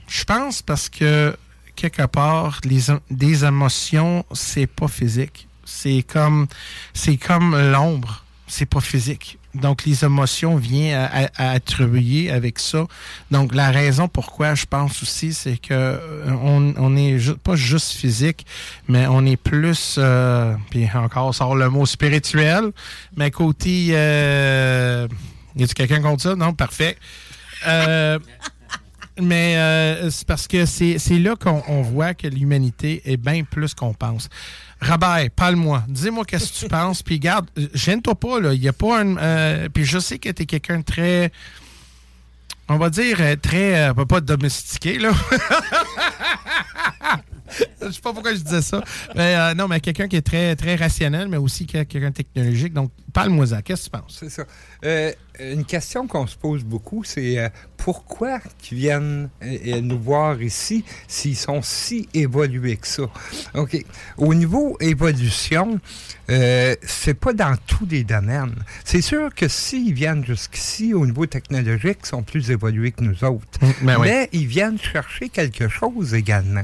Je 0.07 0.23
pense 0.23 0.61
parce 0.61 0.89
que 0.89 1.35
quelque 1.75 2.05
part, 2.05 2.59
les, 2.63 2.81
des 3.09 3.45
émotions, 3.45 4.25
c'est 4.33 4.67
pas 4.67 4.87
physique. 4.87 5.47
C'est 5.65 6.03
comme 6.03 6.47
c'est 6.93 7.17
comme 7.17 7.55
l'ombre, 7.71 8.23
c'est 8.47 8.65
pas 8.65 8.81
physique. 8.81 9.38
Donc 9.55 9.85
les 9.85 10.05
émotions 10.05 10.55
viennent 10.57 11.09
à, 11.35 11.51
attribuer 11.51 12.29
avec 12.29 12.59
ça. 12.59 12.85
Donc 13.31 13.55
la 13.55 13.71
raison 13.71 14.07
pourquoi 14.07 14.53
je 14.53 14.65
pense 14.65 15.01
aussi, 15.01 15.33
c'est 15.33 15.57
que 15.57 15.73
euh, 15.73 16.31
on, 16.43 16.73
on 16.77 16.95
est 16.95 17.35
pas 17.39 17.55
juste 17.55 17.93
physique, 17.93 18.45
mais 18.87 19.07
on 19.07 19.25
est 19.25 19.37
plus 19.37 19.95
euh, 19.97 20.55
puis 20.69 20.87
encore 20.93 21.33
sort 21.33 21.55
le 21.55 21.69
mot 21.69 21.85
spirituel, 21.85 22.71
mais 23.17 23.31
côté 23.31 23.87
euh, 23.91 25.07
y 25.55 25.63
a-t-il 25.63 25.73
quelqu'un 25.73 26.01
contre 26.01 26.23
ça? 26.23 26.35
Non, 26.35 26.53
parfait. 26.53 26.97
Mais 29.21 29.55
c'est 30.11 30.25
parce 30.27 30.47
que 30.47 30.65
c'est 30.65 31.19
là 31.19 31.35
qu'on 31.35 31.61
on 31.67 31.81
voit 31.81 32.13
que 32.13 32.27
l'humanité 32.27 33.01
est 33.03 33.17
bien 33.17 33.43
plus 33.43 33.73
qu'on 33.73 33.93
pense. 33.93 34.29
Robert, 34.81 35.29
parle-moi. 35.35 35.83
Dis-moi 35.87 36.25
qu'est-ce 36.25 36.53
que 36.53 36.59
tu 36.65 36.67
penses. 36.69 37.03
Puis 37.03 37.19
garde, 37.19 37.47
gêne-toi 37.73 38.15
pas, 38.15 38.39
là. 38.39 38.53
Il 38.53 38.61
n'y 38.61 38.67
a 38.67 38.73
pas 38.73 39.01
un. 39.01 39.17
euh, 39.17 39.69
puis 39.73 39.85
je 39.85 39.99
sais 39.99 40.19
que 40.19 40.29
tu 40.29 40.43
es 40.43 40.45
quelqu'un 40.45 40.79
de 40.79 40.83
très. 40.83 41.31
On 42.67 42.77
va 42.77 42.89
dire 42.89 43.17
euh, 43.19 43.35
très. 43.35 43.89
euh, 43.89 43.93
pas 44.05 44.21
domestiqué, 44.21 44.99
là. 44.99 45.11
je 47.81 47.91
sais 47.91 48.01
pas 48.01 48.13
pourquoi 48.13 48.33
je 48.33 48.39
disais 48.39 48.61
ça. 48.61 48.83
Mais 49.15 49.35
euh, 49.35 49.53
non, 49.53 49.67
mais 49.67 49.79
quelqu'un 49.79 50.07
qui 50.07 50.15
est 50.15 50.21
très, 50.21 50.55
très 50.55 50.75
rationnel, 50.75 51.27
mais 51.27 51.37
aussi 51.37 51.65
que- 51.65 51.83
quelqu'un 51.83 52.09
de 52.09 52.15
technologique. 52.15 52.73
Donc, 52.73 52.91
parle-moi 53.13 53.47
ça. 53.47 53.61
Qu'est-ce 53.61 53.89
que 53.89 53.95
tu 53.95 54.01
penses? 54.01 54.17
C'est 54.19 54.29
ça. 54.29 54.43
Euh, 54.85 55.11
une 55.39 55.63
question 55.65 56.05
qu'on 56.07 56.27
se 56.27 56.35
pose 56.35 56.63
beaucoup, 56.63 57.03
c'est 57.05 57.37
euh, 57.39 57.49
pourquoi 57.77 58.39
qu'ils 58.57 58.77
viennent 58.77 59.29
nous 59.81 59.99
voir 59.99 60.41
ici 60.41 60.83
s'ils 61.07 61.37
sont 61.37 61.61
si 61.61 62.09
évolués 62.13 62.75
que 62.77 62.87
ça? 62.87 63.03
OK. 63.53 63.77
Au 64.17 64.33
niveau 64.33 64.77
évolution, 64.81 65.79
c'est 66.27 67.13
pas 67.19 67.33
dans 67.33 67.55
tous 67.67 67.85
les 67.89 68.03
domaines. 68.03 68.55
C'est 68.83 69.01
sûr 69.01 69.33
que 69.33 69.47
s'ils 69.47 69.93
viennent 69.93 70.25
jusqu'ici, 70.25 70.93
au 70.93 71.05
niveau 71.05 71.25
technologique, 71.25 71.99
ils 72.03 72.07
sont 72.07 72.23
plus 72.23 72.51
évolués 72.51 72.91
que 72.91 73.01
nous 73.03 73.23
autres. 73.23 73.59
ben 73.81 73.97
oui. 73.99 74.07
Mais 74.07 74.29
ils 74.33 74.45
viennent 74.47 74.77
chercher 74.79 75.29
quelque 75.29 75.69
chose 75.69 76.13
également. 76.13 76.63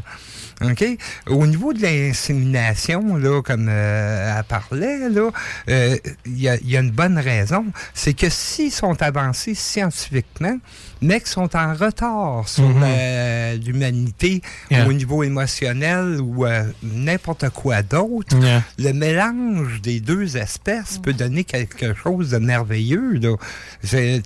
OK? 0.62 0.86
Au 1.28 1.46
niveau 1.46 1.74
de 1.74 1.82
l'insémination, 1.82 3.18
là, 3.18 3.42
comme 3.42 3.68
euh, 3.70 4.38
elle 4.38 4.44
parlait, 4.46 5.10
là, 5.10 5.30
euh, 5.70 5.98
il 6.26 6.38
y, 6.38 6.44
y 6.44 6.78
a 6.78 6.80
une 6.80 6.92
bonne 6.92 7.18
raison. 7.18 7.66
C'est 7.94 8.14
que 8.14 8.30
s'ils 8.30 8.72
sont 8.72 9.02
avancés 9.02 9.54
scientifiquement, 9.54 10.58
mais 11.06 11.20
qu'ils 11.20 11.30
sont 11.30 11.56
en 11.56 11.74
retard 11.74 12.48
sur 12.50 12.68
Mhm. 12.68 12.82
la- 12.82 13.56
l'humanité 13.56 14.42
Yeah. 14.72 14.88
au 14.88 14.94
niveau 14.94 15.24
émotionnel 15.24 16.20
ou 16.22 16.46
euh, 16.46 16.64
n'importe 16.84 17.50
quoi 17.50 17.82
d'autre, 17.84 18.36
Yeah. 18.42 18.64
le 18.80 18.92
mélange 18.94 19.82
des 19.82 20.00
deux 20.00 20.36
espèces 20.38 20.98
peut 20.98 21.14
donner 21.14 21.44
quelque 21.44 21.94
chose 21.94 22.32
de 22.32 22.38
merveilleux. 22.40 23.20
là. 23.20 23.36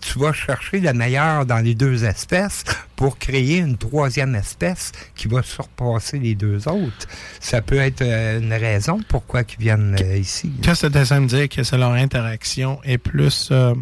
Tu 0.01 0.19
vas 0.19 0.33
chercher 0.33 0.79
le 0.79 0.93
meilleur 0.93 1.45
dans 1.45 1.59
les 1.59 1.75
deux 1.75 2.03
espèces 2.05 2.63
pour 2.95 3.17
créer 3.17 3.57
une 3.57 3.77
troisième 3.77 4.35
espèce 4.35 4.91
qui 5.15 5.27
va 5.27 5.41
surpasser 5.43 6.17
les 6.19 6.35
deux 6.35 6.67
autres. 6.67 7.07
Ça 7.39 7.61
peut 7.61 7.77
être 7.77 8.01
euh, 8.01 8.39
une 8.39 8.53
raison 8.53 8.99
pourquoi 9.07 9.41
ils 9.41 9.59
viennent 9.63 9.95
euh, 10.01 10.17
ici. 10.17 10.51
Qu'est-ce 10.61 10.87
que 10.87 11.05
tu 11.05 11.13
me 11.19 11.27
dire 11.27 11.49
que 11.49 11.63
c'est 11.63 11.77
leur 11.77 11.91
interaction 11.93 12.79
est 12.83 12.97
plus 12.97 13.49
euh, 13.51 13.73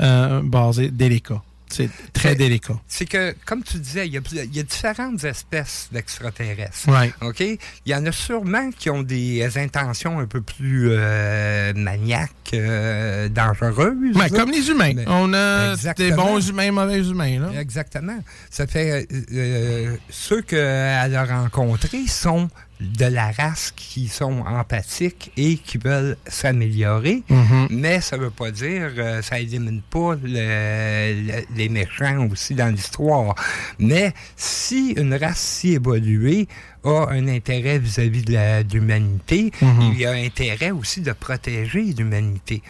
euh, 0.00 0.40
basée 0.42 0.90
délicat? 0.90 1.42
C'est 1.70 1.90
très 2.12 2.34
délicat. 2.34 2.74
C'est 2.86 3.06
que, 3.06 3.34
comme 3.44 3.62
tu 3.62 3.78
disais, 3.78 4.06
il 4.06 4.14
y 4.14 4.18
a, 4.18 4.20
il 4.44 4.56
y 4.56 4.60
a 4.60 4.62
différentes 4.62 5.22
espèces 5.24 5.88
d'extraterrestres. 5.92 6.88
Ouais. 6.88 7.12
OK? 7.20 7.40
Il 7.40 7.58
y 7.86 7.94
en 7.94 8.04
a 8.06 8.12
sûrement 8.12 8.70
qui 8.70 8.90
ont 8.90 9.02
des 9.02 9.46
intentions 9.58 10.18
un 10.18 10.26
peu 10.26 10.40
plus 10.40 10.88
euh, 10.90 11.72
maniaques, 11.74 12.30
euh, 12.54 13.28
dangereuses. 13.28 14.16
Ouais, 14.16 14.30
comme 14.30 14.50
les 14.50 14.68
humains. 14.70 14.92
Mais- 14.94 15.04
On 15.06 15.32
a 15.34 15.72
Exactement. 15.72 16.08
des 16.08 16.14
bons 16.14 16.48
humains, 16.48 16.72
mauvais 16.72 17.00
humains. 17.06 17.40
Là. 17.40 17.60
Exactement. 17.60 18.18
Ça 18.50 18.66
fait 18.66 19.06
euh, 19.12 19.22
euh, 19.32 19.96
ceux 20.10 20.42
qu'elle 20.42 21.14
a 21.14 21.24
rencontrés 21.24 22.06
sont 22.06 22.48
de 22.80 23.06
la 23.06 23.32
race 23.32 23.72
qui 23.74 24.06
sont 24.06 24.40
empathiques 24.46 25.32
et 25.36 25.56
qui 25.56 25.78
veulent 25.78 26.16
s'améliorer, 26.26 27.22
Mhm. 27.28 27.66
mais 27.70 28.00
ça 28.00 28.16
veut 28.16 28.30
pas 28.30 28.50
dire 28.52 28.90
euh, 28.98 29.20
ça 29.20 29.40
élimine 29.40 29.82
pas 29.82 30.14
le- 30.22 31.22
le- 31.26 31.44
les 31.56 31.68
méchants 31.68 32.28
aussi 32.30 32.54
dans 32.54 32.68
l'histoire. 32.72 33.34
Mais 33.80 34.14
si 34.36 34.92
une 34.96 35.14
race 35.14 35.38
si 35.40 35.72
évoluée 35.74 36.46
a 36.84 37.08
un 37.10 37.26
intérêt 37.26 37.78
vis-à-vis 37.80 38.22
de 38.22 38.72
l'humanité, 38.72 39.50
Mhm. 39.60 39.80
il 39.92 39.98
y 40.00 40.06
a 40.06 40.12
intérêt 40.12 40.70
aussi 40.70 41.00
de 41.00 41.12
protéger 41.12 41.82
l'humanité. 41.82 42.62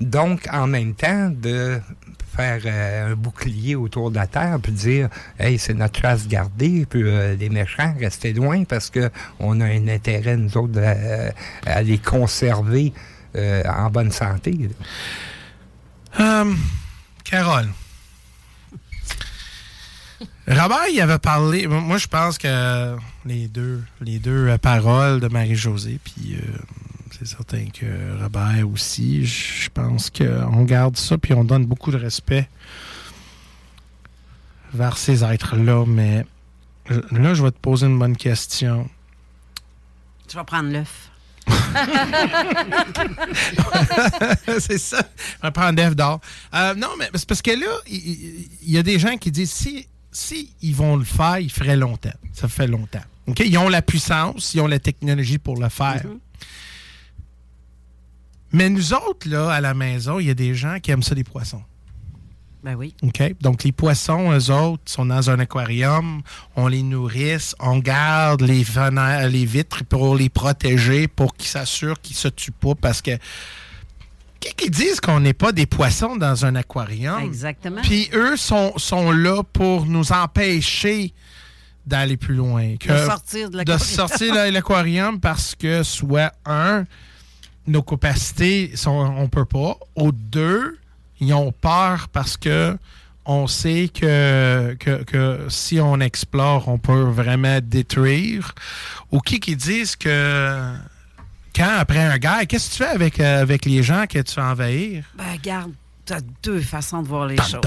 Donc, 0.00 0.46
en 0.52 0.66
même 0.66 0.94
temps, 0.94 1.30
de 1.30 1.80
faire 2.34 2.60
euh, 2.64 3.12
un 3.12 3.14
bouclier 3.14 3.74
autour 3.74 4.10
de 4.10 4.16
la 4.16 4.26
Terre, 4.26 4.58
puis 4.62 4.72
dire, 4.72 5.08
hey, 5.38 5.58
c'est 5.58 5.74
notre 5.74 6.00
chasse 6.00 6.28
gardée, 6.28 6.86
puis 6.88 7.02
euh, 7.02 7.34
les 7.36 7.48
méchants, 7.48 7.94
restez 7.98 8.32
loin 8.32 8.64
parce 8.64 8.90
que 8.90 9.10
on 9.38 9.60
a 9.60 9.66
un 9.66 9.88
intérêt, 9.88 10.36
nous 10.36 10.56
autres, 10.56 10.80
à, 10.80 11.70
à 11.70 11.82
les 11.82 11.98
conserver 11.98 12.92
euh, 13.36 13.62
en 13.66 13.90
bonne 13.90 14.12
santé. 14.12 14.70
Euh, 16.18 16.54
Carole. 17.24 17.68
Robert, 20.48 20.88
il 20.92 21.00
avait 21.00 21.18
parlé. 21.18 21.66
Moi, 21.66 21.98
je 21.98 22.08
pense 22.08 22.36
que 22.36 22.96
les 23.24 23.46
deux, 23.46 23.82
les 24.00 24.18
deux 24.18 24.48
euh, 24.48 24.58
paroles 24.58 25.20
de 25.20 25.28
Marie-Josée, 25.28 26.00
puis 26.02 26.36
euh, 26.36 26.58
c'est 27.20 27.28
certain 27.28 27.66
que 27.66 28.18
Robert 28.22 28.66
aussi, 28.72 29.26
je 29.26 29.68
pense 29.68 30.08
qu'on 30.08 30.64
garde 30.64 30.96
ça, 30.96 31.18
puis 31.18 31.34
on 31.34 31.44
donne 31.44 31.66
beaucoup 31.66 31.90
de 31.90 31.98
respect 31.98 32.48
vers 34.72 34.96
ces 34.96 35.22
êtres-là. 35.22 35.84
Mais 35.86 36.24
là, 36.88 37.34
je 37.34 37.42
vais 37.42 37.50
te 37.50 37.58
poser 37.58 37.88
une 37.88 37.98
bonne 37.98 38.16
question. 38.16 38.88
Je 40.32 40.38
vais 40.38 40.44
prendre 40.44 40.70
l'œuf. 40.70 41.10
c'est 44.58 44.78
ça. 44.78 45.02
On 45.42 45.48
va 45.48 45.50
prendre 45.50 45.74
d'œuf 45.74 45.94
d'or. 45.94 46.22
Euh, 46.54 46.74
non, 46.74 46.88
mais 46.98 47.10
c'est 47.14 47.28
parce 47.28 47.42
que 47.42 47.50
là, 47.50 47.66
il 47.86 48.48
y, 48.66 48.78
a 48.78 48.82
des 48.82 48.98
gens 48.98 49.18
qui 49.18 49.30
disent 49.30 49.52
si, 49.52 49.86
si 50.10 50.54
ils 50.62 50.74
vont 50.74 50.96
le 50.96 51.04
faire, 51.04 51.38
ils 51.38 51.52
feraient 51.52 51.76
longtemps. 51.76 52.08
Ça 52.32 52.48
fait 52.48 52.66
longtemps. 52.66 53.04
Ils 53.38 53.58
ont 53.58 53.68
la 53.68 53.82
puissance, 53.82 54.54
ils 54.54 54.62
ont 54.62 54.66
la 54.66 54.78
technologie 54.78 55.36
pour 55.36 55.60
le 55.60 55.68
faire. 55.68 56.02
Mais 58.52 58.68
nous 58.68 58.92
autres, 58.92 59.28
là, 59.28 59.50
à 59.50 59.60
la 59.60 59.74
maison, 59.74 60.18
il 60.18 60.26
y 60.26 60.30
a 60.30 60.34
des 60.34 60.54
gens 60.54 60.78
qui 60.80 60.90
aiment 60.90 61.02
ça, 61.02 61.14
des 61.14 61.24
poissons. 61.24 61.62
Ben 62.62 62.74
oui. 62.74 62.94
OK? 63.02 63.36
Donc, 63.40 63.64
les 63.64 63.72
poissons, 63.72 64.32
eux 64.32 64.50
autres, 64.50 64.82
sont 64.84 65.06
dans 65.06 65.30
un 65.30 65.38
aquarium, 65.38 66.20
on 66.56 66.68
les 66.68 66.82
nourrisse, 66.82 67.54
on 67.58 67.78
garde 67.78 68.42
les, 68.42 68.64
les 69.30 69.44
vitres 69.46 69.84
pour 69.84 70.14
les 70.14 70.28
protéger, 70.28 71.08
pour 71.08 71.34
qu'ils 71.34 71.48
s'assurent 71.48 72.00
qu'ils 72.00 72.16
se 72.16 72.28
tuent 72.28 72.50
pas, 72.50 72.74
parce 72.74 73.00
que 73.00 73.12
qui 74.40 74.70
disent 74.70 75.00
qu'on 75.00 75.20
n'est 75.20 75.34
pas 75.34 75.52
des 75.52 75.66
poissons 75.66 76.16
dans 76.16 76.44
un 76.44 76.54
aquarium? 76.56 77.22
Exactement. 77.22 77.82
Puis 77.82 78.08
eux 78.14 78.36
sont, 78.36 78.72
sont 78.78 79.10
là 79.10 79.42
pour 79.42 79.86
nous 79.86 80.12
empêcher 80.12 81.12
d'aller 81.86 82.16
plus 82.16 82.34
loin. 82.34 82.76
Que, 82.76 82.92
De 82.92 83.06
sortir 83.06 83.50
de 83.50 83.56
l'aquarium. 83.58 83.86
sortir 83.86 84.34
de 84.34 84.50
l'aquarium 84.50 85.20
parce 85.20 85.54
que, 85.54 85.82
soit 85.82 86.32
un, 86.46 86.84
nos 87.70 87.82
capacités, 87.82 88.72
sont, 88.74 88.90
on 88.90 89.28
peut 89.28 89.44
pas. 89.44 89.76
Ou 89.96 90.12
deux, 90.12 90.78
ils 91.20 91.32
ont 91.34 91.52
peur 91.52 92.08
parce 92.08 92.36
que 92.36 92.76
on 93.26 93.46
sait 93.46 93.88
que, 93.88 94.76
que, 94.80 95.04
que 95.04 95.46
si 95.48 95.78
on 95.78 96.00
explore, 96.00 96.68
on 96.68 96.78
peut 96.78 97.02
vraiment 97.02 97.60
détruire. 97.62 98.54
Ou 99.12 99.20
qui 99.20 99.38
qui 99.38 99.56
disent 99.56 99.94
que 99.94 100.74
quand, 101.54 101.76
après 101.78 102.02
un 102.02 102.18
gars, 102.18 102.44
qu'est-ce 102.46 102.70
que 102.70 102.72
tu 102.76 102.78
fais 102.82 102.90
avec, 102.90 103.20
euh, 103.20 103.42
avec 103.42 103.66
les 103.66 103.82
gens 103.82 104.06
que 104.08 104.18
tu 104.20 104.34
veux 104.34 104.46
envahir? 104.46 105.04
Ben, 105.16 105.32
regarde, 105.32 105.72
tu 106.06 106.12
as 106.12 106.20
deux 106.42 106.60
façons 106.60 107.02
de 107.02 107.08
voir 107.08 107.26
les 107.26 107.36
choses. 107.36 107.60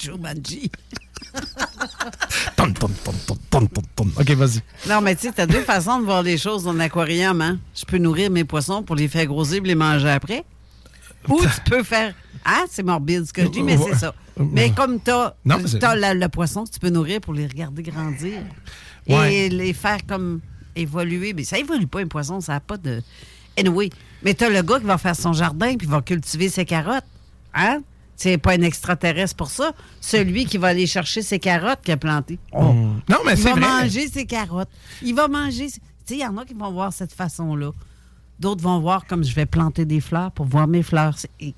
Jumanji. 0.00 0.70
OK, 4.18 4.30
vas-y. 4.32 4.60
Non, 4.88 5.00
mais 5.00 5.14
tu 5.16 5.22
sais, 5.22 5.32
t'as 5.32 5.46
deux 5.46 5.62
façons 5.62 5.98
de 6.00 6.04
voir 6.04 6.22
les 6.22 6.38
choses 6.38 6.64
dans 6.64 6.72
l'aquarium, 6.72 7.40
hein? 7.40 7.58
Je 7.74 7.84
peux 7.84 7.98
nourrir 7.98 8.30
mes 8.30 8.44
poissons 8.44 8.82
pour 8.82 8.96
les 8.96 9.08
faire 9.08 9.26
grossir 9.26 9.58
et 9.64 9.66
les 9.66 9.74
manger 9.74 10.10
après. 10.10 10.44
Ou 11.28 11.40
tu 11.40 11.70
peux 11.70 11.82
faire. 11.82 12.14
Hein? 12.44 12.64
C'est 12.70 12.82
morbide 12.82 13.24
ce 13.26 13.32
que 13.32 13.42
je 13.42 13.48
dis, 13.48 13.62
mais 13.62 13.76
c'est 13.78 13.94
ça. 13.94 14.14
Mais 14.38 14.70
comme 14.70 15.00
t'as 15.00 15.34
Non, 15.44 15.56
mais 15.62 15.68
c'est- 15.68 15.82
as 15.82 15.94
le, 16.14 16.20
le 16.20 16.28
poisson 16.28 16.64
que 16.64 16.70
tu 16.70 16.80
peux 16.80 16.90
nourrir 16.90 17.20
pour 17.20 17.32
les 17.34 17.46
regarder 17.46 17.82
grandir 17.82 18.40
et 19.06 19.48
les 19.48 19.72
faire 19.72 20.04
comme 20.06 20.40
évoluer. 20.76 21.32
Mais 21.32 21.44
ça 21.44 21.58
évolue 21.58 21.86
pas, 21.86 22.00
un 22.00 22.06
poisson, 22.08 22.40
ça 22.40 22.52
n'a 22.54 22.60
pas 22.60 22.76
de. 22.76 23.02
Anyway. 23.58 23.90
Mais 24.22 24.34
t'as 24.34 24.48
le 24.48 24.62
gars 24.62 24.80
qui 24.80 24.86
va 24.86 24.98
faire 24.98 25.14
son 25.16 25.32
jardin 25.32 25.76
puis 25.76 25.86
va 25.86 26.00
cultiver 26.02 26.48
ses 26.48 26.64
carottes. 26.64 27.04
Hein? 27.54 27.80
C'est 28.16 28.38
pas 28.38 28.52
un 28.52 28.62
extraterrestre 28.62 29.36
pour 29.36 29.50
ça. 29.50 29.72
Celui 30.00 30.46
qui 30.46 30.56
va 30.56 30.68
aller 30.68 30.86
chercher 30.86 31.20
ses 31.22 31.38
carottes 31.38 31.80
qu'il 31.82 31.92
a 31.94 31.96
plantées. 31.96 32.38
Oh. 32.52 32.72
Mm. 32.72 33.00
Non, 33.08 33.18
mais 33.26 33.32
Il 33.32 33.38
c'est 33.38 33.52
va 33.52 33.52
vrai. 33.52 33.60
manger 33.82 34.08
ses 34.08 34.24
carottes. 34.24 34.68
Il 35.02 35.14
va 35.14 35.26
manger. 35.28 35.66
Tu 35.66 35.80
sais, 36.04 36.14
il 36.14 36.20
y 36.20 36.26
en 36.26 36.36
a 36.38 36.44
qui 36.44 36.54
vont 36.54 36.70
voir 36.72 36.92
cette 36.92 37.12
façon-là. 37.12 37.70
D'autres 38.38 38.62
vont 38.62 38.80
voir 38.80 39.06
comme 39.06 39.24
je 39.24 39.34
vais 39.34 39.46
planter 39.46 39.84
des 39.84 40.00
fleurs 40.00 40.30
pour 40.32 40.46
voir 40.46 40.66
mes 40.68 40.82
fleurs. 40.82 41.16
Tu 41.16 41.54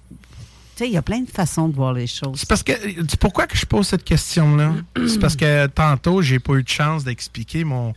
sais, 0.77 0.87
il 0.87 0.93
y 0.93 0.97
a 0.97 1.03
plein 1.03 1.20
de 1.20 1.31
façons 1.31 1.69
de 1.69 1.74
voir 1.74 1.93
les 1.93 2.07
choses. 2.07 2.39
C'est 2.41 2.49
parce 2.49 2.62
que. 2.62 2.73
Pourquoi 3.16 3.47
que 3.47 3.57
je 3.57 3.65
pose 3.66 3.87
cette 3.87 4.05
question-là? 4.05 4.74
C'est 5.09 5.19
parce 5.19 5.37
que 5.37 5.66
tantôt, 5.69 6.23
j'ai 6.23 6.39
pas 6.39 6.55
eu 6.55 6.62
de 6.62 6.69
chance 6.69 7.05
d'expliquer 7.05 7.65
mon. 7.65 7.93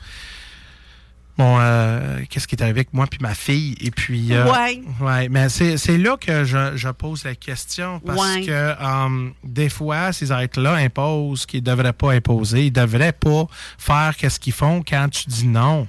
Euh, 1.41 2.22
Qu'est-ce 2.30 2.48
qui 2.48 2.56
est 2.56 2.61
arrivé 2.61 2.80
avec 2.82 2.94
moi 2.94 3.07
puis 3.07 3.20
ma 3.22 3.34
fille. 3.34 3.76
Et 3.82 3.91
puis. 3.91 4.34
euh, 4.34 4.52
Ouais. 4.52 4.82
ouais, 5.02 5.30
mais 5.30 5.49
c'est 5.49 5.78
c'est 5.78 5.98
là 5.98 6.18
que 6.18 6.44
je, 6.44 6.76
je 6.76 6.90
pose 6.90 7.24
la 7.24 7.36
question. 7.36 7.99
Parce 8.06 8.20
Ouais. 8.20 8.45
que 8.45 8.52
euh, 8.52 9.30
des 9.44 9.70
fois, 9.70 10.11
ces 10.14 10.32
êtres-là 10.32 10.74
imposent 10.74 11.45
qu'ils 11.45 11.61
ne 11.64 11.66
devraient 11.66 11.94
pas 11.94 12.11
imposer. 12.14 12.66
Ils 12.68 12.74
ne 12.78 12.82
devraient 12.86 13.14
pas 13.14 13.45
faire 13.78 14.16
qu'est-ce 14.18 14.40
qu'ils 14.40 14.53
font 14.53 14.84
quand 14.88 15.07
tu 15.10 15.30
dis 15.30 15.48
non. 15.48 15.88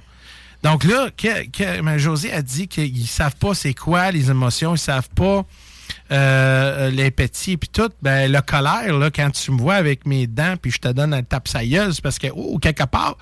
Donc 0.63 0.83
là, 0.83 1.09
que, 1.17 1.47
que, 1.49 1.97
José 1.97 2.31
a 2.31 2.41
dit 2.43 2.67
qu'ils 2.67 3.07
savent 3.07 3.35
pas 3.35 3.53
c'est 3.55 3.73
quoi 3.73 4.11
les 4.11 4.29
émotions, 4.29 4.75
ils 4.75 4.79
savent 4.79 5.09
pas 5.15 5.43
euh, 6.11 6.91
l'empathie 6.91 7.57
puis 7.57 7.69
tout. 7.69 7.89
Ben, 8.01 8.31
le 8.31 8.41
colère, 8.41 8.97
là, 8.97 9.09
quand 9.11 9.29
tu 9.31 9.51
me 9.51 9.57
vois 9.57 9.75
avec 9.75 10.05
mes 10.05 10.27
dents 10.27 10.55
puis 10.61 10.71
je 10.71 10.79
te 10.79 10.87
donne 10.87 11.13
un 11.13 11.23
tape 11.23 11.47
sailleuse 11.47 12.01
parce 12.01 12.19
que, 12.19 12.27
oh, 12.35 12.57
quelque 12.59 12.85
part, 12.85 13.17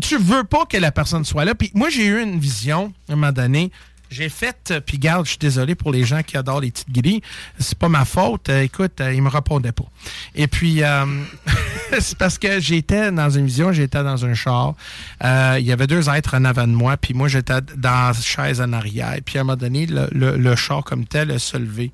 tu 0.00 0.18
veux 0.18 0.44
pas 0.44 0.66
que 0.66 0.76
la 0.76 0.92
personne 0.92 1.24
soit 1.24 1.44
là. 1.44 1.54
Puis 1.54 1.70
moi, 1.74 1.88
j'ai 1.88 2.06
eu 2.06 2.22
une 2.22 2.38
vision, 2.38 2.92
à 3.08 3.12
un 3.12 3.16
moment 3.16 3.32
donné, 3.32 3.70
j'ai 4.14 4.28
fait, 4.28 4.70
euh, 4.70 4.80
puis 4.80 4.98
garde, 4.98 5.24
je 5.24 5.30
suis 5.30 5.38
désolé 5.38 5.74
pour 5.74 5.90
les 5.90 6.04
gens 6.04 6.22
qui 6.22 6.36
adorent 6.36 6.60
les 6.60 6.70
petites 6.70 6.92
grilles. 6.92 7.20
C'est 7.58 7.76
pas 7.76 7.88
ma 7.88 8.04
faute. 8.04 8.48
Euh, 8.48 8.62
écoute, 8.62 9.00
euh, 9.00 9.12
ils 9.12 9.22
me 9.22 9.28
répondaient 9.28 9.72
pas. 9.72 9.86
Et 10.34 10.46
puis, 10.46 10.84
euh, 10.84 11.04
c'est 12.00 12.18
parce 12.18 12.38
que 12.38 12.60
j'étais 12.60 13.10
dans 13.10 13.30
une 13.30 13.46
vision, 13.46 13.72
j'étais 13.72 14.02
dans 14.02 14.24
un 14.24 14.34
char. 14.34 14.74
Euh, 15.22 15.56
il 15.58 15.66
y 15.66 15.72
avait 15.72 15.86
deux 15.86 16.08
êtres 16.08 16.34
en 16.34 16.44
avant 16.44 16.66
de 16.66 16.72
moi, 16.72 16.96
puis 16.96 17.14
moi, 17.14 17.28
j'étais 17.28 17.60
dans 17.76 18.08
la 18.08 18.12
chaise 18.12 18.60
en 18.60 18.72
arrière. 18.72 19.16
Puis 19.24 19.38
à 19.38 19.42
un 19.42 19.44
moment 19.44 19.56
donné, 19.56 19.86
le, 19.86 20.56
char 20.56 20.84
comme 20.84 21.06
tel 21.06 21.30
a 21.30 21.38
se 21.38 21.56
levé. 21.56 21.92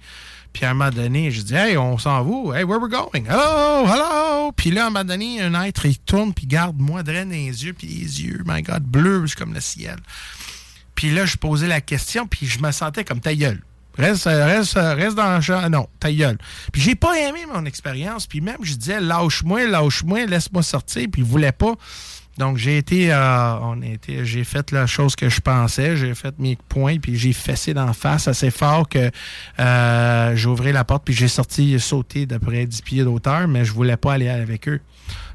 Puis 0.53 0.65
à 0.65 0.71
un 0.71 0.75
moment 0.75 0.91
donné, 0.91 1.31
je 1.31 1.43
dis, 1.43 1.55
hey, 1.55 1.77
on 1.77 1.97
s'en 1.97 2.25
va. 2.25 2.59
Hey, 2.59 2.65
where 2.65 2.81
we 2.81 2.91
going? 2.91 3.25
Hello, 3.29 3.87
hello. 3.87 4.53
Puis 4.53 4.71
là, 4.71 4.85
à 4.85 4.87
un 4.89 4.91
moment 4.91 5.05
donné, 5.05 5.41
un 5.41 5.63
être, 5.63 5.87
il 5.87 5.99
tourne, 5.99 6.35
puis 6.35 6.47
garde 6.47 6.79
moi, 6.79 7.03
draine 7.03 7.31
les 7.31 7.65
yeux, 7.65 7.73
puis 7.73 7.87
les 7.87 8.23
yeux, 8.23 8.43
my 8.47 8.63
God, 8.63 8.83
bleus, 8.83 9.35
comme 9.37 9.55
le 9.55 9.61
ciel. 9.61 9.97
Puis 10.97 11.11
là, 11.11 11.25
je 11.25 11.37
posais 11.37 11.69
la 11.69 11.81
question, 11.81 12.27
puis 12.27 12.47
je 12.47 12.59
me 12.61 12.73
sentais 12.73 13.05
comme 13.05 13.21
ta 13.21 13.35
gueule. 13.35 13.63
Reste, 13.97 14.25
reste, 14.25 14.75
reste 14.75 15.17
dans 15.17 15.37
le 15.37 15.41
champ. 15.41 15.69
Non, 15.69 15.89
ta 15.99 16.13
gueule. 16.13 16.39
Puis 16.73 16.81
j'ai 16.83 16.95
pas 16.95 17.19
aimé 17.19 17.41
mon 17.53 17.65
expérience. 17.65 18.27
Puis 18.27 18.41
même, 18.41 18.59
je 18.63 18.75
disais, 18.75 19.01
lâche-moi, 19.01 19.67
lâche-moi, 19.67 20.27
laisse-moi 20.27 20.63
sortir. 20.63 21.07
Puis 21.11 21.23
il 21.23 21.29
voulait 21.29 21.53
pas. 21.53 21.75
Donc 22.41 22.57
j'ai 22.57 22.79
été, 22.79 23.13
euh, 23.13 23.59
on 23.61 23.83
été, 23.83 24.25
j'ai 24.25 24.45
fait 24.45 24.73
la 24.73 24.87
chose 24.87 25.15
que 25.15 25.29
je 25.29 25.43
pensais, 25.43 25.95
j'ai 25.95 26.15
fait 26.15 26.35
mes 26.39 26.57
points, 26.71 26.97
puis 26.99 27.19
j'ai 27.19 27.35
fessé 27.35 27.75
d'en 27.75 27.93
face 27.93 28.29
assez 28.29 28.51
fort 28.51 28.89
que 28.89 29.11
euh, 29.59 30.37
j'ai 30.37 30.49
ouvert 30.49 30.73
la 30.73 30.85
porte, 30.85 31.05
puis 31.05 31.13
j'ai 31.13 31.29
sorti 31.29 31.79
sauté 31.79 32.25
d'après 32.25 32.65
10 32.65 32.81
pieds 32.81 33.05
d'auteur, 33.05 33.47
mais 33.47 33.67
je 33.67 33.75
voulais 33.75 33.99
pas 33.99 34.15
aller 34.15 34.31
avec 34.31 34.69
eux. 34.69 34.81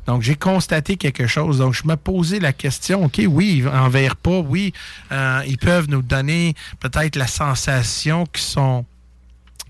Donc, 0.08 0.24
j'ai 0.24 0.36
constaté 0.36 0.98
quelque 0.98 1.28
chose. 1.28 1.60
Donc, 1.60 1.74
je 1.74 1.84
me 1.86 1.96
posais 1.96 2.40
la 2.40 2.54
question, 2.54 3.06
OK, 3.06 3.22
oui, 3.28 3.58
ils 3.60 3.68
envers 3.68 4.16
pas, 4.16 4.40
oui, 4.40 4.74
euh, 5.12 5.44
ils 5.48 5.60
peuvent 5.60 5.88
nous 5.88 6.02
donner 6.02 6.56
peut-être 6.80 7.16
la 7.18 7.28
sensation 7.28 8.26
qu'ils 8.26 8.44
sont 8.44 8.84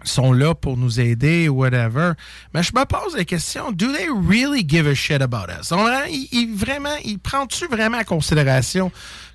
sont 0.06 0.32
là 0.32 0.56
pour 0.56 0.78
nous 0.78 1.00
aider 1.00 1.50
whatever. 1.50 2.14
Mais 2.54 2.64
je 2.64 2.72
me 2.74 2.86
pose 2.86 3.16
la 3.16 3.26
question, 3.26 3.72
do 3.72 3.92
they 3.92 4.08
really 4.10 4.66
give 4.68 4.88
a 4.88 4.96
shit 4.96 5.22
about 5.22 5.48
us? 5.50 5.72
Ils, 6.32 6.54
vraiment, 6.56 6.96
ils 7.04 7.20
prennent-tu 7.20 7.68
vraiment 7.68 7.98
en 7.98 8.04
considération 8.04 8.92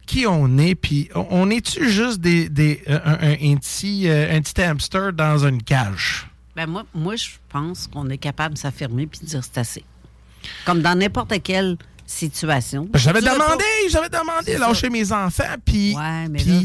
qui 0.07 0.27
on 0.27 0.59
est? 0.59 0.75
Puis 0.75 1.09
on, 1.15 1.51
est-tu 1.51 1.89
juste 1.91 2.21
des, 2.21 2.49
des, 2.49 2.83
euh, 2.89 2.99
un 3.05 3.57
petit, 3.57 4.09
euh, 4.09 4.37
un 4.37 4.41
petit 4.41 4.61
hamster 4.63 5.13
dans 5.13 5.45
une 5.47 5.63
cage? 5.63 6.27
Ben 6.57 6.67
moi, 6.67 6.85
moi, 6.95 7.17
je 7.17 7.29
pense 7.49 7.87
qu'on 7.87 8.09
est 8.11 8.19
capable 8.19 8.55
de 8.55 8.59
s'affirmer 8.59 9.07
puis 9.07 9.21
de 9.21 9.27
dire 9.27 9.43
c'est 9.45 9.59
assez. 9.59 9.85
Comme 10.65 10.83
dans 10.83 10.99
n'importe 10.99 11.43
quelle 11.43 11.77
situation. 12.11 12.89
J'avais 12.95 13.21
Tu 13.21 13.27
veux 13.29 13.33
demandé, 13.35 13.65
j'avais 13.91 14.09
demandé 14.09 14.53
ça. 14.55 14.59
lâcher 14.59 14.91
mes 14.91 15.13
enfants, 15.13 15.45
puis... 15.65 15.95
Ouais, 15.97 16.29
mais 16.29 16.43
là, 16.43 16.61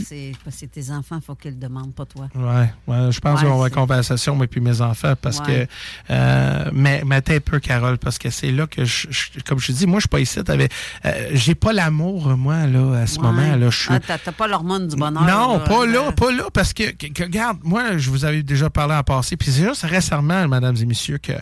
c'est 0.49 0.67
tes 0.71 0.89
enfants, 0.91 1.17
il 1.21 1.25
faut 1.25 1.35
qu'ils 1.35 1.51
le 1.51 1.57
demandent, 1.57 1.93
pas 1.93 2.05
toi. 2.05 2.27
Ouais, 2.35 2.69
ouais, 2.87 3.11
je 3.11 3.19
pense 3.19 3.41
Ouais, 3.41 3.47
qu'on 3.47 3.57
va 3.59 3.69
conversation, 3.69 4.35
moi 4.35 4.47
puis 4.47 4.59
mes 4.61 4.81
enfants, 4.81 5.13
parce 5.21 5.39
Ouais. 5.39 5.67
que. 6.07 6.13
Euh, 6.13 6.69
mais, 6.73 7.03
mais 7.05 7.21
t'es 7.21 7.35
un 7.35 7.39
peu, 7.39 7.59
Carole, 7.59 7.97
parce 7.97 8.17
que 8.17 8.29
c'est 8.29 8.51
là 8.51 8.67
que, 8.67 8.85
je, 8.85 9.07
je- 9.09 9.39
comme 9.45 9.59
je 9.59 9.67
te 9.67 9.71
dis, 9.73 9.85
moi, 9.85 9.97
je 9.99 10.01
suis 10.03 10.09
pas 10.09 10.19
ici. 10.19 10.43
t'avais- 10.43 10.69
euh, 11.05 11.29
J'ai 11.33 11.55
pas 11.55 11.73
l'amour, 11.73 12.27
moi, 12.37 12.65
là, 12.67 13.01
à 13.01 13.07
ce 13.07 13.19
moment. 13.19 13.55
là 13.55 13.69
Je 13.69 13.77
suis. 13.77 13.89
Ah, 13.93 13.99
t'as 13.99 14.31
pas 14.31 14.47
l'hormone 14.47 14.87
du 14.87 14.95
bonheur. 14.95 15.23
Non, 15.23 15.59
pas 15.59 15.85
là, 15.85 16.11
pas 16.11 16.31
là, 16.31 16.45
parce 16.53 16.73
que, 16.73 16.91
que- 16.91 17.07
que, 17.07 17.23
regarde, 17.23 17.59
moi, 17.63 17.97
je 17.97 18.09
vous 18.09 18.25
avais 18.25 18.43
déjà 18.43 18.69
parlé 18.69 18.95
en 18.95 19.03
passé, 19.03 19.37
puis 19.37 19.51
c'est 19.51 19.63
juste 19.63 19.83
récemment, 19.83 20.47
mesdames 20.47 20.75
et 20.79 20.85
messieurs, 20.85 21.17
que 21.17 21.33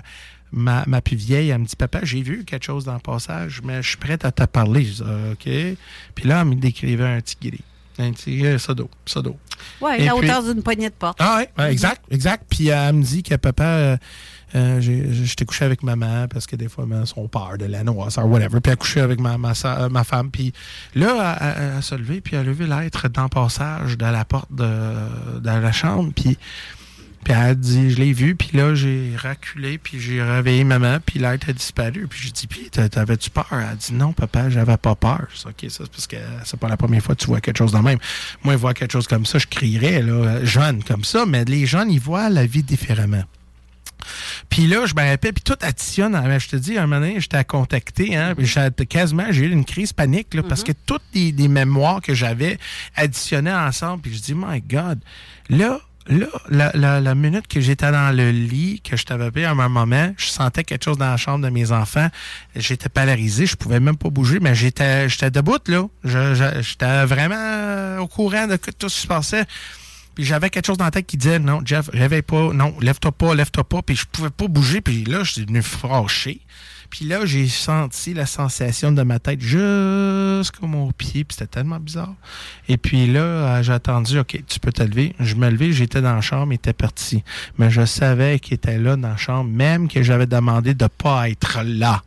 ma, 0.54 0.84
ma 0.88 1.02
plus 1.02 1.16
vieille, 1.18 1.50
elle 1.50 1.60
me 1.60 1.66
dit, 1.66 1.76
papa, 1.76 2.00
j'ai 2.04 2.22
vu 2.22 2.46
quelque 2.46 2.64
chose 2.66 2.86
dans 2.86 2.94
le 2.94 3.00
passage, 3.00 3.62
mais 3.64 3.82
je 3.82 3.90
suis 3.90 3.98
prête 3.98 4.24
à 4.24 4.32
te 4.32 4.44
parler. 4.46 4.86
Je 4.86 4.92
dis, 4.94 5.04
Ah, 5.06 5.32
OK. 5.34 5.78
Puis 6.16 6.28
là, 6.28 6.42
elle 6.42 6.48
me 6.48 6.56
décrivait 6.56 7.06
un 7.08 7.20
petit 7.20 7.36
gris. 7.42 7.62
Un 8.00 8.12
petit 8.12 8.44
euh, 8.46 8.58
ça 8.58 8.74
d'eau, 8.74 8.90
ça 9.06 9.22
d'eau. 9.22 9.38
Ouais, 9.80 10.02
Et 10.02 10.06
la 10.06 10.14
puis- 10.16 10.22
hauteur 10.28 10.42
d'une 10.44 10.64
poignée 10.64 10.90
de 10.90 10.96
porte. 10.96 11.18
ah 11.22 11.38
ouais, 11.38 11.50
ouais, 11.60 11.72
exact, 11.72 12.02
exact. 12.10 12.44
Puis 12.50 12.72
euh, 12.72 12.90
elle 12.90 12.96
me 12.96 13.04
dit 13.04 13.22
que 13.22 13.36
papa, 13.36 13.64
euh, 13.64 13.98
euh, 14.56 14.82
j'ai- 14.82 15.14
j'étais 15.26 15.46
couché 15.46 15.64
avec 15.66 15.84
maman 15.84 16.28
parce 16.28 16.48
que 16.48 16.56
des 16.56 16.70
fois, 16.70 16.86
ont 17.16 17.28
peur 17.28 17.58
de 17.60 17.66
la 17.66 17.84
noirceur, 17.84 18.26
whatever. 18.28 18.60
Puis 18.62 18.70
elle 18.70 18.74
a 18.74 18.76
couché 18.78 19.00
avec 19.00 19.20
ma, 19.20 19.38
ma, 19.38 19.54
ma 19.92 20.04
femme. 20.04 20.32
Puis 20.32 20.54
là, 20.96 21.38
elle, 21.40 21.48
elle- 21.66 21.72
elle 21.78 21.84
s'est 21.84 21.98
levée, 22.00 22.20
puis 22.22 22.36
elle 22.36 22.42
a 22.42 22.44
levé 22.46 22.66
l'être 22.66 23.10
dans 23.10 23.24
le 23.24 23.30
passage 23.30 23.96
de 23.96 24.06
la 24.06 24.26
porte 24.26 24.52
de, 24.52 24.66
de 25.40 25.46
la 25.50 25.72
chambre. 25.72 26.12
Puis 26.16 26.36
Puis 27.24 27.34
elle 27.34 27.40
a 27.40 27.56
dit, 27.56 27.92
je 27.92 27.98
l'ai 27.98 28.14
vu, 28.14 28.36
puis 28.36 28.50
là, 28.54 28.76
j'ai 28.76 29.14
reculé, 29.18 29.78
puis 29.78 30.00
j'ai 30.00 30.22
réveillé 30.22 30.64
maman, 30.64 30.98
puis 31.06 31.20
l'être 31.20 31.50
a 31.50 31.54
disparu. 31.54 32.08
Puis 32.08 32.20
j'ai 32.24 32.32
dit, 32.32 32.48
puis 32.48 32.70
t'avais-tu 32.70 33.30
peur? 33.30 33.48
Elle 33.52 33.60
a 33.60 33.76
dit, 33.76 33.94
non, 33.94 34.14
papa, 34.14 34.50
j'avais 34.50 34.78
pas 34.78 34.96
peur. 34.96 35.28
OK, 35.46 35.70
ça, 35.70 35.84
c'est 35.84 35.92
parce 35.92 36.08
que 36.08 36.18
c'est 36.44 36.60
pas 36.60 36.68
la 36.68 36.78
première 36.78 37.02
fois 37.02 37.16
que 37.16 37.22
tu 37.22 37.28
vois 37.28 37.42
quelque 37.42 37.58
chose 37.58 37.72
de 37.72 37.78
même. 37.78 38.00
Moi, 38.44 38.56
voir 38.56 38.74
quelque 38.74 38.92
chose 38.92 39.08
comme 39.08 39.26
ça, 39.26 39.40
je 39.40 39.48
crierais, 39.48 40.02
là, 40.02 40.44
jeune 40.44 40.84
comme 40.84 41.04
ça, 41.04 41.26
mais 41.26 41.46
les 41.46 41.66
jeunes, 41.66 41.92
ils 41.92 42.00
voient 42.00 42.30
la 42.30 42.46
vie 42.46 42.64
différemment. 42.64 43.24
Puis 44.50 44.68
là, 44.68 44.86
je 44.86 44.94
me 44.96 45.02
rappelle, 45.10 45.34
puis 45.34 45.44
tout 45.44 45.58
additionne. 45.62 46.14
hein, 46.16 46.38
Je 46.38 46.50
te 46.50 46.56
dis, 46.58 46.78
un 46.78 46.82
moment 46.88 47.00
donné, 47.00 47.20
j'étais 47.20 47.38
à 47.38 47.44
contacter, 47.44 48.16
hein, 48.16 48.36
quasiment, 48.90 49.28
j'ai 49.32 49.46
eu 49.46 49.52
une 49.52 49.66
crise 49.66 49.94
panique, 49.94 50.34
là, 50.34 50.44
parce 50.44 50.64
que 50.64 50.74
toutes 50.86 51.04
les, 51.14 51.32
les 51.32 51.48
mémoires 51.48 52.02
que 52.02 52.14
j'avais 52.14 52.58
additionnées 52.96 53.54
ensemble, 53.54 54.02
puis 54.02 54.14
je 54.14 54.22
dis, 54.22 54.36
my 54.36 54.62
God, 54.62 55.00
là, 55.50 55.80
là, 56.08 56.28
la, 56.50 56.72
la- 56.74 57.00
la 57.02 57.16
minute 57.16 57.48
que 57.48 57.62
j'étais 57.62 57.92
dans 57.92 58.16
le 58.16 58.32
lit, 58.32 58.82
que 58.82 58.98
je 58.98 59.04
t'avais 59.06 59.32
pris 59.32 59.46
à 59.46 59.52
un 59.52 59.56
moment, 59.70 60.14
je 60.18 60.26
sentais 60.28 60.64
quelque 60.64 60.84
chose 60.84 60.98
dans 60.98 61.10
la 61.10 61.18
chambre 61.18 61.44
de 61.46 61.50
mes 61.50 61.72
enfants. 61.72 62.08
J'étais 62.56 62.90
paralysé, 62.90 63.46
je 63.46 63.56
pouvais 63.56 63.80
même 63.80 63.98
pas 63.98 64.10
bouger, 64.10 64.40
mais 64.40 64.56
j'étais 64.56 65.08
j'étais 65.10 65.32
debout, 65.32 65.60
là. 65.68 65.86
J'étais 66.62 67.06
vraiment 67.06 67.36
euh, 67.38 67.98
au 68.00 68.08
courant 68.08 68.48
de 68.48 68.56
tout 68.58 68.90
ce 68.90 68.96
qui 68.96 69.02
se 69.02 69.08
passait. 69.08 69.46
Puis 70.16 70.26
j'avais 70.26 70.50
quelque 70.52 70.68
chose 70.68 70.78
dans 70.78 70.86
la 70.86 70.92
tête 70.92 71.08
qui 71.08 71.18
disait 71.18 71.40
non, 71.40 71.62
Jeff, 71.66 71.90
réveille 71.92 72.22
pas, 72.22 72.54
non, 72.54 72.76
lève-toi 72.82 73.12
pas, 73.12 73.34
lève-toi 73.34 73.64
pas. 73.64 73.82
Puis 73.82 73.96
je 73.96 74.06
pouvais 74.06 74.30
pas 74.30 74.48
bouger. 74.48 74.80
Puis 74.82 75.06
là, 75.06 75.24
je 75.24 75.32
suis 75.34 75.42
devenu 75.42 75.64
fâché. 75.64 76.42
Puis 76.96 77.06
là, 77.06 77.26
j'ai 77.26 77.48
senti 77.48 78.14
la 78.14 78.28
sensation 78.28 78.92
de 78.92 79.02
ma 79.02 79.18
tête 79.18 79.42
jusqu'au 79.42 80.68
mon 80.68 80.92
pied. 80.92 81.24
Puis 81.24 81.36
c'était 81.40 81.48
tellement 81.48 81.80
bizarre. 81.80 82.14
Et 82.70 82.78
puis 82.78 83.08
là, 83.08 83.20
euh, 83.22 83.64
j'ai 83.64 83.74
attendu, 83.74 84.20
OK, 84.20 84.40
tu 84.46 84.60
peux 84.60 84.72
te 84.72 84.84
lever. 84.84 85.16
Je 85.20 85.34
me 85.34 85.50
levais, 85.50 85.72
j'étais 85.72 86.02
dans 86.02 86.14
la 86.14 86.22
chambre, 86.22 86.54
il 86.54 86.58
était 86.58 86.72
parti. 86.72 87.24
Mais 87.58 87.72
je 87.72 87.84
savais 87.84 88.38
qu'il 88.38 88.54
était 88.54 88.78
là 88.78 88.96
dans 88.96 89.08
la 89.10 89.18
chambre, 89.18 89.50
même 89.50 89.88
que 89.88 90.04
j'avais 90.04 90.28
demandé 90.28 90.76
de 90.76 90.86
pas 90.86 91.30
être 91.32 91.62
là. 91.64 92.04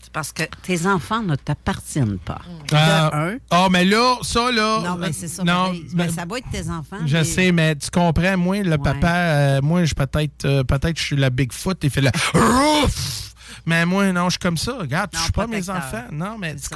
C'est 0.00 0.12
parce 0.12 0.30
que 0.32 0.44
tes 0.62 0.86
enfants 0.86 1.22
ne 1.24 1.34
t'appartiennent 1.34 2.18
pas. 2.18 2.40
Ah, 2.72 3.10
De 3.10 3.16
un. 3.16 3.38
oh, 3.50 3.66
mais 3.72 3.84
là, 3.84 4.18
ça, 4.22 4.52
là. 4.52 4.82
Non, 4.84 4.96
mais 4.98 5.12
c'est 5.12 5.26
ça. 5.26 5.42
Non, 5.42 5.72
mais- 5.94 6.10
ça 6.10 6.24
va 6.24 6.38
être 6.38 6.48
tes 6.52 6.70
enfants. 6.70 6.98
Je 7.04 7.16
mais- 7.16 7.24
sais, 7.24 7.50
mais 7.50 7.74
tu 7.74 7.90
comprends, 7.90 8.36
moi, 8.36 8.62
le 8.62 8.78
papa, 8.78 9.14
euh, 9.16 9.60
moi, 9.62 9.84
je 9.84 9.94
peut-être 9.94 10.44
euh, 10.44 10.62
peut-être 10.62 10.96
je 10.96 11.02
suis 11.02 11.16
la 11.16 11.30
Bigfoot, 11.30 11.76
il 11.82 11.90
fait 11.90 12.02
le 12.02 12.10
Rouf! 12.34 13.25
Mais 13.66 13.84
moi, 13.84 14.12
non, 14.12 14.26
je 14.26 14.30
suis 14.30 14.38
comme 14.38 14.56
ça. 14.56 14.78
Regarde, 14.78 15.10
je 15.12 15.18
suis 15.18 15.32
pas 15.32 15.48
mes 15.48 15.68
enfants. 15.68 16.04
Non, 16.12 16.38
mais 16.38 16.54
tu. 16.54 16.68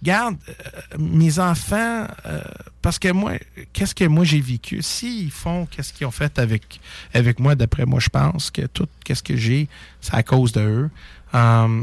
Regarde, 0.00 0.36
euh, 0.48 0.98
mes 0.98 1.38
enfants, 1.40 2.06
euh, 2.26 2.40
parce 2.80 2.98
que 2.98 3.10
moi, 3.10 3.32
qu'est-ce 3.72 3.94
que 3.94 4.04
moi 4.04 4.24
j'ai 4.24 4.40
vécu? 4.40 4.80
S'ils 4.82 5.32
font 5.32 5.66
qu'est-ce 5.66 5.92
qu'ils 5.92 6.06
ont 6.06 6.12
fait 6.12 6.38
avec, 6.38 6.80
avec 7.12 7.40
moi, 7.40 7.56
d'après 7.56 7.86
moi, 7.86 7.98
je 7.98 8.08
pense 8.08 8.52
que 8.52 8.62
tout 8.62 8.88
qu'est-ce 9.04 9.22
que 9.22 9.36
j'ai, 9.36 9.68
c'est 10.00 10.14
à 10.14 10.22
cause 10.22 10.52
de 10.52 10.60
eux. 10.60 10.90
Euh, 11.34 11.82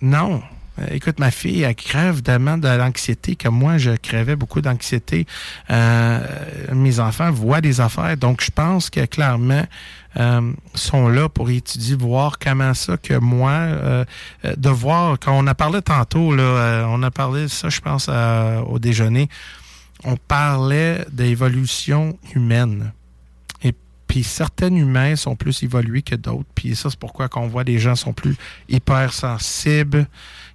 non. 0.00 0.42
Euh, 0.78 0.86
Écoute, 0.90 1.18
ma 1.18 1.30
fille, 1.30 1.62
elle 1.62 1.74
crève 1.74 2.22
tellement 2.22 2.58
de 2.58 2.68
l'anxiété 2.68 3.36
que 3.36 3.48
moi, 3.48 3.78
je 3.78 3.92
crèvais 3.92 4.36
beaucoup 4.36 4.60
d'anxiété. 4.60 5.26
Euh, 5.70 6.20
mes 6.72 7.00
enfants 7.00 7.30
voient 7.30 7.60
des 7.60 7.80
affaires. 7.80 8.16
Donc, 8.16 8.42
je 8.42 8.50
pense 8.50 8.90
que 8.90 9.04
clairement, 9.04 9.64
euh, 10.16 10.52
sont 10.74 11.08
là 11.08 11.28
pour 11.28 11.50
étudier, 11.50 11.96
voir 11.96 12.38
comment 12.38 12.74
ça 12.74 12.96
que 12.96 13.14
moi, 13.14 13.50
euh, 13.50 14.04
de 14.56 14.68
voir, 14.68 15.18
quand 15.18 15.36
on 15.36 15.46
a 15.46 15.54
parlé 15.54 15.82
tantôt, 15.82 16.34
là, 16.34 16.86
on 16.88 17.02
a 17.02 17.10
parlé 17.10 17.42
de 17.42 17.48
ça, 17.48 17.68
je 17.68 17.80
pense, 17.80 18.08
au 18.68 18.78
déjeuner, 18.78 19.28
on 20.04 20.16
parlait 20.16 21.04
d'évolution 21.10 22.18
humaine. 22.34 22.92
Puis 24.14 24.22
certains 24.22 24.72
humains 24.72 25.16
sont 25.16 25.34
plus 25.34 25.64
évolués 25.64 26.02
que 26.02 26.14
d'autres. 26.14 26.48
Puis 26.54 26.76
ça, 26.76 26.88
c'est 26.88 26.96
pourquoi 27.00 27.28
qu'on 27.28 27.48
voit 27.48 27.64
des 27.64 27.80
gens 27.80 27.96
sont 27.96 28.12
plus 28.12 28.36
hypersensibles. 28.68 30.06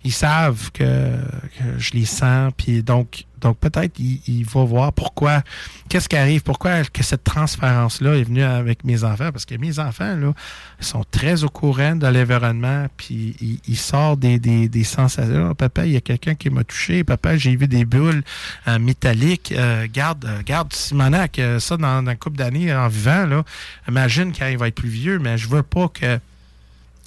Ils 0.06 0.14
savent 0.14 0.72
que, 0.72 1.18
que 1.58 1.78
je 1.78 1.92
les 1.92 2.06
sens. 2.06 2.54
Puis 2.56 2.84
donc, 2.84 3.26
donc 3.42 3.58
peut-être 3.58 3.98
il, 4.00 4.46
va 4.46 4.64
voir 4.64 4.94
pourquoi, 4.94 5.42
qu'est-ce 5.90 6.10
qui 6.10 6.16
arrive, 6.16 6.42
pourquoi 6.42 6.84
que 6.84 7.04
cette 7.04 7.24
transférence-là 7.24 8.16
est 8.16 8.24
venue 8.24 8.44
avec 8.44 8.84
mes 8.84 9.04
enfants. 9.04 9.32
Parce 9.32 9.46
que 9.46 9.56
mes 9.56 9.80
enfants, 9.80 10.16
là, 10.16 10.34
sont 10.80 11.04
très 11.10 11.44
au 11.44 11.50
courant 11.50 11.96
de 11.96 12.08
l'environnement. 12.08 12.88
Puis 12.98 13.36
ils, 13.68 13.78
sortent 13.78 14.20
des, 14.20 14.40
des, 14.40 14.84
sensations. 14.84 15.50
Ah, 15.52 15.56
papa, 15.56 15.86
il 15.86 15.94
y 15.94 15.98
a 15.98 16.02
quelqu'un 16.02 16.36
qui 16.36 16.50
m'a 16.50 16.64
touché. 16.64 17.04
Papa, 17.04 17.38
j'ai 17.38 17.56
vu 17.56 17.68
des 17.68 17.86
bulles 17.86 18.24
euh, 18.68 18.80
métalliques. 18.80 19.52
Euh, 19.52 19.88
garde, 19.92 20.26
euh, 20.26 20.42
garde 20.46 20.74
Simonac, 20.74 21.40
ça 21.60 21.78
dans, 21.78 22.04
dans 22.04 22.12
une 22.12 22.18
couple 22.18 22.38
d'années 22.38 22.74
en 22.74 22.88
vivant. 22.88 23.26
Là, 23.26 23.44
imagine 23.88 24.34
quand 24.38 24.48
il 24.48 24.58
va 24.58 24.68
être 24.68 24.76
plus 24.76 24.90
vieux, 24.90 25.20
mais 25.20 25.38
je 25.38 25.48
veux 25.48 25.64
pas 25.64 25.88
que 25.88 26.20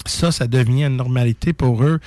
ça, 0.05 0.31
ça 0.31 0.47
devient 0.47 0.83
une 0.83 0.97
normalité 0.97 1.53
pour 1.53 1.83
eux. 1.83 1.99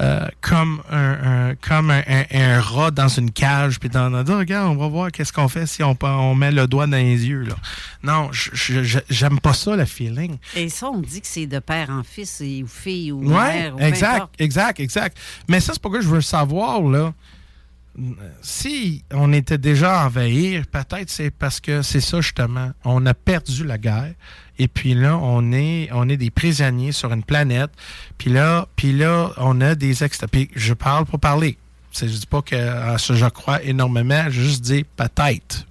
Euh, 0.00 0.26
comme 0.40 0.80
un, 0.90 1.50
un- 1.50 1.54
comme 1.56 1.90
un, 1.90 2.02
un- 2.08 2.24
un 2.32 2.60
rat 2.60 2.90
dans 2.90 3.08
une 3.08 3.30
cage 3.30 3.78
puis 3.78 3.88
dans, 3.90 4.10
dans 4.10 4.38
regarde 4.38 4.68
on 4.68 4.76
va 4.80 4.88
voir 4.88 5.12
qu'est-ce 5.12 5.32
qu'on 5.32 5.48
fait 5.48 5.66
si 5.66 5.82
on, 5.82 5.96
on 6.02 6.34
met 6.34 6.50
le 6.52 6.66
doigt 6.66 6.86
dans 6.86 6.96
les 6.96 7.26
yeux 7.26 7.42
là 7.42 7.54
non 8.02 8.30
j'aime 8.32 9.38
pas 9.40 9.52
ça 9.52 9.76
le 9.76 9.84
feeling 9.84 10.38
Et 10.56 10.68
ça, 10.70 10.88
on 10.90 11.00
dit 11.00 11.20
que 11.20 11.26
c'est 11.26 11.46
de 11.46 11.58
père 11.58 11.90
en 11.90 12.02
fils 12.02 12.40
et- 12.40 12.62
ou 12.62 12.66
fille 12.66 13.12
ou 13.12 13.20
Ouais, 13.28 13.52
mère. 13.52 13.76
ou 13.76 13.80
exact, 13.80 14.28
exact, 14.38 14.80
exact. 14.80 15.16
Mais 15.48 15.60
ça, 15.60 15.72
c'est 15.74 15.82
pourquoi 15.82 16.00
je 16.00 16.08
veux 16.08 16.20
savoir, 16.22 16.80
là. 16.82 17.12
Si 18.40 19.04
on 19.12 19.32
était 19.32 19.58
déjà 19.58 20.04
envahir, 20.06 20.64
peut-être 20.66 21.10
c'est 21.10 21.30
parce 21.30 21.60
que 21.60 21.82
c'est 21.82 22.00
ça, 22.00 22.20
justement. 22.20 22.70
On 22.84 23.04
a 23.04 23.14
perdu 23.14 23.64
la 23.64 23.78
guerre. 23.78 24.14
Et 24.62 24.68
puis 24.68 24.92
là, 24.94 25.16
on 25.16 25.52
est, 25.52 25.88
on 25.92 26.08
est 26.08 26.18
des 26.18 26.30
prisonniers 26.30 26.92
sur 26.92 27.10
une 27.12 27.22
planète. 27.24 27.70
Puis 28.18 28.30
là, 28.30 28.68
puis 28.76 28.92
là, 28.92 29.30
on 29.38 29.60
a 29.62 29.74
des 29.74 30.04
extra. 30.04 30.28
Puis 30.28 30.50
je 30.54 30.74
parle 30.74 31.06
pour 31.06 31.18
parler. 31.18 31.56
Je 31.98 32.04
dis 32.04 32.26
pas 32.26 32.42
que 32.42 32.56
ça, 32.98 33.14
je 33.14 33.26
crois 33.26 33.62
énormément. 33.62 34.24
Je 34.28 34.42
juste 34.42 34.60
dis 34.62 34.84
peut-être. 34.96 35.66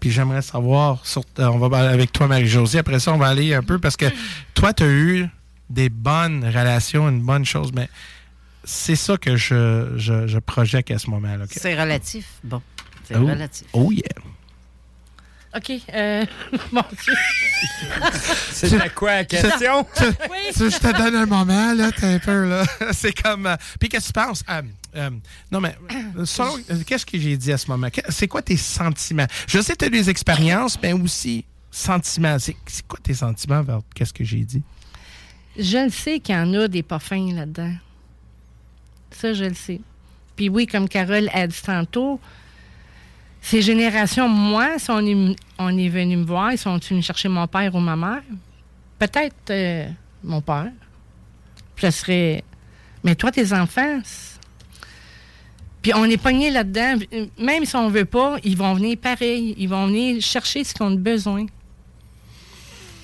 Puis 0.00 0.10
j'aimerais 0.10 0.42
savoir, 0.42 1.04
sur- 1.04 1.24
euh, 1.40 1.46
on 1.46 1.58
va 1.58 1.78
aller 1.78 1.88
avec 1.94 2.12
toi, 2.12 2.26
Marie-Josie. 2.28 2.78
Après 2.78 3.00
ça, 3.00 3.12
on 3.12 3.18
va 3.18 3.26
aller 3.28 3.54
un 3.54 3.62
peu 3.62 3.78
parce 3.80 3.96
que 3.96 4.06
toi, 4.54 4.72
tu 4.72 4.82
as 4.84 4.88
eu 4.88 5.26
des 5.68 5.88
bonnes 5.88 6.44
relations, 6.44 7.08
une 7.08 7.22
bonne 7.22 7.44
chose, 7.44 7.70
mais 7.74 7.88
c'est 8.64 8.96
ça 8.96 9.16
que 9.16 9.36
je, 9.36 9.94
je, 9.96 10.26
je 10.28 10.38
projette 10.38 10.90
à 10.92 10.98
ce 10.98 11.10
moment-là. 11.10 11.44
C'est 11.50 11.80
relatif. 11.80 12.26
Bon, 12.44 12.62
c'est 13.04 13.16
Oh. 13.16 13.26
relatif. 13.26 13.66
Oh 13.72 13.90
yeah. 13.90 14.02
OK. 15.54 15.70
Euh, 15.92 16.24
mon 16.72 16.82
Dieu. 17.04 17.14
C'était 18.52 18.88
quoi 18.90 19.14
la 19.16 19.24
question? 19.24 19.86
Tu- 19.96 20.04
tu- 20.54 20.70
je 20.70 20.78
te 20.78 20.96
donne 20.96 21.14
un 21.14 21.26
moment, 21.26 21.74
là, 21.74 21.90
t'es 21.92 22.06
un 22.06 22.18
peu, 22.18 22.48
là? 22.48 22.64
C'est 22.92 23.12
comme... 23.12 23.46
euh, 23.46 23.56
Puis 23.78 23.88
qu'est-ce 23.88 24.08
que 24.12 24.18
tu 24.20 24.26
penses? 24.26 24.42
Euh, 24.48 24.62
euh, 24.96 25.10
non, 25.50 25.60
mais 25.60 25.76
selon- 26.24 26.58
qu'est-ce 26.86 27.04
que 27.06 27.18
j'ai 27.18 27.36
dit 27.36 27.52
à 27.52 27.58
ce 27.58 27.66
moment? 27.68 27.88
C'est 28.08 28.28
quoi 28.28 28.42
tes 28.42 28.56
sentiments? 28.56 29.26
Je 29.46 29.60
sais 29.60 29.72
que 29.72 29.78
tu 29.78 29.84
as 29.86 29.90
des 29.90 30.08
expériences, 30.10 30.78
mais 30.82 30.92
aussi 30.92 31.44
sentiments. 31.70 32.38
C'est 32.38 32.56
c'est 32.66 32.86
quoi 32.86 32.98
tes 33.02 33.14
sentiments 33.14 33.62
vers 33.62 33.80
qu'est-ce 33.94 34.12
que 34.12 34.24
j'ai 34.24 34.40
dit? 34.44 34.62
Je 35.58 35.84
le 35.84 35.90
sais 35.90 36.18
qu'il 36.20 36.34
y 36.34 36.38
en 36.38 36.52
a 36.54 36.68
des 36.68 36.82
pas 36.82 36.98
fins 36.98 37.32
là-dedans. 37.34 37.72
Ça, 39.10 39.32
je 39.34 39.44
le 39.44 39.54
sais. 39.54 39.80
Puis 40.36 40.48
oui, 40.48 40.66
comme 40.66 40.88
Carole 40.88 41.28
a 41.34 41.46
dit 41.46 41.60
tantôt, 41.62 42.18
ces 43.42 43.60
générations, 43.60 44.28
moi, 44.28 44.78
si 44.78 44.88
on 44.90 45.04
est, 45.04 45.36
on 45.58 45.76
est 45.76 45.88
venu 45.88 46.16
me 46.16 46.24
voir, 46.24 46.52
ils 46.52 46.58
sont 46.58 46.78
venus 46.78 47.04
chercher 47.04 47.28
mon 47.28 47.46
père 47.48 47.74
ou 47.74 47.80
ma 47.80 47.96
mère, 47.96 48.22
peut-être 49.00 49.50
euh, 49.50 49.88
mon 50.22 50.40
père. 50.40 50.70
Ça 51.76 51.90
serait. 51.90 52.44
Mais 53.02 53.16
toi, 53.16 53.32
tes 53.32 53.52
enfants. 53.52 53.98
Puis 55.82 55.92
on 55.96 56.04
est 56.04 56.16
pogné 56.16 56.50
là-dedans. 56.50 56.94
Même 57.36 57.64
si 57.64 57.74
on 57.74 57.88
veut 57.88 58.04
pas, 58.04 58.36
ils 58.44 58.56
vont 58.56 58.74
venir 58.74 58.96
pareil. 58.96 59.56
Ils 59.58 59.68
vont 59.68 59.88
venir 59.88 60.22
chercher 60.22 60.62
ce 60.62 60.72
qu'on 60.72 60.92
a 60.92 60.96
besoin. 60.96 61.46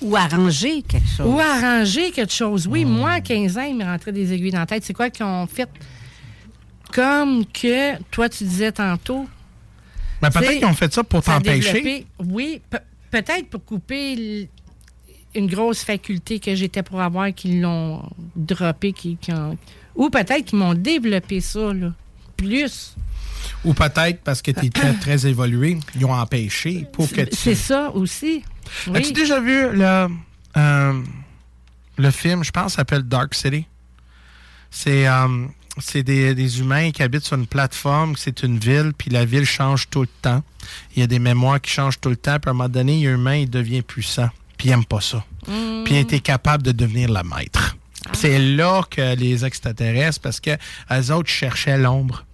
Ou 0.01 0.15
arranger 0.15 0.81
quelque 0.83 1.09
chose. 1.09 1.27
Ou 1.27 1.37
arranger 1.37 2.11
quelque 2.11 2.31
chose. 2.31 2.65
Oui, 2.65 2.85
moi, 2.85 3.11
à 3.11 3.21
15 3.21 3.57
ans, 3.57 3.65
il 3.67 3.75
me 3.75 3.83
rentrait 3.83 4.13
des 4.13 4.31
aiguilles 4.31 4.51
dans 4.51 4.59
la 4.59 4.65
tête. 4.65 4.85
C'est 4.85 4.93
quoi 4.93 5.09
qu'ils 5.09 5.25
ont 5.25 5.45
fait? 5.47 5.69
Comme 6.93 7.45
que, 7.45 8.01
toi, 8.03 8.29
tu 8.29 8.45
disais 8.45 8.71
tantôt. 8.71 9.27
Mais 10.21 10.29
peut-être 10.29 10.47
C'est- 10.47 10.57
qu'ils 10.57 10.65
ont 10.65 10.73
fait 10.73 10.93
ça 10.93 11.03
pour 11.03 11.23
t'empêcher. 11.23 12.05
Oui, 12.19 12.61
pe- 12.69 12.77
peut-être 13.11 13.49
pour 13.49 13.63
couper 13.63 14.49
une 15.35 15.47
grosse 15.47 15.83
faculté 15.83 16.39
que 16.39 16.53
j'étais 16.55 16.83
pour 16.83 16.99
avoir, 17.01 17.33
qu'ils 17.33 17.61
l'ont 17.61 18.01
droppé, 18.35 18.91
qui, 18.93 19.15
qui 19.17 19.31
ont- 19.31 19.57
ou 19.95 20.09
peut-être 20.09 20.45
qu'ils 20.45 20.59
m'ont 20.59 20.73
développé 20.73 21.39
ça, 21.41 21.73
là. 21.73 21.93
Plus. 22.35 22.95
Ou 23.65 23.73
peut-être 23.73 24.21
parce 24.23 24.41
que 24.41 24.51
tu 24.51 24.65
es 24.65 24.69
très, 24.69 24.93
très 24.93 25.25
évolué, 25.27 25.77
ils 25.95 26.05
ont 26.05 26.13
empêché 26.13 26.85
pour 26.91 27.09
que 27.09 27.21
tu... 27.21 27.35
C'est 27.35 27.55
ça 27.55 27.91
aussi. 27.91 28.43
Oui. 28.87 28.97
As-tu 28.97 29.13
déjà 29.13 29.39
vu 29.39 29.71
le, 29.73 30.07
euh, 30.57 31.01
le 31.97 32.11
film, 32.11 32.43
je 32.43 32.51
pense, 32.51 32.73
s'appelle 32.75 33.03
Dark 33.03 33.33
City? 33.33 33.65
C'est 34.71 35.07
euh, 35.07 35.45
c'est 35.79 36.03
des, 36.03 36.35
des 36.35 36.59
humains 36.59 36.91
qui 36.91 37.03
habitent 37.03 37.25
sur 37.25 37.37
une 37.37 37.47
plateforme, 37.47 38.15
c'est 38.17 38.43
une 38.43 38.57
ville, 38.57 38.91
puis 38.97 39.09
la 39.09 39.25
ville 39.25 39.45
change 39.45 39.89
tout 39.89 40.01
le 40.01 40.09
temps. 40.21 40.43
Il 40.95 40.99
y 40.99 41.03
a 41.03 41.07
des 41.07 41.19
mémoires 41.19 41.61
qui 41.61 41.71
changent 41.71 41.99
tout 41.99 42.09
le 42.09 42.15
temps, 42.15 42.39
puis 42.39 42.49
à 42.49 42.51
un 42.51 42.53
moment 42.53 42.69
donné, 42.69 42.95
il 42.95 43.01
y 43.01 43.07
a 43.07 43.11
un 43.11 43.15
humain, 43.15 43.35
il 43.35 43.49
devient 43.49 43.81
puissant. 43.81 44.29
puis 44.57 44.69
il 44.69 44.71
n'aime 44.71 44.85
pas 44.85 45.01
ça. 45.01 45.23
Mm. 45.47 45.83
Puis 45.85 45.95
il 45.95 45.99
était 45.99 46.19
capable 46.19 46.63
de 46.63 46.71
devenir 46.71 47.09
le 47.09 47.23
maître. 47.23 47.77
Ah. 48.05 48.11
C'est 48.13 48.39
là 48.39 48.83
que 48.89 49.15
les 49.15 49.45
extraterrestres, 49.45 50.21
parce 50.21 50.39
que 50.39 50.51
eux 50.91 51.11
autres 51.13 51.29
cherchaient 51.29 51.77
l'ombre. 51.77 52.25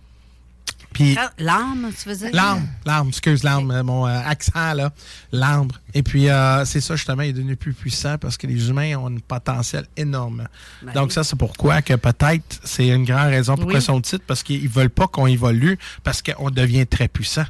Puis 0.95 1.17
L'âme, 1.39 1.89
tu 1.91 2.03
faisais? 2.03 2.31
L'arme, 2.31 2.65
l'arme, 2.85 3.09
excuse, 3.09 3.43
l'arme, 3.43 3.81
mon 3.81 4.07
euh, 4.07 4.17
accent, 4.25 4.73
là, 4.73 4.93
l'arbre. 5.33 5.75
Et 5.93 6.03
puis, 6.03 6.29
euh, 6.29 6.63
c'est 6.63 6.79
ça, 6.79 6.95
justement, 6.95 7.21
il 7.23 7.29
est 7.29 7.33
devenu 7.33 7.57
plus 7.57 7.73
puissant 7.73 8.17
parce 8.17 8.37
que 8.37 8.47
les 8.47 8.69
humains 8.69 8.95
ont 8.95 9.07
un 9.13 9.17
potentiel 9.19 9.85
énorme. 9.97 10.47
Ben 10.81 10.93
Donc, 10.93 11.11
ça, 11.11 11.25
c'est 11.25 11.35
pourquoi 11.35 11.81
que 11.81 11.95
peut-être, 11.95 12.61
c'est 12.63 12.87
une 12.87 13.03
grande 13.03 13.27
raison 13.27 13.55
pourquoi 13.55 13.75
Oui. 13.75 13.81
son 13.81 13.99
titre, 13.99 14.23
parce 14.25 14.41
qu'ils 14.41 14.69
veulent 14.69 14.89
pas 14.89 15.07
qu'on 15.07 15.27
évolue, 15.27 15.77
parce 16.05 16.21
qu'on 16.21 16.49
devient 16.49 16.87
très 16.87 17.09
puissant. 17.09 17.45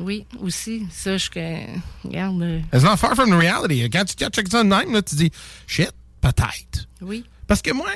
Oui, 0.00 0.26
aussi. 0.40 0.86
Ça, 0.90 1.16
je. 1.16 1.30
que- 1.30 1.78
Regarde. 2.04 2.42
euh, 2.42 2.60
It's 2.72 2.82
not 2.82 2.96
far 2.96 3.14
from 3.14 3.30
the 3.30 3.34
reality. 3.40 3.88
Quand 3.90 4.04
tu 4.04 4.14
checkes 4.16 4.48
ça 4.50 4.64
de 4.64 4.68
même, 4.68 4.92
là, 4.92 5.02
tu 5.02 5.14
dis, 5.14 5.30
shit, 5.66 5.92
peut-être. 6.20 6.88
Oui. 7.02 7.24
Parce 7.46 7.62
que 7.62 7.70
moi, 7.72 7.86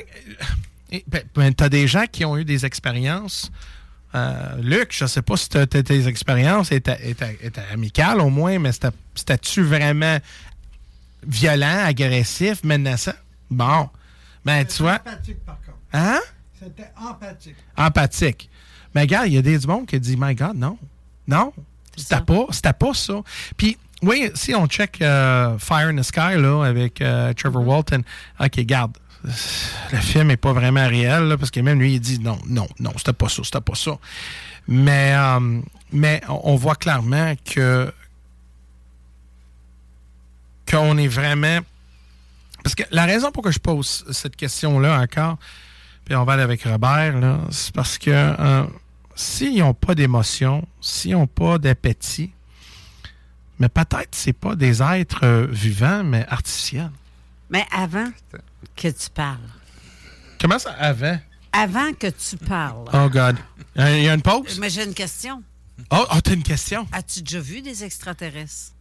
euh, 0.93 0.99
ben, 1.09 1.23
ben, 1.35 1.53
t'as 1.55 1.69
des 1.69 1.89
gens 1.89 2.05
qui 2.11 2.24
ont 2.24 2.36
eu 2.36 2.45
des 2.45 2.65
expériences. 2.65 3.51
Euh, 4.15 4.57
Luc, 4.61 4.89
je 4.93 5.07
sais 5.07 5.23
pas 5.23 5.36
si 5.36 5.49
tes 5.49 6.07
expériences 6.07 6.70
étaient, 6.70 7.16
amicales 7.73 8.20
au 8.20 8.31
moins, 8.31 8.59
mais 8.59 8.73
c'était- 8.73 8.89
c'était-tu 9.15 9.62
vraiment 9.62 10.19
violent, 11.27 11.85
agressif, 11.85 12.62
menaçant? 12.65 13.12
Bon. 13.51 13.89
Ben, 14.45 14.65
tu 14.66 14.82
vois. 14.82 14.97
Empathique, 15.01 15.45
par 15.45 15.57
contre. 15.61 15.78
Hein? 15.93 16.20
C'était 16.62 16.91
empathique. 16.97 17.57
Empathique. 17.77 18.51
Mais 18.95 19.03
regarde, 19.03 19.27
il 19.28 19.35
y 19.35 19.39
a 19.39 19.43
des 19.43 19.59
du 19.59 19.66
monde 19.66 19.86
qui 19.86 19.99
dit, 19.99 20.16
My 20.19 20.35
God, 20.35 20.57
non. 20.57 20.78
Non. 21.27 21.53
C'était 21.97 22.20
pas, 22.20 22.47
c'était 22.51 22.73
pas 22.73 22.93
ça. 22.95 23.15
Puis, 23.57 23.78
oui, 24.03 24.31
si 24.35 24.55
on 24.55 24.66
check 24.66 25.01
euh, 25.01 25.57
Fire 25.59 25.89
in 25.89 25.97
the 25.97 26.03
Sky, 26.03 26.36
là, 26.36 26.65
avec 26.65 27.01
euh, 27.01 27.32
Trevor 27.32 27.66
Walton, 27.66 28.03
OK, 28.41 28.61
garde. 28.61 28.97
Le 29.25 29.99
film 29.99 30.31
est 30.31 30.37
pas 30.37 30.53
vraiment 30.53 30.87
réel, 30.87 31.25
là, 31.25 31.39
parce 31.39 31.51
que 31.51 31.61
même 31.61 31.81
lui, 31.81 31.95
il 31.95 32.01
dit 32.01 32.19
non, 32.19 32.39
non, 32.47 32.69
non, 32.79 32.93
c'était 32.97 33.15
pas 33.15 33.29
ça, 33.29 33.43
c'était 33.43 33.61
pas 33.61 33.75
ça. 33.75 33.99
Mais, 34.69 35.15
euh, 35.15 35.61
mais 35.93 36.21
on 36.29 36.57
voit 36.57 36.75
clairement 36.75 37.35
que 37.45 37.93
qu'on 40.71 40.97
est 40.99 41.09
vraiment. 41.09 41.59
Parce 42.63 42.75
que 42.75 42.83
la 42.91 43.05
raison 43.05 43.31
pour 43.31 43.43
que 43.43 43.51
je 43.51 43.59
pose 43.59 44.05
cette 44.11 44.37
question-là 44.37 45.01
encore, 45.01 45.39
puis 46.05 46.15
on 46.17 46.25
va 46.25 46.35
aller 46.35 46.43
avec 46.43 46.63
Robert, 46.65 47.19
là, 47.19 47.41
c'est 47.51 47.75
parce 47.75 47.99
que 47.99 48.11
euh, 48.11 48.65
s'ils 49.15 49.59
n'ont 49.59 49.75
pas 49.75 49.95
d'émotion, 49.95 50.67
s'ils 50.81 51.13
n'ont 51.13 51.27
pas 51.27 51.59
d'appétit, 51.59 52.33
mais 53.59 53.69
peut-être 53.69 54.15
c'est 54.15 54.33
pas 54.33 54.55
des 54.55 54.83
êtres 54.83 55.25
euh, 55.25 55.47
vivants, 55.51 56.05
mais 56.05 56.27
artificiels. 56.29 56.91
Mais 57.51 57.67
avant 57.71 58.09
que 58.77 58.89
tu 58.89 59.11
parles. 59.11 59.39
Comment 60.41 60.59
ça 60.59 60.73
avant? 60.73 61.19
Avant 61.53 61.93
que 61.93 62.09
tu 62.09 62.36
parles. 62.36 62.85
Oh 62.93 63.09
God. 63.09 63.36
Il 63.77 64.03
y 64.03 64.09
a 64.09 64.15
une 64.15 64.23
pause? 64.23 64.59
Mais 64.59 64.70
j'ai 64.70 64.85
une 64.85 64.95
question. 64.95 65.43
Oh, 65.91 66.05
oh, 66.15 66.20
t'as 66.23 66.35
une 66.35 66.43
question? 66.43 66.86
As-tu 66.93 67.23
déjà 67.23 67.41
vu 67.41 67.62
des 67.62 67.85
extraterrestres? 67.85 68.73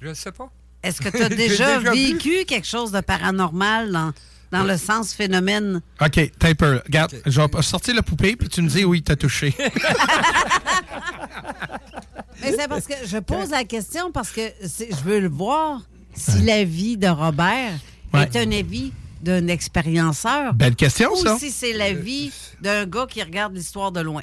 Je 0.00 0.14
sais 0.14 0.32
pas. 0.32 0.50
Est-ce 0.82 1.00
que 1.00 1.08
tu 1.08 1.22
as 1.22 1.28
déjà, 1.30 1.78
vu. 1.78 1.90
vécu 1.90 2.44
quelque 2.44 2.66
chose 2.66 2.92
de 2.92 3.00
paranormal 3.00 3.90
dans, 3.92 4.12
dans 4.52 4.64
le 4.64 4.76
sens 4.76 5.12
phénomène? 5.12 5.80
OK, 6.00 6.30
taper. 6.38 6.80
Regarde, 6.84 7.20
je 7.24 7.40
vais 7.40 7.62
sortir 7.62 7.94
la 7.94 8.02
poupée, 8.02 8.36
puis 8.36 8.48
tu 8.48 8.62
me 8.62 8.68
dis 8.68 8.84
où 8.84 8.94
il 8.94 9.02
t'a 9.02 9.16
touché. 9.16 9.54
Mais 12.42 12.52
c'est 12.52 12.68
parce 12.68 12.86
que 12.86 12.94
je 13.04 13.18
pose 13.18 13.50
la 13.50 13.64
question 13.64 14.12
parce 14.12 14.30
que 14.30 14.42
je 14.62 15.02
veux 15.04 15.20
le 15.20 15.28
voir 15.28 15.80
si 16.14 16.42
la 16.42 16.64
vie 16.64 16.96
de 16.96 17.08
Robert 17.08 17.72
Ouais. 18.14 18.22
est 18.24 18.36
un 18.36 18.50
avis 18.52 18.92
d'un 19.22 19.48
expérienceur. 19.48 20.54
Belle 20.54 20.76
question, 20.76 21.12
ou 21.12 21.16
ça. 21.16 21.36
si 21.38 21.50
c'est 21.50 21.72
la 21.72 21.92
vie 21.92 22.32
d'un 22.60 22.86
gars 22.86 23.06
qui 23.08 23.22
regarde 23.22 23.54
l'histoire 23.54 23.92
de 23.92 24.00
loin. 24.00 24.22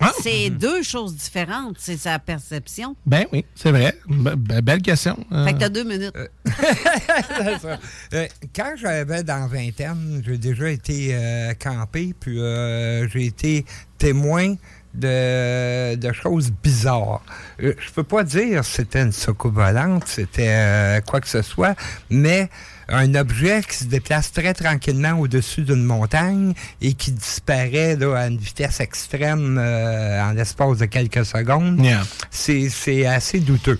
Ah. 0.00 0.12
C'est 0.22 0.50
deux 0.50 0.82
choses 0.82 1.14
différentes, 1.14 1.76
c'est 1.78 1.96
sa 1.96 2.18
perception. 2.18 2.94
Ben 3.06 3.24
oui, 3.32 3.44
c'est 3.54 3.70
vrai. 3.70 3.96
Be- 4.08 4.34
be- 4.36 4.60
belle 4.60 4.82
question. 4.82 5.16
Euh, 5.32 5.44
Fait 5.46 5.54
que 5.54 5.58
t'as 5.58 5.68
deux 5.68 5.84
minutes. 5.84 6.12
C'est 6.46 7.58
ça. 7.60 7.78
Euh, 8.14 8.26
quand 8.54 8.74
j'avais 8.76 9.22
dans 9.22 9.46
vingtaine, 9.48 10.22
j'ai 10.24 10.38
déjà 10.38 10.68
été 10.70 11.10
euh, 11.12 11.52
campé, 11.54 12.14
puis 12.18 12.38
euh, 12.40 13.08
j'ai 13.08 13.26
été 13.26 13.64
témoin 13.98 14.54
de, 14.94 15.94
de 15.96 16.12
choses 16.12 16.50
bizarres. 16.62 17.22
Euh, 17.62 17.74
je 17.78 17.90
peux 17.92 18.04
pas 18.04 18.24
dire 18.24 18.60
que 18.60 18.66
c'était 18.66 19.02
une 19.02 19.12
soucoupe 19.12 19.54
volante, 19.54 20.04
c'était 20.06 20.48
euh, 20.48 21.00
quoi 21.02 21.20
que 21.20 21.28
ce 21.28 21.42
soit, 21.42 21.76
mais 22.10 22.48
un 22.88 23.14
objet 23.14 23.62
qui 23.68 23.76
se 23.76 23.84
déplace 23.84 24.32
très 24.32 24.54
tranquillement 24.54 25.18
au-dessus 25.20 25.62
d'une 25.62 25.84
montagne 25.84 26.54
et 26.80 26.94
qui 26.94 27.12
disparaît 27.12 27.96
là, 27.96 28.16
à 28.16 28.26
une 28.28 28.38
vitesse 28.38 28.80
extrême 28.80 29.58
euh, 29.58 30.22
en 30.22 30.32
l'espace 30.32 30.78
de 30.78 30.86
quelques 30.86 31.24
secondes, 31.24 31.84
Yeah. 31.84 32.02
c'est 32.30 32.68
c'est 32.70 33.06
assez 33.06 33.40
douteux. 33.40 33.78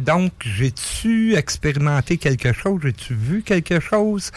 Donc, 0.00 0.32
j'ai-tu 0.44 1.34
expérimenté 1.34 2.18
quelque 2.18 2.52
chose? 2.52 2.80
J'ai-tu 2.82 3.14
vu 3.14 3.42
quelque 3.42 3.80
chose? 3.80 4.30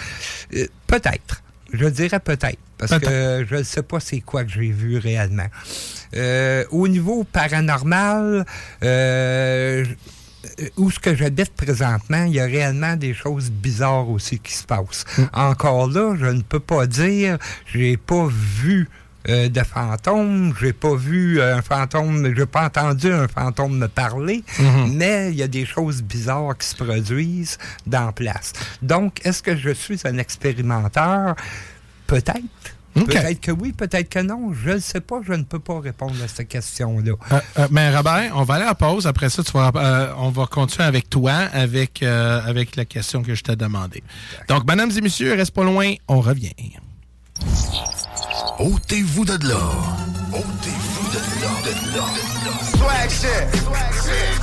Euh, 0.55 0.65
peut-être. 0.87 1.41
Je 1.71 1.85
dirais 1.87 2.19
peut-être. 2.19 2.57
Parce 2.77 2.97
que 2.97 3.45
je 3.49 3.55
ne 3.57 3.63
sais 3.63 3.83
pas 3.83 3.99
c'est 3.99 4.21
quoi 4.21 4.45
que 4.45 4.51
j'ai 4.51 4.71
vu 4.71 4.97
réellement. 4.97 5.47
Euh, 6.15 6.63
au 6.71 6.87
niveau 6.87 7.25
paranormal, 7.25 8.45
euh, 8.83 9.85
où 10.77 10.89
ce 10.91 10.99
que 10.99 11.15
j'habite 11.15 11.53
présentement, 11.53 12.23
il 12.23 12.33
y 12.33 12.39
a 12.39 12.45
réellement 12.45 12.95
des 12.95 13.13
choses 13.13 13.49
bizarres 13.51 14.09
aussi 14.09 14.39
qui 14.39 14.53
se 14.53 14.63
passent. 14.63 15.05
Encore 15.33 15.89
là, 15.89 16.15
je 16.19 16.25
ne 16.27 16.41
peux 16.41 16.59
pas 16.61 16.87
dire, 16.87 17.37
j'ai 17.73 17.97
pas 17.97 18.27
vu 18.29 18.87
euh, 19.27 19.49
de 19.49 19.59
fantômes, 19.63 20.53
j'ai 20.61 20.71
pas 20.71 20.95
vu 20.95 21.41
un 21.41 21.61
fantôme, 21.61 22.33
j'ai 22.35 22.45
pas 22.45 22.65
entendu 22.67 23.11
un 23.11 23.27
fantôme 23.27 23.77
me 23.77 23.87
parler, 23.87 24.43
Mhm. 24.59 24.93
mais 24.95 25.29
il 25.31 25.35
y 25.35 25.43
a 25.43 25.47
des 25.49 25.65
choses 25.65 26.01
bizarres 26.01 26.57
qui 26.57 26.67
se 26.67 26.75
produisent 26.75 27.57
dans 27.85 28.13
place. 28.13 28.53
Donc, 28.81 29.19
est-ce 29.25 29.43
que 29.43 29.57
je 29.57 29.71
suis 29.71 29.99
un 30.05 30.17
expérimenteur? 30.17 31.35
Peut-être. 32.07 32.39
Peut-être 32.93 33.39
que 33.39 33.51
oui, 33.51 33.71
peut-être 33.71 34.09
que 34.09 34.19
non. 34.19 34.53
Je 34.53 34.71
ne 34.71 34.79
sais 34.79 35.01
pas, 35.01 35.19
je 35.25 35.33
ne 35.33 35.43
peux 35.43 35.59
pas 35.59 35.79
répondre 35.79 36.15
à 36.23 36.27
cette 36.27 36.47
question-là. 36.47 37.13
Euh, 37.31 37.39
euh, 37.59 37.67
mais 37.71 37.95
Robert, 37.95 38.31
on 38.35 38.43
va 38.43 38.55
aller 38.55 38.65
à 38.65 38.75
pause. 38.75 39.07
Après 39.07 39.29
ça, 39.29 39.43
tu 39.43 39.51
vas, 39.51 39.71
euh, 39.75 40.13
on 40.17 40.29
va 40.29 40.45
continuer 40.47 40.87
avec 40.87 41.09
toi, 41.09 41.33
avec, 41.53 42.03
euh, 42.03 42.41
avec 42.45 42.75
la 42.75 42.85
question 42.85 43.21
que 43.21 43.35
je 43.35 43.43
t'ai 43.43 43.55
demandée. 43.55 44.03
Donc, 44.47 44.67
mesdames 44.67 44.91
et 44.95 45.01
messieurs, 45.01 45.35
reste 45.35 45.51
pas 45.51 45.63
loin, 45.63 45.93
on 46.07 46.19
revient. 46.21 46.53
Ôtez-vous 48.59 49.25
de 49.25 49.47
là. 49.47 49.59
Ôtez-vous 50.33 51.09
de 51.11 51.21
là. 51.41 51.51
De 51.63 51.95
là. 51.95 52.05
Swag 52.77 53.09
shit. 53.09 53.61
Swag 53.63 53.93
shit. 53.93 54.38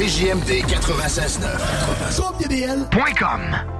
CJMD 0.00 0.64
96.9. 0.64 2.38
DBL.com. 2.38 3.79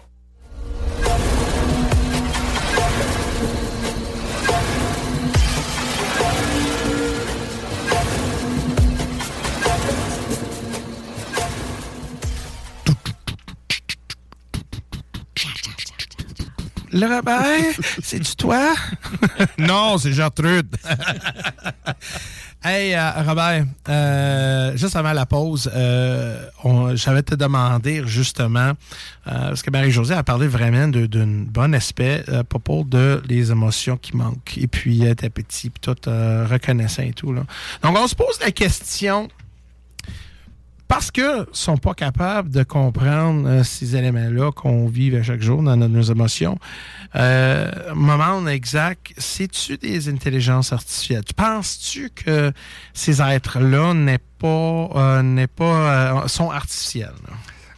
Le 16.91 17.07
Robert, 17.07 17.73
c'est-tu 18.03 18.35
toi? 18.35 18.73
non, 19.57 19.97
c'est 19.97 20.13
Gertrude. 20.13 20.75
Hey, 22.63 22.93
euh, 22.93 23.23
Robert, 23.25 23.65
euh, 23.89 24.77
juste 24.77 24.95
avant 24.95 25.13
la 25.13 25.25
pause, 25.25 25.67
euh, 25.73 26.45
j'avais 26.93 27.23
te 27.23 27.33
demander 27.33 28.03
justement, 28.05 28.73
parce 29.25 29.63
que 29.63 29.71
Marie-Josée 29.71 30.13
a 30.13 30.21
parlé 30.21 30.47
vraiment 30.47 30.87
d'un 30.87 31.45
bon 31.47 31.73
aspect 31.73 32.23
à 32.31 32.43
propos 32.43 32.83
de 32.83 33.19
les 33.27 33.49
émotions 33.49 33.97
qui 33.97 34.15
manquent. 34.15 34.59
Et 34.59 34.67
puis, 34.67 35.03
était 35.05 35.31
petit, 35.31 35.71
puis 35.71 35.81
tout 35.81 35.95
reconnaissant 36.05 37.01
et 37.01 37.13
tout. 37.13 37.33
Là. 37.33 37.45
Donc, 37.81 37.97
on 37.97 38.07
se 38.07 38.13
pose 38.13 38.39
la 38.41 38.51
question, 38.51 39.27
parce 40.91 41.09
que 41.09 41.47
sont 41.53 41.77
pas 41.77 41.93
capables 41.93 42.49
de 42.49 42.63
comprendre 42.63 43.47
euh, 43.47 43.63
ces 43.63 43.95
éléments-là 43.95 44.51
qu'on 44.51 44.87
vit 44.87 45.15
à 45.15 45.23
chaque 45.23 45.41
jour 45.41 45.63
dans 45.63 45.77
nos, 45.77 45.87
nos 45.87 46.01
émotions. 46.01 46.59
Euh, 47.15 47.71
moment 47.95 48.45
exact, 48.45 49.13
c'est-tu 49.17 49.77
des 49.77 50.09
intelligences 50.09 50.73
artificielles? 50.73 51.23
Tu 51.23 51.33
penses-tu 51.33 52.09
que 52.09 52.51
ces 52.93 53.21
êtres-là 53.21 53.93
n'est 53.93 54.19
pas, 54.37 54.89
euh, 54.95 55.21
n'est 55.21 55.47
pas, 55.47 56.23
euh, 56.23 56.27
sont 56.27 56.51
artificiels? 56.51 57.15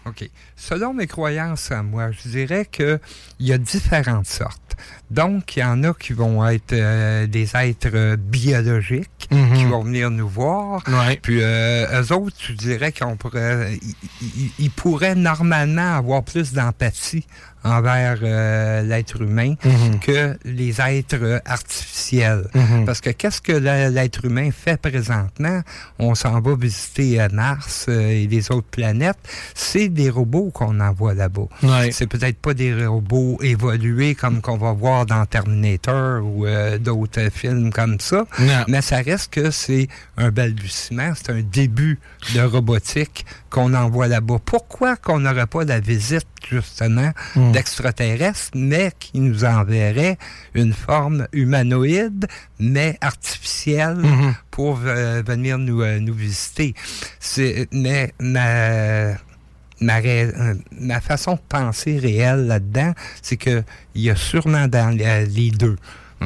OK. 0.08 0.28
Selon 0.56 0.96
mes 0.96 1.06
croyances 1.06 1.72
à 1.72 1.84
moi, 1.84 2.10
je 2.10 2.30
dirais 2.30 2.66
qu'il 2.66 3.00
y 3.40 3.54
a 3.54 3.60
différentes 3.60 4.26
sortes. 4.26 4.63
Donc, 5.12 5.56
il 5.56 5.60
y 5.60 5.64
en 5.64 5.84
a 5.84 5.94
qui 5.94 6.14
vont 6.14 6.46
être 6.48 6.74
euh, 6.74 7.28
des 7.28 7.56
êtres 7.56 8.16
biologiques, 8.16 9.28
Mhm. 9.32 9.54
qui 9.54 9.66
vont 9.66 9.84
venir 9.84 10.10
nous 10.12 10.28
voir. 10.28 10.84
Ouais. 10.88 11.20
Puis, 11.22 11.40
euh, 11.42 12.02
eux 12.02 12.14
autres, 12.14 12.36
je 12.40 12.54
dirais 12.54 12.92
qu'on 12.92 13.16
pourrait... 13.18 13.80
Ils, 13.82 13.96
ils- 14.22 14.52
ils 14.60 14.72
pourraient 14.72 15.16
normalement 15.16 15.96
avoir 15.98 16.24
plus 16.24 16.54
d'empathie 16.54 17.26
envers 17.64 18.20
euh, 18.24 18.82
l'être 18.84 19.22
humain 19.22 19.56
Mhm. 19.64 20.00
que 20.00 20.38
les 20.46 20.80
êtres 20.82 21.42
artificiels. 21.46 22.48
Mhm. 22.54 22.86
Parce 22.86 23.02
que 23.02 23.10
qu'est-ce 23.12 23.42
que 23.42 23.52
la- 23.54 23.90
l'être 23.90 24.26
humain 24.26 24.50
fait 24.52 24.78
présentement? 24.80 25.62
On 26.00 26.16
s'en 26.16 26.40
va 26.42 26.56
visiter 26.56 27.22
euh, 27.22 27.28
Mars 27.32 27.86
euh, 27.90 28.10
et 28.10 28.28
les 28.28 28.52
autres 28.52 28.68
planètes. 28.70 29.18
C'est 29.56 29.90
des 29.90 30.10
robots 30.10 30.52
qu'on 30.54 30.80
envoie 30.80 31.14
là-bas. 31.14 31.48
Ouais. 31.64 31.92
C'est 31.92 32.08
peut-être 32.08 32.38
pas 32.40 32.54
des 32.54 32.86
robots 32.86 33.38
évolués 33.42 34.16
comme 34.16 34.42
qu'on 34.42 34.58
va 34.58 34.72
voir 34.74 35.06
dans 35.06 35.26
Terminator 35.26 36.24
ou 36.24 36.46
d'autres 36.80 37.30
films 37.34 37.72
comme 37.72 38.00
ça. 38.00 38.26
Non. 38.40 38.64
Mais 38.68 38.82
ça 38.82 38.98
reste 38.98 39.34
que 39.34 39.52
c'est 39.52 39.88
un 40.18 40.30
balbutiement, 40.32 41.14
c'est 41.16 41.32
un 41.32 41.42
début 41.42 42.00
de 42.36 42.42
robotique 42.42 43.26
qu'on 43.50 43.74
envoie 43.74 44.08
là-bas. 44.08 44.38
Pourquoi 44.44 44.96
qu'on 44.96 45.20
n'aurait 45.20 45.48
pas 45.48 45.64
la 45.64 45.80
visite, 45.80 46.28
justement, 46.50 47.12
Mm. 47.36 47.52
d'extraterrestres, 47.52 48.52
mais 48.56 48.92
qui 49.00 49.20
nous 49.20 49.44
enverrait 49.46 50.18
une 50.54 50.74
forme 50.74 51.28
humanoïde, 51.34 52.28
mais 52.60 52.98
artificielle, 53.02 53.98
Mhm. 53.98 54.36
pour 54.52 54.80
euh, 54.86 55.22
venir 55.26 55.58
nous, 55.58 55.82
euh, 55.82 56.00
nous 56.00 56.14
visiter? 56.14 56.74
Mais 57.72 58.14
ma, 58.20 58.48
euh, 58.48 59.14
ma 60.80 61.02
façon 61.02 61.34
de 61.34 61.40
penser 61.50 61.98
réelle 62.00 62.48
là-dedans, 62.48 62.94
c'est 63.22 63.38
que 63.38 63.64
il 63.96 64.02
y 64.04 64.10
a 64.10 64.16
sûrement 64.16 64.68
dans 64.68 64.90
les 64.96 65.52
deux. 65.52 65.78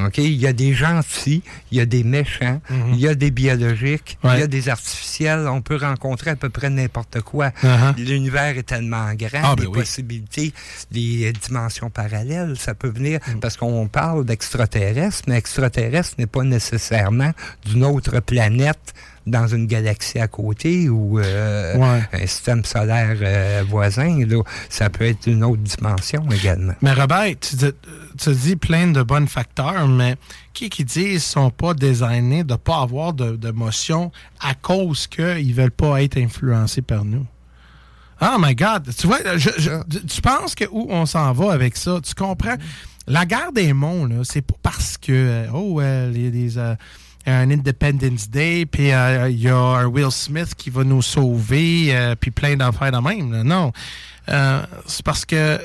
OK? 0.06 0.18
Il 0.18 0.34
y 0.36 0.46
a 0.46 0.52
des 0.52 0.72
gentils, 0.74 1.42
il 1.70 1.78
y 1.78 1.80
a 1.80 1.86
des 1.86 2.04
méchants, 2.04 2.60
Mhm. 2.70 2.92
il 2.94 3.00
y 3.00 3.08
a 3.08 3.14
des 3.14 3.30
biologiques, 3.30 4.18
il 4.24 4.38
y 4.38 4.42
a 4.42 4.46
des 4.46 4.68
artificiels. 4.68 5.46
On 5.48 5.60
peut 5.62 5.76
rencontrer 5.76 6.30
à 6.30 6.36
peu 6.36 6.48
près 6.48 6.70
n'importe 6.70 7.20
quoi. 7.20 7.48
Uh-huh. 7.62 7.96
L'univers 7.96 8.56
est 8.58 8.62
tellement 8.62 9.12
grand, 9.14 9.40
Ah, 9.42 9.54
ben 9.56 9.62
les 9.62 9.68
oui. 9.68 9.78
possibilités, 9.78 10.52
les 10.92 11.32
dimensions 11.32 11.90
parallèles, 11.90 12.56
ça 12.58 12.74
peut 12.74 12.88
venir 12.88 13.20
Mm. 13.26 13.40
parce 13.40 13.56
qu'on 13.56 13.88
parle 13.88 14.24
d'extraterrestres, 14.24 15.22
mais 15.26 15.36
extraterrestre 15.36 16.14
n'est 16.18 16.26
pas 16.26 16.42
nécessairement 16.44 17.32
d'une 17.66 17.84
autre 17.84 18.20
planète 18.20 18.94
dans 19.30 19.46
une 19.46 19.66
galaxie 19.66 20.18
à 20.18 20.28
côté 20.28 20.88
ou 20.88 21.18
euh, 21.18 21.76
Ouais. 21.76 22.02
un 22.12 22.26
système 22.26 22.64
solaire 22.64 23.16
euh, 23.20 23.64
voisin. 23.68 24.24
Là. 24.26 24.42
Ça 24.68 24.90
peut 24.90 25.04
être 25.04 25.26
une 25.26 25.44
autre 25.44 25.62
dimension 25.62 26.26
également. 26.30 26.74
Mais 26.82 26.92
Robert, 26.92 27.34
tu, 27.40 27.56
dis- 27.56 27.72
tu 28.18 28.32
dis 28.34 28.56
plein 28.56 28.88
de 28.88 29.02
bons 29.02 29.28
facteurs, 29.28 29.86
mais 29.88 30.16
qui 30.52 30.68
qui 30.70 30.84
dit 30.84 31.04
qu'ils 31.04 31.20
sont 31.20 31.50
pas 31.50 31.74
designés 31.74 32.44
de 32.44 32.54
pas 32.56 32.82
avoir 32.82 33.12
de- 33.12 33.36
d'émotion 33.36 34.10
à 34.40 34.54
cause 34.54 35.06
qu'ils 35.06 35.54
veulent 35.54 35.70
pas 35.70 36.02
être 36.02 36.16
influencés 36.18 36.82
par 36.82 37.04
nous? 37.04 37.26
Oh 38.20 38.36
my 38.40 38.54
God! 38.54 38.88
Tu 38.98 39.06
vois, 39.06 39.18
je- 39.36 39.48
je- 39.58 39.98
tu 40.06 40.20
penses 40.20 40.54
que 40.56 40.64
où 40.72 40.86
on 40.90 41.06
s'en 41.06 41.32
va 41.32 41.52
avec 41.52 41.76
ça? 41.76 42.00
Tu 42.04 42.14
comprends? 42.14 42.56
La 43.06 43.24
guerre 43.24 43.52
des 43.54 43.72
monts, 43.72 44.04
là, 44.06 44.16
c'est 44.24 44.42
pas 44.42 44.56
parce 44.62 44.98
que, 44.98 45.12
euh, 45.12 45.46
oh, 45.54 45.80
euh, 45.80 46.10
les, 46.10 46.30
les, 46.30 46.58
euh, 46.58 46.74
un 47.28 47.50
Independence 47.50 48.28
Day, 48.30 48.66
puis 48.66 48.92
euh, 48.92 49.28
il 49.28 49.40
y 49.40 49.48
a 49.48 49.56
un 49.56 49.86
Will 49.86 50.10
Smith 50.10 50.54
qui 50.56 50.70
va 50.70 50.84
nous 50.84 51.02
sauver, 51.02 51.94
euh, 51.94 52.14
puis 52.14 52.30
plein 52.30 52.56
d'affaires 52.56 52.92
de 52.92 52.98
même. 52.98 53.42
Non. 53.42 53.72
Euh, 54.28 54.64
c'est 54.86 55.04
parce 55.04 55.24
que 55.24 55.60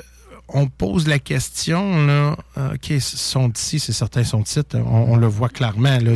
on 0.50 0.68
pose 0.68 1.08
la 1.08 1.20
question, 1.20 2.06
là, 2.06 2.36
OK, 2.58 2.94
sont 3.00 3.52
ici, 3.52 3.80
c'est 3.80 3.94
certain, 3.94 4.24
son 4.24 4.44
titre, 4.44 4.78
on, 4.78 5.14
on 5.14 5.16
le 5.16 5.26
voit 5.26 5.50
clairement, 5.50 5.98
là, 6.00 6.12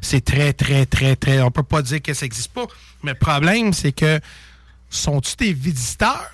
c'est 0.00 0.24
très, 0.24 0.52
très, 0.52 0.86
très, 0.86 1.16
très, 1.16 1.40
on 1.40 1.50
peut 1.50 1.62
pas 1.62 1.82
dire 1.82 2.00
que 2.00 2.14
ça 2.14 2.26
n'existe 2.26 2.52
pas, 2.52 2.66
mais 3.02 3.12
le 3.12 3.18
problème, 3.18 3.72
c'est 3.72 3.92
que 3.92 4.20
sont-tu 4.88 5.36
des 5.36 5.52
visiteurs 5.52 6.30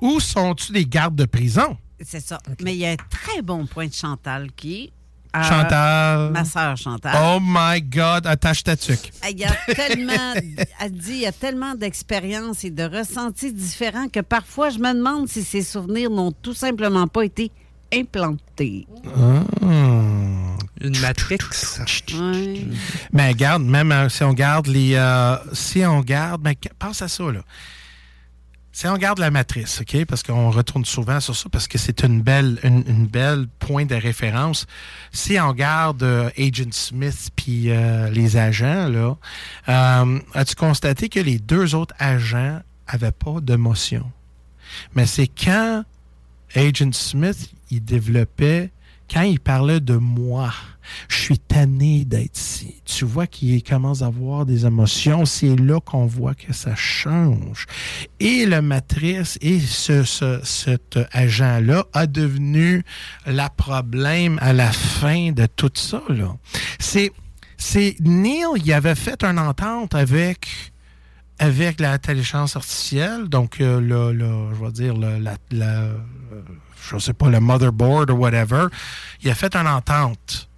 ou 0.00 0.20
sont-tu 0.20 0.72
des 0.72 0.84
gardes 0.84 1.14
de 1.14 1.24
prison? 1.24 1.78
C'est 2.04 2.20
ça. 2.20 2.40
Mais 2.60 2.74
il 2.74 2.80
y 2.80 2.86
a 2.86 2.90
un 2.90 2.96
très 2.96 3.42
bon 3.42 3.66
point 3.66 3.86
de 3.86 3.94
Chantal 3.94 4.50
qui 4.54 4.92
Chantal. 5.34 6.30
Ma 6.32 6.44
sœur 6.44 6.76
Chantal. 6.76 7.14
Oh 7.22 7.38
my 7.40 7.80
God, 7.80 8.26
attache 8.26 8.62
ta 8.64 8.76
tuque. 8.76 9.12
Il 9.30 9.38
y 9.38 9.44
a 9.44 9.52
tellement, 9.74 10.34
elle 10.80 10.92
dit, 10.92 11.12
il 11.12 11.20
y 11.20 11.26
a 11.26 11.32
tellement 11.32 11.74
d'expériences 11.74 12.64
et 12.64 12.70
de 12.70 12.82
ressentis 12.84 13.52
différents 13.52 14.08
que 14.08 14.20
parfois 14.20 14.68
je 14.70 14.78
me 14.78 14.92
demande 14.92 15.28
si 15.28 15.42
ces 15.42 15.62
souvenirs 15.62 16.10
n'ont 16.10 16.32
tout 16.32 16.54
simplement 16.54 17.06
pas 17.06 17.24
été 17.24 17.50
implantés. 17.94 18.86
Une 20.80 20.98
matrix. 21.00 21.38
Ouais. 22.14 22.66
Mais 23.12 23.28
regarde, 23.28 23.62
même 23.62 23.92
euh, 23.92 24.08
si 24.08 24.24
on 24.24 24.32
garde 24.32 24.66
les. 24.66 24.94
euh, 24.96 25.36
si 25.52 25.84
on 25.86 26.00
garde. 26.00 26.40
Mais 26.42 26.56
pense 26.78 27.02
à 27.02 27.08
ça, 27.08 27.24
là. 27.30 27.40
Si 28.74 28.86
on 28.86 28.96
garde 28.96 29.18
la 29.18 29.30
matrice, 29.30 29.82
OK? 29.82 30.06
Parce 30.06 30.22
qu'on 30.22 30.50
retourne 30.50 30.86
souvent 30.86 31.20
sur 31.20 31.36
ça, 31.36 31.50
parce 31.50 31.68
que 31.68 31.76
c'est 31.76 32.02
une 32.04 32.22
belle, 32.22 32.58
une, 32.64 33.06
belle 33.06 33.46
point 33.58 33.84
de 33.84 33.94
référence. 33.94 34.66
Si 35.12 35.38
on 35.38 35.52
garde 35.52 36.02
euh, 36.02 36.30
Agent 36.38 36.72
Smith 36.72 37.30
puis 37.36 37.70
euh, 37.70 38.08
les 38.08 38.38
agents, 38.38 38.88
là, 38.88 39.16
euh, 39.68 40.18
as-tu 40.32 40.54
constaté 40.54 41.10
que 41.10 41.20
les 41.20 41.38
deux 41.38 41.74
autres 41.74 41.94
agents 41.98 42.60
avaient 42.86 43.12
pas 43.12 43.40
d'émotion? 43.42 44.10
Mais 44.94 45.04
c'est 45.04 45.28
quand 45.28 45.84
Agent 46.56 46.92
Smith, 46.92 47.50
il 47.70 47.84
développait, 47.84 48.70
quand 49.12 49.22
il 49.22 49.40
parlait 49.40 49.80
de 49.80 49.96
moi, 49.96 50.52
je 51.08 51.16
suis 51.16 51.38
tanné 51.38 52.04
d'être 52.04 52.36
ici. 52.38 52.80
Tu 52.84 53.04
vois 53.04 53.26
qu'il 53.26 53.62
commence 53.62 54.02
à 54.02 54.06
avoir 54.06 54.46
des 54.46 54.64
émotions. 54.66 55.24
C'est 55.26 55.54
là 55.56 55.80
qu'on 55.80 56.06
voit 56.06 56.34
que 56.34 56.52
ça 56.52 56.74
change. 56.74 57.66
Et 58.20 58.46
le 58.46 58.62
matrice 58.62 59.38
et 59.40 59.60
ce, 59.60 60.02
ce- 60.04 60.40
cet 60.42 60.98
agent-là 61.12 61.84
a 61.92 62.06
devenu 62.06 62.82
la 63.26 63.48
problème 63.50 64.38
à 64.40 64.52
la 64.52 64.70
fin 64.72 65.32
de 65.32 65.46
tout 65.46 65.70
ça. 65.74 66.02
C'est, 66.78 67.12
Neil, 68.00 68.44
il 68.64 68.72
avait 68.72 68.94
fait 68.94 69.22
une 69.24 69.38
entente 69.38 69.94
avec 69.94 70.48
avec 71.38 71.80
l'intelligence 71.80 72.54
artificielle, 72.54 73.28
donc 73.28 73.60
euh, 73.60 73.80
le, 73.80 74.54
je 74.54 74.64
vais 74.64 74.70
dire 74.70 74.94
le, 74.96 75.18
la, 75.18 75.34
la- 75.50 75.66
euh, 75.82 75.94
je 76.90 76.98
sais 76.98 77.12
pas 77.12 77.28
le 77.28 77.40
motherboard 77.40 78.10
ou 78.10 78.14
whatever, 78.14 78.66
il 79.22 79.30
a 79.30 79.34
fait 79.34 79.54
une 79.54 79.68
entente 79.68 80.48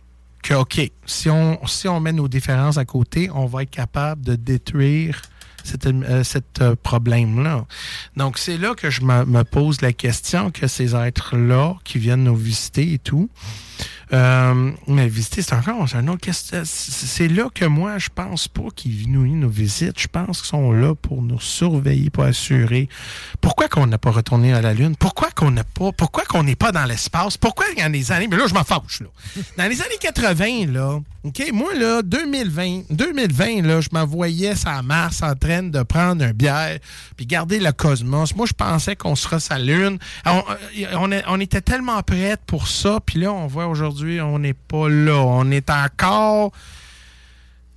que 0.43 0.55
ok, 0.55 0.91
si 1.07 1.31
on 1.31 1.67
si 1.67 1.89
on 1.89 2.01
met 2.01 2.13
nos 2.13 2.29
différences 2.29 2.77
à 2.77 2.85
côté, 2.85 3.31
on 3.35 3.47
va 3.47 3.63
être 3.63 3.71
capable 3.71 4.23
de 4.23 4.37
détruire 4.37 5.23
cet, 5.65 5.87
euh, 5.87 6.23
euh, 6.61 6.77
problème-là. 6.83 7.65
Donc 8.17 8.39
c'est 8.39 8.59
là 8.59 8.75
que 8.75 8.91
je 8.91 9.01
me 9.03 9.43
pose 9.43 9.81
la 9.81 9.93
question 9.93 10.51
que 10.51 10.67
ces 10.67 10.95
êtres-là 10.95 11.77
qui 11.85 11.99
viennent 11.99 12.25
nous 12.25 12.37
visiter 12.37 12.93
et 12.93 12.99
tout, 12.99 13.31
euh, 14.13 14.71
mais 14.87 15.09
visiter, 15.09 15.43
c'est 15.43 15.55
encore 15.55 15.87
un 15.95 16.09
autre. 16.09 16.29
C'est 16.65 17.29
là 17.29 17.49
que 17.55 17.65
moi, 17.65 17.99
je 17.99 18.09
pense 18.15 18.49
pas 18.49 18.69
qu'ils 18.75 19.11
nous, 19.11 19.27
nous 19.27 19.51
visitent. 19.51 19.99
Je 19.99 20.09
pense 20.09 20.41
qu'ils 20.41 20.51
sont 20.51 20.73
là 20.73 20.95
pour 20.95 21.23
nous 21.23 21.41
surveiller, 21.41 22.11
pour 22.11 22.25
assurer. 22.25 22.89
Pourquoi 23.41 23.69
qu'on 23.69 23.87
n'a 23.87 23.99
pas 23.99 24.11
retourné 24.11 24.53
à 24.53 24.61
la 24.61 24.75
Lune? 24.75 24.97
Pourquoi 24.97 25.31
qu'on 25.31 25.51
n'a 25.51 25.65
pas, 25.65 25.93
pourquoi 25.93 26.25
qu'on 26.25 26.43
n'est 26.43 26.57
pas 26.57 26.73
dans 26.73 26.85
l'espace? 26.85 27.37
Pourquoi 27.37 27.65
dans 27.77 27.93
les 27.93 28.13
années, 28.13 28.29
mais 28.29 28.37
là, 28.37 28.47
je 28.47 28.55
m'en 28.55 28.65
fâche, 28.65 29.01
là. 29.01 29.07
Dans 29.57 29.69
les 29.69 29.81
années 29.81 29.99
80, 30.01 30.73
là, 30.73 31.01
OK, 31.25 31.43
moi, 31.53 31.75
là, 31.75 32.03
2020, 32.03 32.83
2020, 32.91 33.63
là, 33.63 33.81
je 33.81 33.89
me 33.93 34.05
voyais 34.05 34.55
sur 34.55 34.83
Mars 34.83 35.23
en 35.23 35.35
train 35.35 35.63
de 35.63 35.83
prendre 35.83 36.23
un 36.23 36.33
bière 36.33 36.79
puis 37.17 37.25
garder 37.25 37.59
le 37.59 37.73
cosmos. 37.73 38.37
Moi, 38.37 38.47
je 38.47 38.53
pensais 38.53 38.95
qu'on 38.95 39.17
serait 39.17 39.39
la 39.49 39.59
Lune. 39.59 39.99
On, 40.27 40.43
euh, 40.79 41.21
on 41.27 41.41
était 41.41 41.63
tellement 41.63 42.03
prêts 42.03 42.37
pour 42.47 42.69
ça, 42.69 43.01
puis 43.05 43.21
là, 43.21 43.33
on 43.33 43.47
voit 43.47 43.67
aujourd'hui, 43.67 43.94
on 44.03 44.39
n'est 44.39 44.55
pas 44.55 44.89
là. 44.89 45.17
On 45.23 45.51
est 45.51 45.69
encore 45.71 46.53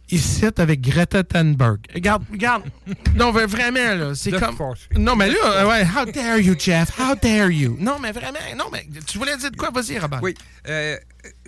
ici 0.10 0.46
avec 0.58 0.82
Greta 0.82 1.24
Thunberg. 1.24 1.80
Regarde, 1.94 2.24
regarde. 2.32 2.64
non, 3.16 3.34
mais 3.34 3.46
vraiment, 3.46 3.94
là, 3.96 4.16
c'est 4.16 4.32
comme... 4.32 4.56
Non, 4.98 5.16
mais 5.18 5.30
là, 5.30 5.36
euh, 5.46 5.68
ouais, 5.68 5.84
how 5.86 6.06
dare 6.10 6.40
you, 6.40 6.56
Jeff? 6.58 6.98
How 7.00 7.16
dare 7.22 7.52
you? 7.52 7.76
Non, 7.80 8.00
mais 8.00 8.12
vraiment, 8.14 8.40
non, 8.58 8.66
mais 8.72 8.86
tu 9.06 9.18
voulais 9.18 9.36
dire 9.38 9.52
de 9.52 9.58
quoi? 9.58 9.70
Vas-y, 9.70 10.00
Robert. 10.00 10.22
Oui. 10.24 10.34
euh, 10.70 10.96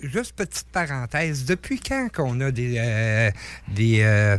juste 0.02 0.34
petite 0.36 0.66
parenthèse. 0.72 1.46
Depuis 1.46 1.80
quand 1.80 2.08
qu'on 2.14 2.38
a 2.42 2.50
des, 2.50 2.74
euh, 2.78 3.30
des 3.68 4.00
euh, 4.02 4.36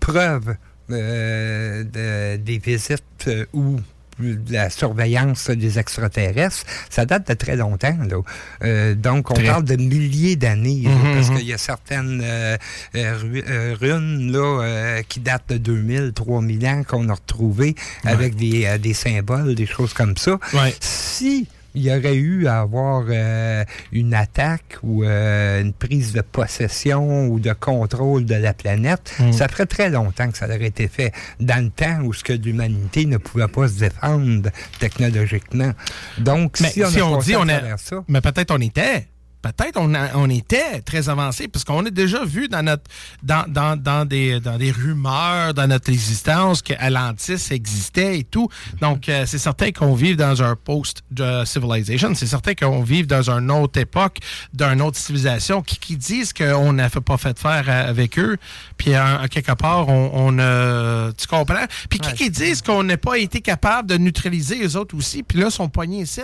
preuves 0.00 0.54
de- 0.88 2.36
des 2.36 2.58
visites 2.58 3.30
ou 3.54 3.80
de 4.18 4.52
la 4.52 4.70
surveillance 4.70 5.50
des 5.50 5.78
extraterrestres, 5.78 6.64
ça 6.90 7.06
date 7.06 7.28
de 7.28 7.34
très 7.34 7.56
longtemps. 7.56 7.96
Là. 8.08 8.16
Euh, 8.64 8.94
donc, 8.94 9.30
on 9.30 9.34
Très. 9.34 9.44
parle 9.44 9.64
de 9.64 9.76
milliers 9.76 10.36
d'années, 10.36 10.82
Mhm, 10.86 11.14
parce 11.14 11.30
mhm. 11.30 11.36
qu'il 11.38 11.46
y 11.48 11.52
a 11.52 11.58
certaines 11.58 12.20
euh, 12.24 12.56
euh, 12.94 13.18
ru- 13.18 13.44
runes 13.80 14.32
là, 14.32 14.62
euh, 14.62 15.02
qui 15.08 15.20
datent 15.20 15.48
de 15.48 15.56
2000, 15.58 16.12
3000 16.14 16.66
ans 16.66 16.82
qu'on 16.86 17.08
a 17.08 17.14
retrouvées 17.14 17.74
avec 18.04 18.36
des, 18.36 18.78
des 18.78 18.94
symboles, 18.94 19.54
des 19.54 19.66
choses 19.66 19.92
comme 19.92 20.16
ça. 20.16 20.38
Ouais. 20.54 20.74
Si 20.80 21.46
il 21.74 21.82
y 21.82 21.90
aurait 21.90 22.16
eu 22.16 22.46
à 22.46 22.60
avoir 22.60 23.04
euh, 23.08 23.64
une 23.92 24.14
attaque 24.14 24.76
ou 24.82 25.04
euh, 25.04 25.60
une 25.62 25.72
prise 25.72 26.12
de 26.12 26.20
possession 26.20 27.28
ou 27.28 27.40
de 27.40 27.52
contrôle 27.52 28.24
de 28.24 28.34
la 28.34 28.52
planète, 28.54 29.14
Mm. 29.18 29.32
ça 29.32 29.48
ferait 29.48 29.66
très 29.66 29.90
longtemps 29.90 30.30
que 30.30 30.36
ça 30.38 30.46
aurait 30.46 30.66
été 30.66 30.88
fait 30.88 31.12
dans 31.40 31.62
le 31.64 31.70
temps 31.70 32.00
où 32.02 32.12
ce 32.12 32.22
que 32.24 32.32
l'humanité 32.32 33.06
ne 33.06 33.16
pouvait 33.18 33.48
pas 33.48 33.68
se 33.68 33.78
défendre 33.78 34.50
technologiquement. 34.78 35.72
Donc, 36.18 36.60
Mais 36.60 36.70
si 36.70 36.84
on, 36.84 36.88
si 36.90 37.00
a 37.00 37.06
on 37.06 37.16
dit 37.18 37.34
à 37.34 37.40
on 37.40 37.48
a- 37.48 37.76
ça, 37.78 38.04
Mais 38.08 38.20
peut-être 38.20 38.50
on 38.50 38.60
était. 38.60 39.08
Peut-être 39.42 39.76
on, 39.76 39.92
a- 39.94 40.14
on 40.14 40.30
était 40.30 40.80
très 40.82 41.08
avancé, 41.08 41.48
parce 41.48 41.64
qu'on 41.64 41.84
a 41.84 41.90
déjà 41.90 42.24
vu 42.24 42.48
dans 42.48 42.62
notre 42.62 42.84
dans, 43.22 43.44
dans, 43.48 43.76
dans 43.76 44.04
des, 44.04 44.38
dans 44.40 44.56
des 44.56 44.70
rumeurs 44.70 45.52
dans 45.54 45.66
notre 45.66 45.90
existence 45.90 46.62
que 46.62 46.72
Atlantis 46.78 47.48
existait 47.50 48.20
et 48.20 48.24
tout. 48.24 48.48
Donc, 48.80 49.08
euh, 49.08 49.24
c'est 49.26 49.38
certain 49.38 49.72
qu'on 49.72 49.94
vive 49.94 50.16
dans 50.16 50.42
un 50.42 50.54
post-civilization. 50.56 52.14
C'est 52.14 52.26
certain 52.26 52.54
qu'on 52.54 52.82
vive 52.82 53.06
dans 53.06 53.30
une 53.30 53.50
autre 53.50 53.78
époque, 53.80 54.18
d'une 54.52 54.80
autre 54.82 54.98
civilisation 54.98 55.62
qui, 55.62 55.78
qui 55.78 55.96
disent 55.96 56.32
qu'on 56.32 56.72
n'a 56.72 56.88
pas 56.90 57.16
fait 57.16 57.38
faire 57.38 57.68
à- 57.68 57.80
avec 57.88 58.18
eux. 58.18 58.36
Puis, 58.76 58.96
en, 58.96 59.22
en 59.24 59.28
quelque 59.28 59.52
part, 59.52 59.88
on, 59.88 60.10
on 60.14 60.38
a... 60.38 61.12
Tu 61.12 61.26
comprends? 61.26 61.64
Puis, 61.88 61.98
qui, 61.98 62.12
qui 62.14 62.30
disent 62.30 62.62
qu'on 62.62 62.82
n'a 62.82 62.96
pas 62.96 63.18
été 63.18 63.40
capable 63.40 63.88
de 63.88 63.96
neutraliser 63.96 64.56
les 64.58 64.76
autres 64.76 64.96
aussi. 64.96 65.22
Puis 65.22 65.38
là, 65.38 65.50
sont 65.50 65.68
poignés 65.68 66.02
ici. 66.02 66.20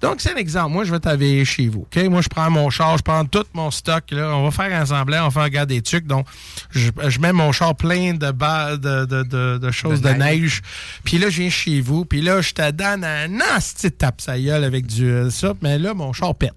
Donc, 0.00 0.16
c'est 0.20 0.32
un 0.32 0.36
exemple. 0.36 0.72
Moi, 0.72 0.84
je 0.84 0.92
vais 0.92 1.00
t'aveiller 1.00 1.44
chez 1.44 1.68
vous. 1.68 1.80
OK? 1.82 2.02
Moi, 2.04 2.22
je 2.22 2.28
prends 2.28 2.50
mon 2.56 2.70
char, 2.70 2.96
je 2.98 3.02
prends 3.02 3.24
tout 3.24 3.44
mon 3.54 3.70
stock. 3.70 4.04
Là. 4.10 4.34
On 4.36 4.44
va 4.44 4.50
faire 4.50 4.80
un 4.80 4.86
semblant, 4.86 5.22
on 5.22 5.24
va 5.24 5.30
faire 5.30 5.42
regarder 5.44 5.76
des 5.76 5.82
trucs. 5.82 6.06
Donc, 6.06 6.26
je, 6.70 6.90
je 7.08 7.18
mets 7.20 7.32
mon 7.32 7.52
char 7.52 7.74
plein 7.76 8.14
de, 8.14 8.30
ba- 8.30 8.76
de, 8.76 9.04
de, 9.04 9.22
de, 9.22 9.58
de 9.58 9.70
choses 9.70 10.00
de, 10.00 10.08
neige. 10.10 10.62
Puis 11.04 11.18
là, 11.18 11.28
je 11.30 11.40
viens 11.42 11.50
chez 11.50 11.80
vous. 11.80 12.04
Puis 12.04 12.22
là, 12.22 12.40
je 12.40 12.52
te 12.52 12.70
donne 12.70 13.04
un 13.04 13.28
nasty 13.28 13.90
tape 13.92 14.20
sa 14.20 14.38
gueule 14.38 14.64
avec 14.64 14.86
du 14.86 15.08
euh, 15.08 15.30
ça. 15.30 15.54
Mais 15.62 15.78
là, 15.78 15.94
mon 15.94 16.12
char 16.12 16.34
pète. 16.34 16.54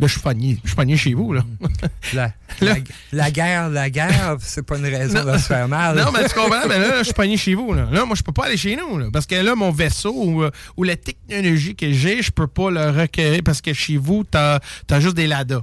Là, 0.00 0.06
je 0.06 0.12
suis 0.12 0.20
pogné. 0.20 0.58
Je 0.62 0.68
suis 0.68 0.76
pogné 0.76 0.96
chez 0.96 1.14
vous, 1.14 1.32
là. 1.32 1.42
la, 2.14 2.32
la, 2.60 2.76
la 3.12 3.30
guerre, 3.30 3.68
la 3.68 3.90
guerre, 3.90 4.36
c'est 4.40 4.62
pas 4.62 4.78
une 4.78 4.86
raison 4.86 5.24
de 5.24 5.36
se 5.36 5.46
faire 5.46 5.66
mal. 5.66 5.96
Non, 5.96 6.12
mais 6.12 6.28
tu 6.28 6.34
comprends, 6.34 6.68
mais 6.68 6.78
là, 6.78 6.98
je 6.98 7.04
suis 7.04 7.14
pogné 7.14 7.36
chez 7.36 7.54
vous. 7.54 7.72
Là. 7.72 7.88
là, 7.90 8.04
moi, 8.04 8.14
je 8.14 8.22
peux 8.22 8.32
pas 8.32 8.46
aller 8.46 8.56
chez 8.56 8.76
nous. 8.76 8.98
Là, 8.98 9.06
parce 9.12 9.26
que 9.26 9.34
là, 9.34 9.56
mon 9.56 9.72
vaisseau 9.72 10.14
ou, 10.14 10.42
euh, 10.44 10.50
ou 10.76 10.84
la 10.84 10.96
technologie 10.96 11.74
que 11.74 11.92
j'ai, 11.92 12.22
je 12.22 12.30
peux 12.30 12.46
pas 12.46 12.70
le 12.70 12.90
recueillir 12.90 13.42
parce 13.44 13.60
que 13.60 13.72
chez 13.72 13.96
vous, 13.96 14.24
t'as 14.24 14.60
as 14.90 15.00
juste 15.00 15.16
des 15.16 15.26
ladas. 15.26 15.62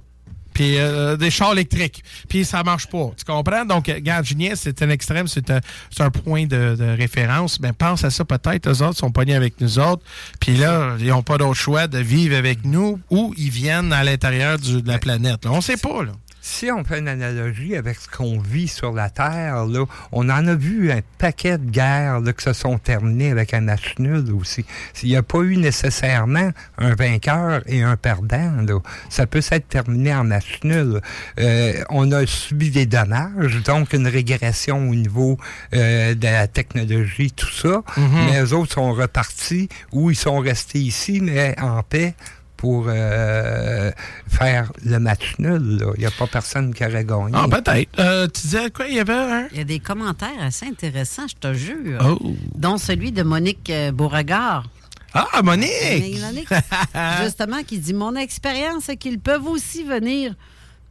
Puis 0.55 0.77
euh, 0.77 1.17
des 1.17 1.29
chars 1.29 1.51
électriques. 1.51 2.03
Puis 2.27 2.45
ça 2.45 2.63
marche 2.63 2.87
pas. 2.87 3.11
Tu 3.17 3.25
comprends? 3.25 3.65
Donc, 3.65 3.89
euh, 3.89 3.95
regarde, 3.95 4.25
c'est 4.55 4.81
un 4.81 4.89
extrême, 4.89 5.27
c'est 5.27 5.51
un, 5.51 5.59
un 5.99 6.09
point 6.09 6.45
de, 6.45 6.75
de 6.75 6.97
référence. 6.97 7.59
Mais 7.59 7.73
pense 7.73 8.03
à 8.03 8.09
ça 8.09 8.25
peut-être. 8.25 8.67
Eux 8.67 8.81
autres 8.81 8.97
sont 8.97 9.11
pognés 9.11 9.35
avec 9.35 9.59
nous 9.59 9.77
autres. 9.77 10.01
Puis 10.39 10.55
là, 10.55 10.95
ils 10.99 11.07
n'ont 11.07 11.23
pas 11.23 11.37
d'autre 11.37 11.59
choix 11.59 11.87
de 11.87 11.99
vivre 11.99 12.35
avec 12.35 12.63
nous 12.63 12.99
ou 13.11 13.33
ils 13.37 13.51
viennent 13.51 13.91
à 13.91 14.03
l'intérieur 14.03 14.57
de 14.57 14.87
la 14.87 14.97
planète. 14.97 15.43
Là. 15.43 15.51
On 15.51 15.61
sait 15.61 15.77
pas, 15.77 16.03
là. 16.03 16.13
Si 16.47 16.71
on 16.71 16.83
fait 16.83 16.99
une 16.99 17.07
analogie 17.07 17.75
avec 17.75 17.97
ce 17.97 18.07
qu'on 18.07 18.37
vit 18.37 18.67
sur 18.67 18.93
la 18.93 19.09
Terre, 19.09 19.65
là, 19.65 19.83
on 20.11 20.29
en 20.29 20.45
a 20.45 20.53
vu 20.53 20.91
un 20.91 20.99
paquet 21.17 21.57
de 21.57 21.71
guerres 21.71 22.19
là, 22.19 22.33
qui 22.33 22.43
se 22.43 22.53
sont 22.53 22.77
terminées 22.77 23.31
avec 23.31 23.55
un 23.55 23.61
match 23.61 23.95
nul 23.97 24.31
aussi. 24.31 24.63
S'il 24.93 25.09
n'y 25.09 25.15
a 25.15 25.23
pas 25.23 25.39
eu 25.39 25.57
nécessairement 25.57 26.51
un 26.77 26.93
vainqueur 26.93 27.63
et 27.65 27.81
un 27.81 27.97
perdant, 27.97 28.61
là, 28.61 28.79
ça 29.09 29.25
peut 29.25 29.41
s'être 29.41 29.67
terminé 29.67 30.13
en 30.13 30.23
match 30.23 30.59
nul. 30.63 31.01
Euh, 31.39 31.83
on 31.89 32.11
a 32.11 32.27
subi 32.27 32.69
des 32.69 32.85
dommages, 32.85 33.63
donc 33.63 33.93
une 33.93 34.07
régression 34.07 34.87
au 34.87 34.93
niveau 34.93 35.39
euh, 35.73 36.13
de 36.13 36.27
la 36.27 36.47
technologie, 36.47 37.31
tout 37.31 37.51
ça. 37.51 37.81
Mhm. 37.97 38.07
Mais 38.13 38.41
les 38.41 38.53
autres 38.53 38.73
sont 38.73 38.93
repartis 38.93 39.67
ou 39.91 40.11
ils 40.11 40.15
sont 40.15 40.37
restés 40.37 40.77
ici, 40.77 41.21
mais 41.21 41.55
en 41.59 41.81
paix 41.81 42.13
pour 42.57 42.85
euh, 42.87 43.91
faire 44.27 44.71
le 44.83 44.99
match 44.99 45.35
nul. 45.39 45.85
Il 45.95 45.99
n'y 45.99 46.05
a 46.05 46.11
pas 46.11 46.27
personne 46.27 46.73
qui 46.73 46.85
aurait 46.85 47.05
gagné. 47.05 47.31
Ah, 47.33 47.47
peut-être. 47.49 47.89
Euh, 47.99 48.27
tu 48.27 48.41
disais 48.41 48.69
quoi? 48.71 48.87
Il 48.87 48.95
y 48.95 48.99
avait 48.99 49.13
un? 49.13 49.47
Il 49.51 49.57
y 49.57 49.61
a 49.61 49.65
des 49.65 49.79
commentaires 49.79 50.41
assez 50.41 50.65
intéressants, 50.65 51.27
je 51.27 51.35
te 51.35 51.53
jure. 51.53 52.01
Oh. 52.03 52.33
Dont 52.55 52.77
celui 52.77 53.11
de 53.11 53.23
Monique 53.23 53.69
euh, 53.69 53.91
Beauregard. 53.91 54.65
Ah, 55.13 55.41
Monique! 55.43 55.69
Justement, 57.23 57.63
qui 57.63 57.79
dit 57.79 57.93
Mon 57.93 58.15
expérience, 58.15 58.85
c'est 58.85 58.97
qu'ils 58.97 59.19
peuvent 59.19 59.47
aussi 59.47 59.83
venir 59.83 60.33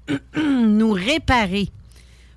nous 0.36 0.92
réparer 0.92 1.70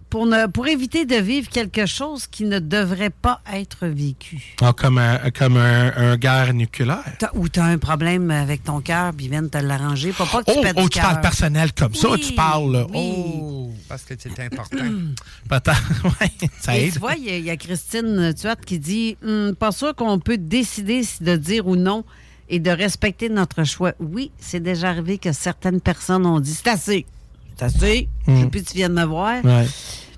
pour, 0.10 0.26
ne, 0.26 0.48
pour 0.48 0.68
éviter 0.68 1.06
de 1.06 1.16
vivre 1.16 1.50
quelque 1.50 1.86
chose 1.86 2.28
qui 2.28 2.46
ne 2.46 2.60
devrait 2.60 3.10
pas 3.10 3.42
être 3.54 3.88
vécu. 3.88 4.56
Ah, 4.62 4.74
comme 4.74 4.98
un, 4.98 5.18
comme 5.32 5.58
un, 5.58 5.92
un 5.96 6.18
guerre 6.18 6.54
nucléaire. 6.54 7.04
Ou 7.34 7.50
tu 7.50 7.60
as 7.60 7.66
un 7.66 7.78
problème 7.78 8.32
avec 8.32 8.64
ton 8.64 8.80
cœur, 8.82 9.12
puis 9.14 9.26
ils 9.26 9.30
viennent 9.30 9.50
te 9.50 9.58
l'arranger. 9.58 10.14
Pas, 10.14 10.26
pas 10.26 10.44
que 10.44 10.52
tu 10.52 10.58
Oh, 10.58 10.62
pètes 10.62 10.78
oh, 10.78 10.88
tu 10.90 11.00
parles 11.00 11.22
personnel 11.22 11.74
comme 11.74 11.94
ça, 11.94 12.10
Oui, 12.12 12.22
tu 12.22 12.34
parles. 12.34 12.72
là. 12.72 12.88
oui. 12.90 12.98
Oh, 13.42 13.72
Parce 13.90 14.04
que 14.04 14.14
c'est 14.18 14.40
important. 14.40 14.78
peut-être. 15.50 16.04
ouais, 16.22 16.32
ça 16.62 16.78
Et 16.78 16.86
aide. 16.88 16.94
tu 16.94 17.00
vois, 17.00 17.16
il 17.16 17.26
y, 17.26 17.30
a- 17.30 17.38
il 17.38 17.44
y 17.46 17.50
a 17.50 17.58
Christine 17.58 18.34
Tuat 18.34 18.56
qui 18.56 18.80
dit 18.80 19.18
Hum, 19.26 19.56
Pas 19.56 19.72
sûr 19.72 19.94
qu'on 19.96 20.20
peut 20.20 20.38
décider 20.38 21.04
si 21.04 21.24
de 21.24 21.36
dire 21.36 21.68
ou 21.68 21.76
non 21.76 22.04
et 22.50 22.60
de 22.60 22.70
respecter 22.72 23.28
notre 23.30 23.66
choix. 23.66 23.92
Oui, 24.00 24.32
c'est 24.40 24.62
déjà 24.62 24.90
arrivé 24.90 25.18
que 25.18 25.34
certaines 25.34 25.82
personnes 25.82 26.26
ont 26.26 26.40
dit 26.40 26.54
C'est 26.54 26.70
assez. 26.70 27.06
C'est 27.58 27.66
assez. 27.66 28.10
Je 28.28 28.32
veux 28.34 28.50
plus 28.50 28.64
que 28.64 28.70
tu 28.70 28.76
viennes 28.78 28.94
me 28.94 29.04
voir. 29.06 29.44
Ouais. 29.44 29.66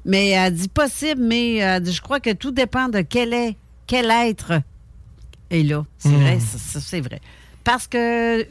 Mais 0.05 0.29
elle 0.29 0.53
dit 0.55 0.67
possible, 0.67 1.21
mais 1.21 1.55
elle 1.55 1.83
dit, 1.83 1.93
je 1.93 2.01
crois 2.01 2.19
que 2.19 2.31
tout 2.33 2.51
dépend 2.51 2.89
de 2.89 3.01
quel 3.01 3.33
est, 3.33 3.55
quel 3.87 4.09
être 4.11 4.53
est 5.49 5.63
là. 5.63 5.85
C'est 5.97 6.09
Hum. 6.09 6.21
vrai, 6.21 6.37
c'est 6.39 7.01
vrai. 7.01 7.21
Parce 7.63 7.87
que 7.87 7.97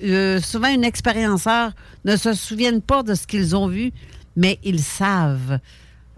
euh, 0.04 0.40
souvent, 0.40 0.68
une 0.68 0.84
expérienceur 0.84 1.72
ne 2.04 2.16
se 2.16 2.34
souviennent 2.34 2.82
pas 2.82 3.02
de 3.02 3.14
ce 3.14 3.26
qu'ils 3.26 3.56
ont 3.56 3.66
vu, 3.68 3.92
mais 4.36 4.58
ils 4.62 4.80
savent 4.82 5.58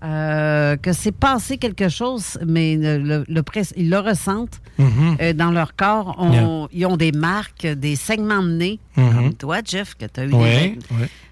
euh, 0.03 0.77
que 0.77 0.93
c'est 0.93 1.13
passé 1.13 1.59
quelque 1.59 1.89
chose, 1.89 2.39
mais 2.47 2.77
le, 2.77 3.25
le- 3.29 3.45
ils 3.77 3.91
le 3.91 3.99
ressentent 3.99 4.61
Mhm. 4.79 5.17
euh, 5.21 5.33
dans 5.35 5.51
leur 5.51 5.77
corps. 5.77 6.15
On- 6.19 6.69
Ils 6.73 6.87
ont 6.87 6.97
des 6.97 7.13
marques, 7.13 7.67
des 7.67 7.97
segments 7.97 8.43
de 8.43 8.51
nez, 8.53 8.81
Mhm. 8.97 9.15
comme 9.15 9.35
toi, 9.35 9.59
Jeff, 9.65 9.95
que 9.95 10.07
tu 10.07 10.21
as 10.21 10.25
eu 10.25 10.29
des- 10.29 10.35
ouais. 10.37 10.79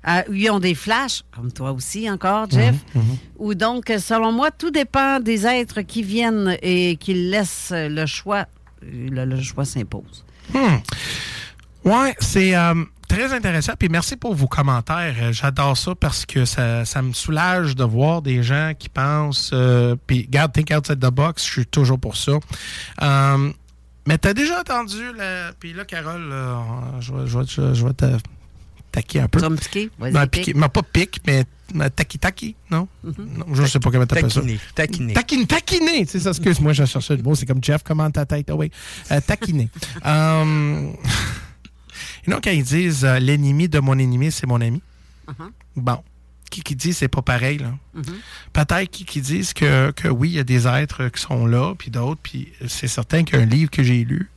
euh, 0.09 0.23
ils 0.32 0.51
ont 0.51 0.59
des 0.61 0.74
flashs, 0.74 1.23
comme 1.35 1.51
toi 1.53 1.73
aussi 1.73 2.11
encore, 2.11 2.51
Jeff. 2.51 2.77
Mhm. 2.95 3.03
Ou 3.39 3.55
donc, 3.55 3.93
selon 3.99 4.32
moi, 4.32 4.51
tout 4.51 4.70
dépend 4.70 5.20
des 5.20 5.47
êtres 5.47 5.81
qui 5.82 6.03
viennent 6.03 6.57
et 6.62 6.97
qui 6.97 7.15
laissent 7.15 7.73
le 7.74 8.05
choix. 8.07 8.47
Le, 8.82 9.24
le 9.24 9.40
choix 9.40 9.65
s'impose. 9.65 10.24
Hmm. 10.55 10.78
Ouais, 11.85 12.15
c'est 12.20 12.55
très 13.09 13.33
intéressant. 13.33 13.73
Puis 13.79 13.89
merci 13.89 14.17
pour 14.17 14.35
vos 14.35 14.47
commentaires. 14.47 15.15
Euh, 15.21 15.33
J'adore 15.33 15.77
ça 15.77 15.95
parce 15.95 16.27
que 16.27 16.45
ça, 16.45 16.85
ça 16.85 17.03
me 17.03 17.13
soulage 17.13 17.75
de 17.75 17.85
voir 17.85 18.23
des 18.23 18.43
gens 18.43 18.73
qui 18.79 18.89
pensent. 18.89 19.51
euh, 19.53 19.97
puis, 20.07 20.27
garde, 20.31 20.53
think 20.53 20.71
outside 20.77 21.01
the 21.01 21.11
box. 21.11 21.45
Je 21.47 21.51
suis 21.51 21.67
toujours 21.67 21.99
pour 21.99 22.17
ça. 22.17 22.33
Euh, 23.03 23.51
mais 24.07 24.19
t'as 24.19 24.35
déjà 24.35 24.61
entendu. 24.61 25.03
la- 25.17 25.53
Puis 25.59 25.73
là, 25.73 25.85
Carole, 25.85 26.29
euh, 26.33 26.57
je, 27.01 27.13
vais- 27.13 27.27
je 27.27 27.39
vais- 27.39 27.45
je 27.47 27.61
vais- 27.61 27.75
je 27.75 27.87
vais 27.87 27.93
te 27.95 28.07
taquer 28.93 29.21
un 29.21 29.29
peu. 29.29 29.39
Tu 29.39 29.43
vas 29.45 29.51
me 29.51 29.57
piquer? 29.57 29.91
Vas-y, 29.99 30.13
Ben, 30.13 30.27
pique. 30.27 30.45
piquer. 30.47 30.59
Mais 30.59 30.69
pas 30.69 30.83
pique, 30.83 31.21
mais 31.27 31.45
taki 31.95 32.19
taki, 32.19 32.57
non? 32.71 32.89
Non, 33.05 33.45
je 33.53 33.67
sais 33.67 33.79
pas 33.79 33.91
comment 33.91 34.07
t'appelles 34.07 34.33
ça. 34.33 34.41
Taquiner, 34.41 34.59
taquiner. 34.75 35.13
Taquiner, 35.13 35.47
taquiner, 35.47 36.07
c'est 36.07 36.19
ça, 36.21 36.31
excuse-moi, 36.31 36.73
j'ai 36.73 36.87
cherché 36.87 37.15
le 37.15 37.23
mot, 37.23 37.35
c'est 37.35 37.45
comme 37.45 37.63
Jeff, 37.63 37.83
comment 37.85 38.11
ta 38.11 38.25
tête, 38.25 38.49
ah 38.51 38.55
oui, 38.55 38.71
Euh, 39.13 39.21
taquiner. 39.21 39.69
Euh, 40.07 40.91
et 42.27 42.31
donc, 42.31 42.45
quand 42.45 42.51
ils 42.51 42.65
disent 42.65 43.05
euh, 43.05 43.19
l'ennemi 43.19 43.69
de 43.69 43.78
mon 43.81 43.99
ennemi, 43.99 44.31
c'est 44.32 44.47
mon 44.47 44.61
ami, 44.61 44.82
Uh-huh. 45.28 45.51
bon, 45.77 46.03
qui, 46.51 46.62
qui 46.62 46.74
dit 46.74 46.95
c'est 46.95 47.09
pas 47.09 47.20
pareil, 47.20 47.59
là? 47.59 47.73
Mhm. 47.95 48.03
Peut-être 48.55 48.90
qui, 48.90 49.05
qui 49.05 49.20
disent 49.20 49.53
que, 49.53 49.90
que 49.90 50.09
oui, 50.09 50.31
il 50.31 50.35
y 50.36 50.39
a 50.39 50.45
des 50.45 50.66
êtres 50.66 51.09
qui 51.09 51.20
sont 51.20 51.45
là, 51.47 51.74
puis 51.77 51.90
d'autres, 51.90 52.20
puis 52.23 52.49
c'est 52.66 52.89
certain 52.89 53.24
qu'il 53.24 53.36
y 53.36 53.39
a 53.39 53.43
un 53.43 53.47
livre 53.47 53.70
que 53.70 53.82
j'ai 53.82 54.05
lu, 54.05 54.31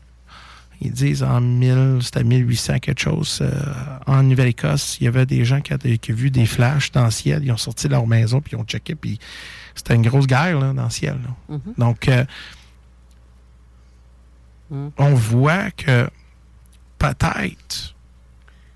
Ils 0.82 0.92
disent 0.92 1.24
en 1.24 1.40
1000, 1.40 2.00
c'était 2.02 2.26
1800 2.26 2.80
quelque 2.80 3.00
chose. 3.00 3.40
euh, 3.42 3.52
en 4.06 4.22
Nouvelle-Écosse, 4.24 4.98
il 5.00 5.06
y 5.06 5.08
avait 5.08 5.26
des 5.26 5.46
gens 5.46 5.62
qui 5.62 5.72
avaient 5.72 5.98
qui 5.98 6.12
avaient 6.12 6.22
vu 6.22 6.30
des 6.32 6.46
flashs 6.46 6.92
dans 6.92 7.06
le 7.06 7.12
ciel. 7.12 7.42
Ils 7.46 7.52
ont 7.54 7.58
sorti 7.58 7.88
de 7.88 7.94
leur 7.94 8.06
maison, 8.06 8.42
puis 8.42 8.58
ils 8.58 8.60
ont 8.60 8.66
checké, 8.66 8.96
puis 8.96 9.18
c'était 9.76 9.96
une 9.96 10.02
grosse 10.06 10.28
guerre 10.28 10.60
là, 10.60 10.74
dans 10.74 10.84
le 10.84 10.90
ciel. 10.90 11.18
là. 11.24 11.56
Mhm. 11.56 11.74
Donc, 11.78 12.10
euh, 12.10 12.26
on 14.98 15.14
voit 15.14 15.72
que 15.72 16.10
peut-être, 17.02 17.96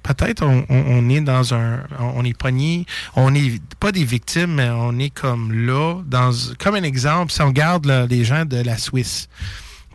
peut-être 0.02 0.44
on, 0.44 1.10
est 1.10 1.22
dans 1.22 1.54
un, 1.54 1.84
on 2.00 2.26
est 2.26 2.38
pogné, 2.38 2.88
on 3.16 3.30
n'est 3.30 3.60
pas 3.80 3.92
des 3.92 4.04
victimes, 4.04 4.56
mais 4.56 4.70
on 4.70 4.98
est 4.98 5.12
comme 5.12 5.54
là, 5.54 6.02
dans, 6.06 6.32
comme 6.60 6.76
un 6.76 6.84
exemple, 6.84 7.32
si 7.32 7.42
on 7.44 7.48
regarde 7.48 7.86
là, 7.86 8.08
les 8.08 8.24
gens 8.24 8.46
de 8.46 8.58
la 8.58 8.78
Suisse. 8.78 9.30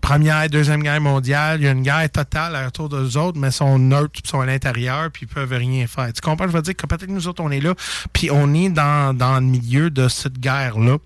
Première, 0.00 0.48
deuxième 0.48 0.82
guerre 0.82 1.00
mondiale, 1.00 1.60
il 1.60 1.64
y 1.64 1.68
a 1.68 1.72
une 1.72 1.82
guerre 1.82 2.08
totale 2.08 2.56
autour 2.66 2.88
d'eux 2.88 3.18
autres, 3.18 3.38
mais 3.38 3.50
sont 3.50 3.78
neutres, 3.78 4.20
sont 4.24 4.40
à 4.40 4.46
l'intérieur, 4.46 5.10
puis 5.10 5.26
ils 5.28 5.34
peuvent 5.34 5.52
rien 5.52 5.86
faire. 5.88 6.10
Tu 6.12 6.20
comprends? 6.22 6.46
Je 6.46 6.52
veux 6.52 6.62
dire 6.62 6.76
que 6.76 6.86
peut-être 6.86 7.10
nous 7.10 7.28
autres, 7.28 7.42
on 7.42 7.50
est 7.50 7.60
là, 7.60 7.74
puis 8.12 8.30
on 8.30 8.54
est 8.54 8.70
dans, 8.70 9.14
dans 9.14 9.34
le 9.34 9.46
milieu 9.46 9.90
de 9.90 10.08
cette 10.08 10.38
guerre-là. 10.38 10.96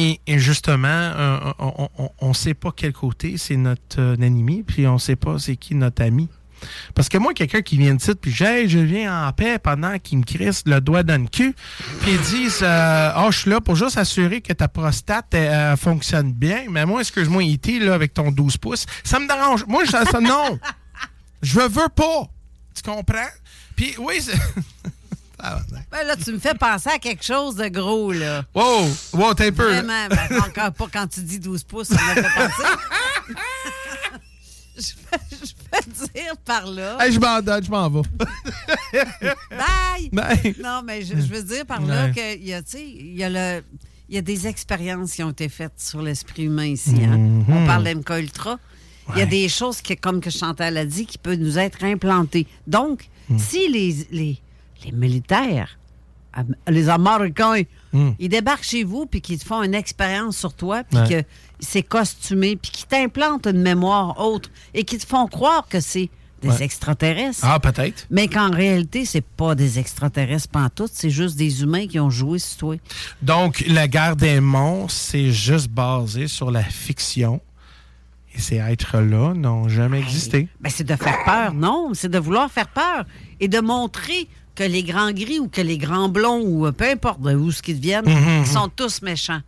Et, 0.00 0.20
justement, 0.38 0.88
euh, 0.88 1.52
on 2.20 2.28
ne 2.28 2.32
sait 2.32 2.54
pas 2.54 2.70
quel 2.74 2.92
côté 2.92 3.36
c'est 3.36 3.56
notre 3.56 4.00
euh, 4.00 4.14
ennemi, 4.14 4.62
puis 4.62 4.86
on 4.86 4.96
sait 4.96 5.16
pas 5.16 5.40
c'est 5.40 5.56
qui 5.56 5.74
notre 5.74 6.04
ami. 6.04 6.28
Parce 6.94 7.08
que 7.08 7.18
moi, 7.18 7.34
quelqu'un 7.34 7.62
qui 7.62 7.76
vient 7.76 7.96
de 7.96 8.00
site, 8.00 8.20
puis 8.20 8.32
hey, 8.40 8.68
je 8.68 8.78
viens 8.78 9.26
en 9.26 9.32
paix 9.32 9.58
pendant 9.58 9.98
qu'il 9.98 10.18
me 10.18 10.24
crisse 10.24 10.62
le 10.66 10.80
doigt 10.80 11.02
dans 11.02 11.20
le 11.20 11.26
cul, 11.28 11.52
puis 12.00 12.12
ils 12.12 12.20
disent 12.20 12.60
euh, 12.62 13.10
Ah, 13.12 13.26
je 13.30 13.38
suis 13.38 13.50
là 13.50 13.60
pour 13.60 13.74
juste 13.74 13.98
assurer 13.98 14.40
que 14.40 14.52
ta 14.52 14.68
prostate 14.68 15.34
fonctionne 15.76 16.32
bien. 16.32 16.66
Mais 16.70 16.86
moi, 16.86 17.00
excuse-moi, 17.00 17.42
E.T., 17.42 17.80
là, 17.80 17.94
avec 17.94 18.14
ton 18.14 18.30
12 18.30 18.56
pouces, 18.58 18.86
ça 19.02 19.18
me 19.18 19.26
dérange. 19.26 19.66
Moi, 19.66 19.84
je, 19.84 19.90
ça, 19.90 20.20
non. 20.20 20.60
Je 21.42 21.58
veux 21.60 21.88
pas. 21.88 22.28
Tu 22.74 22.82
comprends? 22.82 23.30
Puis 23.74 23.94
oui, 23.98 24.20
c'est. 24.20 24.38
Ah, 25.40 25.60
Ben 25.90 26.06
là, 26.06 26.16
tu 26.16 26.32
me 26.32 26.38
fais 26.38 26.54
penser 26.54 26.90
à 26.90 26.98
quelque 26.98 27.24
chose 27.24 27.54
de 27.56 27.68
gros, 27.68 28.12
là. 28.12 28.44
Wow! 28.54 28.88
Wow, 29.12 29.34
t'es 29.34 29.46
un 29.48 29.52
peu. 29.52 29.68
Vraiment, 29.72 30.08
ben, 30.08 30.38
encore 30.40 30.72
pas 30.72 30.86
quand 30.92 31.06
tu 31.06 31.20
dis 31.20 31.38
12 31.38 31.62
pouces, 31.64 31.88
ça 31.88 31.94
m'a 31.94 32.14
fait 32.14 32.22
penser. 32.22 32.68
je, 34.78 34.92
vais, 35.10 36.12
dire 36.14 36.36
par 36.44 36.66
là. 36.66 36.96
Hey, 37.00 37.12
je 37.12 37.20
m'en 37.20 37.40
donne, 37.40 37.64
je 37.64 37.70
m'en 37.70 37.88
vais. 37.88 38.02
Bye! 39.50 40.08
Bye. 40.12 40.54
Non, 40.62 40.82
mais 40.84 41.02
je, 41.02 41.14
je 41.14 41.32
veux 41.32 41.42
dire 41.42 41.66
par 41.66 41.80
là 41.82 42.10
qu'il 42.10 42.44
y 42.46 42.52
a, 42.54 42.62
tu 42.62 42.70
sais, 42.72 42.84
il 42.86 43.16
y 43.16 43.24
a 43.24 43.28
le. 43.30 43.64
Il 44.10 44.14
y 44.14 44.18
a 44.18 44.22
des 44.22 44.46
expériences 44.46 45.12
qui 45.12 45.22
ont 45.22 45.30
été 45.32 45.50
faites 45.50 45.74
sur 45.78 46.00
l'esprit 46.00 46.44
humain 46.44 46.64
ici. 46.64 46.94
hein. 47.04 47.18
Mhm. 47.18 47.44
On 47.50 47.66
parle 47.66 47.84
d'MK 47.84 48.08
Ultra. 48.20 48.58
Il 49.14 49.18
y 49.18 49.22
a 49.22 49.26
des 49.26 49.48
choses 49.50 49.82
qui, 49.82 49.94
comme 49.96 50.20
que 50.22 50.30
Chantal 50.30 50.76
a 50.78 50.84
dit, 50.86 51.04
qui 51.06 51.18
peuvent 51.18 51.38
nous 51.38 51.58
être 51.58 51.84
implantées. 51.84 52.46
Donc, 52.66 53.08
Hmm. 53.30 53.36
si 53.38 53.68
les, 53.68 54.06
les, 54.10 54.38
les 54.84 54.92
militaires, 54.92 55.78
les 56.68 56.88
Américains, 56.88 57.62
Hmm. 57.92 58.10
ils 58.18 58.28
débarquent 58.28 58.64
chez 58.64 58.84
vous 58.84 59.06
puis 59.06 59.20
qu'ils 59.22 59.38
te 59.38 59.46
font 59.46 59.62
une 59.62 59.74
expérience 59.74 60.36
sur 60.36 60.52
toi, 60.52 60.84
puis 60.84 60.98
Ouais. 61.00 61.08
que 61.22 61.28
c'est 61.58 61.82
costumé, 61.82 62.54
puis 62.56 62.70
qu'ils 62.70 62.86
t'implantent 62.86 63.46
une 63.46 63.62
mémoire 63.62 64.20
autre 64.20 64.50
et 64.74 64.84
qu'ils 64.84 64.98
te 64.98 65.06
font 65.06 65.26
croire 65.26 65.66
que 65.68 65.80
c'est 65.80 66.10
des 66.42 66.50
Ouais. 66.50 66.62
extraterrestres. 66.62 67.40
Ah, 67.42 67.58
peut-être. 67.58 68.06
Mais 68.10 68.28
qu'en 68.28 68.50
réalité, 68.50 69.04
c'est 69.06 69.24
pas 69.24 69.54
des 69.54 69.78
extraterrestres 69.78 70.48
pantoute, 70.48 70.90
c'est 70.92 71.08
juste 71.10 71.36
des 71.36 71.62
humains 71.62 71.86
qui 71.88 71.98
ont 71.98 72.10
joué 72.10 72.38
sur 72.38 72.58
toi. 72.58 72.76
Donc, 73.22 73.64
la 73.66 73.88
guerre 73.88 74.14
des 74.16 74.38
monts, 74.38 74.86
c'est 74.88 75.32
juste 75.32 75.68
basé 75.70 76.28
sur 76.28 76.50
la 76.50 76.62
fiction. 76.62 77.40
Et 78.34 78.38
ces 78.40 78.56
êtres-là 78.56 79.32
n'ont 79.34 79.68
jamais 79.68 79.98
existé. 79.98 80.46
Ben, 80.60 80.68
c'est 80.70 80.84
de 80.84 80.94
faire 80.94 81.24
peur, 81.24 81.54
non, 81.54 81.90
c'est 81.94 82.10
de 82.10 82.18
vouloir 82.18 82.50
faire 82.52 82.68
peur 82.68 83.04
et 83.40 83.48
de 83.48 83.58
montrer 83.60 84.28
que 84.58 84.64
les 84.64 84.82
grands 84.82 85.12
gris 85.12 85.38
ou 85.38 85.46
que 85.46 85.60
les 85.60 85.78
grands 85.78 86.08
blonds 86.08 86.40
ou 86.40 86.66
euh, 86.66 86.72
peu 86.72 86.90
importe 86.90 87.20
de 87.20 87.32
où 87.32 87.52
ce 87.52 87.62
qu'ils 87.62 87.78
viennent, 87.78 88.06
Mhm, 88.06 88.12
mhm. 88.14 88.40
ils 88.40 88.46
sont 88.46 88.68
tous 88.68 89.02
méchants. 89.02 89.40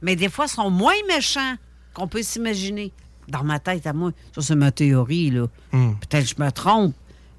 Mais 0.00 0.16
des 0.16 0.30
fois, 0.30 0.46
ils 0.46 0.52
sont 0.54 0.70
moins 0.70 0.94
méchants 1.06 1.56
qu'on 1.92 2.08
peut 2.08 2.22
s'imaginer. 2.22 2.90
Dans 3.28 3.44
ma 3.44 3.58
tête 3.58 3.86
à 3.86 3.92
moi, 3.92 4.12
ça 4.34 4.40
c'est 4.40 4.54
ma 4.54 4.72
théorie, 4.72 5.30
là. 5.30 5.46
Hmm. 5.72 5.92
Peut-être 6.00 6.24
que 6.24 6.34
je 6.38 6.42
me 6.42 6.50
trompe, 6.50 6.94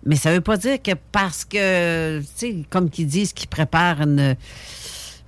mais 0.06 0.16
ça 0.16 0.32
veut 0.32 0.42
pas 0.42 0.58
dire 0.58 0.80
que 0.80 0.92
parce 1.12 1.44
que, 1.44 2.20
tu 2.20 2.26
sais, 2.36 2.56
comme 2.70 2.90
qu'ils 2.92 3.08
disent 3.08 3.34
qu'ils 3.34 3.50
préparent 3.50 4.02
une, 4.02 4.36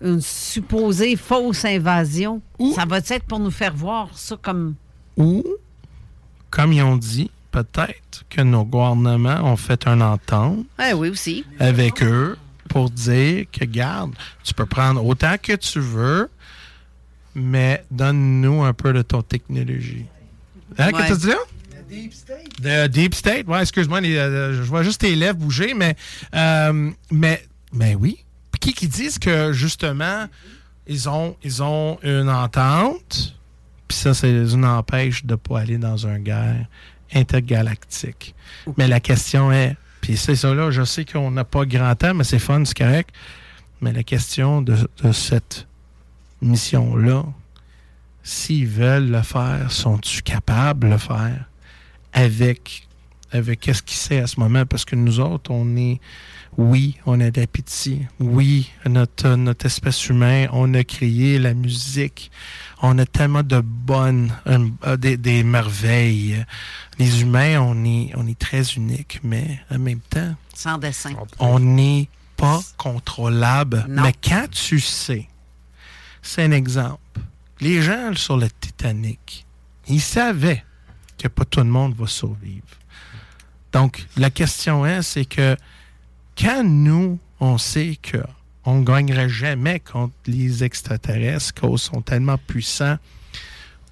une 0.01 0.21
supposée 0.21 1.15
fausse 1.15 1.65
invasion, 1.65 2.39
ça 2.75 2.85
va 2.85 2.99
être 2.99 3.23
pour 3.23 3.39
nous 3.39 3.51
faire 3.51 3.73
voir 3.75 4.09
ça 4.13 4.37
comme... 4.39 4.75
Ou, 5.17 5.43
comme 6.51 6.71
ils 6.71 6.83
ont 6.83 6.97
dit, 6.97 7.31
peut-être 7.53 8.25
que 8.29 8.41
nos 8.41 8.65
gouvernements 8.65 9.41
ont 9.43 9.55
fait 9.55 9.87
une 9.87 10.01
entente 10.01 10.65
Ah 10.77 10.91
oui, 10.95 11.09
aussi. 11.09 11.45
avec 11.59 12.01
eux 12.03 12.35
pour 12.67 12.89
dire 12.89 13.45
que, 13.51 13.63
garde, 13.65 14.13
tu 14.43 14.53
peux 14.53 14.65
prendre 14.65 15.05
autant 15.05 15.35
que 15.41 15.53
tu 15.53 15.79
veux, 15.79 16.29
mais 17.35 17.83
donne-nous 17.91 18.63
un 18.63 18.73
peu 18.73 18.91
de 18.93 19.01
ton 19.03 19.21
technologie. 19.21 20.05
Hein, 20.77 20.87
Ouais. 20.87 20.93
qu'est-ce 20.93 21.13
que 21.13 21.13
tu 21.13 21.27
dis? 21.27 21.27
Là? 21.27 21.37
De 22.59 22.87
Deep 22.87 23.13
State, 23.13 23.47
ouais, 23.47 23.61
excuse-moi, 23.61 23.99
euh, 24.03 24.53
je 24.55 24.61
vois 24.63 24.81
juste 24.81 25.01
tes 25.01 25.15
lèvres 25.15 25.37
bouger, 25.37 25.75
mais, 25.75 25.95
euh, 26.33 26.89
mais, 27.11 27.45
mais 27.71 27.93
oui. 27.93 28.17
Puis 28.51 28.59
qui 28.59 28.73
qui 28.73 28.87
disent 28.87 29.19
que 29.19 29.53
justement, 29.53 30.25
ils 30.87 31.07
ont, 31.07 31.35
ils 31.43 31.61
ont 31.61 31.99
une 32.01 32.29
entente, 32.29 33.35
puis 33.87 33.95
ça, 33.97 34.15
c'est 34.15 34.31
une 34.31 34.65
empêche 34.65 35.23
de 35.25 35.33
ne 35.33 35.35
pas 35.35 35.59
aller 35.59 35.77
dans 35.77 35.97
une 36.07 36.17
guerre 36.19 36.65
intergalactique. 37.15 38.35
Mais 38.77 38.87
la 38.87 38.99
question 38.99 39.51
est, 39.51 39.75
puis 40.01 40.17
c'est 40.17 40.35
ça 40.35 40.53
là, 40.53 40.71
je 40.71 40.83
sais 40.83 41.05
qu'on 41.05 41.31
n'a 41.31 41.43
pas 41.43 41.65
grand 41.65 41.95
temps, 41.95 42.13
mais 42.13 42.23
c'est 42.23 42.39
fun, 42.39 42.63
c'est 42.65 42.77
correct. 42.77 43.09
Mais 43.81 43.91
la 43.91 44.03
question 44.03 44.61
de, 44.61 44.75
de 45.03 45.11
cette 45.11 45.67
mission-là, 46.41 47.23
s'ils 48.23 48.67
veulent 48.67 49.09
le 49.09 49.21
faire, 49.21 49.71
sont-ils 49.71 50.23
capables 50.23 50.87
de 50.87 50.93
le 50.93 50.97
faire 50.97 51.45
avec, 52.13 52.87
avec 53.33 53.59
qu'est-ce 53.61 53.81
qu'ils 53.83 53.97
sait 53.97 54.19
à 54.19 54.27
ce 54.27 54.39
moment? 54.39 54.65
Parce 54.65 54.85
que 54.85 54.95
nous 54.95 55.19
autres, 55.19 55.51
on 55.51 55.75
est, 55.75 55.99
oui, 56.57 56.97
on 57.05 57.19
a 57.19 57.31
d'appétit. 57.31 58.01
Oui, 58.19 58.69
notre, 58.85 59.29
notre 59.35 59.65
espèce 59.65 60.07
humaine, 60.07 60.49
on 60.53 60.73
a 60.75 60.83
créé 60.83 61.39
la 61.39 61.53
musique. 61.53 62.31
On 62.81 62.97
a 62.99 63.05
tellement 63.05 63.43
de 63.43 63.59
bonnes, 63.59 64.31
euh, 64.47 64.67
euh, 64.85 64.97
des, 64.97 65.17
des 65.17 65.43
merveilles. 65.43 66.45
Les 66.99 67.21
humains, 67.21 67.59
on 67.61 67.83
est, 67.85 68.11
on 68.15 68.27
est 68.27 68.37
très 68.37 68.63
uniques, 68.73 69.19
mais 69.23 69.59
en 69.71 69.79
même 69.79 69.99
temps, 70.01 70.35
Sans 70.53 70.77
dessin. 70.77 71.11
on 71.39 71.59
n'est 71.59 72.07
pas 72.37 72.61
contrôlable. 72.77 73.85
Non. 73.89 74.03
Mais 74.03 74.13
quand 74.23 74.47
tu 74.51 74.79
sais, 74.79 75.27
c'est 76.21 76.43
un 76.43 76.51
exemple. 76.51 76.99
Les 77.61 77.81
gens 77.81 78.13
sur 78.15 78.37
le 78.37 78.47
Titanic, 78.49 79.45
ils 79.87 80.01
savaient 80.01 80.63
que 81.17 81.27
pas 81.29 81.45
tout 81.45 81.59
le 81.61 81.65
monde 81.65 81.95
va 81.95 82.07
survivre. 82.07 82.65
Donc, 83.73 84.05
la 84.17 84.29
question 84.29 84.85
est, 84.85 85.01
c'est 85.01 85.25
que 85.25 85.55
quand 86.37 86.63
nous, 86.63 87.19
on 87.39 87.57
sait 87.57 87.97
que 88.01 88.17
on 88.65 88.79
ne 88.79 88.85
gagnerait 88.85 89.29
jamais 89.29 89.79
contre 89.79 90.13
les 90.27 90.63
extraterrestres, 90.63 91.53
qu'ils 91.53 91.77
sont 91.77 92.01
tellement 92.01 92.37
puissants, 92.37 92.97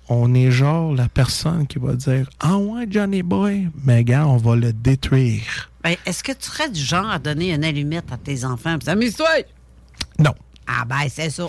on 0.07 0.33
est 0.33 0.51
genre 0.51 0.93
la 0.93 1.09
personne 1.09 1.67
qui 1.67 1.79
va 1.79 1.93
dire 1.93 2.29
Ah 2.39 2.57
ouais, 2.57 2.85
Johnny 2.89 3.23
Boy, 3.23 3.69
mais 3.83 4.03
gars, 4.03 4.27
on 4.27 4.37
va 4.37 4.55
le 4.55 4.71
détruire. 4.71 5.69
Ben, 5.83 5.95
Est-ce 6.05 6.23
que 6.23 6.31
tu 6.31 6.45
serais 6.49 6.69
du 6.69 6.79
genre 6.79 7.09
à 7.09 7.19
donner 7.19 7.53
une 7.53 7.63
allumette 7.63 8.11
à 8.11 8.17
tes 8.17 8.45
enfants? 8.45 8.77
puis 8.77 8.89
Amuse-toi! 8.89 9.27
Non. 10.19 10.33
Ah 10.67 10.85
ben, 10.85 11.07
c'est 11.09 11.29
ça. 11.29 11.47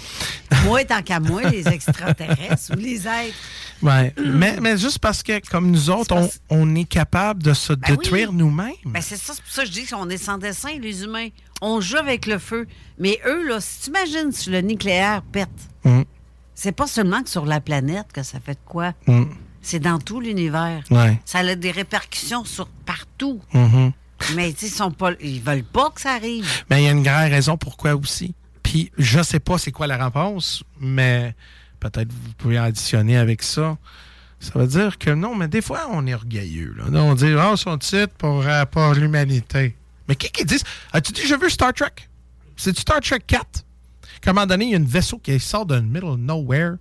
moi, 0.65 0.85
tant 0.85 1.03
qu'à 1.03 1.21
moi, 1.21 1.43
les 1.51 1.67
extraterrestres 1.69 2.73
ou 2.73 2.77
les 2.77 3.07
êtres. 3.07 3.37
Ouais. 3.83 4.15
mais, 4.25 4.59
mais 4.61 4.79
juste 4.79 4.99
parce 5.01 5.23
que, 5.23 5.41
comme 5.51 5.71
nous 5.71 5.91
autres, 5.91 6.15
on, 6.15 6.31
on 6.51 6.75
est 6.77 6.85
capable 6.85 7.43
de 7.43 7.53
se 7.53 7.73
Ben 7.73 7.91
oui. 7.91 7.97
détruire 7.99 8.33
nous-mêmes. 8.33 8.73
Ben, 8.87 9.03
c'est 9.03 9.17
ça, 9.17 9.33
c'est 9.35 9.43
pour 9.43 9.53
ça 9.53 9.63
que 9.63 9.69
je 9.69 9.73
dis 9.73 9.87
qu'on 9.87 10.09
est 10.09 10.17
sans 10.19 10.39
dessin, 10.39 10.71
les 10.81 11.03
humains. 11.05 11.29
On 11.61 11.81
joue 11.81 11.97
avec 11.97 12.27
le 12.27 12.39
feu. 12.39 12.67
Mais 12.99 13.19
eux, 13.27 13.47
là, 13.49 13.61
si 13.61 13.81
tu 13.83 13.89
imagines 13.91 14.33
si 14.33 14.51
le 14.51 14.61
nucléaire 14.61 15.23
pète, 15.23 15.49
Mm. 15.85 16.03
c'est 16.55 16.71
pas 16.73 16.87
seulement 16.87 17.23
que 17.25 17.31
sur 17.31 17.45
la 17.45 17.61
planète 17.61 18.07
que 18.13 18.23
ça 18.23 18.39
fait 18.39 18.55
de 18.55 18.59
quoi. 18.65 18.93
Mm. 19.09 19.25
C'est 19.61 19.81
dans 19.81 19.99
tout 19.99 20.21
l'univers. 20.21 20.83
Ouais. 20.91 21.21
Ça 21.25 21.39
a 21.41 21.55
des 21.57 21.71
répercussions 21.73 22.45
sur 22.45 22.67
partout. 22.69 23.41
Mhm. 23.53 23.93
Mais 24.35 24.51
ils 24.51 24.69
sont 24.69 24.91
pas. 24.93 25.11
Ils 25.21 25.41
veulent 25.41 25.65
pas 25.65 25.91
que 25.91 26.01
ça 26.01 26.13
arrive. 26.13 26.47
Mais 26.71 26.83
il 26.83 26.85
y 26.85 26.89
a 26.89 26.93
une 26.93 27.03
grande 27.03 27.31
raison 27.31 27.57
pourquoi 27.57 27.95
aussi. 27.97 28.35
Puis, 28.73 28.91
je 28.97 29.23
sais 29.23 29.39
pas 29.39 29.59
c'est 29.59 29.71
quoi 29.71 29.87
la 29.87 30.03
réponse, 30.03 30.65
mais 30.81 31.35
peut-être 31.79 32.11
vous 32.11 32.33
pouvez 32.39 32.57
additionner 32.57 33.19
avec 33.19 33.43
ça. 33.43 33.77
Ça 34.41 34.59
veut 34.59 34.67
dire 34.67 34.97
que 34.97 35.11
non, 35.11 35.35
mais 35.35 35.47
des 35.47 35.61
fois, 35.61 35.89
on 35.91 36.07
est 36.07 36.15
orgueilleux. 36.15 36.75
Là. 36.79 36.85
On 37.03 37.15
dit, 37.15 37.35
oh, 37.35 37.55
son 37.57 37.77
titre 37.77 38.15
pour, 38.17 38.47
euh, 38.47 38.65
pour 38.65 38.95
l'humanité. 38.95 39.77
Mais 40.09 40.17
qui 40.17 40.31
qui 40.31 40.47
dit 40.47 40.57
As-tu 40.91 41.13
dit, 41.13 41.21
je 41.27 41.35
veux 41.35 41.51
Star 41.51 41.75
Trek? 41.75 41.91
C'est 42.57 42.75
Star 42.79 43.01
Trek 43.01 43.21
4. 43.27 43.63
À 44.25 44.31
un 44.31 44.33
moment 44.33 44.47
donné, 44.47 44.65
il 44.65 44.71
y 44.71 44.75
a 44.75 44.79
un 44.79 44.85
vaisseau 44.87 45.19
qui 45.19 45.39
sort 45.39 45.67
d'un 45.67 45.83
middle 45.83 46.17
nowhere. 46.17 46.77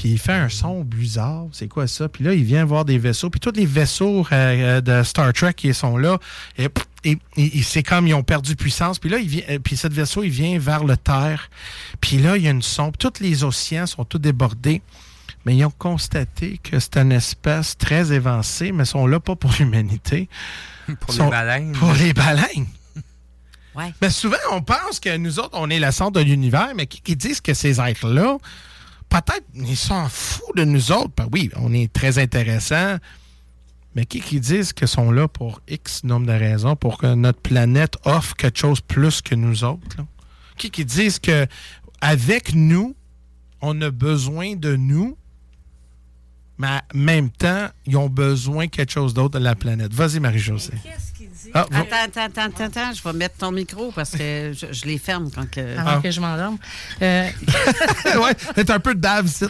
Puis 0.00 0.12
il 0.12 0.18
fait 0.18 0.32
un 0.32 0.48
son 0.48 0.82
bizarre. 0.82 1.44
C'est 1.52 1.68
quoi 1.68 1.86
ça? 1.86 2.08
Puis 2.08 2.24
là, 2.24 2.32
il 2.32 2.42
vient 2.42 2.64
voir 2.64 2.86
des 2.86 2.96
vaisseaux. 2.96 3.28
Puis 3.28 3.38
tous 3.38 3.52
les 3.54 3.66
vaisseaux 3.66 4.20
euh, 4.32 4.78
euh, 4.78 4.80
de 4.80 5.02
Star 5.02 5.30
Trek 5.34 5.52
qui 5.52 5.74
sont 5.74 5.98
là, 5.98 6.18
et, 6.56 6.68
et- 7.04 7.18
et 7.36 7.62
c'est 7.62 7.82
comme 7.82 8.06
ils 8.06 8.14
ont 8.14 8.22
perdu 8.22 8.56
puissance. 8.56 8.98
Puis 8.98 9.10
là, 9.10 9.18
il 9.18 9.28
vient, 9.28 9.42
euh, 9.50 9.58
puis 9.58 9.76
ce 9.76 9.88
vaisseau, 9.88 10.22
il 10.22 10.30
vient 10.30 10.58
vers 10.58 10.84
le 10.84 10.96
Terre. 10.96 11.50
Puis 12.00 12.16
là, 12.16 12.38
il 12.38 12.44
y 12.44 12.48
a 12.48 12.50
une 12.50 12.62
sonde. 12.62 12.96
Tous 12.96 13.12
les 13.20 13.44
océans 13.44 13.84
sont 13.86 14.06
tous 14.06 14.18
débordés. 14.18 14.80
Mais 15.44 15.54
ils 15.54 15.64
ont 15.66 15.70
constaté 15.76 16.58
que 16.62 16.78
c'est 16.80 16.96
une 16.96 17.12
espèce 17.12 17.76
très 17.76 18.10
évancée, 18.10 18.72
mais 18.72 18.84
ils 18.84 18.86
sont 18.86 19.06
là 19.06 19.20
pas 19.20 19.36
pour 19.36 19.52
l'humanité. 19.58 20.30
Pour 21.00 21.12
les 21.24 21.30
baleines. 21.30 21.72
Pour 21.72 21.92
les 21.92 22.12
baleines. 22.14 22.66
Ouais. 23.76 23.92
Mais 24.02 24.10
souvent, 24.10 24.36
on 24.50 24.62
pense 24.62 24.98
que 24.98 25.16
nous 25.16 25.38
autres, 25.38 25.50
on 25.52 25.70
est 25.70 25.78
le 25.78 25.92
centre 25.92 26.10
de 26.18 26.20
l'univers, 26.20 26.70
mais 26.74 26.86
qui, 26.86 27.00
qui 27.02 27.14
disent 27.14 27.40
que 27.40 27.54
ces 27.54 27.80
êtres-là, 27.80 28.36
peut-être, 29.10 29.44
ils 29.54 29.76
s'en 29.76 30.08
foutent 30.08 30.56
de 30.56 30.64
nous 30.64 30.92
autres. 30.92 31.12
Ben 31.16 31.28
oui, 31.32 31.50
on 31.56 31.72
est 31.74 31.92
très 31.92 32.18
intéressants, 32.18 32.96
mais 33.94 34.06
qui, 34.06 34.20
qui 34.20 34.40
disent 34.40 34.72
qu'ils 34.72 34.88
sont 34.88 35.10
là 35.10 35.28
pour 35.28 35.60
X 35.68 36.04
nombre 36.04 36.26
de 36.26 36.32
raisons, 36.32 36.76
pour 36.76 36.96
que 36.96 37.12
notre 37.14 37.40
planète 37.40 37.96
offre 38.04 38.34
quelque 38.36 38.58
chose 38.58 38.80
plus 38.80 39.20
que 39.20 39.34
nous 39.34 39.64
autres? 39.64 39.96
Qui, 40.56 40.70
qui 40.70 40.84
disent 40.84 41.18
que 41.18 41.46
avec 42.00 42.54
nous, 42.54 42.94
on 43.60 43.80
a 43.82 43.90
besoin 43.90 44.56
de 44.56 44.76
nous, 44.76 45.18
mais 46.56 46.68
en 46.68 46.80
même 46.94 47.30
temps, 47.30 47.68
ils 47.86 47.96
ont 47.96 48.08
besoin 48.08 48.66
de 48.66 48.70
quelque 48.70 48.92
chose 48.92 49.12
d'autre 49.12 49.38
de 49.38 49.44
la 49.44 49.54
planète? 49.54 49.92
Vas-y, 49.92 50.20
Marie-Josée. 50.20 50.74
Ah, 51.54 51.66
vous- 51.70 51.76
Attends, 51.78 51.96
attends, 52.04 52.20
attends, 52.22 52.42
attends, 52.42 52.64
attends, 52.64 52.92
je 52.92 53.02
vais 53.02 53.12
mettre 53.12 53.36
ton 53.36 53.50
micro 53.52 53.90
parce 53.92 54.10
que 54.12 54.52
je, 54.52 54.66
je 54.72 54.84
les 54.86 54.98
ferme 54.98 55.30
quand 55.30 55.48
que. 55.50 55.76
Avant 55.78 55.90
Ah. 55.98 56.00
que 56.02 56.10
je 56.10 56.20
m'endorme. 56.20 56.58
Euh, 57.02 57.28
ouais, 58.22 58.32
c'est 58.54 58.70
un 58.70 58.80
peu 58.80 58.94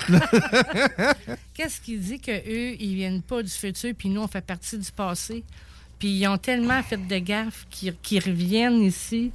là. 0.09 0.21
Qu'est-ce 1.55 1.81
qui 1.81 1.99
dit 1.99 2.21
qu'eux, 2.21 2.75
ils 2.79 2.95
viennent 2.95 3.23
pas 3.23 3.43
du 3.43 3.51
futur, 3.51 3.93
puis 3.97 4.09
nous, 4.09 4.21
on 4.23 4.29
fait 4.29 4.41
partie 4.45 4.79
du 4.79 4.91
passé? 4.91 5.45
Puis 5.99 6.09
ils 6.09 6.27
ont 6.29 6.39
tellement 6.39 6.83
fait 6.83 6.97
de 6.97 7.19
gaffes 7.19 7.67
qu'ils 7.71 7.95
qu'ils 8.03 8.23
reviennent 8.25 8.81
ici. 8.83 9.33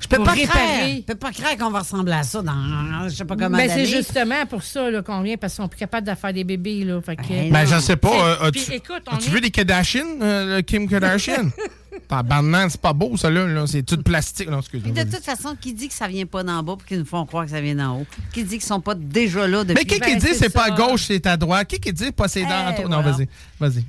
Je 0.00 0.08
peux 0.08 0.22
pas 0.22 0.32
réparer. 0.32 0.96
Je 0.98 1.02
peux 1.02 1.14
pas 1.14 1.32
croire 1.32 1.56
qu'on 1.56 1.70
va 1.70 1.78
ressembler 1.80 2.12
à 2.12 2.22
ça 2.22 2.42
dans 2.42 3.08
je 3.08 3.14
sais 3.14 3.24
pas 3.24 3.36
comment 3.36 3.56
Ben, 3.56 3.68
c'est 3.70 3.86
justement 3.86 4.44
pour 4.46 4.62
ça 4.62 4.90
là, 4.90 5.02
qu'on 5.02 5.22
vient, 5.22 5.36
parce 5.36 5.54
qu'ils 5.54 5.62
sont 5.62 5.68
plus 5.68 5.78
capables 5.78 6.06
de 6.06 6.14
faire 6.14 6.32
des 6.32 6.44
bébés. 6.44 6.84
Là, 6.84 7.00
fait 7.00 7.16
que- 7.16 7.50
Ben, 7.50 7.66
je 7.66 7.78
sais 7.80 7.96
pas. 7.96 8.36
euh, 8.42 8.50
Puis, 8.50 8.62
as-tu 8.62 8.72
écoute, 8.74 9.02
on 9.10 9.16
as-tu 9.16 9.28
est- 9.28 9.32
vu 9.32 9.40
les 9.40 9.50
Kardashian, 9.50 10.04
euh, 10.22 10.56
le 10.56 10.62
Kim 10.62 10.88
Kardashian? 10.88 11.50
Tabarnak, 12.08 12.70
c'est 12.72 12.80
pas 12.80 12.92
beau, 12.92 13.16
ça, 13.16 13.30
là. 13.30 13.46
là. 13.46 13.66
C'est 13.66 13.82
tout 13.82 13.96
plastique. 14.02 14.50
Non, 14.50 14.60
excuse-moi. 14.60 14.92
Puis 14.94 15.04
de 15.04 15.10
toute 15.10 15.24
façon, 15.24 15.56
qui 15.58 15.72
dit 15.72 15.88
que 15.88 15.94
ça 15.94 16.06
vient 16.06 16.26
pas 16.26 16.42
d'en 16.42 16.62
bas 16.62 16.74
pour 16.76 16.84
qu'ils 16.84 16.98
nous 16.98 17.06
font 17.06 17.24
croire 17.24 17.46
que 17.46 17.50
ça 17.52 17.60
vient 17.62 17.74
d'en 17.74 18.00
haut? 18.00 18.06
Qui 18.34 18.44
dit 18.44 18.58
qu'ils 18.58 18.66
sont 18.66 18.80
pas 18.82 18.94
déjà 18.94 19.46
là 19.48 19.64
depuis 19.64 19.74
Mais 19.74 19.84
qui 19.86 19.94
qui 19.98 20.00
Ben, 20.12 20.18
dit 20.18 20.26
c'est 20.28 20.34
c'est 20.34 20.50
pas 20.50 20.64
à 20.66 20.70
gauche, 20.72 21.04
c'est 21.06 21.26
à 21.26 21.38
droite? 21.38 21.66
Qui 21.66 21.80
qui 21.80 21.92
dit 21.94 22.12
pas 22.12 22.28
c'est 22.28 22.42
dans 22.42 22.70
Eh, 22.70 22.82
toi? 22.82 22.84
Non, 22.90 23.00
voilà. 23.00 23.12
vas-y. 23.12 23.28
Vas-y. 23.58 23.84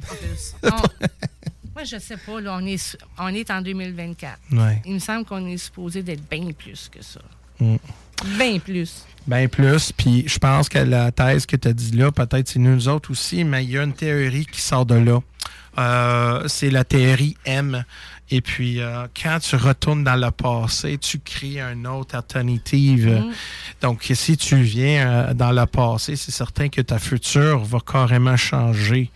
Moi, 1.77 1.83
je 1.83 1.99
sais 1.99 2.17
pas. 2.17 2.41
Là, 2.41 2.57
on, 2.59 2.65
est, 2.65 2.97
on 3.19 3.27
est 3.27 3.51
en 3.51 3.61
2024. 3.61 4.39
Ouais. 4.53 4.81
Il 4.83 4.95
me 4.95 4.99
semble 4.99 5.25
qu'on 5.25 5.45
est 5.45 5.57
supposé 5.57 6.01
d'être 6.01 6.27
bien 6.27 6.51
plus 6.51 6.89
que 6.91 7.03
ça. 7.03 7.19
Mm. 7.59 7.75
Bien 8.39 8.57
plus. 8.57 9.05
Ben 9.27 9.47
plus, 9.47 9.91
puis 9.91 10.23
je 10.27 10.39
pense 10.39 10.69
que 10.69 10.79
la 10.79 11.11
thèse 11.11 11.45
que 11.45 11.55
tu 11.55 11.67
as 11.67 11.73
dit 11.73 11.95
là, 11.95 12.11
peut-être 12.11 12.47
c'est 12.47 12.57
nous 12.57 12.87
autres 12.87 13.11
aussi, 13.11 13.43
mais 13.43 13.63
il 13.63 13.69
y 13.69 13.77
a 13.77 13.83
une 13.83 13.93
théorie 13.93 14.47
qui 14.47 14.59
sort 14.59 14.87
de 14.87 14.95
là. 14.95 15.19
Euh, 15.77 16.47
c'est 16.47 16.71
la 16.71 16.83
théorie 16.83 17.37
M. 17.45 17.85
Et 18.31 18.41
puis, 18.41 18.81
euh, 18.81 19.05
quand 19.21 19.37
tu 19.39 19.55
retournes 19.55 20.03
dans 20.03 20.15
le 20.15 20.31
passé, 20.31 20.97
tu 20.97 21.19
crées 21.19 21.61
une 21.61 21.85
autre 21.85 22.15
alternative. 22.15 23.07
Mm. 23.07 23.31
Donc, 23.83 24.11
si 24.15 24.35
tu 24.35 24.55
viens 24.55 25.07
euh, 25.07 25.33
dans 25.35 25.51
le 25.51 25.67
passé, 25.67 26.15
c'est 26.15 26.31
certain 26.31 26.69
que 26.69 26.81
ta 26.81 26.97
future 26.97 27.59
va 27.63 27.77
carrément 27.85 28.35
changer. 28.35 29.11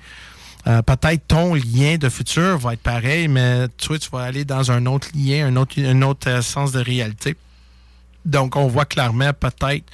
Euh, 0.68 0.82
peut-être 0.82 1.28
ton 1.28 1.56
lien 1.56 1.98
de 1.98 2.10
futur 2.10 2.58
va 2.58 2.74
être 2.74 2.82
pareil, 2.82 3.28
mais 3.28 3.68
toi, 3.78 3.98
tu 3.98 4.10
vas 4.12 4.22
aller 4.22 4.46
dans 4.46 4.72
un 4.72 4.86
autre 4.86 5.08
lien, 5.16 5.48
un 5.48 5.56
autre, 5.56 5.76
un 5.80 6.02
autre 6.04 6.30
euh, 6.30 6.42
sens 6.42 6.72
de 6.72 6.80
réalité. 6.80 7.36
Donc, 8.26 8.56
on 8.56 8.68
voit 8.68 8.85
clairement 8.85 9.31
peut-être 9.34 9.85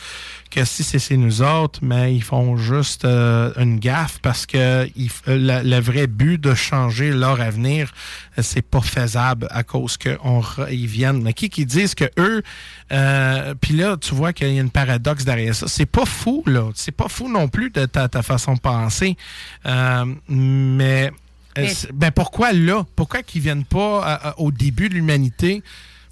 que 0.52 0.66
si 0.66 0.84
c'est 0.84 1.18
nous 1.18 1.42
autres, 1.42 1.80
mais 1.84 2.16
ils 2.16 2.24
font 2.24 2.58
juste 2.58 3.06
euh, 3.06 3.52
une 3.58 3.80
gaffe 3.80 4.20
parce 4.22 4.46
que 4.46 4.58
euh, 4.58 4.88
le, 5.28 5.80
vrai 5.80 6.08
but 6.08 6.38
de 6.40 6.54
changer 6.54 7.12
leur 7.12 7.42
avenir, 7.42 7.94
euh, 8.38 8.42
c'est 8.42 8.62
pas 8.62 8.82
faisable 8.82 9.48
à 9.52 9.64
cause 9.64 9.98
qu'ils 9.98 10.88
viennent. 10.88 11.22
Mais 11.22 11.34
qui 11.34 11.50
qui 11.50 11.66
disent 11.66 11.96
que 11.96 12.10
eux, 12.18 12.44
euh, 12.92 13.54
puis 13.60 13.76
là, 13.76 13.98
tu 13.98 14.16
vois 14.16 14.34
qu'il 14.34 14.54
y 14.54 14.58
a 14.58 14.62
une 14.62 14.72
paradoxe 14.72 15.26
derrière 15.26 15.56
ça. 15.56 15.68
C'est 15.68 15.86
pas 15.86 16.06
fou, 16.06 16.44
là. 16.46 16.70
C'est 16.76 16.92
pas 16.96 17.10
fou 17.10 17.30
non 17.30 17.48
plus 17.48 17.70
de 17.70 17.86
ta, 17.86 18.08
ta 18.08 18.22
façon 18.22 18.54
de 18.54 18.60
penser. 18.60 19.18
Euh, 19.66 20.06
mais 20.30 21.12
ben 21.94 22.12
pourquoi 22.12 22.54
là? 22.54 22.86
Pourquoi 22.96 23.24
qu'ils 23.24 23.42
viennent 23.42 23.66
pas 23.66 24.04
à- 24.04 24.30
à- 24.30 24.40
au 24.40 24.52
début 24.52 24.90
de 24.90 24.94
l'humanité 24.94 25.64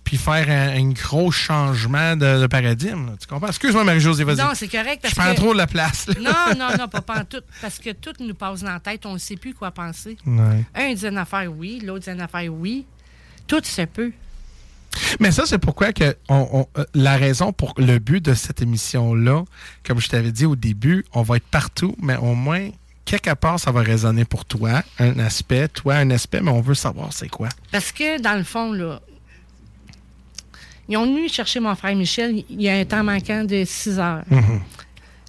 puis 0.06 0.16
faire 0.18 0.50
un, 0.50 0.78
un 0.82 0.90
gros 0.92 1.32
changement 1.32 2.16
de, 2.16 2.40
de 2.42 2.48
paradigme? 2.48 3.08
là? 3.08 3.14
Tu 3.20 3.28
comprends? 3.28 3.48
Excuse-moi, 3.50 3.84
Marie-Josée, 3.84 4.24
vas-y. 4.24 4.38
Non, 4.38 4.52
c'est 4.54 4.70
correct. 4.70 5.00
Parce 5.02 5.14
Je 5.14 5.20
prends 5.20 5.32
que... 5.32 5.36
trop 5.36 5.52
de 5.54 5.58
la 5.58 5.68
place. 5.68 6.08
là. 6.08 6.14
Non, 6.22 6.58
non, 6.70 6.78
non, 6.78 6.88
pas, 6.92 7.02
pas 7.02 7.20
en 7.22 7.26
tout. 7.26 7.42
Parce 7.62 7.80
que 7.80 7.90
tout 7.92 8.14
nous 8.22 8.34
passe 8.36 8.62
dans 8.62 8.72
la 8.72 8.80
tête. 8.80 9.06
On 9.06 9.14
ne 9.14 9.18
sait 9.18 9.36
plus 9.36 9.54
quoi 9.54 9.72
penser. 9.72 10.16
Ouais. 10.26 10.64
Un 10.74 10.94
dit 10.94 11.06
une 11.06 11.18
affaire 11.18 11.52
oui, 11.52 11.82
l'autre 11.84 12.06
dit 12.06 12.12
une 12.12 12.22
affaire 12.22 12.54
oui. 12.54 12.86
Tout 13.48 13.62
se 13.64 13.82
peut. 13.82 14.14
Mais 15.20 15.32
ça, 15.32 15.44
c'est 15.46 15.58
pourquoi 15.58 15.92
que 15.92 16.16
on- 16.30 16.48
on- 16.76 16.80
euh, 16.80 16.86
la 16.94 17.18
raison 17.18 17.52
pour 17.52 17.74
le 17.78 18.00
but 18.00 18.24
de 18.24 18.34
cette 18.34 18.62
émission-là, 18.62 19.44
comme 19.86 20.00
je 20.00 20.08
t'avais 20.08 20.32
dit 20.32 20.46
au 20.46 20.56
début, 20.56 21.06
on 21.14 21.22
va 21.22 21.36
être 21.38 21.48
partout, 21.48 21.96
mais 22.02 22.16
au 22.16 22.34
moins, 22.34 22.70
quelque 23.04 23.34
part, 23.34 23.60
ça 23.60 23.72
va 23.72 23.82
résonner 23.82 24.24
pour 24.24 24.46
toi, 24.46 24.84
un 25.00 25.20
aspect, 25.20 25.68
toi, 25.68 25.96
un 25.96 26.12
aspect, 26.12 26.40
mais 26.42 26.52
on 26.52 26.62
veut 26.62 26.76
savoir 26.76 27.12
c'est 27.12 27.28
quoi. 27.28 27.50
Parce 27.74 27.92
que, 27.92 28.22
dans 28.22 28.38
le 28.38 28.44
fond, 28.46 28.72
là, 28.72 29.02
ils 30.90 30.98
ont 30.98 31.06
venu 31.06 31.28
chercher 31.30 31.60
mon 31.60 31.76
frère 31.76 31.96
Michel. 31.96 32.44
Il 32.50 32.62
y 32.62 32.70
a 32.70 32.76
un 32.76 32.86
temps 32.86 33.04
manquant 33.04 33.44
de 33.44 33.64
6 33.66 34.00
heures. 34.00 34.24
Mhm. 34.30 34.62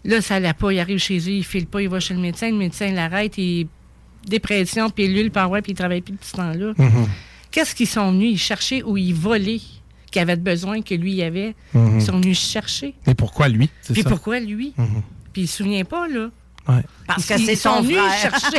Là, 0.05 0.21
ça 0.21 0.39
l'a 0.39 0.55
pas. 0.55 0.73
Il 0.73 0.79
arrive 0.79 0.99
chez 0.99 1.19
eux, 1.19 1.33
il 1.33 1.45
file 1.45 1.67
pas, 1.67 1.83
il 1.83 1.89
va 1.89 1.99
chez 2.01 2.15
le 2.15 2.21
médecin. 2.21 2.51
Le 2.51 2.57
médecin 2.57 2.91
l'arrête, 2.93 3.37
il 3.39 3.67
dépression, 4.27 4.91
pilule, 4.91 5.31
paroi, 5.31 5.63
puis 5.63 5.73
il 5.73 5.75
travaille 5.77 6.01
plus 6.01 6.13
depuis 6.13 6.29
ce 6.29 6.37
temps-là. 6.37 6.73
Mhm. 6.77 7.07
Qu'est-ce 7.51 7.75
qu'ils 7.75 7.87
sont 7.89 8.13
venus? 8.13 8.33
Ils 8.33 8.39
cherchaient 8.39 8.83
ou 8.83 8.97
ils 8.97 9.15
volaient, 9.15 9.61
qu'il 10.11 10.23
avait 10.23 10.37
besoin 10.37 10.83
que 10.83 10.95
lui 10.95 11.15
y 11.15 11.23
avait. 11.23 11.55
Mhm. 11.75 11.99
Ils 11.99 12.03
sont 12.03 12.21
venus 12.21 12.39
chercher. 12.39 12.95
Et 13.07 13.15
pourquoi 13.15 13.49
lui? 13.49 13.71
Puis 13.93 14.03
ça? 14.03 14.09
pourquoi 14.09 14.41
lui? 14.41 14.75
Puis 15.33 15.43
il 15.43 15.49
se 15.49 15.59
souvient 15.59 15.85
pas, 15.85 16.07
là. 16.09 16.31
Ouais. 16.69 16.83
Parce 17.07 17.27
que 17.27 17.39
c'est 17.39 17.53
ils 17.53 17.57
sont 17.57 17.77
son 17.77 17.83
venus 17.83 17.99
frère. 17.99 18.21
chercher. 18.41 18.59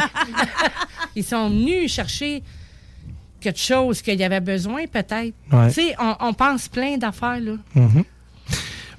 ils 1.15 1.23
sont 1.23 1.49
venus 1.49 1.91
chercher 1.91 2.43
quelque 3.39 3.59
chose 3.59 4.01
qu'il 4.01 4.19
y 4.19 4.23
avait 4.23 4.39
besoin, 4.39 4.85
peut-être. 4.87 5.33
Ouais. 5.51 5.67
Tu 5.67 5.73
sais, 5.73 5.95
on, 5.99 6.15
on 6.19 6.33
pense 6.33 6.67
plein 6.67 6.97
d'affaires, 6.97 7.39
là. 7.39 7.53
Mhm. 7.75 8.03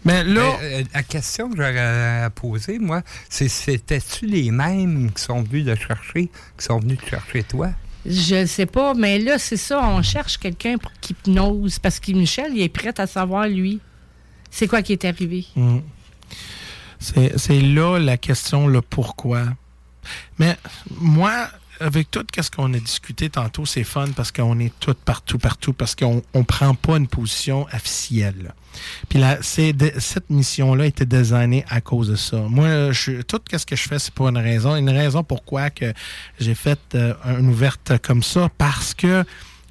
Mais 0.05 0.23
là, 0.25 0.41
Euh, 0.41 0.81
euh, 0.81 0.85
la 0.95 1.03
question 1.03 1.51
que 1.51 1.57
j'aurais 1.57 2.23
à 2.23 2.31
poser, 2.31 2.79
moi, 2.79 3.03
c'est 3.29 3.49
c'était-tu 3.49 4.27
les 4.27 4.51
mêmes 4.51 5.11
qui 5.13 5.23
sont 5.23 5.43
venus 5.43 5.67
te 5.67 5.75
chercher, 5.75 6.31
qui 6.57 6.65
sont 6.65 6.79
venus 6.79 6.99
te 6.99 7.07
chercher 7.11 7.43
toi? 7.43 7.71
Je 8.07 8.37
ne 8.37 8.47
sais 8.47 8.65
pas, 8.67 8.95
mais 8.95 9.19
là, 9.19 9.39
c'est 9.39 9.57
ça, 9.57 9.81
on 9.83 10.01
cherche 10.03 10.39
quelqu'un 10.39 10.79
pour 10.79 10.93
qu'il 11.01 11.17
hypnose, 11.17 11.79
parce 11.79 11.99
que 12.01 12.13
Michel, 12.13 12.53
il 12.55 12.63
est 12.63 12.69
prêt 12.69 12.95
à 12.99 13.07
savoir, 13.07 13.49
lui, 13.49 13.81
c'est 14.51 14.67
quoi 14.69 14.81
qui 14.83 14.93
est 14.93 15.05
arrivé. 15.05 15.45
Mm. 15.57 15.79
C'est 17.01 17.61
là 17.61 17.99
la 17.99 18.17
question, 18.17 18.67
le 18.67 18.81
pourquoi. 18.83 19.43
Mais 20.39 20.57
moi, 21.01 21.49
avec 21.81 22.11
tout 22.11 22.25
ce 22.41 22.51
qu'on 22.51 22.73
a 22.75 22.79
discuté 22.79 23.29
tantôt, 23.31 23.67
c'est 23.67 23.85
fun 23.85 24.07
parce 24.17 24.31
qu'on 24.33 24.59
est 24.59 24.73
tout 24.81 24.95
partout, 25.05 25.39
partout, 25.39 25.73
parce 25.73 25.95
qu'on 25.95 26.23
ne 26.35 26.43
prend 26.43 26.75
pas 26.75 26.97
une 26.97 27.07
position 27.09 27.67
officielle. 27.73 28.53
Puis 29.09 29.19
là, 29.19 29.37
de- 29.37 29.93
cette 29.99 30.31
mission-là 30.31 30.85
a 30.85 30.87
été 30.87 31.05
designée 31.05 31.65
à 31.69 31.81
cause 31.81 32.09
de 32.09 32.17
ça. 32.17 32.37
Moi, 32.49 32.93
je, 32.93 33.23
tout 33.23 33.41
ce 33.53 33.67
que 33.67 33.77
je 33.77 33.89
fais, 33.89 33.99
c'est 33.99 34.13
pour 34.15 34.29
une 34.29 34.39
raison. 34.39 34.77
Une 34.77 34.91
raison 34.91 35.25
pourquoi 35.25 35.71
que 35.71 35.93
j'ai 36.39 36.55
fait 36.55 36.79
euh, 36.95 37.15
une 37.39 37.49
ouverte 37.49 37.99
comme 38.03 38.23
ça, 38.23 38.49
parce 38.59 38.95
que 38.95 39.25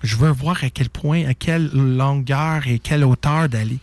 je 0.03 0.15
veux 0.15 0.29
voir 0.31 0.63
à 0.63 0.69
quel 0.69 0.89
point, 0.89 1.25
à 1.25 1.33
quelle 1.33 1.69
longueur 1.73 2.67
et 2.67 2.79
quelle 2.79 3.03
hauteur 3.03 3.47
d'aller. 3.49 3.79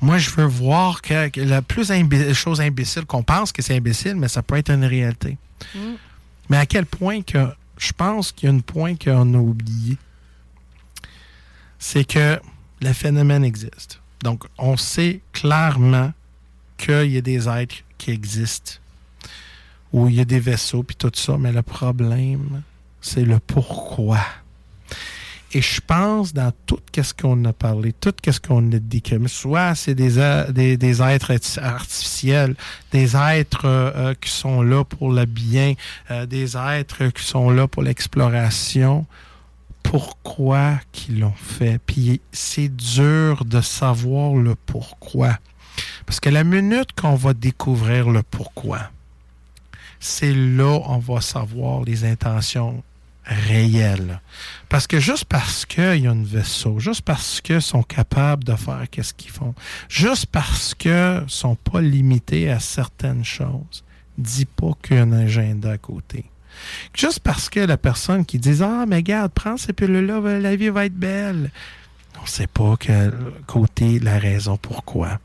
Moi, 0.00 0.18
je 0.18 0.30
veux 0.30 0.44
voir 0.44 1.02
que, 1.02 1.28
que 1.28 1.40
la 1.40 1.60
plus 1.62 1.90
imbi- 1.90 2.32
chose 2.34 2.60
imbécile 2.60 3.04
qu'on 3.06 3.22
pense 3.22 3.50
que 3.52 3.60
c'est 3.62 3.74
imbécile, 3.76 4.14
mais 4.16 4.28
ça 4.28 4.42
peut 4.42 4.56
être 4.56 4.70
une 4.70 4.84
réalité. 4.84 5.36
Mais 6.50 6.56
à 6.58 6.66
quel 6.66 6.84
point 6.86 7.22
que 7.22 7.38
je 7.76 7.92
pense 7.92 8.32
qu'il 8.32 8.48
y 8.48 8.52
a 8.52 8.54
un 8.54 8.60
point 8.60 8.96
qu'on 8.96 9.34
a 9.34 9.38
oublié, 9.38 9.96
c'est 11.78 12.04
que 12.04 12.40
le 12.80 12.92
phénomène 12.92 13.44
existe. 13.44 14.00
Donc, 14.22 14.44
on 14.58 14.76
sait 14.76 15.20
clairement 15.32 16.12
qu'il 16.76 17.10
y 17.10 17.18
a 17.18 17.20
des 17.20 17.48
êtres 17.48 17.76
qui 17.98 18.10
existent, 18.10 18.72
où 19.92 20.08
il 20.08 20.14
y 20.14 20.20
a 20.20 20.24
des 20.24 20.40
vaisseaux, 20.40 20.82
puis 20.82 20.96
tout 20.96 21.12
ça, 21.14 21.36
mais 21.38 21.52
le 21.52 21.62
problème, 21.62 22.62
c'est 23.00 23.24
le 23.24 23.38
pourquoi. 23.38 24.20
Et 25.56 25.62
je 25.62 25.80
pense 25.80 26.34
dans 26.34 26.52
tout 26.66 26.80
ce 27.00 27.14
qu'on 27.14 27.44
a 27.44 27.52
parlé, 27.52 27.92
tout 27.92 28.12
ce 28.28 28.40
qu'on 28.40 28.72
a 28.72 28.78
dit, 28.80 29.00
que 29.02 29.28
soit 29.28 29.76
c'est 29.76 29.94
des, 29.94 30.18
a- 30.18 30.50
des, 30.50 30.76
êtres 31.00 31.30
arti- 31.32 31.60
artificiels, 31.60 32.56
des 32.90 33.14
êtres 33.16 33.64
euh, 33.66 33.92
euh, 33.94 34.14
qui 34.20 34.30
sont 34.30 34.62
là 34.62 34.82
pour 34.82 35.12
le 35.12 35.26
bien, 35.26 35.74
euh, 36.10 36.26
des 36.26 36.56
êtres 36.56 37.06
qui 37.06 37.22
sont 37.24 37.50
là 37.50 37.68
pour 37.68 37.82
l'exploration, 37.84 39.06
pourquoi 39.84 40.80
qu'ils 40.90 41.20
l'ont 41.20 41.32
fait? 41.36 41.78
Puis 41.86 42.20
c'est 42.32 42.68
dur 42.74 43.44
de 43.44 43.60
savoir 43.60 44.34
le 44.34 44.56
pourquoi. 44.56 45.38
Parce 46.04 46.18
que 46.18 46.30
la 46.30 46.42
minute 46.42 46.90
qu'on 47.00 47.14
va 47.14 47.32
découvrir 47.32 48.10
le 48.10 48.24
pourquoi, 48.24 48.90
c'est 50.00 50.34
là 50.34 50.80
on 50.86 50.98
va 50.98 51.20
savoir 51.20 51.82
les 51.84 52.04
intentions 52.04 52.82
réelles. 53.24 54.20
Parce 54.68 54.86
que 54.86 54.98
juste 55.00 55.24
parce 55.26 55.64
qu'il 55.66 56.00
y 56.02 56.06
a 56.06 56.10
un 56.10 56.22
vaisseau, 56.22 56.78
juste 56.80 57.02
parce 57.02 57.40
qu'ils 57.40 57.62
sont 57.62 57.82
capables 57.82 58.44
de 58.44 58.54
faire 58.56 58.84
qu'est-ce 58.90 59.14
qu'ils 59.14 59.30
font, 59.30 59.54
juste 59.88 60.26
parce 60.26 60.74
qu'ils 60.74 61.24
sont 61.28 61.54
pas 61.54 61.80
limités 61.80 62.50
à 62.50 62.60
certaines 62.60 63.24
choses, 63.24 63.84
dis 64.18 64.46
pas 64.46 64.72
qu'il 64.82 64.96
y 64.96 64.98
a 64.98 65.02
un 65.02 65.12
agenda 65.12 65.72
à 65.72 65.78
côté. 65.78 66.24
Juste 66.96 67.20
parce 67.20 67.48
que 67.50 67.60
la 67.60 67.76
personne 67.76 68.24
qui 68.24 68.38
dit 68.38 68.62
Ah, 68.62 68.84
mais 68.86 68.96
regarde, 68.96 69.32
prends 69.32 69.56
ces 69.56 69.72
pilules-là, 69.72 70.20
la 70.38 70.54
vie 70.56 70.68
va 70.68 70.86
être 70.86 70.94
belle. 70.94 71.50
On 72.22 72.26
sait 72.26 72.46
pas 72.46 72.76
quel 72.78 73.12
côté 73.46 73.98
la 73.98 74.18
raison 74.20 74.56
pourquoi. 74.56 75.18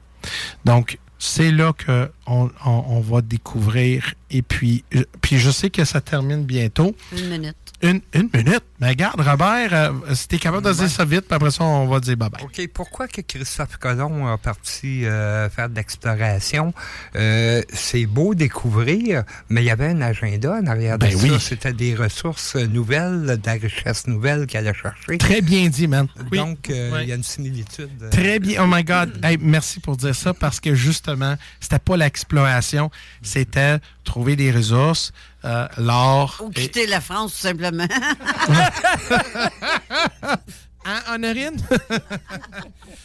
Donc, 0.65 0.97
c'est 1.19 1.51
là 1.51 1.71
que 1.73 2.09
on, 2.25 2.49
on- 2.65 2.83
on 2.87 2.99
va 3.01 3.21
découvrir. 3.21 4.13
Et 4.31 4.41
puis, 4.41 4.83
euh, 4.95 5.03
puis 5.21 5.37
je 5.37 5.51
sais 5.51 5.69
que 5.69 5.85
ça 5.85 6.01
termine 6.01 6.45
bientôt. 6.45 6.95
Une 7.15 7.29
minute. 7.29 7.55
Une, 7.81 8.01
une 8.13 8.29
minute. 8.33 8.63
Mais 8.81 8.89
regarde, 8.89 9.19
Robert, 9.21 9.69
euh, 9.73 10.13
si 10.15 10.27
t'es 10.27 10.37
capable 10.37 10.65
de 10.65 10.73
dire 10.73 10.89
ça 10.89 11.05
vite, 11.05 11.21
puis 11.21 11.35
après 11.35 11.51
ça, 11.51 11.63
on 11.63 11.87
va 11.87 11.99
dire 11.99 12.17
bye 12.17 12.29
bye. 12.29 12.43
OK, 12.43 12.67
pourquoi 12.73 13.07
que 13.07 13.21
Christophe 13.21 13.77
Colomb 13.77 14.27
a 14.27 14.37
parti 14.37 15.05
euh, 15.05 15.49
faire 15.49 15.69
de 15.69 15.75
l'exploration? 15.75 16.73
Euh, 17.15 17.61
c'est 17.73 18.05
beau 18.05 18.35
découvrir, 18.35 19.23
mais 19.49 19.61
il 19.61 19.65
y 19.65 19.69
avait 19.69 19.87
un 19.87 20.01
agenda 20.01 20.53
en 20.61 20.65
arrière 20.67 20.97
de 20.97 21.05
Ben 21.07 21.17
ça. 21.17 21.23
oui. 21.23 21.39
C'était 21.39 21.73
des 21.73 21.95
ressources 21.95 22.55
nouvelles, 22.55 23.25
de 23.41 23.45
la 23.45 23.53
richesse 23.53 24.07
nouvelle 24.07 24.45
qu'elle 24.45 24.67
a 24.67 24.73
cherché. 24.73 25.17
Très 25.17 25.41
bien 25.41 25.67
dit, 25.69 25.87
man. 25.87 26.07
Oui. 26.31 26.37
Donc, 26.37 26.69
euh, 26.69 26.99
il 27.01 27.09
y 27.09 27.11
a 27.11 27.15
une 27.15 27.23
similitude. 27.23 27.89
Très 28.11 28.39
bien. 28.39 28.63
Oh 28.63 28.67
my 28.67 28.83
God. 28.83 29.19
Hey, 29.23 29.37
merci 29.39 29.79
pour 29.79 29.95
dire 29.97 30.15
ça 30.15 30.33
parce 30.33 30.59
que 30.59 30.75
justement, 30.75 31.35
c'était 31.59 31.79
pas 31.79 31.97
l'exploration, 31.97 32.91
c'était 33.21 33.77
trouver 34.03 34.35
des 34.35 34.51
ressources, 34.51 35.11
euh, 35.45 35.67
l'or. 35.77 36.37
Ou 36.43 36.49
et- 36.51 36.53
quitter 36.61 36.87
la 36.87 37.01
France, 37.01 37.33
tout 37.33 37.39
simplement. 37.39 37.87
Hein, 40.85 41.13
Honorine? 41.13 41.57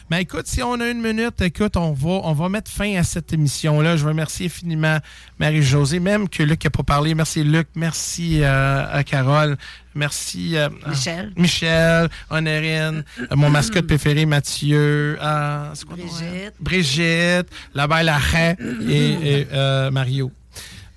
Mais 0.09 0.21
écoute, 0.23 0.47
si 0.47 0.63
on 0.63 0.79
a 0.79 0.87
une 0.87 1.01
minute, 1.01 1.41
écoute, 1.41 1.75
on 1.75 1.91
va, 1.91 2.09
on 2.23 2.31
va 2.31 2.47
mettre 2.47 2.71
fin 2.71 2.95
à 2.95 3.03
cette 3.03 3.33
émission-là. 3.33 3.97
Je 3.97 4.07
remercie 4.07 4.45
infiniment 4.45 4.97
Marie-Josée, 5.39 5.99
même 5.99 6.29
que 6.29 6.41
Luc 6.41 6.63
n'a 6.63 6.69
pas 6.69 6.83
parlé. 6.83 7.13
Merci 7.13 7.43
Luc, 7.43 7.67
merci 7.75 8.39
euh, 8.41 8.85
à 8.89 9.03
Carole, 9.03 9.57
merci 9.93 10.55
euh, 10.55 10.69
Michel. 10.87 11.33
Michel, 11.35 12.07
Honorine, 12.29 13.03
euh, 13.19 13.35
mon 13.35 13.49
mascotte 13.49 13.87
préféré 13.87 14.25
Mathieu, 14.25 15.17
euh, 15.21 15.73
quoi 15.85 15.97
nom? 15.97 16.05
Brigitte. 16.05 16.53
Brigitte, 16.61 17.47
la 17.73 17.87
belle 17.87 18.07
Arrêt 18.09 18.55
et, 18.87 19.39
et, 19.41 19.47
euh, 19.51 19.91
Mario. 19.91 20.31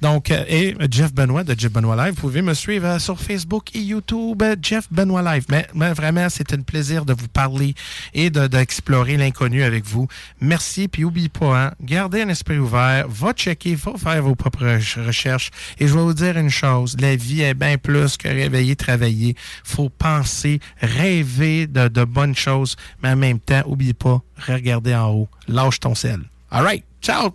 Donc, 0.01 0.31
euh, 0.31 0.45
et 0.49 0.77
Jeff 0.91 1.13
Benoît 1.13 1.43
de 1.43 1.59
Jeff 1.59 1.73
Benoît 1.73 1.97
Live. 1.97 2.15
Vous 2.15 2.21
pouvez 2.21 2.41
me 2.43 2.55
suivre 2.55 2.87
euh, 2.87 2.99
sur 3.01 3.19
Facebook 3.21 3.75
et 3.75 3.81
YouTube, 3.81 4.41
euh, 4.43 4.55
Jeff 4.63 4.87
Benoît 4.93 5.23
Live. 5.23 5.47
Mais, 5.49 5.67
mais 5.75 5.93
vraiment, 5.93 6.29
c'est 6.31 6.53
un 6.53 6.61
plaisir 6.63 7.05
de 7.05 7.13
vous 7.13 7.27
parler 7.27 7.75
et 8.15 8.31
de- 8.31 8.47
d'explorer 8.47 9.17
l'inconnu 9.17 9.63
avec 9.65 9.85
vous. 9.85 10.07
Merci, 10.41 10.87
puis 10.87 11.05
oublie 11.05 11.29
pas, 11.29 11.67
hein, 11.67 11.73
gardez 11.83 12.23
un 12.23 12.29
esprit 12.29 12.59
ouvert, 12.59 13.09
va 13.09 13.33
checker, 13.33 13.75
va 13.75 13.95
faire 13.97 14.23
vos 14.23 14.37
propres 14.37 14.65
rech- 14.65 15.05
recherches. 15.05 15.51
Et 15.81 15.89
je 15.89 15.95
vais 15.95 16.01
vous 16.01 16.15
dire 16.15 16.37
une 16.39 16.51
chose, 16.51 16.97
la 17.01 17.17
vie 17.17 17.41
est 17.43 17.55
bien 17.55 17.77
plus 17.77 18.17
que 18.17 18.29
réveiller, 18.29 18.77
travailler. 18.77 19.35
faut 19.65 19.89
penser, 19.89 20.61
rêver 20.81 21.67
de, 21.67 21.89
de 21.89 22.05
bonnes 22.05 22.37
choses, 22.37 22.77
mais 23.03 23.11
en 23.11 23.17
même 23.17 23.41
temps, 23.41 23.63
oublie 23.67 23.95
pas, 23.95 24.23
regarder 24.47 24.95
en 24.95 25.11
haut, 25.11 25.29
lâche 25.49 25.81
ton 25.81 25.97
sel. 25.97 26.21
All 26.51 26.63
right, 26.63 26.85
ciao! 27.03 27.31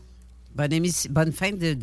Bonne, 0.55 0.71
émission, 0.71 1.11
bonne 1.11 1.31
fin 1.33 1.51
de, 1.51 1.73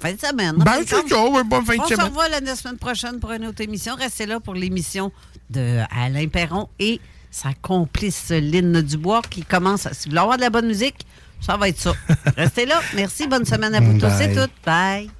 fin 0.00 0.12
de 0.12 0.20
semaine. 0.20 0.56
Ben, 0.58 0.82
c'est 0.86 1.08
ça, 1.08 1.24
ouais, 1.24 1.44
bonne 1.44 1.64
fin 1.64 1.76
de 1.76 1.80
on 1.80 1.84
semaine. 1.86 2.00
se 2.00 2.04
revoit 2.04 2.28
la 2.28 2.56
semaine 2.56 2.76
prochaine 2.78 3.18
pour 3.20 3.32
une 3.32 3.46
autre 3.46 3.60
émission. 3.62 3.94
Restez 3.96 4.26
là 4.26 4.38
pour 4.40 4.54
l'émission 4.54 5.10
de 5.50 5.80
Alain 5.90 6.28
Perron 6.28 6.68
et 6.78 7.00
sa 7.30 7.52
complice 7.54 8.30
Lynn 8.30 8.80
Dubois 8.82 9.22
qui 9.28 9.42
commence. 9.42 9.86
à- 9.86 9.94
Si 9.94 10.08
vous 10.08 10.10
voulez 10.10 10.20
avoir 10.20 10.36
de 10.36 10.42
la 10.42 10.50
bonne 10.50 10.66
musique, 10.66 11.06
ça 11.40 11.56
va 11.56 11.68
être 11.68 11.78
ça. 11.80 11.94
Restez 12.36 12.66
là. 12.66 12.80
Merci. 12.94 13.26
Bonne 13.26 13.44
semaine 13.44 13.74
à 13.74 13.80
vous 13.80 13.98
tous 13.98 14.20
et 14.20 14.32
toutes. 14.34 14.50
Bye. 14.64 15.10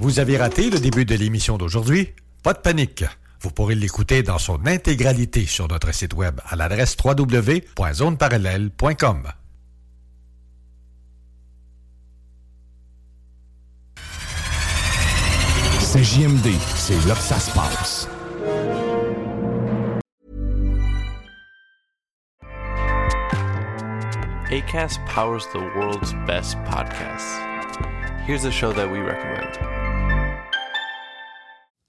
Vous 0.00 0.18
avez 0.18 0.36
raté 0.38 0.70
le 0.70 0.78
début 0.80 1.04
de 1.04 1.14
l'émission 1.14 1.58
d'aujourd'hui? 1.58 2.08
Pas 2.42 2.54
de 2.54 2.58
panique. 2.58 3.04
Vous 3.40 3.50
pourrez 3.50 3.74
l'écouter 3.74 4.22
dans 4.22 4.38
son 4.38 4.64
intégralité 4.66 5.44
sur 5.44 5.68
notre 5.68 5.92
site 5.92 6.14
web 6.14 6.40
à 6.48 6.56
l'adresse 6.56 6.96
www.zoneparallèle.com. 7.04 9.28
C'est 15.96 16.02
JMD, 16.02 16.50
c'est 16.74 17.06
là 17.06 17.14
que 17.14 17.20
ça 17.20 17.38
se 17.38 17.52
passe. 17.52 18.08
ACAST 24.50 24.98
powers 25.06 25.46
the 25.52 25.60
world's 25.76 26.12
best 26.26 26.56
podcasts. 26.64 27.38
Here's 28.26 28.44
a 28.44 28.50
show 28.50 28.72
that 28.72 28.90
we 28.90 28.98
recommend. 28.98 29.73